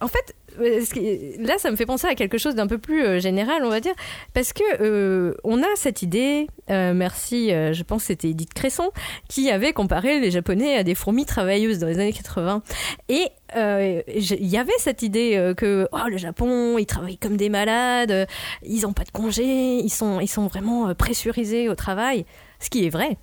en 0.00 0.08
fait, 0.08 0.34
là, 0.58 1.58
ça 1.58 1.70
me 1.70 1.76
fait 1.76 1.86
penser 1.86 2.06
à 2.06 2.14
quelque 2.14 2.38
chose 2.38 2.54
d'un 2.54 2.66
peu 2.66 2.78
plus 2.78 3.04
euh, 3.04 3.20
général, 3.20 3.64
on 3.64 3.68
va 3.70 3.80
dire, 3.80 3.94
parce 4.34 4.52
que 4.52 4.62
euh, 4.80 5.34
on 5.44 5.62
a 5.62 5.66
cette 5.76 6.02
idée. 6.02 6.46
euh, 6.70 6.94
merci, 6.94 7.52
euh, 7.52 7.72
je 7.72 7.82
pense 7.82 8.02
que 8.02 8.06
c'était 8.08 8.30
Edith 8.30 8.54
Cresson 8.54 8.90
qui 9.28 9.50
avait 9.50 9.72
comparé 9.72 10.20
les 10.20 10.30
Japonais 10.30 10.76
à 10.76 10.82
des 10.82 10.94
fourmis 10.94 11.26
travailleuses 11.26 11.78
dans 11.78 11.86
les 11.86 11.98
années 11.98 12.12
80. 12.12 12.62
Et 13.08 13.28
euh, 13.56 14.02
il 14.08 14.46
y 14.46 14.56
avait 14.56 14.72
cette 14.78 15.02
idée 15.02 15.36
euh, 15.36 15.54
que 15.54 15.88
oh, 15.92 16.08
le 16.08 16.16
Japon, 16.16 16.78
ils 16.78 16.86
travaillent 16.86 17.18
comme 17.18 17.36
des 17.36 17.48
malades, 17.48 18.10
euh, 18.10 18.26
ils 18.62 18.82
n'ont 18.82 18.92
pas 18.92 19.04
de 19.04 19.10
congés, 19.10 19.78
ils 19.78 19.90
sont, 19.90 20.20
ils 20.20 20.28
sont 20.28 20.46
vraiment 20.46 20.88
euh, 20.88 20.94
pressurisés 20.94 21.68
au 21.68 21.74
travail, 21.74 22.26
ce 22.60 22.70
qui 22.70 22.84
est 22.84 22.90
vrai. 22.90 23.18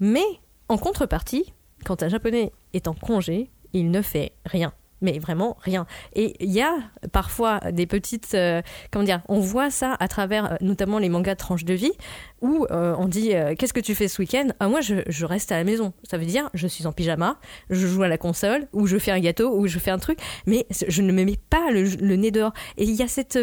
Mais 0.00 0.24
en 0.68 0.78
contrepartie, 0.78 1.52
quand 1.84 2.02
un 2.02 2.08
Japonais 2.08 2.52
est 2.72 2.88
en 2.88 2.94
congé, 2.94 3.50
il 3.72 3.90
ne 3.90 4.02
fait 4.02 4.32
rien. 4.46 4.72
Mais 5.00 5.18
vraiment 5.18 5.56
rien. 5.60 5.86
Et 6.14 6.34
il 6.40 6.50
y 6.50 6.60
a 6.60 6.74
parfois 7.12 7.60
des 7.70 7.86
petites. 7.86 8.34
euh, 8.34 8.62
comment 8.90 9.04
dire 9.04 9.22
On 9.28 9.38
voit 9.38 9.70
ça 9.70 9.96
à 10.00 10.08
travers 10.08 10.52
euh, 10.52 10.56
notamment 10.60 10.98
les 10.98 11.08
mangas 11.08 11.36
tranches 11.36 11.64
de 11.64 11.74
vie 11.74 11.92
où 12.40 12.66
euh, 12.70 12.94
on 12.98 13.06
dit 13.06 13.32
Qu'est-ce 13.58 13.72
que 13.72 13.80
tu 13.80 13.94
fais 13.94 14.08
ce 14.08 14.20
week-end? 14.20 14.48
Ah, 14.60 14.68
moi, 14.68 14.80
je, 14.80 14.96
je 15.06 15.24
reste 15.24 15.52
à 15.52 15.56
la 15.56 15.64
maison. 15.64 15.92
Ça 16.02 16.18
veut 16.18 16.24
dire 16.24 16.50
je 16.54 16.66
suis 16.66 16.86
en 16.86 16.92
pyjama, 16.92 17.38
je 17.70 17.86
joue 17.86 18.02
à 18.02 18.08
la 18.08 18.18
console, 18.18 18.66
ou 18.72 18.86
je 18.86 18.98
fais 18.98 19.10
un 19.10 19.20
gâteau, 19.20 19.56
ou 19.56 19.66
je 19.66 19.78
fais 19.78 19.90
un 19.90 19.98
truc, 19.98 20.18
mais 20.46 20.66
je 20.70 21.02
ne 21.02 21.12
me 21.12 21.24
mets 21.24 21.38
pas 21.50 21.70
le, 21.70 22.16
nez 22.16 22.30
dehors. 22.30 22.52
Et 22.76 22.84
il 22.84 22.94
y 22.94 23.02
a 23.02 23.08
cette 23.08 23.38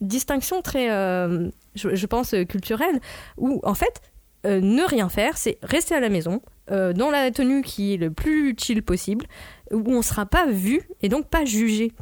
distinction 0.00 0.62
très, 0.62 0.88
je, 1.74 2.06
pense, 2.06 2.34
culturelle 2.48 3.00
où 3.36 3.60
en 3.62 3.74
fait, 3.74 4.00
ne 4.44 4.88
rien 4.88 5.08
faire, 5.08 5.36
c'est 5.36 5.58
rester 5.62 5.94
à 5.94 6.00
la 6.00 6.08
maison, 6.08 6.40
dans 6.70 7.10
la 7.10 7.30
tenue 7.30 7.62
qui 7.62 7.94
est 7.94 7.96
le 7.96 8.10
plus 8.10 8.54
chill 8.58 8.82
possible, 8.82 9.26
où 9.72 9.82
on 9.86 9.98
ne 9.98 10.02
sera 10.02 10.26
pas 10.26 10.46
vu 10.46 10.82
et 11.02 11.08
donc 11.08 11.26
pas 11.28 11.44
jugé. 11.44 11.92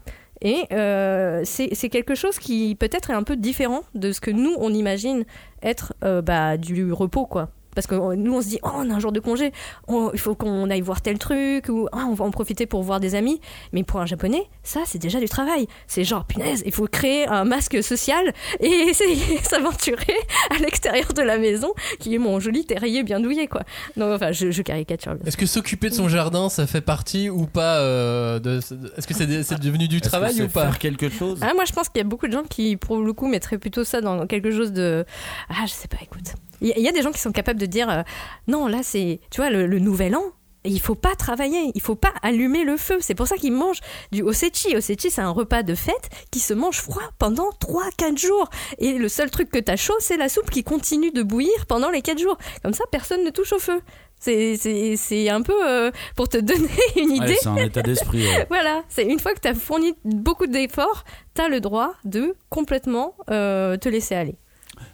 Et 0.42 0.64
euh, 0.72 1.42
c'est 1.44 1.88
quelque 1.88 2.14
chose 2.14 2.38
qui 2.38 2.76
peut-être 2.78 3.10
est 3.10 3.14
un 3.14 3.22
peu 3.22 3.36
différent 3.36 3.82
de 3.94 4.12
ce 4.12 4.20
que 4.20 4.30
nous, 4.30 4.54
on 4.58 4.72
imagine 4.72 5.24
être 5.62 5.94
euh, 6.04 6.20
bah, 6.20 6.56
du 6.56 6.92
repos, 6.92 7.26
quoi. 7.26 7.50
Parce 7.76 7.86
que 7.86 7.94
nous 8.16 8.34
on 8.34 8.42
se 8.42 8.48
dit 8.48 8.58
oh 8.64 8.70
on 8.74 8.90
a 8.90 8.94
un 8.94 8.98
jour 8.98 9.12
de 9.12 9.20
congé, 9.20 9.52
on- 9.86 10.10
il 10.12 10.18
faut 10.18 10.34
qu'on 10.34 10.68
aille 10.70 10.80
voir 10.80 11.00
tel 11.00 11.18
truc 11.18 11.68
ou 11.68 11.88
Ah, 11.92 12.06
on 12.08 12.14
va 12.14 12.24
en 12.24 12.32
profiter 12.32 12.66
pour 12.66 12.82
voir 12.82 12.98
des 12.98 13.14
amis. 13.14 13.40
Mais 13.72 13.84
pour 13.84 14.00
un 14.00 14.06
japonais, 14.06 14.42
ça 14.64 14.80
c'est 14.86 14.98
déjà 14.98 15.20
du 15.20 15.28
travail. 15.28 15.68
C'est 15.86 16.02
genre 16.02 16.24
punaise, 16.24 16.64
il 16.66 16.72
faut 16.72 16.88
créer 16.88 17.28
un 17.28 17.44
masque 17.44 17.80
social 17.84 18.32
et 18.58 18.66
essayer 18.88 19.38
de 19.38 19.44
s'aventurer 19.44 20.16
à 20.50 20.58
l'extérieur 20.58 21.12
de 21.12 21.22
la 21.22 21.38
maison, 21.38 21.72
qui 22.00 22.14
est 22.14 22.18
mon 22.18 22.40
joli 22.40 22.64
terrier 22.64 23.04
bien 23.04 23.20
douillet 23.20 23.46
quoi. 23.46 23.62
Donc 23.96 24.10
enfin 24.12 24.32
je, 24.32 24.50
je 24.50 24.62
caricature. 24.62 25.14
Est-ce 25.24 25.36
que 25.36 25.46
s'occuper 25.46 25.90
de 25.90 25.94
son 25.94 26.08
jardin, 26.08 26.48
ça 26.48 26.66
fait 26.66 26.80
partie 26.80 27.28
ou 27.30 27.46
pas 27.46 27.76
euh, 27.80 28.38
de. 28.38 28.58
Est-ce 28.96 29.06
que 29.06 29.14
c'est 29.14 29.60
devenu 29.60 29.86
du 29.86 30.00
travail 30.00 30.40
ou 30.42 30.48
pas 30.48 30.62
faire 30.64 30.78
quelque 30.78 31.10
chose? 31.10 31.38
Ah, 31.42 31.52
moi, 31.54 31.64
je 31.66 31.72
pense 31.72 31.88
qu'il 31.90 31.98
y 31.98 32.04
a 32.04 32.08
beaucoup 32.08 32.26
de 32.26 32.32
gens 32.32 32.44
qui, 32.48 32.76
pour 32.76 32.98
le 32.98 33.12
coup, 33.12 33.26
mettraient 33.28 33.58
plutôt 33.58 33.84
ça 33.84 34.00
dans 34.00 34.26
quelque 34.26 34.50
chose 34.50 34.72
de. 34.72 35.04
Ah, 35.50 35.64
je 35.66 35.72
sais 35.72 35.88
pas, 35.88 35.98
écoute. 36.02 36.34
Il 36.60 36.68
y, 36.68 36.72
a- 36.72 36.78
il 36.78 36.82
y 36.84 36.88
a 36.88 36.92
des 36.92 37.02
gens 37.02 37.12
qui 37.12 37.20
sont 37.20 37.32
capables 37.32 37.60
de 37.60 37.66
dire 37.66 37.88
euh, 37.90 38.02
non, 38.48 38.66
là, 38.66 38.78
c'est. 38.82 39.20
Tu 39.30 39.40
vois, 39.40 39.50
le, 39.50 39.66
le 39.66 39.78
nouvel 39.78 40.14
an. 40.16 40.22
Il 40.68 40.80
faut 40.80 40.96
pas 40.96 41.14
travailler, 41.14 41.70
il 41.76 41.80
faut 41.80 41.94
pas 41.94 42.12
allumer 42.22 42.64
le 42.64 42.76
feu. 42.76 42.96
C'est 43.00 43.14
pour 43.14 43.28
ça 43.28 43.36
qu'ils 43.36 43.52
mangent 43.52 43.78
du 44.10 44.22
osechi. 44.22 44.74
Osechi, 44.76 45.12
c'est 45.12 45.20
un 45.20 45.30
repas 45.30 45.62
de 45.62 45.76
fête 45.76 46.10
qui 46.32 46.40
se 46.40 46.54
mange 46.54 46.78
froid 46.80 47.04
pendant 47.20 47.50
3-4 47.60 48.18
jours. 48.18 48.50
Et 48.78 48.94
le 48.94 49.08
seul 49.08 49.30
truc 49.30 49.48
que 49.48 49.60
t'as 49.60 49.76
chaud, 49.76 49.94
c'est 50.00 50.16
la 50.16 50.28
soupe 50.28 50.50
qui 50.50 50.64
continue 50.64 51.12
de 51.12 51.22
bouillir 51.22 51.66
pendant 51.68 51.88
les 51.88 52.02
4 52.02 52.18
jours. 52.18 52.36
Comme 52.64 52.74
ça, 52.74 52.82
personne 52.90 53.22
ne 53.22 53.30
touche 53.30 53.52
au 53.52 53.60
feu. 53.60 53.80
C'est- 54.18 55.28
un 55.28 55.42
peu 55.42 55.54
euh, 55.68 55.92
pour 56.16 56.28
te 56.28 56.38
donner 56.50 56.68
une 56.96 57.12
idée. 57.12 57.26
Ouais, 57.26 57.38
c'est 57.40 57.48
un 57.48 57.56
état 57.56 57.82
d'esprit. 57.82 58.26
ouais. 58.26 58.46
Voilà, 58.48 58.82
c'est 58.88 59.04
une 59.04 59.20
fois 59.20 59.34
que 59.34 59.40
tu 59.40 59.46
as 59.48 59.54
fourni 59.54 59.94
beaucoup 60.04 60.48
d'efforts, 60.48 61.04
tu 61.36 61.42
as 61.42 61.48
le 61.48 61.60
droit 61.60 61.92
de 62.04 62.34
complètement 62.50 63.14
euh, 63.30 63.76
te 63.76 63.88
laisser 63.88 64.16
aller. 64.16 64.36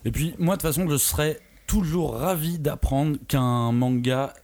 Et 0.04 0.10
puis 0.10 0.34
moi 0.38 0.56
de 0.56 0.60
toute 0.60 0.68
façon 0.70 0.86
je 0.88 0.96
serais 0.96 1.40
toujours 1.72 2.16
ravi 2.16 2.58
d'apprendre 2.58 3.16
qu'un 3.28 3.72
manga 3.72 4.34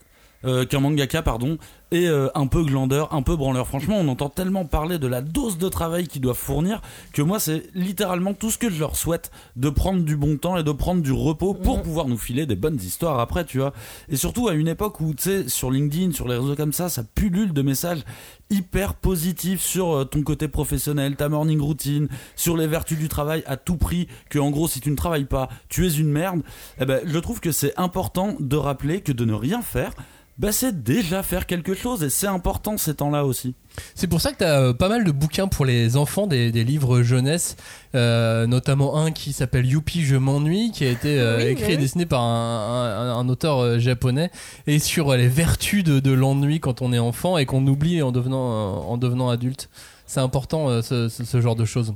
euh, 0.44 0.64
qu'un 0.64 0.80
mangaka 0.80 1.22
pardon 1.22 1.58
est 1.90 2.06
euh, 2.06 2.28
un 2.34 2.46
peu 2.46 2.62
glandeur, 2.64 3.14
un 3.14 3.22
peu 3.22 3.36
branleur. 3.36 3.66
Franchement, 3.66 3.96
on 3.98 4.08
entend 4.08 4.28
tellement 4.28 4.64
parler 4.64 4.98
de 4.98 5.06
la 5.06 5.22
dose 5.22 5.58
de 5.58 5.68
travail 5.68 6.06
qu'ils 6.06 6.20
doivent 6.20 6.36
fournir 6.36 6.82
que 7.12 7.22
moi 7.22 7.40
c'est 7.40 7.64
littéralement 7.74 8.34
tout 8.34 8.50
ce 8.50 8.58
que 8.58 8.70
je 8.70 8.78
leur 8.78 8.96
souhaite 8.96 9.30
de 9.56 9.70
prendre 9.70 10.02
du 10.02 10.16
bon 10.16 10.36
temps 10.36 10.56
et 10.56 10.62
de 10.62 10.72
prendre 10.72 11.02
du 11.02 11.12
repos 11.12 11.54
pour 11.54 11.82
pouvoir 11.82 12.08
nous 12.08 12.18
filer 12.18 12.46
des 12.46 12.56
bonnes 12.56 12.76
histoires 12.76 13.18
après, 13.20 13.44
tu 13.44 13.58
vois. 13.58 13.72
Et 14.08 14.16
surtout 14.16 14.48
à 14.48 14.54
une 14.54 14.68
époque 14.68 15.00
où 15.00 15.14
tu 15.14 15.22
sais 15.22 15.48
sur 15.48 15.70
LinkedIn, 15.70 16.12
sur 16.12 16.28
les 16.28 16.36
réseaux 16.36 16.56
comme 16.56 16.72
ça, 16.72 16.88
ça 16.88 17.02
pullule 17.14 17.52
de 17.52 17.62
messages 17.62 18.04
hyper 18.50 18.94
positifs 18.94 19.60
sur 19.60 19.94
euh, 19.94 20.04
ton 20.04 20.22
côté 20.22 20.48
professionnel, 20.48 21.16
ta 21.16 21.28
morning 21.28 21.60
routine, 21.60 22.08
sur 22.36 22.56
les 22.56 22.66
vertus 22.66 22.98
du 22.98 23.08
travail 23.08 23.42
à 23.46 23.56
tout 23.56 23.76
prix, 23.76 24.08
que 24.30 24.38
en 24.38 24.50
gros 24.50 24.68
si 24.68 24.80
tu 24.80 24.90
ne 24.90 24.96
travailles 24.96 25.24
pas, 25.24 25.48
tu 25.68 25.86
es 25.86 25.90
une 25.90 26.10
merde. 26.10 26.42
Eh 26.80 26.84
ben, 26.84 27.00
je 27.04 27.18
trouve 27.18 27.40
que 27.40 27.52
c'est 27.52 27.78
important 27.78 28.36
de 28.40 28.56
rappeler 28.56 29.00
que 29.00 29.12
de 29.12 29.24
ne 29.24 29.34
rien 29.34 29.62
faire, 29.62 29.92
bah, 30.38 30.52
c'est 30.52 30.82
déjà 30.82 31.22
faire 31.22 31.46
quelque 31.46 31.74
chose 31.74 32.02
et 32.04 32.10
c'est 32.10 32.26
important 32.28 32.76
ces 32.76 32.94
temps-là 32.94 33.24
aussi. 33.24 33.54
C'est 33.94 34.06
pour 34.08 34.20
ça 34.20 34.32
que 34.32 34.38
tu 34.38 34.44
as 34.44 34.72
pas 34.74 34.88
mal 34.88 35.04
de 35.04 35.10
bouquins 35.12 35.46
pour 35.48 35.64
les 35.64 35.96
enfants, 35.96 36.26
des, 36.26 36.50
des 36.50 36.64
livres 36.64 37.02
jeunesse, 37.02 37.56
euh, 37.94 38.46
notamment 38.46 38.96
un 38.98 39.12
qui 39.12 39.32
s'appelle 39.32 39.66
Youpi, 39.66 40.02
je 40.02 40.16
m'ennuie, 40.16 40.72
qui 40.72 40.84
a 40.84 40.90
été 40.90 41.20
euh, 41.20 41.38
Oui, 41.38 41.44
écrit 41.44 41.72
et 41.72 41.76
dessiné 41.76 42.04
par 42.06 42.22
un, 42.22 43.12
un- 43.14 43.18
un 43.18 43.28
auteur 43.28 43.58
euh, 43.60 43.78
japonais, 43.78 44.30
et 44.66 44.78
sur 44.80 45.10
euh, 45.10 45.16
les 45.16 45.28
vertus 45.28 45.84
de, 45.84 46.00
de 46.00 46.10
l'ennui 46.12 46.58
quand 46.60 46.82
on 46.82 46.92
est 46.92 46.98
enfant 46.98 47.38
et 47.38 47.46
qu'on 47.46 47.64
oublie 47.66 48.02
en 48.02 48.10
devenant, 48.10 48.50
euh, 48.50 48.80
en 48.80 48.96
devenant 48.96 49.28
adulte. 49.28 49.68
C'est 50.08 50.18
important 50.20 50.68
euh, 50.68 50.82
ce, 50.82 51.08
ce- 51.08 51.22
ce 51.24 51.40
genre 51.40 51.54
de 51.54 51.64
choses. 51.64 51.94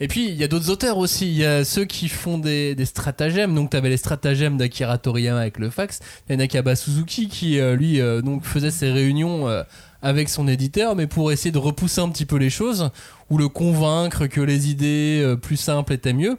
Et 0.00 0.08
puis 0.08 0.26
il 0.28 0.34
y 0.34 0.42
a 0.42 0.48
d'autres 0.48 0.70
auteurs 0.70 0.98
aussi. 0.98 1.26
Il 1.28 1.36
y 1.36 1.44
a 1.44 1.64
ceux 1.64 1.84
qui 1.84 2.08
font 2.08 2.38
des, 2.38 2.74
des 2.74 2.84
stratagèmes. 2.86 3.54
Donc 3.54 3.70
tu 3.70 3.76
avais 3.76 3.90
les 3.90 3.96
stratagèmes 3.96 4.56
d'Akira 4.56 4.98
Toriyama 4.98 5.38
avec 5.40 5.58
le 5.58 5.70
fax. 5.70 6.00
Il 6.28 6.32
y 6.32 6.34
a 6.34 6.36
Nakaba 6.38 6.74
Suzuki 6.74 7.28
qui 7.28 7.60
euh, 7.60 7.76
lui 7.76 8.00
euh, 8.00 8.22
donc 8.22 8.44
faisait 8.44 8.72
ses 8.72 8.90
réunions 8.90 9.48
euh, 9.48 9.62
avec 10.00 10.28
son 10.30 10.48
éditeur, 10.48 10.96
mais 10.96 11.06
pour 11.06 11.30
essayer 11.30 11.52
de 11.52 11.58
repousser 11.58 12.00
un 12.00 12.08
petit 12.08 12.24
peu 12.26 12.36
les 12.36 12.50
choses 12.50 12.90
ou 13.30 13.38
le 13.38 13.48
convaincre 13.48 14.26
que 14.26 14.40
les 14.40 14.68
idées 14.68 15.20
euh, 15.22 15.36
plus 15.36 15.56
simples 15.58 15.92
étaient 15.92 16.12
mieux. 16.14 16.38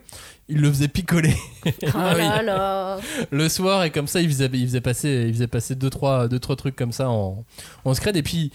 Il 0.50 0.60
le 0.60 0.70
faisait 0.70 0.90
picoler 0.90 1.34
Oh 1.66 1.88
là 1.96 2.42
là. 2.44 2.98
le 3.32 3.48
soir 3.48 3.86
et 3.86 3.92
comme 3.92 4.08
ça 4.08 4.20
il 4.20 4.28
faisait, 4.28 4.50
il 4.52 4.66
faisait 4.68 4.82
passer 4.82 5.26
il 5.30 5.34
faisait 5.34 5.48
passer 5.48 5.74
deux 5.76 5.90
trois 5.90 6.28
deux 6.28 6.40
trois 6.40 6.58
trucs 6.58 6.76
comme 6.76 6.92
ça 6.92 7.10
en 7.10 7.46
en 7.86 7.94
scred 7.94 8.18
et 8.18 8.24
puis 8.24 8.52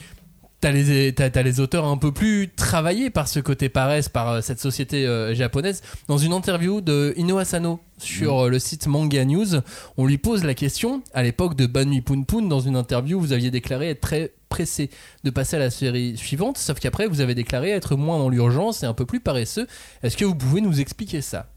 T'as 0.61 0.73
les, 0.73 1.61
auteurs 1.61 1.85
un 1.85 1.97
peu 1.97 2.11
plus 2.11 2.49
travaillés 2.49 3.11
par 3.11 3.29
ce 3.29 3.39
côté 3.39 3.69
paresse, 3.69 4.09
par 4.09 4.29
euh, 4.29 4.41
cette 4.41 4.59
société 4.59 5.07
euh, 5.07 5.33
japonaise. 5.33 5.83
Dans 6.09 6.19
une 6.19 6.33
interview 6.33 6.81
de 6.81 7.15
Ino 7.17 7.39
Asano 7.39 7.79
sur 7.99 8.47
euh, 8.47 8.49
le 8.49 8.59
site 8.59 8.89
Manga 8.89 9.25
News, 9.25 9.61
on 9.97 10.07
lui 10.07 10.19
pose 10.19 10.43
la 10.43 10.55
question, 10.55 11.05
à 11.15 11.23
l'époque 11.23 11.55
de 11.55 11.67
Banui 11.67 12.01
Poon 12.01 12.25
Poon, 12.25 12.43
dans 12.43 12.59
une 12.59 12.75
interview, 12.75 13.21
vous 13.21 13.33
aviez 13.33 13.53
déclaré 13.53 13.91
être 13.91 14.01
très 14.01 14.33
pressé 14.49 14.91
de 15.23 15.31
passer 15.31 15.55
à 15.55 15.61
la 15.61 15.71
série 15.71 16.17
suivante, 16.17 16.59
sauf 16.59 16.81
qu'après 16.81 17.07
vous 17.07 17.21
avez 17.21 17.37
déclaré 17.37 17.71
être 17.71 17.95
moins 17.95 18.19
dans 18.19 18.29
l'urgence 18.29 18.83
et 18.83 18.87
un 18.87 18.95
peu 18.95 19.07
plus 19.07 19.21
paresseux. 19.21 19.69
Est-ce 20.03 20.17
que 20.17 20.25
vous 20.25 20.35
pouvez 20.35 20.61
nous 20.61 20.81
expliquer 20.81 21.21
ça? 21.21 21.53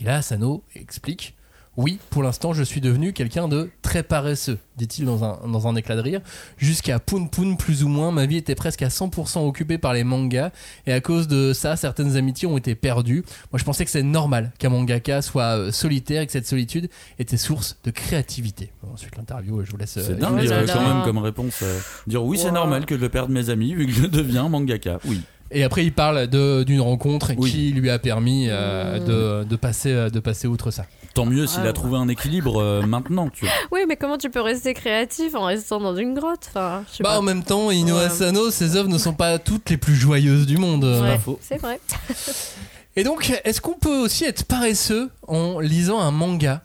Et 0.00 0.04
là, 0.04 0.16
Asano 0.16 0.64
explique 0.74 1.36
oui, 1.76 1.98
pour 2.10 2.22
l'instant, 2.22 2.52
je 2.52 2.62
suis 2.62 2.80
devenu 2.80 3.12
quelqu'un 3.12 3.48
de 3.48 3.70
très 3.80 4.02
paresseux, 4.02 4.58
dit-il 4.76 5.04
dans 5.06 5.24
un, 5.24 5.38
dans 5.48 5.66
un 5.68 5.76
éclat 5.76 5.96
de 5.96 6.00
rire. 6.00 6.20
Jusqu'à 6.58 6.98
Poon 6.98 7.26
Poon, 7.26 7.56
plus 7.56 7.84
ou 7.84 7.88
moins, 7.88 8.10
ma 8.10 8.26
vie 8.26 8.36
était 8.36 8.54
presque 8.54 8.82
à 8.82 8.88
100% 8.88 9.46
occupée 9.46 9.78
par 9.78 9.94
les 9.94 10.04
mangas, 10.04 10.50
et 10.86 10.92
à 10.92 11.00
cause 11.00 11.28
de 11.28 11.52
ça, 11.52 11.76
certaines 11.76 12.16
amitiés 12.16 12.46
ont 12.48 12.58
été 12.58 12.74
perdues. 12.74 13.24
Moi, 13.52 13.58
je 13.58 13.64
pensais 13.64 13.84
que 13.84 13.90
c'est 13.90 14.02
normal 14.02 14.52
qu'un 14.58 14.68
mangaka 14.68 15.22
soit 15.22 15.56
euh, 15.58 15.72
solitaire 15.72 16.22
et 16.22 16.26
que 16.26 16.32
cette 16.32 16.46
solitude 16.46 16.90
était 17.18 17.36
source 17.36 17.78
de 17.84 17.90
créativité. 17.90 18.72
Bon, 18.82 18.92
ensuite, 18.92 19.16
l'interview, 19.16 19.64
je 19.64 19.70
vous 19.70 19.76
laisse. 19.78 19.96
euh, 19.96 20.02
C'est 20.06 20.18
dingue 20.18 20.38
euh, 20.50 20.66
quand 20.66 20.82
même 20.86 21.02
comme 21.04 21.18
réponse. 21.18 21.60
euh, 21.62 21.78
dire 22.06 22.22
oui, 22.24 22.36
c'est 22.36 22.48
Wow. 22.48 22.54
normal 22.54 22.84
que 22.84 22.98
je 22.98 23.06
perde 23.06 23.30
mes 23.30 23.48
amis 23.48 23.74
vu 23.74 23.86
que 23.86 23.92
je 23.92 24.06
deviens 24.06 24.48
mangaka. 24.48 24.98
Oui. 25.06 25.20
Et 25.52 25.64
après, 25.64 25.84
il 25.84 25.92
parle 25.92 26.26
de- 26.28 26.62
d'une 26.62 26.80
rencontre 26.80 27.32
Oui. 27.38 27.50
qui 27.50 27.72
lui 27.72 27.90
a 27.90 27.98
permis 27.98 28.46
euh, 28.48 29.42
de, 29.44 29.48
de 29.48 29.56
passer, 29.56 30.08
de 30.10 30.20
passer 30.20 30.46
outre 30.46 30.70
ça. 30.70 30.84
Tant 31.14 31.26
mieux 31.26 31.46
s'il 31.46 31.62
Ah, 31.64 31.70
a 31.70 31.72
trouvé 31.72 31.96
un 31.98 32.06
équilibre 32.08 32.60
euh, 32.62 32.82
maintenant, 32.82 33.28
tu 33.30 33.44
vois. 33.44 33.54
Oui, 33.72 33.80
mais 33.88 33.96
comment 33.96 34.16
tu 34.16 34.30
peux 34.30 34.40
rester 34.40 34.74
créatif 34.74 35.34
en 35.34 35.44
restant 35.44 35.80
dans 35.80 35.96
une 35.96 36.14
grotte 36.14 36.46
enfin, 36.50 36.84
je 36.90 36.96
sais 36.98 37.02
Bah, 37.02 37.10
pas. 37.10 37.18
en 37.18 37.22
même 37.22 37.42
temps, 37.42 37.70
Ino 37.72 37.96
Ouais. 37.96 38.04
Asano, 38.04 38.50
ses 38.50 38.76
œuvres 38.76 38.88
ne 38.88 38.98
sont 38.98 39.12
pas 39.14 39.38
toutes 39.40 39.70
les 39.70 39.76
plus 39.76 39.94
joyeuses 39.96 40.46
du 40.46 40.56
monde. 40.56 40.84
Ouais, 40.84 41.00
pas 41.14 41.18
faux. 41.18 41.38
c'est 41.42 41.56
vrai. 41.58 41.80
Et 42.96 43.02
donc, 43.04 43.32
est-ce 43.44 43.60
qu'on 43.60 43.74
peut 43.78 43.98
aussi 43.98 44.24
être 44.24 44.44
paresseux 44.44 45.10
en 45.26 45.58
lisant 45.60 46.00
un 46.00 46.10
manga? 46.10 46.62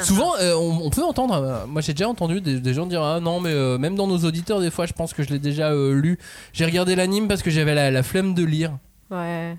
Souvent, 0.00 0.34
euh, 0.40 0.54
on, 0.54 0.82
on 0.86 0.90
peut 0.90 1.02
entendre, 1.02 1.34
euh, 1.34 1.66
moi 1.66 1.80
j'ai 1.82 1.92
déjà 1.92 2.08
entendu 2.08 2.40
des, 2.40 2.60
des 2.60 2.72
gens 2.72 2.86
dire 2.86 3.02
Ah 3.02 3.18
non, 3.18 3.40
mais 3.40 3.50
euh, 3.50 3.78
même 3.78 3.96
dans 3.96 4.06
nos 4.06 4.18
auditeurs, 4.18 4.60
des 4.60 4.70
fois, 4.70 4.86
je 4.86 4.92
pense 4.92 5.12
que 5.12 5.24
je 5.24 5.30
l'ai 5.30 5.40
déjà 5.40 5.70
euh, 5.72 5.92
lu. 5.92 6.18
J'ai 6.52 6.64
regardé 6.64 6.94
l'anime 6.94 7.26
parce 7.26 7.42
que 7.42 7.50
j'avais 7.50 7.74
la, 7.74 7.90
la 7.90 8.02
flemme 8.04 8.32
de 8.32 8.44
lire. 8.44 8.78
Ouais. 9.10 9.56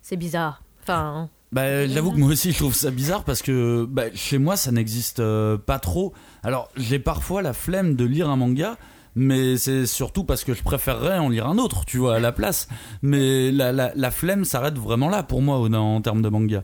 C'est 0.00 0.16
bizarre. 0.16 0.62
Enfin, 0.82 1.28
Bah, 1.56 1.86
j'avoue 1.86 2.12
que 2.12 2.18
moi 2.18 2.28
aussi 2.28 2.52
je 2.52 2.58
trouve 2.58 2.74
ça 2.74 2.90
bizarre 2.90 3.24
parce 3.24 3.40
que 3.40 3.86
bah, 3.88 4.12
chez 4.14 4.36
moi 4.36 4.58
ça 4.58 4.72
n'existe 4.72 5.20
euh, 5.20 5.56
pas 5.56 5.78
trop. 5.78 6.12
Alors 6.42 6.68
j'ai 6.76 6.98
parfois 6.98 7.40
la 7.40 7.54
flemme 7.54 7.94
de 7.94 8.04
lire 8.04 8.28
un 8.28 8.36
manga, 8.36 8.76
mais 9.14 9.56
c'est 9.56 9.86
surtout 9.86 10.24
parce 10.24 10.44
que 10.44 10.52
je 10.52 10.62
préférerais 10.62 11.16
en 11.16 11.30
lire 11.30 11.46
un 11.46 11.56
autre, 11.56 11.86
tu 11.86 11.96
vois, 11.96 12.16
à 12.16 12.20
la 12.20 12.30
place. 12.30 12.68
Mais 13.00 13.50
la, 13.52 13.72
la, 13.72 13.90
la 13.94 14.10
flemme 14.10 14.44
s'arrête 14.44 14.76
vraiment 14.76 15.08
là 15.08 15.22
pour 15.22 15.40
moi 15.40 15.56
en, 15.56 15.72
en 15.72 16.02
termes 16.02 16.20
de 16.20 16.28
manga. 16.28 16.62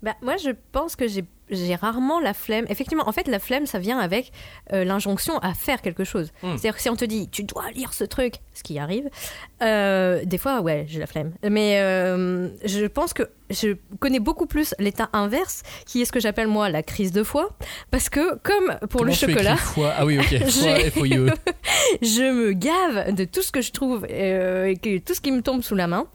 bah, 0.00 0.14
moi, 0.22 0.36
je 0.36 0.50
pense 0.70 0.94
que 0.94 1.08
j'ai 1.08 1.24
j'ai 1.50 1.74
rarement 1.74 2.20
la 2.20 2.34
flemme. 2.34 2.64
Effectivement, 2.68 3.08
en 3.08 3.12
fait, 3.12 3.28
la 3.28 3.38
flemme, 3.38 3.66
ça 3.66 3.78
vient 3.78 3.98
avec 3.98 4.32
euh, 4.72 4.84
l'injonction 4.84 5.38
à 5.38 5.54
faire 5.54 5.82
quelque 5.82 6.04
chose. 6.04 6.32
Hmm. 6.42 6.50
C'est-à-dire 6.52 6.76
que 6.76 6.82
si 6.82 6.90
on 6.90 6.96
te 6.96 7.04
dit, 7.04 7.28
tu 7.28 7.44
dois 7.44 7.70
lire 7.74 7.92
ce 7.92 8.04
truc, 8.04 8.34
ce 8.54 8.62
qui 8.62 8.78
arrive, 8.78 9.08
euh, 9.62 10.24
des 10.24 10.38
fois, 10.38 10.60
ouais, 10.60 10.84
j'ai 10.88 10.98
la 10.98 11.06
flemme. 11.06 11.32
Mais 11.48 11.80
euh, 11.80 12.48
je 12.64 12.86
pense 12.86 13.12
que 13.12 13.24
je 13.50 13.76
connais 13.98 14.20
beaucoup 14.20 14.46
plus 14.46 14.74
l'état 14.78 15.08
inverse, 15.12 15.62
qui 15.86 16.02
est 16.02 16.04
ce 16.04 16.12
que 16.12 16.20
j'appelle 16.20 16.46
moi 16.46 16.68
la 16.68 16.82
crise 16.82 17.12
de 17.12 17.22
foi. 17.22 17.50
Parce 17.90 18.08
que, 18.08 18.36
comme 18.38 18.78
pour 18.88 19.00
Comment 19.00 19.04
le 19.04 19.12
chocolat, 19.12 19.56
foi? 19.56 19.92
Ah 19.96 20.06
oui, 20.06 20.18
ok. 20.18 20.38
Foi, 20.38 20.48
J'ai- 20.48 20.90
F-O-I-E. 20.90 21.26
je 22.02 22.32
me 22.32 22.52
gave 22.52 23.14
de 23.14 23.24
tout 23.24 23.42
ce 23.42 23.50
que 23.50 23.60
je 23.60 23.72
trouve, 23.72 24.06
et 24.06 25.02
tout 25.04 25.14
ce 25.14 25.20
qui 25.20 25.32
me 25.32 25.42
tombe 25.42 25.62
sous 25.62 25.74
la 25.74 25.86
main. 25.86 26.06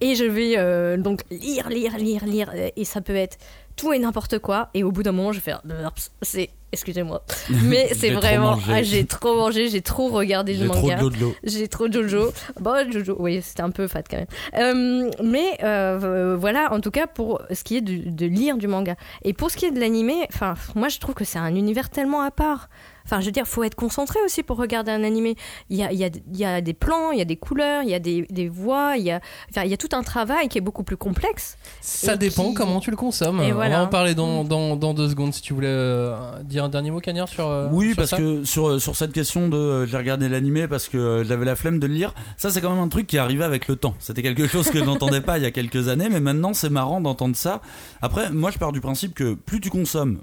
Et 0.00 0.14
je 0.14 0.24
vais 0.24 0.54
euh, 0.56 0.96
donc 0.96 1.20
lire, 1.30 1.68
lire, 1.68 1.98
lire, 1.98 2.24
lire. 2.24 2.52
Et 2.76 2.84
ça 2.84 3.00
peut 3.00 3.14
être 3.14 3.36
tout 3.80 3.92
et 3.92 3.98
n'importe 3.98 4.38
quoi. 4.38 4.68
Et 4.74 4.84
au 4.84 4.92
bout 4.92 5.02
d'un 5.02 5.12
moment, 5.12 5.32
je 5.32 5.38
vais 5.38 5.44
faire. 5.44 5.60
Burps. 5.64 6.10
C'est. 6.22 6.50
Excusez-moi. 6.72 7.24
Mais 7.64 7.88
c'est 7.94 8.10
vraiment. 8.10 8.56
ah, 8.68 8.82
j'ai 8.82 9.04
trop 9.04 9.34
mangé, 9.34 9.68
j'ai 9.68 9.82
trop 9.82 10.08
regardé 10.08 10.54
trop 10.54 10.66
manga. 10.66 11.00
J'ai 11.42 11.66
trop 11.66 11.90
Jojo. 11.90 12.32
Bon, 12.60 12.90
Jojo, 12.92 13.16
oui, 13.18 13.40
c'était 13.42 13.62
un 13.62 13.70
peu 13.70 13.88
fat 13.88 14.02
quand 14.02 14.18
même. 14.18 14.26
Euh, 14.56 15.10
mais 15.24 15.58
euh, 15.64 15.98
euh, 16.02 16.36
voilà, 16.36 16.72
en 16.72 16.80
tout 16.80 16.92
cas, 16.92 17.08
pour 17.08 17.42
ce 17.50 17.64
qui 17.64 17.76
est 17.76 17.80
de, 17.80 18.08
de 18.08 18.26
lire 18.26 18.56
du 18.56 18.68
manga. 18.68 18.94
Et 19.22 19.32
pour 19.32 19.50
ce 19.50 19.56
qui 19.56 19.66
est 19.66 19.72
de 19.72 19.80
l'animé, 19.80 20.26
enfin, 20.32 20.54
moi 20.76 20.88
je 20.88 21.00
trouve 21.00 21.16
que 21.16 21.24
c'est 21.24 21.40
un 21.40 21.54
univers 21.56 21.90
tellement 21.90 22.22
à 22.22 22.30
part. 22.30 22.68
Enfin, 23.10 23.20
je 23.20 23.26
veux 23.26 23.32
dire, 23.32 23.44
faut 23.46 23.64
être 23.64 23.74
concentré 23.74 24.20
aussi 24.24 24.44
pour 24.44 24.56
regarder 24.56 24.92
un 24.92 25.02
animé. 25.02 25.34
Il 25.68 25.76
y 25.76 25.82
a, 25.82 25.90
il 25.90 25.98
y 25.98 26.04
a, 26.04 26.10
il 26.32 26.38
y 26.38 26.44
a 26.44 26.60
des 26.60 26.74
plans, 26.74 27.10
il 27.10 27.18
y 27.18 27.20
a 27.20 27.24
des 27.24 27.36
couleurs, 27.36 27.82
il 27.82 27.88
y 27.90 27.94
a 27.94 27.98
des, 27.98 28.24
des 28.30 28.48
voix, 28.48 28.94
il 28.96 29.02
y 29.02 29.10
a, 29.10 29.20
enfin, 29.50 29.64
il 29.64 29.70
y 29.70 29.74
a 29.74 29.76
tout 29.76 29.88
un 29.92 30.02
travail 30.02 30.48
qui 30.48 30.58
est 30.58 30.60
beaucoup 30.60 30.84
plus 30.84 30.96
complexe. 30.96 31.56
Ça 31.80 32.16
dépend 32.16 32.50
qui- 32.50 32.54
comment 32.54 32.78
tu 32.78 32.90
le 32.92 32.96
consommes. 32.96 33.40
Et 33.40 33.50
On 33.50 33.56
voilà. 33.56 33.78
va 33.78 33.82
en 33.84 33.86
parler 33.88 34.14
dans, 34.14 34.44
dans, 34.44 34.76
dans 34.76 34.94
deux 34.94 35.08
secondes 35.08 35.34
si 35.34 35.42
tu 35.42 35.54
voulais 35.54 35.66
euh, 35.68 36.14
dire 36.44 36.62
un 36.64 36.68
dernier 36.68 36.90
mot, 36.92 37.00
Cagnard, 37.00 37.28
sur. 37.28 37.48
euh, 37.48 37.68
Oui, 37.72 37.88
sur 37.88 37.96
parce 37.96 38.10
ça 38.10 38.16
que 38.18 38.44
sur, 38.44 38.80
sur 38.80 38.94
cette 38.94 39.12
question 39.12 39.48
de 39.48 39.56
euh, 39.56 39.86
j'ai 39.86 39.96
regardé 39.96 40.28
l'animé 40.28 40.68
parce 40.68 40.88
que 40.88 40.96
euh, 40.96 41.24
j'avais 41.24 41.44
la 41.44 41.56
flemme 41.56 41.80
de 41.80 41.86
le 41.88 41.94
lire, 41.94 42.14
ça 42.36 42.50
c'est 42.50 42.60
quand 42.60 42.70
même 42.70 42.78
un 42.84 42.88
truc 42.88 43.06
qui 43.08 43.16
est 43.16 43.20
arrivé 43.20 43.42
avec 43.42 43.66
le 43.66 43.74
temps. 43.76 43.94
C'était 43.98 44.22
quelque 44.22 44.46
chose 44.46 44.70
que 44.70 44.78
je 44.78 44.84
n'entendais 44.84 45.20
pas 45.22 45.38
il 45.38 45.42
y 45.42 45.46
a 45.46 45.50
quelques 45.50 45.88
années, 45.88 46.08
mais 46.10 46.20
maintenant 46.20 46.54
c'est 46.54 46.70
marrant 46.70 47.00
d'entendre 47.00 47.34
ça. 47.34 47.60
Après, 48.02 48.30
moi 48.30 48.50
je 48.52 48.58
pars 48.58 48.70
du 48.72 48.80
principe 48.80 49.14
que 49.14 49.34
plus 49.34 49.60
tu 49.60 49.68
consommes 49.70 50.20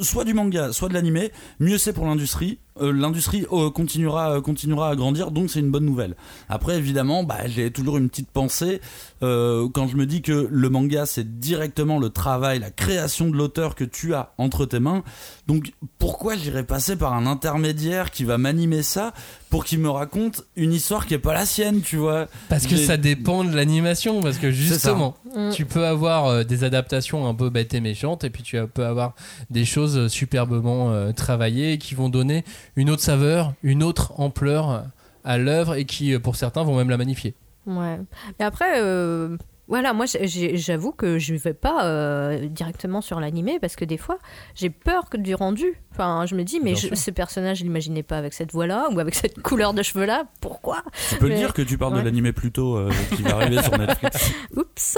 soit 0.00 0.24
du 0.24 0.34
manga, 0.34 0.72
soit 0.72 0.88
de 0.88 0.94
l'animé, 0.94 1.32
mieux 1.60 1.78
c'est 1.78 1.92
pour 1.92 2.06
l'industrie. 2.06 2.58
Euh, 2.80 2.92
l'industrie 2.92 3.46
euh, 3.52 3.70
continuera, 3.70 4.36
euh, 4.36 4.40
continuera 4.40 4.90
à 4.90 4.96
grandir, 4.96 5.30
donc 5.30 5.50
c'est 5.50 5.60
une 5.60 5.70
bonne 5.70 5.84
nouvelle. 5.84 6.14
Après, 6.48 6.76
évidemment, 6.76 7.24
bah, 7.24 7.46
j'ai 7.46 7.70
toujours 7.70 7.96
une 7.98 8.08
petite 8.08 8.30
pensée 8.30 8.80
euh, 9.22 9.68
quand 9.72 9.88
je 9.88 9.96
me 9.96 10.06
dis 10.06 10.22
que 10.22 10.48
le 10.50 10.68
manga, 10.68 11.06
c'est 11.06 11.38
directement 11.40 11.98
le 11.98 12.10
travail, 12.10 12.58
la 12.58 12.70
création 12.70 13.28
de 13.28 13.36
l'auteur 13.36 13.74
que 13.74 13.84
tu 13.84 14.14
as 14.14 14.32
entre 14.38 14.66
tes 14.66 14.80
mains. 14.80 15.02
Donc, 15.46 15.72
pourquoi 15.98 16.36
j'irais 16.36 16.64
passer 16.64 16.96
par 16.96 17.14
un 17.14 17.26
intermédiaire 17.26 18.10
qui 18.10 18.24
va 18.24 18.38
m'animer 18.38 18.82
ça 18.82 19.12
pour 19.50 19.64
qu'il 19.64 19.78
me 19.80 19.90
raconte 19.90 20.44
une 20.56 20.72
histoire 20.72 21.06
qui 21.06 21.14
est 21.14 21.18
pas 21.18 21.32
la 21.32 21.46
sienne, 21.46 21.80
tu 21.80 21.96
vois? 21.96 22.26
Parce 22.48 22.66
que 22.66 22.76
ça 22.76 22.96
dépend 22.96 23.44
de 23.44 23.54
l'animation, 23.54 24.22
parce 24.22 24.38
que 24.38 24.50
justement, 24.50 25.16
Mm. 25.34 25.50
tu 25.50 25.66
peux 25.66 25.86
avoir 25.86 26.26
euh, 26.26 26.44
des 26.44 26.64
adaptations 26.64 27.28
un 27.28 27.34
peu 27.34 27.50
bêtes 27.50 27.74
et 27.74 27.80
méchantes, 27.80 28.24
et 28.24 28.30
puis 28.30 28.42
tu 28.42 28.58
peux 28.66 28.84
avoir 28.84 29.14
des 29.50 29.64
choses 29.64 30.08
superbement 30.08 30.90
euh, 30.90 31.12
travaillées 31.12 31.78
qui 31.78 31.94
vont 31.94 32.08
donner 32.08 32.44
une 32.76 32.90
autre 32.90 33.02
saveur, 33.02 33.54
une 33.62 33.82
autre 33.82 34.12
ampleur 34.16 34.86
à 35.24 35.38
l'œuvre, 35.38 35.74
et 35.74 35.84
qui, 35.84 36.14
euh, 36.14 36.18
pour 36.18 36.36
certains, 36.36 36.62
vont 36.62 36.76
même 36.76 36.90
la 36.90 36.96
magnifier. 36.96 37.34
Ouais. 37.66 37.98
Mais 38.38 38.44
après, 38.44 38.80
euh, 38.80 39.36
voilà, 39.68 39.92
moi 39.92 40.06
j'avoue 40.06 40.92
que 40.92 41.18
je 41.18 41.34
vais 41.34 41.54
pas 41.54 41.84
euh, 41.84 42.46
directement 42.48 43.00
sur 43.00 43.20
l'animé 43.20 43.58
parce 43.60 43.76
que 43.76 43.84
des 43.84 43.98
fois 43.98 44.18
j'ai 44.54 44.70
peur 44.70 45.08
que 45.10 45.16
du 45.16 45.34
rendu. 45.34 45.66
Enfin, 45.92 46.24
je 46.26 46.34
me 46.36 46.44
dis, 46.44 46.60
mais 46.62 46.74
je- 46.76 46.94
ce 46.94 47.10
personnage, 47.10 47.58
je 47.58 47.64
l'imaginais 47.64 48.02
pas 48.04 48.16
avec 48.18 48.32
cette 48.32 48.52
voix-là 48.52 48.88
ou 48.92 49.00
avec 49.00 49.14
cette 49.14 49.40
couleur 49.42 49.74
de 49.74 49.82
cheveux-là. 49.82 50.24
Pourquoi? 50.40 50.82
Tu 51.10 51.16
peux 51.16 51.28
Mais- 51.28 51.36
dire 51.36 51.52
que 51.52 51.62
tu 51.62 51.76
parles 51.76 51.94
ouais. 51.94 52.00
de 52.00 52.04
l'animé 52.04 52.32
plus 52.32 52.52
tôt 52.52 52.76
euh, 52.76 52.90
qui 53.16 53.22
va 53.22 53.36
arriver 53.36 53.62
sur 53.62 53.76
Netflix. 53.76 54.30
Oups 54.56 54.96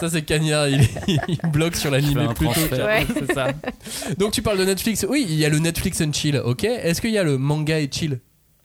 Ça, 0.00 0.08
c'est 0.10 0.22
Cagnard, 0.22 0.68
il, 0.68 0.80
il 1.28 1.38
bloque 1.52 1.74
sur 1.76 1.90
l'animé 1.90 2.26
plutôt. 2.34 2.52
Ouais. 2.84 3.06
C'est 3.14 3.32
ça. 3.32 3.48
Donc, 4.16 4.32
tu 4.32 4.42
parles 4.42 4.58
de 4.58 4.64
Netflix. 4.64 5.04
Oui, 5.08 5.26
il 5.28 5.34
y 5.34 5.44
a 5.44 5.48
le 5.48 5.58
Netflix 5.58 6.00
and 6.00 6.12
chill, 6.12 6.36
ok? 6.44 6.64
Est-ce 6.64 7.00
qu'il 7.00 7.10
y 7.10 7.18
a 7.18 7.24
le 7.24 7.36
manga 7.36 7.78
et 7.80 7.88
chill? 7.90 8.20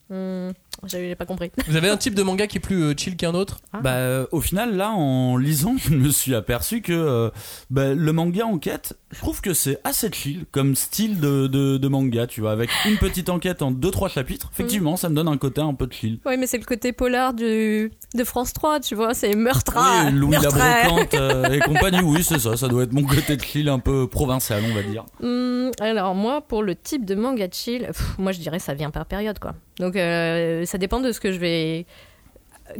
Hmm, 0.09 0.51
J'avais 0.85 1.15
pas 1.15 1.25
compris. 1.25 1.51
Vous 1.67 1.75
avez 1.75 1.89
un 1.89 1.97
type 1.97 2.13
de 2.15 2.23
manga 2.23 2.47
qui 2.47 2.57
est 2.57 2.61
plus 2.61 2.83
euh, 2.83 2.93
chill 2.95 3.15
qu'un 3.17 3.33
autre? 3.33 3.59
Ah. 3.73 3.81
Bah, 3.81 3.93
euh, 3.95 4.25
au 4.31 4.41
final, 4.41 4.75
là, 4.75 4.91
en 4.91 5.37
lisant, 5.37 5.75
je 5.83 5.91
me 5.91 6.09
suis 6.09 6.35
aperçu 6.35 6.81
que 6.81 6.93
euh, 6.93 7.29
bah, 7.69 7.93
le 7.93 8.13
manga 8.13 8.45
enquête, 8.45 8.97
je 9.11 9.17
trouve 9.19 9.41
que 9.41 9.53
c'est 9.53 9.79
assez 9.83 10.11
chill 10.11 10.45
comme 10.51 10.75
style 10.75 11.19
de, 11.19 11.47
de, 11.47 11.77
de 11.77 11.87
manga, 11.87 12.27
tu 12.27 12.41
vois, 12.41 12.51
avec 12.51 12.69
une 12.85 12.97
petite 12.97 13.29
enquête 13.29 13.61
en 13.61 13.71
2-3 13.71 14.11
chapitres. 14.11 14.49
Effectivement, 14.53 14.97
ça 14.97 15.09
me 15.09 15.15
donne 15.15 15.27
un 15.27 15.37
côté 15.37 15.61
un 15.61 15.73
peu 15.73 15.87
chill. 15.89 16.19
Oui, 16.25 16.37
mais 16.37 16.47
c'est 16.47 16.57
le 16.57 16.65
côté 16.65 16.93
polar 16.93 17.33
du, 17.33 17.91
de 18.15 18.23
France 18.23 18.53
3, 18.53 18.79
tu 18.79 18.95
vois, 18.95 19.13
c'est 19.13 19.35
meurtre. 19.35 19.73
oui, 19.75 20.11
Louis 20.11 20.31
la 20.33 20.49
brocante 20.49 21.13
euh, 21.15 21.49
et 21.51 21.59
compagnie, 21.65 22.01
oui, 22.01 22.23
c'est 22.23 22.39
ça, 22.39 22.55
ça 22.55 22.67
doit 22.67 22.83
être 22.83 22.93
mon 22.93 23.03
côté 23.03 23.37
chill 23.39 23.69
un 23.69 23.79
peu 23.79 24.07
provincial, 24.07 24.63
on 24.69 24.73
va 24.75 24.83
dire. 24.83 25.05
Hmm, 25.21 25.71
alors 25.79 26.13
moi, 26.15 26.41
pour 26.41 26.63
le 26.63 26.75
type 26.75 27.05
de 27.05 27.15
manga 27.15 27.47
chill, 27.51 27.87
pff, 27.87 28.17
moi 28.17 28.31
je 28.31 28.39
dirais 28.39 28.59
ça 28.59 28.73
vient 28.73 28.91
par 28.91 29.05
période 29.05 29.39
quoi. 29.39 29.53
Donc 29.79 29.95
euh, 29.95 30.65
ça 30.65 30.77
dépend 30.77 30.99
de 30.99 31.11
ce 31.11 31.19
que 31.19 31.31
je 31.31 31.39
vais, 31.39 31.85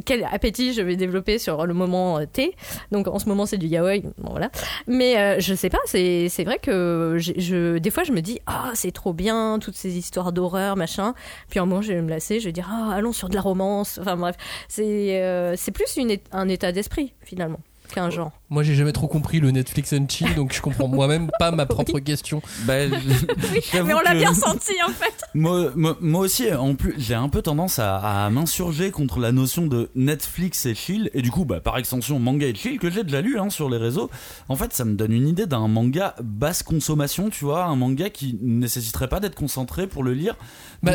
quel 0.04 0.24
appétit 0.24 0.72
je 0.72 0.82
vais 0.82 0.96
développer 0.96 1.38
sur 1.38 1.66
le 1.66 1.74
moment 1.74 2.24
T. 2.26 2.54
Donc 2.92 3.08
en 3.08 3.18
ce 3.18 3.28
moment 3.28 3.46
c'est 3.46 3.58
du 3.58 3.66
yaoi, 3.66 4.00
bon, 4.00 4.30
voilà. 4.30 4.50
Mais 4.86 5.18
euh, 5.18 5.40
je 5.40 5.54
sais 5.54 5.70
pas, 5.70 5.78
c'est 5.86 6.28
vrai 6.44 6.58
que 6.58 7.16
je, 7.18 7.78
des 7.78 7.90
fois 7.90 8.04
je 8.04 8.12
me 8.12 8.20
dis 8.20 8.40
ah 8.46 8.70
c'est 8.74 8.92
trop 8.92 9.12
bien 9.12 9.58
toutes 9.60 9.76
ces 9.76 9.96
histoires 9.96 10.32
d'horreur 10.32 10.76
machin. 10.76 11.14
Puis 11.50 11.60
un 11.60 11.66
moment 11.66 11.82
je 11.82 11.92
vais 11.92 12.02
me 12.02 12.10
lasser, 12.10 12.40
je 12.40 12.46
vais 12.46 12.52
dire 12.52 12.68
ah 12.70 12.92
allons 12.94 13.12
sur 13.12 13.28
de 13.28 13.34
la 13.34 13.40
romance. 13.40 13.98
Enfin 14.00 14.16
bref, 14.16 14.36
c'est 14.68 15.22
euh, 15.22 15.54
plus 15.72 15.98
un 16.32 16.48
état 16.48 16.72
d'esprit 16.72 17.14
finalement 17.22 17.60
qu'un 17.92 18.10
genre. 18.10 18.32
Moi, 18.50 18.62
j'ai 18.62 18.74
jamais 18.74 18.92
trop 18.92 19.08
compris 19.08 19.40
le 19.40 19.50
Netflix 19.50 19.92
and 19.92 20.06
chill, 20.08 20.34
donc 20.34 20.52
je 20.54 20.60
comprends 20.62 20.88
moi-même 20.88 21.30
pas 21.38 21.50
ma 21.50 21.66
propre 21.66 21.98
question. 21.98 22.40
Bah, 22.64 22.88
je- 22.88 23.60
j'avoue 23.72 23.88
Mais 23.88 23.94
on 23.94 24.00
l'a 24.00 24.12
que- 24.12 24.18
bien 24.18 24.32
senti 24.34 24.72
en 24.86 24.90
fait. 24.90 25.12
Moi, 25.34 25.72
moi, 25.76 25.96
moi 26.00 26.22
aussi, 26.22 26.50
en 26.52 26.74
plus, 26.74 26.94
j'ai 26.96 27.14
un 27.14 27.28
peu 27.28 27.42
tendance 27.42 27.78
à, 27.78 27.98
à 27.98 28.30
m'insurger 28.30 28.90
contre 28.90 29.20
la 29.20 29.30
notion 29.30 29.66
de 29.66 29.90
Netflix 29.94 30.64
et 30.66 30.74
chill, 30.74 31.10
et 31.12 31.20
du 31.22 31.30
coup, 31.30 31.44
bah, 31.44 31.60
par 31.60 31.76
extension, 31.76 32.18
manga 32.18 32.46
et 32.46 32.54
chill, 32.54 32.78
que 32.78 32.90
j'ai 32.90 33.04
déjà 33.04 33.20
lu 33.20 33.38
hein, 33.38 33.50
sur 33.50 33.68
les 33.68 33.76
réseaux. 33.76 34.10
En 34.48 34.56
fait, 34.56 34.72
ça 34.72 34.84
me 34.86 34.94
donne 34.94 35.12
une 35.12 35.28
idée 35.28 35.46
d'un 35.46 35.68
manga 35.68 36.14
basse 36.22 36.62
consommation, 36.62 37.28
tu 37.30 37.44
vois, 37.44 37.64
un 37.66 37.76
manga 37.76 38.08
qui 38.10 38.38
ne 38.40 38.60
nécessiterait 38.60 39.08
pas 39.08 39.20
d'être 39.20 39.34
concentré 39.34 39.86
pour 39.86 40.02
le 40.02 40.14
lire. 40.14 40.34
Bah- 40.82 40.92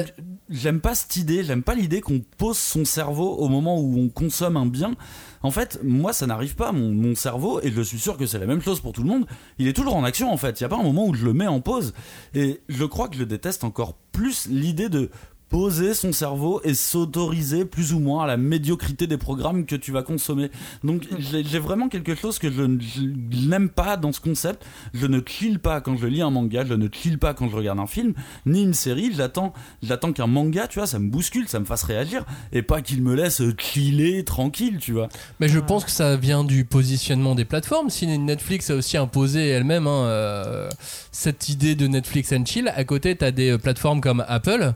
j'aime 0.50 0.80
pas 0.82 0.96
cette 0.96 1.16
idée, 1.16 1.44
j'aime 1.44 1.64
pas 1.64 1.76
l'idée 1.76 2.02
qu'on 2.02 2.22
pose 2.38 2.58
son 2.58 2.84
cerveau 2.86 3.36
au 3.38 3.48
moment 3.50 3.80
où 3.80 4.00
on 4.00 4.10
consomme 4.10 4.58
un 4.58 4.66
bien. 4.66 4.96
En 5.44 5.52
fait, 5.52 5.80
moi, 5.84 6.14
ça 6.14 6.26
n'arrive 6.26 6.56
pas. 6.56 6.72
Mon, 6.72 7.16
cerveau, 7.16 7.60
et 7.62 7.70
je 7.70 7.82
suis 7.82 8.00
sûr 8.00 8.18
que 8.18 8.26
c'est 8.26 8.40
la 8.40 8.46
même 8.46 8.62
chose 8.62 8.80
pour 8.80 8.94
tout 8.94 9.04
le 9.04 9.10
monde, 9.10 9.26
il 9.60 9.68
est 9.68 9.74
toujours 9.74 9.96
en 9.96 10.04
action, 10.04 10.32
en 10.32 10.38
fait. 10.38 10.60
Il 10.60 10.64
n'y 10.64 10.66
a 10.66 10.70
pas 10.70 10.78
un 10.78 10.84
moment 10.84 11.06
où 11.06 11.14
je 11.14 11.26
le 11.26 11.34
mets 11.34 11.48
en 11.48 11.60
pause. 11.60 11.94
Et 12.34 12.62
je 12.70 12.86
crois 12.86 13.10
que 13.10 13.18
je 13.18 13.24
déteste 13.24 13.64
encore 13.64 13.96
plus 14.12 14.48
l'idée 14.48 14.90
de 14.90 15.10
poser 15.54 15.94
son 15.94 16.12
cerveau 16.12 16.62
et 16.64 16.74
s'autoriser 16.74 17.64
plus 17.64 17.94
ou 17.94 18.00
moins 18.00 18.24
à 18.24 18.28
la 18.28 18.38
médiocrité 18.38 19.06
des 19.06 19.18
programmes 19.18 19.68
que 19.68 19.76
tu 19.76 19.92
vas 19.92 20.02
consommer. 20.02 20.50
Donc 20.84 21.04
j'ai 21.20 21.44
j'ai 21.44 21.60
vraiment 21.60 21.90
quelque 21.90 22.16
chose 22.16 22.40
que 22.40 22.52
je, 22.52 22.64
n'aime 23.48 23.70
pas 23.70 23.96
dans 23.96 24.12
ce 24.12 24.20
concept. 24.20 24.66
Je 24.96 25.06
ne 25.06 25.22
chill 25.24 25.60
pas 25.60 25.80
quand 25.80 25.96
je 25.96 26.08
lis 26.08 26.24
un 26.24 26.32
manga, 26.32 26.66
je 26.66 26.74
ne 26.74 26.88
chill 26.92 27.20
pas 27.20 27.36
quand 27.36 27.50
je 27.50 27.56
regarde 27.56 27.78
un 27.78 27.86
film, 27.86 28.16
ni 28.48 28.64
une 28.64 28.74
série. 28.74 29.14
J'attends 29.14 29.54
j'attends 29.84 30.12
qu'un 30.12 30.26
manga, 30.26 30.66
tu 30.68 30.80
vois, 30.80 30.88
ça 30.88 30.98
me 30.98 31.12
bouscule, 31.12 31.48
ça 31.48 31.60
me 31.60 31.66
fasse 31.66 31.84
réagir, 31.84 32.26
et 32.52 32.64
pas 32.64 32.82
qu'il 32.82 33.04
me 33.04 33.14
laisse 33.14 33.44
chiller 33.60 34.24
tranquille, 34.26 34.80
tu 34.80 34.94
vois. 34.94 35.08
Mais 35.40 35.50
je 35.50 35.60
pense 35.60 35.86
que 35.86 35.92
ça 35.92 36.18
vient 36.18 36.44
du 36.44 36.66
positionnement 36.66 37.36
des 37.36 37.46
plateformes. 37.46 37.92
Si 37.92 38.08
Netflix 38.08 38.72
a 38.72 38.76
aussi 38.76 38.98
imposé 38.98 39.50
elle-même 39.50 39.86
hein, 39.86 40.06
euh, 40.06 40.70
cette 41.12 41.48
idée 41.50 41.76
de 41.76 41.86
Netflix 41.86 42.34
and 42.34 42.44
chill, 42.48 42.74
à 42.76 42.84
côté, 42.86 43.16
tu 43.16 43.24
as 43.24 43.30
des 43.30 43.52
euh, 43.52 43.60
plateformes 43.60 44.02
comme 44.02 44.26
Apple 44.28 44.74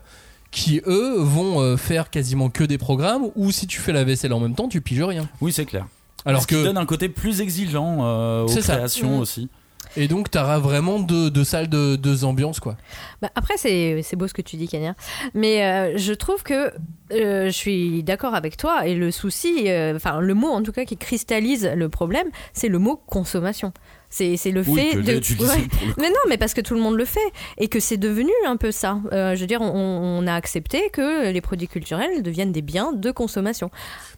qui, 0.52 0.82
eux, 0.88 1.16
vont 1.20 1.62
euh, 1.62 1.78
faire 1.78 2.10
quasiment 2.10 2.50
que 2.50 2.64
des 2.64 2.78
programmes 2.78 3.30
ou 3.36 3.52
si 3.52 3.68
tu 3.68 3.80
fais 3.80 3.92
la 3.94 4.04
vaisselle 4.04 4.34
en 4.34 4.40
même 4.40 4.56
temps, 4.56 4.68
tu 4.68 4.82
piges 4.82 5.04
rien. 5.04 5.28
Oui, 5.42 5.52
c'est 5.52 5.66
clair. 5.66 5.86
Alors 6.26 6.42
Ce 6.42 6.48
qui 6.48 6.56
que. 6.56 6.64
donne 6.64 6.78
un 6.78 6.86
côté 6.86 7.10
plus 7.10 7.42
exigeant 7.42 8.00
euh, 8.02 8.44
aux 8.44 8.48
ça. 8.48 8.76
créations 8.76 9.18
Mm. 9.18 9.22
aussi. 9.22 9.50
Et 9.96 10.08
donc, 10.08 10.30
tu 10.30 10.38
auras 10.38 10.60
vraiment 10.60 11.00
deux, 11.00 11.32
deux 11.32 11.44
salles, 11.46 11.70
de 11.70 11.96
deux 11.96 12.24
ambiances, 12.24 12.60
quoi. 12.60 12.76
Bah, 13.22 13.30
après, 13.36 13.56
c'est 13.58 14.02
c'est 14.04 14.16
beau 14.16 14.28
ce 14.28 14.34
que 14.34 14.42
tu 14.44 14.56
dis, 14.58 14.68
Kenya. 14.68 14.94
Mais 15.34 15.64
euh, 15.66 15.98
je 15.98 16.14
trouve 16.14 16.44
que 16.44 16.72
euh, 17.14 17.46
je 17.46 17.50
suis 17.52 18.04
d'accord 18.04 18.36
avec 18.36 18.58
toi. 18.58 18.86
Et 18.86 18.94
le 18.96 19.10
souci, 19.12 19.70
euh, 19.70 19.96
enfin, 19.96 20.20
le 20.20 20.34
mot 20.34 20.50
en 20.50 20.62
tout 20.62 20.72
cas 20.74 20.86
qui 20.86 20.98
cristallise 20.98 21.72
le 21.74 21.90
problème, 21.90 22.28
c'est 22.54 22.68
le 22.68 22.78
mot 22.80 23.02
consommation. 23.08 23.72
C'est 24.10 24.38
c'est 24.38 24.52
le 24.52 24.64
Oui, 24.68 24.80
fait 24.82 24.96
que 24.96 25.02
de. 25.02 25.06
j'ai 25.06 25.18
utilisé 25.18 25.50
Ouais. 25.52 25.68
pour 25.70 25.88
le 25.88 25.94
coup. 25.94 26.00
Mais 26.02 26.10
non, 26.10 26.16
mais 26.30 26.38
parce 26.38 26.54
que 26.54 26.62
tout 26.62 26.74
le 26.74 26.80
monde 26.80 26.96
le 26.96 27.06
fait 27.06 27.20
et 27.58 27.68
que 27.68 27.80
c'est 27.80 27.98
devenu 27.98 28.32
un 28.48 28.56
peu 28.58 28.72
ça. 28.72 29.00
Euh, 29.12 29.36
je 29.36 29.42
veux 29.42 29.48
dire, 29.48 29.62
on, 29.62 29.68
on 30.22 30.28
a 30.28 30.34
accepté 30.34 30.90
que 30.92 31.30
les 31.32 31.42
produits 31.42 31.68
culturels 31.68 32.24
deviennent 32.24 32.52
des 32.52 32.62
biens 32.62 32.94
de 32.94 33.12
consommation 33.12 33.70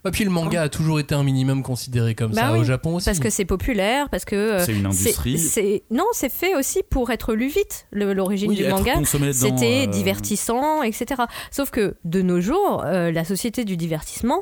Et 0.06 0.12
puis 0.12 0.24
le 0.24 0.30
manga 0.30 0.62
a 0.64 0.70
toujours 0.70 1.00
été 1.00 1.16
un 1.16 1.24
minimum 1.24 1.64
considéré 1.64 2.14
comme 2.16 2.32
Bah 2.34 2.42
ça 2.42 2.54
oui, 2.54 2.60
au 2.60 2.64
Japon 2.64 2.96
aussi. 2.96 3.06
parce 3.06 3.20
que 3.20 3.30
c'est 3.30 3.46
populaire, 3.46 4.10
parce 4.10 4.26
que 4.26 4.36
euh, 4.36 4.60
C'est 4.66 4.74
une 4.74 4.86
industrie. 4.86 5.40
c'est 5.40 5.84
non, 5.90 6.06
c'est 6.14 6.32
fait 6.32 6.56
aussi 6.56 6.82
pour 6.90 7.10
être 7.12 7.34
lu 7.34 7.48
vite. 7.48 7.88
Le- 7.92 8.14
L'origine 8.14 8.50
Oui, 8.52 8.58
du 8.58 8.68
manga, 8.68 8.94
c'était 9.34 9.86
euh, 9.88 9.88
divertissant, 9.88 10.84
etc. 10.84 11.22
Sauf 11.52 11.72
que 11.72 11.96
de 12.06 12.22
nos 12.22 12.42
jours, 12.42 12.84
euh, 12.86 13.12
la 13.12 13.24
société 13.26 13.66
du 13.66 13.78
divertissement, 13.78 14.42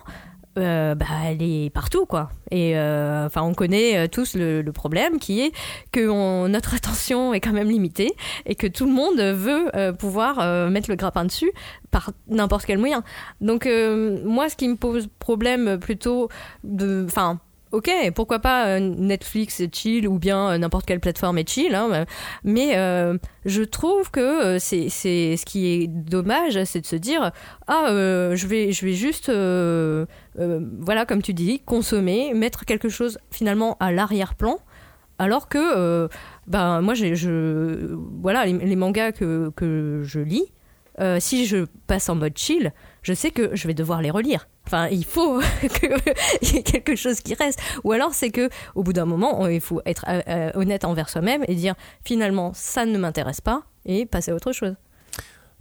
euh, 0.57 0.95
bah, 0.95 1.05
elle 1.25 1.41
est 1.41 1.69
partout, 1.69 2.05
quoi. 2.05 2.29
Et 2.51 2.77
euh, 2.77 3.29
on 3.35 3.53
connaît 3.53 3.97
euh, 3.97 4.07
tous 4.07 4.35
le, 4.35 4.63
problème 4.71 5.19
qui 5.19 5.41
est 5.41 5.51
que 5.91 6.47
notre 6.47 6.75
attention 6.75 7.33
est 7.33 7.39
quand 7.39 7.53
même 7.53 7.69
limitée 7.69 8.13
et 8.45 8.55
que 8.55 8.67
tout 8.67 8.85
le 8.85 8.91
monde 8.91 9.19
veut 9.19 9.75
euh, 9.75 9.93
pouvoir 9.93 10.39
euh, 10.39 10.69
mettre 10.69 10.89
le 10.89 10.95
grappin 10.95 11.25
dessus 11.25 11.51
par 11.91 12.11
n'importe 12.27 12.65
quel 12.65 12.77
moyen. 12.77 13.03
Donc 13.41 13.65
moi, 13.65 14.49
ce 14.49 14.55
qui 14.55 14.67
me 14.67 14.75
pose 14.75 15.07
problème 15.19 15.79
plutôt 15.79 16.29
de, 16.63 17.05
enfin. 17.05 17.39
Ok, 17.73 17.91
pourquoi 18.15 18.39
pas 18.39 18.67
euh, 18.67 18.79
Netflix 18.79 19.59
est 19.59 19.75
chill 19.75 20.07
ou 20.07 20.19
bien 20.19 20.51
euh, 20.51 20.57
n'importe 20.57 20.85
quelle 20.85 21.01
plateforme 21.01 21.37
est 21.37 21.49
chill, 21.49 21.75
hein, 21.75 22.05
mais 22.45 22.77
euh, 22.77 23.17
je 23.45 23.61
trouve 23.61 24.09
que 24.09 24.57
c'est 24.57 24.87
ce 24.89 25.45
qui 25.45 25.67
est 25.67 25.87
dommage, 25.87 26.63
c'est 26.63 26.79
de 26.79 26.85
se 26.85 26.95
dire 26.95 27.31
ah 27.67 27.87
je 27.89 28.47
vais 28.47 28.71
je 28.71 28.85
vais 28.85 28.93
juste 28.93 29.29
voilà 29.29 31.05
comme 31.05 31.21
tu 31.21 31.33
dis 31.33 31.59
consommer, 31.59 32.33
mettre 32.33 32.63
quelque 32.63 32.87
chose 32.87 33.19
finalement 33.31 33.75
à 33.81 33.91
l'arrière-plan, 33.91 34.59
alors 35.19 35.49
que 35.49 36.07
ben 36.47 36.81
moi 36.81 36.93
je 36.93 37.95
voilà 38.21 38.45
les, 38.45 38.53
les 38.53 38.75
mangas 38.77 39.11
que 39.11 39.51
que 39.55 40.03
je 40.05 40.19
lis 40.21 40.53
si 41.19 41.45
je 41.45 41.65
passe 41.87 42.07
en 42.07 42.15
mode 42.15 42.37
chill, 42.37 42.71
je 43.01 43.13
sais 43.13 43.31
que 43.31 43.53
je 43.55 43.67
vais 43.67 43.73
devoir 43.73 44.01
les 44.01 44.11
relire. 44.11 44.47
Enfin, 44.67 44.89
il 44.89 45.05
faut 45.05 45.39
qu'il 46.41 46.55
y 46.55 46.57
ait 46.57 46.63
quelque 46.63 46.95
chose 46.95 47.21
qui 47.21 47.33
reste. 47.33 47.59
Ou 47.85 47.93
alors, 47.93 48.13
c'est 48.13 48.29
que 48.31 48.49
au 48.75 48.83
bout 48.83 48.93
d'un 48.93 49.05
moment, 49.05 49.47
il 49.47 49.61
faut 49.61 49.81
être 49.85 50.05
euh, 50.09 50.21
euh, 50.27 50.51
honnête 50.55 50.83
envers 50.83 51.09
soi-même 51.09 51.45
et 51.47 51.55
dire 51.55 51.75
finalement, 52.03 52.51
ça 52.53 52.85
ne 52.85 52.97
m'intéresse 52.97 53.39
pas 53.39 53.63
et 53.85 54.05
passer 54.05 54.31
à 54.31 54.35
autre 54.35 54.51
chose. 54.51 54.75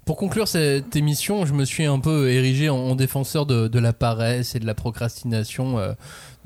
Pour 0.04 0.16
conclure 0.16 0.46
cette 0.46 0.94
émission, 0.94 1.46
je 1.46 1.52
me 1.52 1.64
suis 1.64 1.84
un 1.84 2.00
peu 2.00 2.30
érigé 2.30 2.68
en, 2.68 2.76
en 2.76 2.94
défenseur 2.96 3.46
de, 3.46 3.68
de 3.68 3.78
la 3.78 3.92
paresse 3.92 4.54
et 4.54 4.60
de 4.60 4.66
la 4.66 4.74
procrastination 4.74 5.78
euh, 5.78 5.92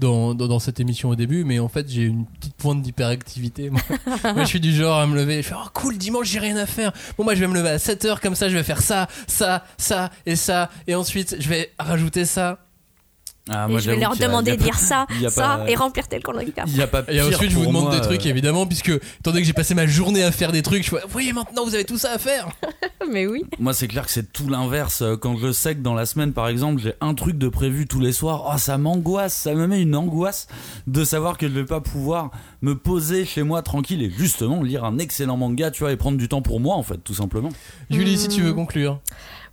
dans, 0.01 0.35
dans, 0.35 0.49
dans 0.49 0.59
cette 0.59 0.81
émission 0.81 1.11
au 1.11 1.15
début, 1.15 1.45
mais 1.45 1.59
en 1.59 1.69
fait 1.69 1.89
j'ai 1.89 2.03
une 2.03 2.27
petite 2.27 2.55
pointe 2.55 2.83
d'hyperactivité. 2.83 3.71
Moi. 3.71 3.81
Moi, 4.25 4.43
je 4.43 4.49
suis 4.49 4.61
du 4.61 4.75
genre 4.75 4.99
à 4.99 5.07
me 5.07 5.15
lever, 5.15 5.43
je 5.43 5.49
fais 5.49 5.55
oh 5.57 5.69
cool, 5.75 5.99
dimanche 5.99 6.29
j'ai 6.29 6.39
rien 6.39 6.57
à 6.57 6.67
faire. 6.67 6.93
Bon 7.17 7.25
moi 7.25 7.35
je 7.35 7.41
vais 7.41 7.47
me 7.47 7.55
lever 7.55 7.69
à 7.69 7.77
7h 7.77 8.21
comme 8.21 8.35
ça, 8.35 8.49
je 8.49 8.57
vais 8.57 8.63
faire 8.63 8.83
ça, 8.83 9.09
ça, 9.27 9.65
ça 9.77 10.11
et 10.27 10.37
ça, 10.37 10.71
et 10.87 10.95
ensuite 10.95 11.37
je 11.39 11.49
vais 11.49 11.73
rajouter 11.79 12.25
ça. 12.25 12.59
Ah, 13.49 13.67
et 13.71 13.79
je 13.81 13.91
vais 13.91 13.97
leur 13.97 14.17
demander 14.17 14.53
de 14.53 14.57
pas- 14.59 14.65
lire 14.65 14.79
ça, 14.79 15.07
pas- 15.35 15.65
et 15.67 15.75
remplir 15.75 16.07
tel 16.09 16.23
chronogramme. 16.23 16.67
Il 16.69 16.77
y 16.77 16.83
a 16.83 16.87
pas 16.87 17.03
Et 17.09 17.21
ensuite 17.23 17.51
je 17.51 17.57
vous 17.57 17.67
demande 17.67 17.85
moi, 17.85 17.95
des 17.97 18.01
trucs 18.03 18.25
euh, 18.27 18.29
évidemment, 18.31 18.67
puisque 18.67 18.91
étant 18.91 19.01
donné 19.31 19.41
que 19.41 19.47
j'ai 19.47 19.53
passé 19.53 19.75
ma 19.75 19.87
journée 19.87 20.23
à 20.23 20.31
faire 20.31 20.53
des 20.53 20.63
trucs, 20.63 20.85
je 20.85 20.91
fais 20.91 20.97
vous 21.03 21.09
voyez 21.09 21.33
maintenant 21.33 21.65
vous 21.65 21.75
avez 21.75 21.85
tout 21.85 21.99
ça 21.99 22.13
à 22.13 22.19
faire. 22.19 22.49
Mais 23.11 23.27
oui. 23.27 23.45
Moi, 23.59 23.73
c'est 23.73 23.89
clair 23.89 24.05
que 24.05 24.13
c'est 24.13 24.31
tout 24.33 24.49
l'inverse. 24.49 25.03
Euh, 25.03 25.17
Quand 25.17 25.37
je 25.37 25.51
sais 25.53 25.75
que 25.75 25.81
dans 25.81 25.95
la 25.95 26.07
semaine, 26.07 26.33
par 26.33 26.49
exemple, 26.49 26.81
j'ai 26.83 26.93
un 27.01 27.15
truc 27.15 27.39
de 27.39 27.49
prévu 27.49 27.87
tous 27.89 27.99
les 27.99 28.13
soirs, 28.13 28.51
oh, 28.55 28.59
ça 28.59 28.79
m'angoisse, 28.79 29.35
ça 29.35 29.55
me 29.55 29.67
met 29.67 29.81
une 29.81 29.97
angoisse 29.97 30.47
de 30.87 31.03
savoir 31.03 31.37
que 31.39 31.49
je 31.49 31.53
vais 31.55 31.65
pas 31.65 31.81
pouvoir 31.81 32.31
me 32.63 32.75
poser 32.75 33.25
chez 33.25 33.43
moi 33.43 33.63
tranquille 33.63 34.03
et 34.03 34.11
justement 34.11 34.63
lire 34.63 34.85
un 34.85 34.99
excellent 34.99 35.37
manga, 35.37 35.71
tu 35.71 35.81
vois, 35.81 35.93
et 35.93 35.97
prendre 35.97 36.19
du 36.19 36.29
temps 36.29 36.43
pour 36.43 36.61
moi, 36.61 36.77
en 36.77 36.83
fait, 36.83 36.99
tout 36.99 37.15
simplement. 37.15 37.51
Julie, 37.91 38.19
si 38.19 38.29
tu 38.29 38.43
veux 38.43 38.53
conclure. 38.53 39.01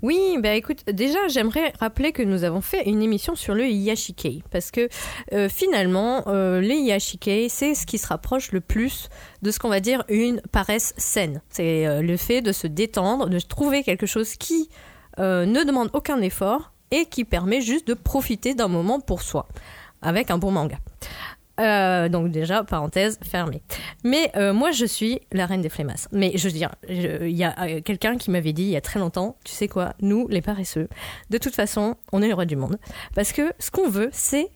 Oui, 0.04 0.38
bah 0.44 0.54
écoute, 0.54 0.84
déjà 0.92 1.28
j'aimerais 1.28 1.74
rappeler 1.80 2.12
que 2.12 2.22
nous 2.22 2.44
avons 2.44 2.62
fait 2.62 2.88
une 2.88 3.02
émission 3.02 3.36
sur 3.36 3.56
le 3.56 3.68
Yashikei 3.68 4.44
parce 4.52 4.70
que 4.70 4.90
euh, 5.34 5.50
finalement 5.50 6.24
euh, 6.28 6.62
les 6.62 6.76
Yashikei 6.76 7.50
c'est 7.50 7.74
ce 7.74 7.88
qui 7.88 7.98
se 7.98 8.06
rapproche 8.06 8.52
le 8.52 8.62
plus 8.62 9.10
de 9.42 9.50
ce 9.50 9.58
qu'on 9.58 9.70
va 9.70 9.80
dire 9.80 10.04
une 10.08 10.40
paresse 10.52 10.94
saine. 10.98 11.42
C'est 11.50 11.88
euh, 11.88 12.04
le 12.04 12.16
fait 12.16 12.42
de 12.42 12.52
se 12.52 12.68
détendre, 12.68 13.28
de 13.28 13.40
trouver 13.40 13.82
quelque 13.82 14.06
chose 14.06 14.36
qui 14.36 14.70
euh, 15.20 15.48
ne 15.48 15.64
demande 15.64 15.90
aucun 15.94 16.22
effort 16.22 16.74
et 16.92 17.06
qui 17.06 17.26
permet 17.26 17.62
juste 17.62 17.88
de 17.88 17.96
profiter 17.96 18.54
d'un 18.54 18.68
moment 18.68 19.00
pour 19.00 19.24
soi 19.24 19.48
avec 20.04 20.30
un 20.30 20.38
bon 20.38 20.52
manga. 20.52 20.78
Euh, 21.60 22.10
donc 22.10 22.32
déjà, 22.32 22.64
parenthèse 22.64 23.20
fermée. 23.24 23.62
Mais 24.04 24.32
euh, 24.36 24.54
moi, 24.54 24.72
je 24.72 24.86
suis 24.86 25.22
la 25.32 25.46
reine 25.46 25.62
des 25.62 25.70
flemmasses. 25.70 26.08
Mais 26.12 26.32
je 26.36 26.48
veux 26.48 26.54
dire, 26.54 26.72
il 26.90 27.30
y 27.30 27.44
a 27.44 27.56
euh, 27.60 27.82
quelqu'un 27.82 28.18
qui 28.18 28.32
m'avait 28.32 28.54
dit 28.54 28.64
il 28.64 28.70
y 28.70 28.76
a 28.76 28.82
très 28.82 29.00
longtemps, 29.00 29.38
tu 29.44 29.54
sais 29.54 29.68
quoi, 29.68 29.94
nous, 30.02 30.28
les 30.28 30.42
paresseux, 30.42 30.88
de 31.30 31.38
toute 31.38 31.56
façon, 31.56 31.96
on 32.12 32.22
est 32.22 32.28
le 32.28 32.34
roi 32.34 32.46
du 32.46 32.56
monde. 32.56 32.78
Parce 33.16 33.32
que 33.32 33.54
ce 33.60 33.72
qu'on 33.72 33.90
veut, 33.90 34.10
c'est 34.12 34.50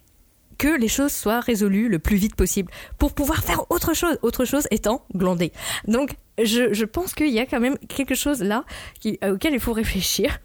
que 0.58 0.68
les 0.68 0.88
choses 0.88 1.12
soient 1.12 1.40
résolues 1.40 1.90
le 1.90 1.98
plus 1.98 2.18
vite 2.18 2.36
possible 2.36 2.72
pour 3.00 3.14
pouvoir 3.14 3.44
faire 3.44 3.66
autre 3.72 3.96
chose, 3.96 4.20
autre 4.22 4.46
chose 4.46 4.68
étant 4.70 5.04
glander. 5.16 5.52
Donc, 5.88 6.16
je, 6.46 6.86
pense 6.86 7.14
qu'il 7.14 7.30
y 7.30 7.40
a 7.40 7.46
quand 7.46 7.60
même 7.60 7.78
quelque 7.88 8.16
chose 8.16 8.42
là 8.44 8.66
euh, 9.06 9.36
auquel 9.36 9.54
il 9.54 9.60
faut 9.60 9.74
réfléchir 9.74 10.40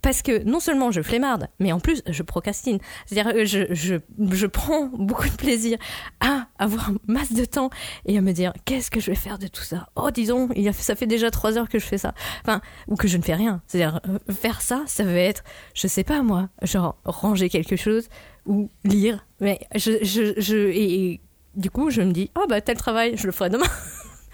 parce 0.00 0.22
que 0.22 0.42
non 0.44 0.60
seulement 0.60 0.90
je 0.90 1.02
flemmarde, 1.02 1.48
mais 1.58 1.72
en 1.72 1.80
plus 1.80 2.02
je 2.06 2.22
procrastine. 2.22 2.78
C'est-à-dire 3.06 3.32
que 3.32 3.44
je, 3.44 3.72
je, 3.72 3.96
je 4.30 4.46
prends 4.46 4.86
beaucoup 4.92 5.28
de 5.28 5.36
plaisir 5.36 5.78
à 6.20 6.46
avoir 6.58 6.90
masse 7.06 7.32
de 7.32 7.44
temps 7.44 7.70
et 8.06 8.18
à 8.18 8.20
me 8.20 8.32
dire 8.32 8.52
qu'est-ce 8.64 8.90
que 8.90 9.00
je 9.00 9.10
vais 9.10 9.16
faire 9.16 9.38
de 9.38 9.46
tout 9.46 9.62
ça? 9.62 9.88
Oh, 9.96 10.10
disons, 10.10 10.48
il 10.56 10.66
a, 10.68 10.72
ça 10.72 10.94
fait 10.94 11.06
déjà 11.06 11.30
trois 11.30 11.58
heures 11.58 11.68
que 11.68 11.78
je 11.78 11.86
fais 11.86 11.98
ça. 11.98 12.14
Enfin, 12.42 12.60
ou 12.88 12.96
que 12.96 13.08
je 13.08 13.16
ne 13.16 13.22
fais 13.22 13.34
rien. 13.34 13.62
C'est-à-dire 13.66 14.00
euh, 14.08 14.18
faire 14.32 14.60
ça, 14.60 14.82
ça 14.86 15.04
va 15.04 15.12
être, 15.12 15.44
je 15.74 15.86
sais 15.86 16.04
pas 16.04 16.22
moi, 16.22 16.48
genre 16.62 16.96
ranger 17.04 17.48
quelque 17.48 17.76
chose 17.76 18.08
ou 18.46 18.70
lire. 18.84 19.24
Mais 19.40 19.60
je, 19.74 19.92
je, 20.02 20.34
je 20.40 20.56
et, 20.56 21.12
et 21.12 21.20
du 21.54 21.70
coup, 21.70 21.90
je 21.90 22.02
me 22.02 22.12
dis, 22.12 22.30
oh 22.36 22.46
bah 22.48 22.60
tel 22.60 22.76
travail, 22.76 23.16
je 23.16 23.26
le 23.26 23.32
ferai 23.32 23.50
demain. 23.50 23.66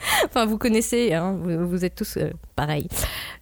enfin, 0.24 0.46
vous 0.46 0.58
connaissez, 0.58 1.14
hein, 1.14 1.38
vous, 1.42 1.84
êtes 1.84 1.94
tous 1.94 2.16
euh, 2.16 2.30
pareils. 2.56 2.88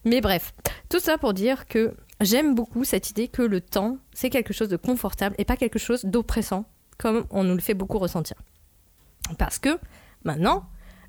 Mais 0.04 0.20
bref, 0.20 0.54
tout 0.88 1.00
ça 1.00 1.18
pour 1.18 1.34
dire 1.34 1.66
que 1.66 1.94
j'aime 2.20 2.54
beaucoup 2.54 2.84
cette 2.84 3.10
idée 3.10 3.28
que 3.28 3.42
le 3.42 3.60
temps, 3.60 3.98
c'est 4.12 4.30
quelque 4.30 4.52
chose 4.52 4.68
de 4.68 4.76
confortable 4.76 5.34
et 5.38 5.44
pas 5.44 5.56
quelque 5.56 5.78
chose 5.78 6.04
d'oppressant, 6.04 6.64
comme 6.98 7.26
on 7.30 7.44
nous 7.44 7.54
le 7.54 7.60
fait 7.60 7.74
beaucoup 7.74 7.98
ressentir. 7.98 8.36
Parce 9.38 9.58
que 9.58 9.78
maintenant, 10.24 10.66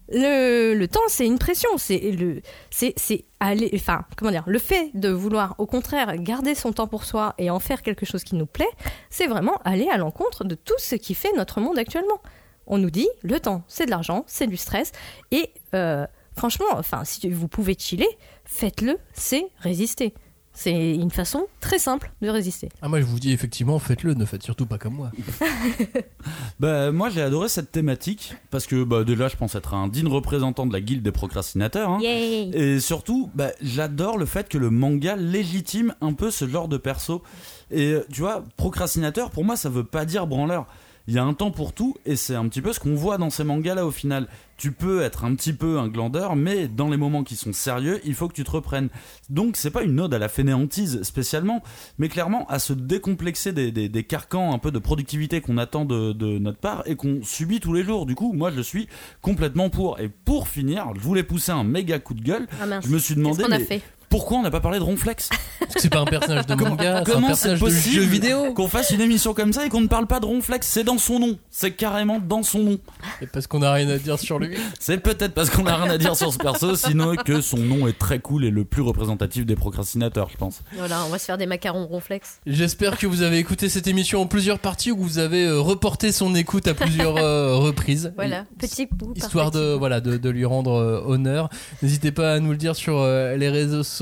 le, 0.09 0.73
le 0.73 0.87
temps, 0.87 1.01
c'est 1.07 1.25
une 1.25 1.37
pression. 1.37 1.69
C'est 1.77 2.11
le, 2.11 2.41
c'est, 2.69 2.93
c'est 2.95 3.25
aller, 3.39 3.69
enfin, 3.75 4.05
comment 4.15 4.31
dire, 4.31 4.43
le 4.47 4.59
fait 4.59 4.91
de 4.93 5.09
vouloir, 5.09 5.55
au 5.57 5.65
contraire, 5.65 6.15
garder 6.17 6.55
son 6.55 6.71
temps 6.73 6.87
pour 6.87 7.03
soi 7.03 7.35
et 7.37 7.49
en 7.49 7.59
faire 7.59 7.81
quelque 7.81 8.05
chose 8.05 8.23
qui 8.23 8.35
nous 8.35 8.45
plaît, 8.45 8.69
c'est 9.09 9.27
vraiment 9.27 9.57
aller 9.65 9.87
à 9.89 9.97
l'encontre 9.97 10.43
de 10.43 10.55
tout 10.55 10.77
ce 10.77 10.95
qui 10.95 11.13
fait 11.13 11.31
notre 11.35 11.59
monde 11.59 11.77
actuellement. 11.77 12.21
On 12.67 12.77
nous 12.77 12.89
dit, 12.91 13.07
le 13.23 13.39
temps, 13.39 13.63
c'est 13.67 13.85
de 13.85 13.91
l'argent, 13.91 14.23
c'est 14.27 14.47
du 14.47 14.57
stress, 14.57 14.91
et 15.31 15.49
euh, 15.73 16.05
franchement, 16.35 16.65
enfin, 16.73 17.03
si 17.05 17.29
vous 17.29 17.47
pouvez 17.47 17.75
chiller, 17.77 18.07
faites-le, 18.45 18.97
c'est 19.13 19.47
résister. 19.59 20.13
C'est 20.53 20.95
une 20.95 21.11
façon 21.11 21.45
très 21.59 21.77
simple 21.77 22.11
de 22.23 22.29
résister. 22.29 22.69
Ah 22.81 22.89
moi 22.89 22.99
je 22.99 23.05
vous 23.05 23.19
dis 23.19 23.31
effectivement 23.31 23.77
faites-le, 23.77 24.15
ne 24.15 24.25
faites 24.25 24.41
surtout 24.41 24.65
pas 24.65 24.79
comme 24.79 24.95
moi. 24.95 25.11
Bah, 26.59 26.91
moi, 26.91 27.09
j'ai 27.09 27.21
adoré 27.21 27.49
cette 27.49 27.71
thématique 27.71 28.33
parce 28.49 28.65
que, 28.65 28.83
bah, 28.83 29.03
déjà, 29.03 29.27
je 29.27 29.35
pense 29.35 29.53
être 29.55 29.75
un 29.75 29.87
digne 29.87 30.07
représentant 30.07 30.65
de 30.65 30.73
la 30.73 30.81
guilde 30.81 31.03
des 31.03 31.11
procrastinateurs. 31.11 31.89
hein. 31.91 31.99
Et 32.01 32.79
surtout, 32.79 33.29
bah, 33.35 33.51
j'adore 33.61 34.17
le 34.17 34.25
fait 34.25 34.49
que 34.49 34.57
le 34.57 34.69
manga 34.71 35.15
légitime 35.15 35.93
un 36.01 36.13
peu 36.13 36.31
ce 36.31 36.47
genre 36.47 36.67
de 36.67 36.77
perso. 36.77 37.21
Et 37.69 37.91
euh, 37.91 38.05
tu 38.11 38.21
vois, 38.21 38.43
procrastinateur, 38.57 39.29
pour 39.29 39.45
moi, 39.45 39.55
ça 39.55 39.69
veut 39.69 39.83
pas 39.83 40.05
dire 40.05 40.25
branleur. 40.25 40.65
Il 41.07 41.13
y 41.13 41.19
a 41.19 41.23
un 41.23 41.33
temps 41.33 41.51
pour 41.51 41.71
tout, 41.73 41.95
et 42.05 42.15
c'est 42.17 42.35
un 42.35 42.47
petit 42.49 42.61
peu 42.61 42.73
ce 42.73 42.79
qu'on 42.81 42.95
voit 42.95 43.17
dans 43.17 43.29
ces 43.29 43.43
mangas-là 43.45 43.85
au 43.85 43.91
final. 43.91 44.27
Tu 44.57 44.71
peux 44.71 45.01
être 45.03 45.23
un 45.23 45.35
petit 45.35 45.53
peu 45.53 45.77
un 45.79 45.87
glandeur, 45.87 46.35
mais 46.35 46.67
dans 46.67 46.89
les 46.89 46.97
moments 46.97 47.23
qui 47.23 47.35
sont 47.35 47.53
sérieux, 47.53 48.01
il 48.03 48.13
faut 48.15 48.27
que 48.27 48.33
tu 48.33 48.43
te 48.43 48.51
reprennes. 48.51 48.89
Donc, 49.29 49.55
c'est 49.55 49.69
pas 49.71 49.83
une 49.83 49.99
ode 49.99 50.13
à 50.13 50.19
la 50.19 50.27
fainéantise 50.29 51.03
spécialement, 51.03 51.63
mais 51.97 52.09
clairement 52.09 52.45
à 52.47 52.59
se 52.59 52.73
décomplexer 52.73 53.53
des, 53.53 53.71
des- 53.71 53.87
des 53.87 54.03
carcans 54.03 54.53
un 54.53 54.57
peu 54.57 54.71
de 54.71 54.79
productivité 54.79 55.39
qu'on 55.41 55.57
attend 55.57 55.85
de, 55.85 56.11
de 56.11 56.39
notre 56.39 56.57
part 56.59 56.83
et 56.87 56.95
qu'on 56.95 57.21
subit 57.23 57.59
tous 57.59 57.71
les 57.73 57.83
jours. 57.83 58.05
Du 58.05 58.15
coup, 58.15 58.33
moi, 58.33 58.51
je 58.51 58.61
suis 58.61 58.87
complètement 59.21 59.69
pour. 59.69 59.99
Et 59.99 60.09
pour 60.09 60.47
finir, 60.47 60.87
je 60.95 60.99
voulais 60.99 61.23
pousser 61.23 61.51
un 61.51 61.63
méga 61.63 61.99
coup 61.99 62.15
de 62.15 62.21
gueule. 62.23 62.47
Ah. 62.61 62.79
Je 62.81 62.89
me 62.89 62.97
suis 62.97 63.15
demandé 63.15 63.37
Qu'est-ce 63.37 63.47
qu'on 63.47 63.55
a 63.55 63.59
mais 63.59 63.63
fait? 63.65 63.81
Pourquoi 64.09 64.37
on 64.37 64.41
n'a 64.43 64.51
pas 64.51 64.59
parlé 64.61 64.79
de 64.79 64.83
Ronflex? 64.83 65.29
Parce 65.59 65.73
que 65.73 65.81
c'est 65.81 65.89
pas 65.89 65.99
un 65.99 66.05
personnage 66.05 66.45
de 66.45 66.55
manga, 66.55 67.03
c'est 67.05 67.11
un 67.11 67.13
Comment 67.13 67.27
c'est 67.35 67.49
personnage 67.49 67.59
de 67.59 67.65
possible 67.65 67.95
jeu 67.95 68.01
vidéo. 68.03 68.53
qu'on 68.53 68.67
fasse 68.67 68.91
une 68.91 69.01
émission 69.01 69.33
comme 69.33 69.51
ça 69.53 69.65
et 69.65 69.69
qu'on 69.69 69.81
ne 69.81 69.87
parle 69.87 70.07
pas 70.07 70.19
de 70.19 70.25
Ronflex? 70.25 70.65
C'est 70.67 70.83
dans 70.83 70.97
son 70.97 71.19
nom, 71.19 71.37
c'est 71.51 71.71
carrément 71.71 72.19
dans 72.19 72.43
son 72.43 72.59
nom. 72.59 72.79
Et 73.21 73.27
parce 73.27 73.47
qu'on 73.47 73.61
a 73.61 73.73
rien 73.73 73.89
à 73.89 73.97
dire 73.97 74.17
sur 74.19 74.39
lui. 74.39 74.55
C'est 74.79 74.97
peut-être 74.99 75.33
parce 75.33 75.49
qu'on 75.49 75.63
n'a 75.63 75.75
rien 75.75 75.91
à 75.91 75.97
dire 75.97 76.15
sur 76.15 76.31
ce 76.31 76.37
perso, 76.37 76.75
sinon 76.75 77.15
que 77.15 77.41
son 77.41 77.57
nom 77.57 77.87
est 77.87 77.97
très 77.97 78.19
cool 78.19 78.45
et 78.45 78.49
le 78.51 78.63
plus 78.63 78.81
représentatif 78.81 79.45
des 79.45 79.55
procrastinateurs, 79.55 80.29
je 80.31 80.37
pense. 80.37 80.61
Voilà, 80.77 81.03
on 81.05 81.09
va 81.09 81.19
se 81.19 81.25
faire 81.25 81.37
des 81.37 81.45
macarons 81.47 81.85
ronflex. 81.87 82.39
J'espère 82.45 82.97
que 82.97 83.07
vous 83.07 83.23
avez 83.23 83.37
écouté 83.39 83.67
cette 83.67 83.87
émission 83.87 84.21
en 84.21 84.27
plusieurs 84.27 84.59
parties 84.59 84.91
ou 84.91 84.95
que 84.97 85.01
vous 85.01 85.19
avez 85.19 85.45
euh, 85.45 85.59
reporté 85.59 86.11
son 86.11 86.33
écoute 86.35 86.67
à 86.67 86.73
plusieurs 86.73 87.17
euh, 87.17 87.55
reprises. 87.55 88.13
Voilà, 88.17 88.45
petit 88.57 88.85
bout 88.89 89.07
par 89.07 89.17
Histoire 89.17 89.51
petit 89.51 89.57
de, 89.59 89.73
bout. 89.73 89.79
voilà, 89.79 89.99
de, 90.01 90.17
de 90.17 90.29
lui 90.29 90.45
rendre 90.45 90.71
euh, 90.75 91.01
honneur. 91.05 91.49
N'hésitez 91.81 92.11
pas 92.11 92.33
à 92.33 92.39
nous 92.39 92.51
le 92.51 92.57
dire 92.57 92.75
sur 92.75 92.99
euh, 92.99 93.35
les 93.35 93.49
réseaux 93.49 93.83
sociaux 93.83 93.96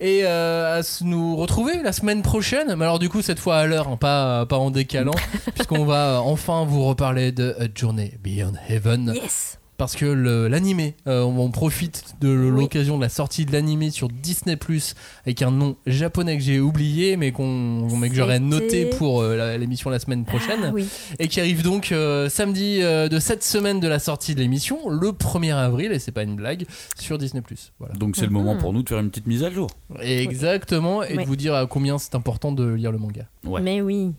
et 0.00 0.20
euh, 0.24 0.80
à 0.80 0.82
nous 1.02 1.36
retrouver 1.36 1.82
la 1.82 1.92
semaine 1.92 2.22
prochaine. 2.22 2.74
Mais 2.76 2.84
alors 2.84 2.98
du 2.98 3.08
coup 3.08 3.22
cette 3.22 3.38
fois 3.38 3.56
à 3.56 3.66
l'heure, 3.66 3.88
hein, 3.88 3.96
pas, 3.96 4.46
pas 4.46 4.58
en 4.58 4.70
décalant, 4.70 5.14
puisqu'on 5.54 5.84
va 5.84 6.16
euh, 6.16 6.18
enfin 6.18 6.64
vous 6.64 6.84
reparler 6.84 7.32
de 7.32 7.56
A 7.58 7.64
Journey 7.74 8.12
Beyond 8.22 8.54
Heaven. 8.68 9.12
Yes 9.14 9.58
Parce 9.84 9.96
que 9.96 10.06
l'animé, 10.06 10.94
euh, 11.06 11.20
on, 11.20 11.50
profite 11.50 12.14
de 12.22 12.30
l'occasion 12.30 12.96
de 12.96 13.02
la 13.02 13.10
sortie 13.10 13.44
de 13.44 13.52
l'animé 13.52 13.90
sur 13.90 14.08
Disney 14.08 14.56
Plus 14.56 14.94
avec 15.26 15.42
un 15.42 15.50
nom 15.50 15.76
japonais 15.86 16.38
que 16.38 16.42
j'ai 16.42 16.58
oublié, 16.58 17.18
mais, 17.18 17.32
qu'on, 17.32 17.86
mais 17.98 18.08
que 18.08 18.14
j'aurais 18.14 18.40
noté 18.40 18.86
pour 18.86 19.20
euh, 19.20 19.58
l'émission 19.58 19.90
la 19.90 19.98
semaine 19.98 20.24
prochaine 20.24 20.60
Ah, 20.64 20.70
oui. 20.72 20.88
et 21.18 21.28
qui 21.28 21.38
arrive 21.38 21.62
donc 21.62 21.92
euh, 21.92 22.30
samedi 22.30 22.78
euh, 22.80 23.08
de 23.10 23.18
cette 23.18 23.44
semaine 23.44 23.78
de 23.78 23.86
la 23.86 23.98
sortie 23.98 24.34
de 24.34 24.40
l'émission, 24.40 24.88
le 24.88 25.10
1er 25.10 25.54
avril, 25.54 25.92
et 25.92 25.98
c'est 25.98 26.12
pas 26.12 26.22
une 26.22 26.36
blague, 26.36 26.64
sur 26.98 27.18
Disney+. 27.18 27.42
Voilà. 27.78 27.94
Donc 27.96 28.16
c'est 28.16 28.24
le 28.24 28.30
moment 28.32 28.56
pour 28.56 28.72
nous 28.72 28.82
de 28.82 28.88
faire 28.88 29.00
une 29.00 29.10
petite 29.10 29.26
mise 29.26 29.44
à 29.44 29.50
jour. 29.50 29.68
Exactement, 30.00 31.02
et 31.02 31.14
Ouais. 31.14 31.24
de 31.24 31.28
vous 31.28 31.36
dire 31.36 31.54
à 31.54 31.66
combien 31.66 31.98
c'est 31.98 32.14
important 32.14 32.52
de 32.52 32.66
lire 32.66 32.90
le 32.90 32.96
manga. 32.96 33.26
Ouais. 33.44 33.60
Mais 33.60 33.82
oui. 33.82 34.12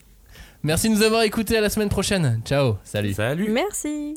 Merci 0.61 0.89
de 0.89 0.93
nous 0.93 1.01
avoir 1.01 1.23
écoutés, 1.23 1.57
à 1.57 1.61
la 1.61 1.71
semaine 1.71 1.89
prochaine. 1.89 2.39
Ciao, 2.45 2.75
salut. 2.83 3.13
Salut 3.13 3.49
Merci. 3.51 4.13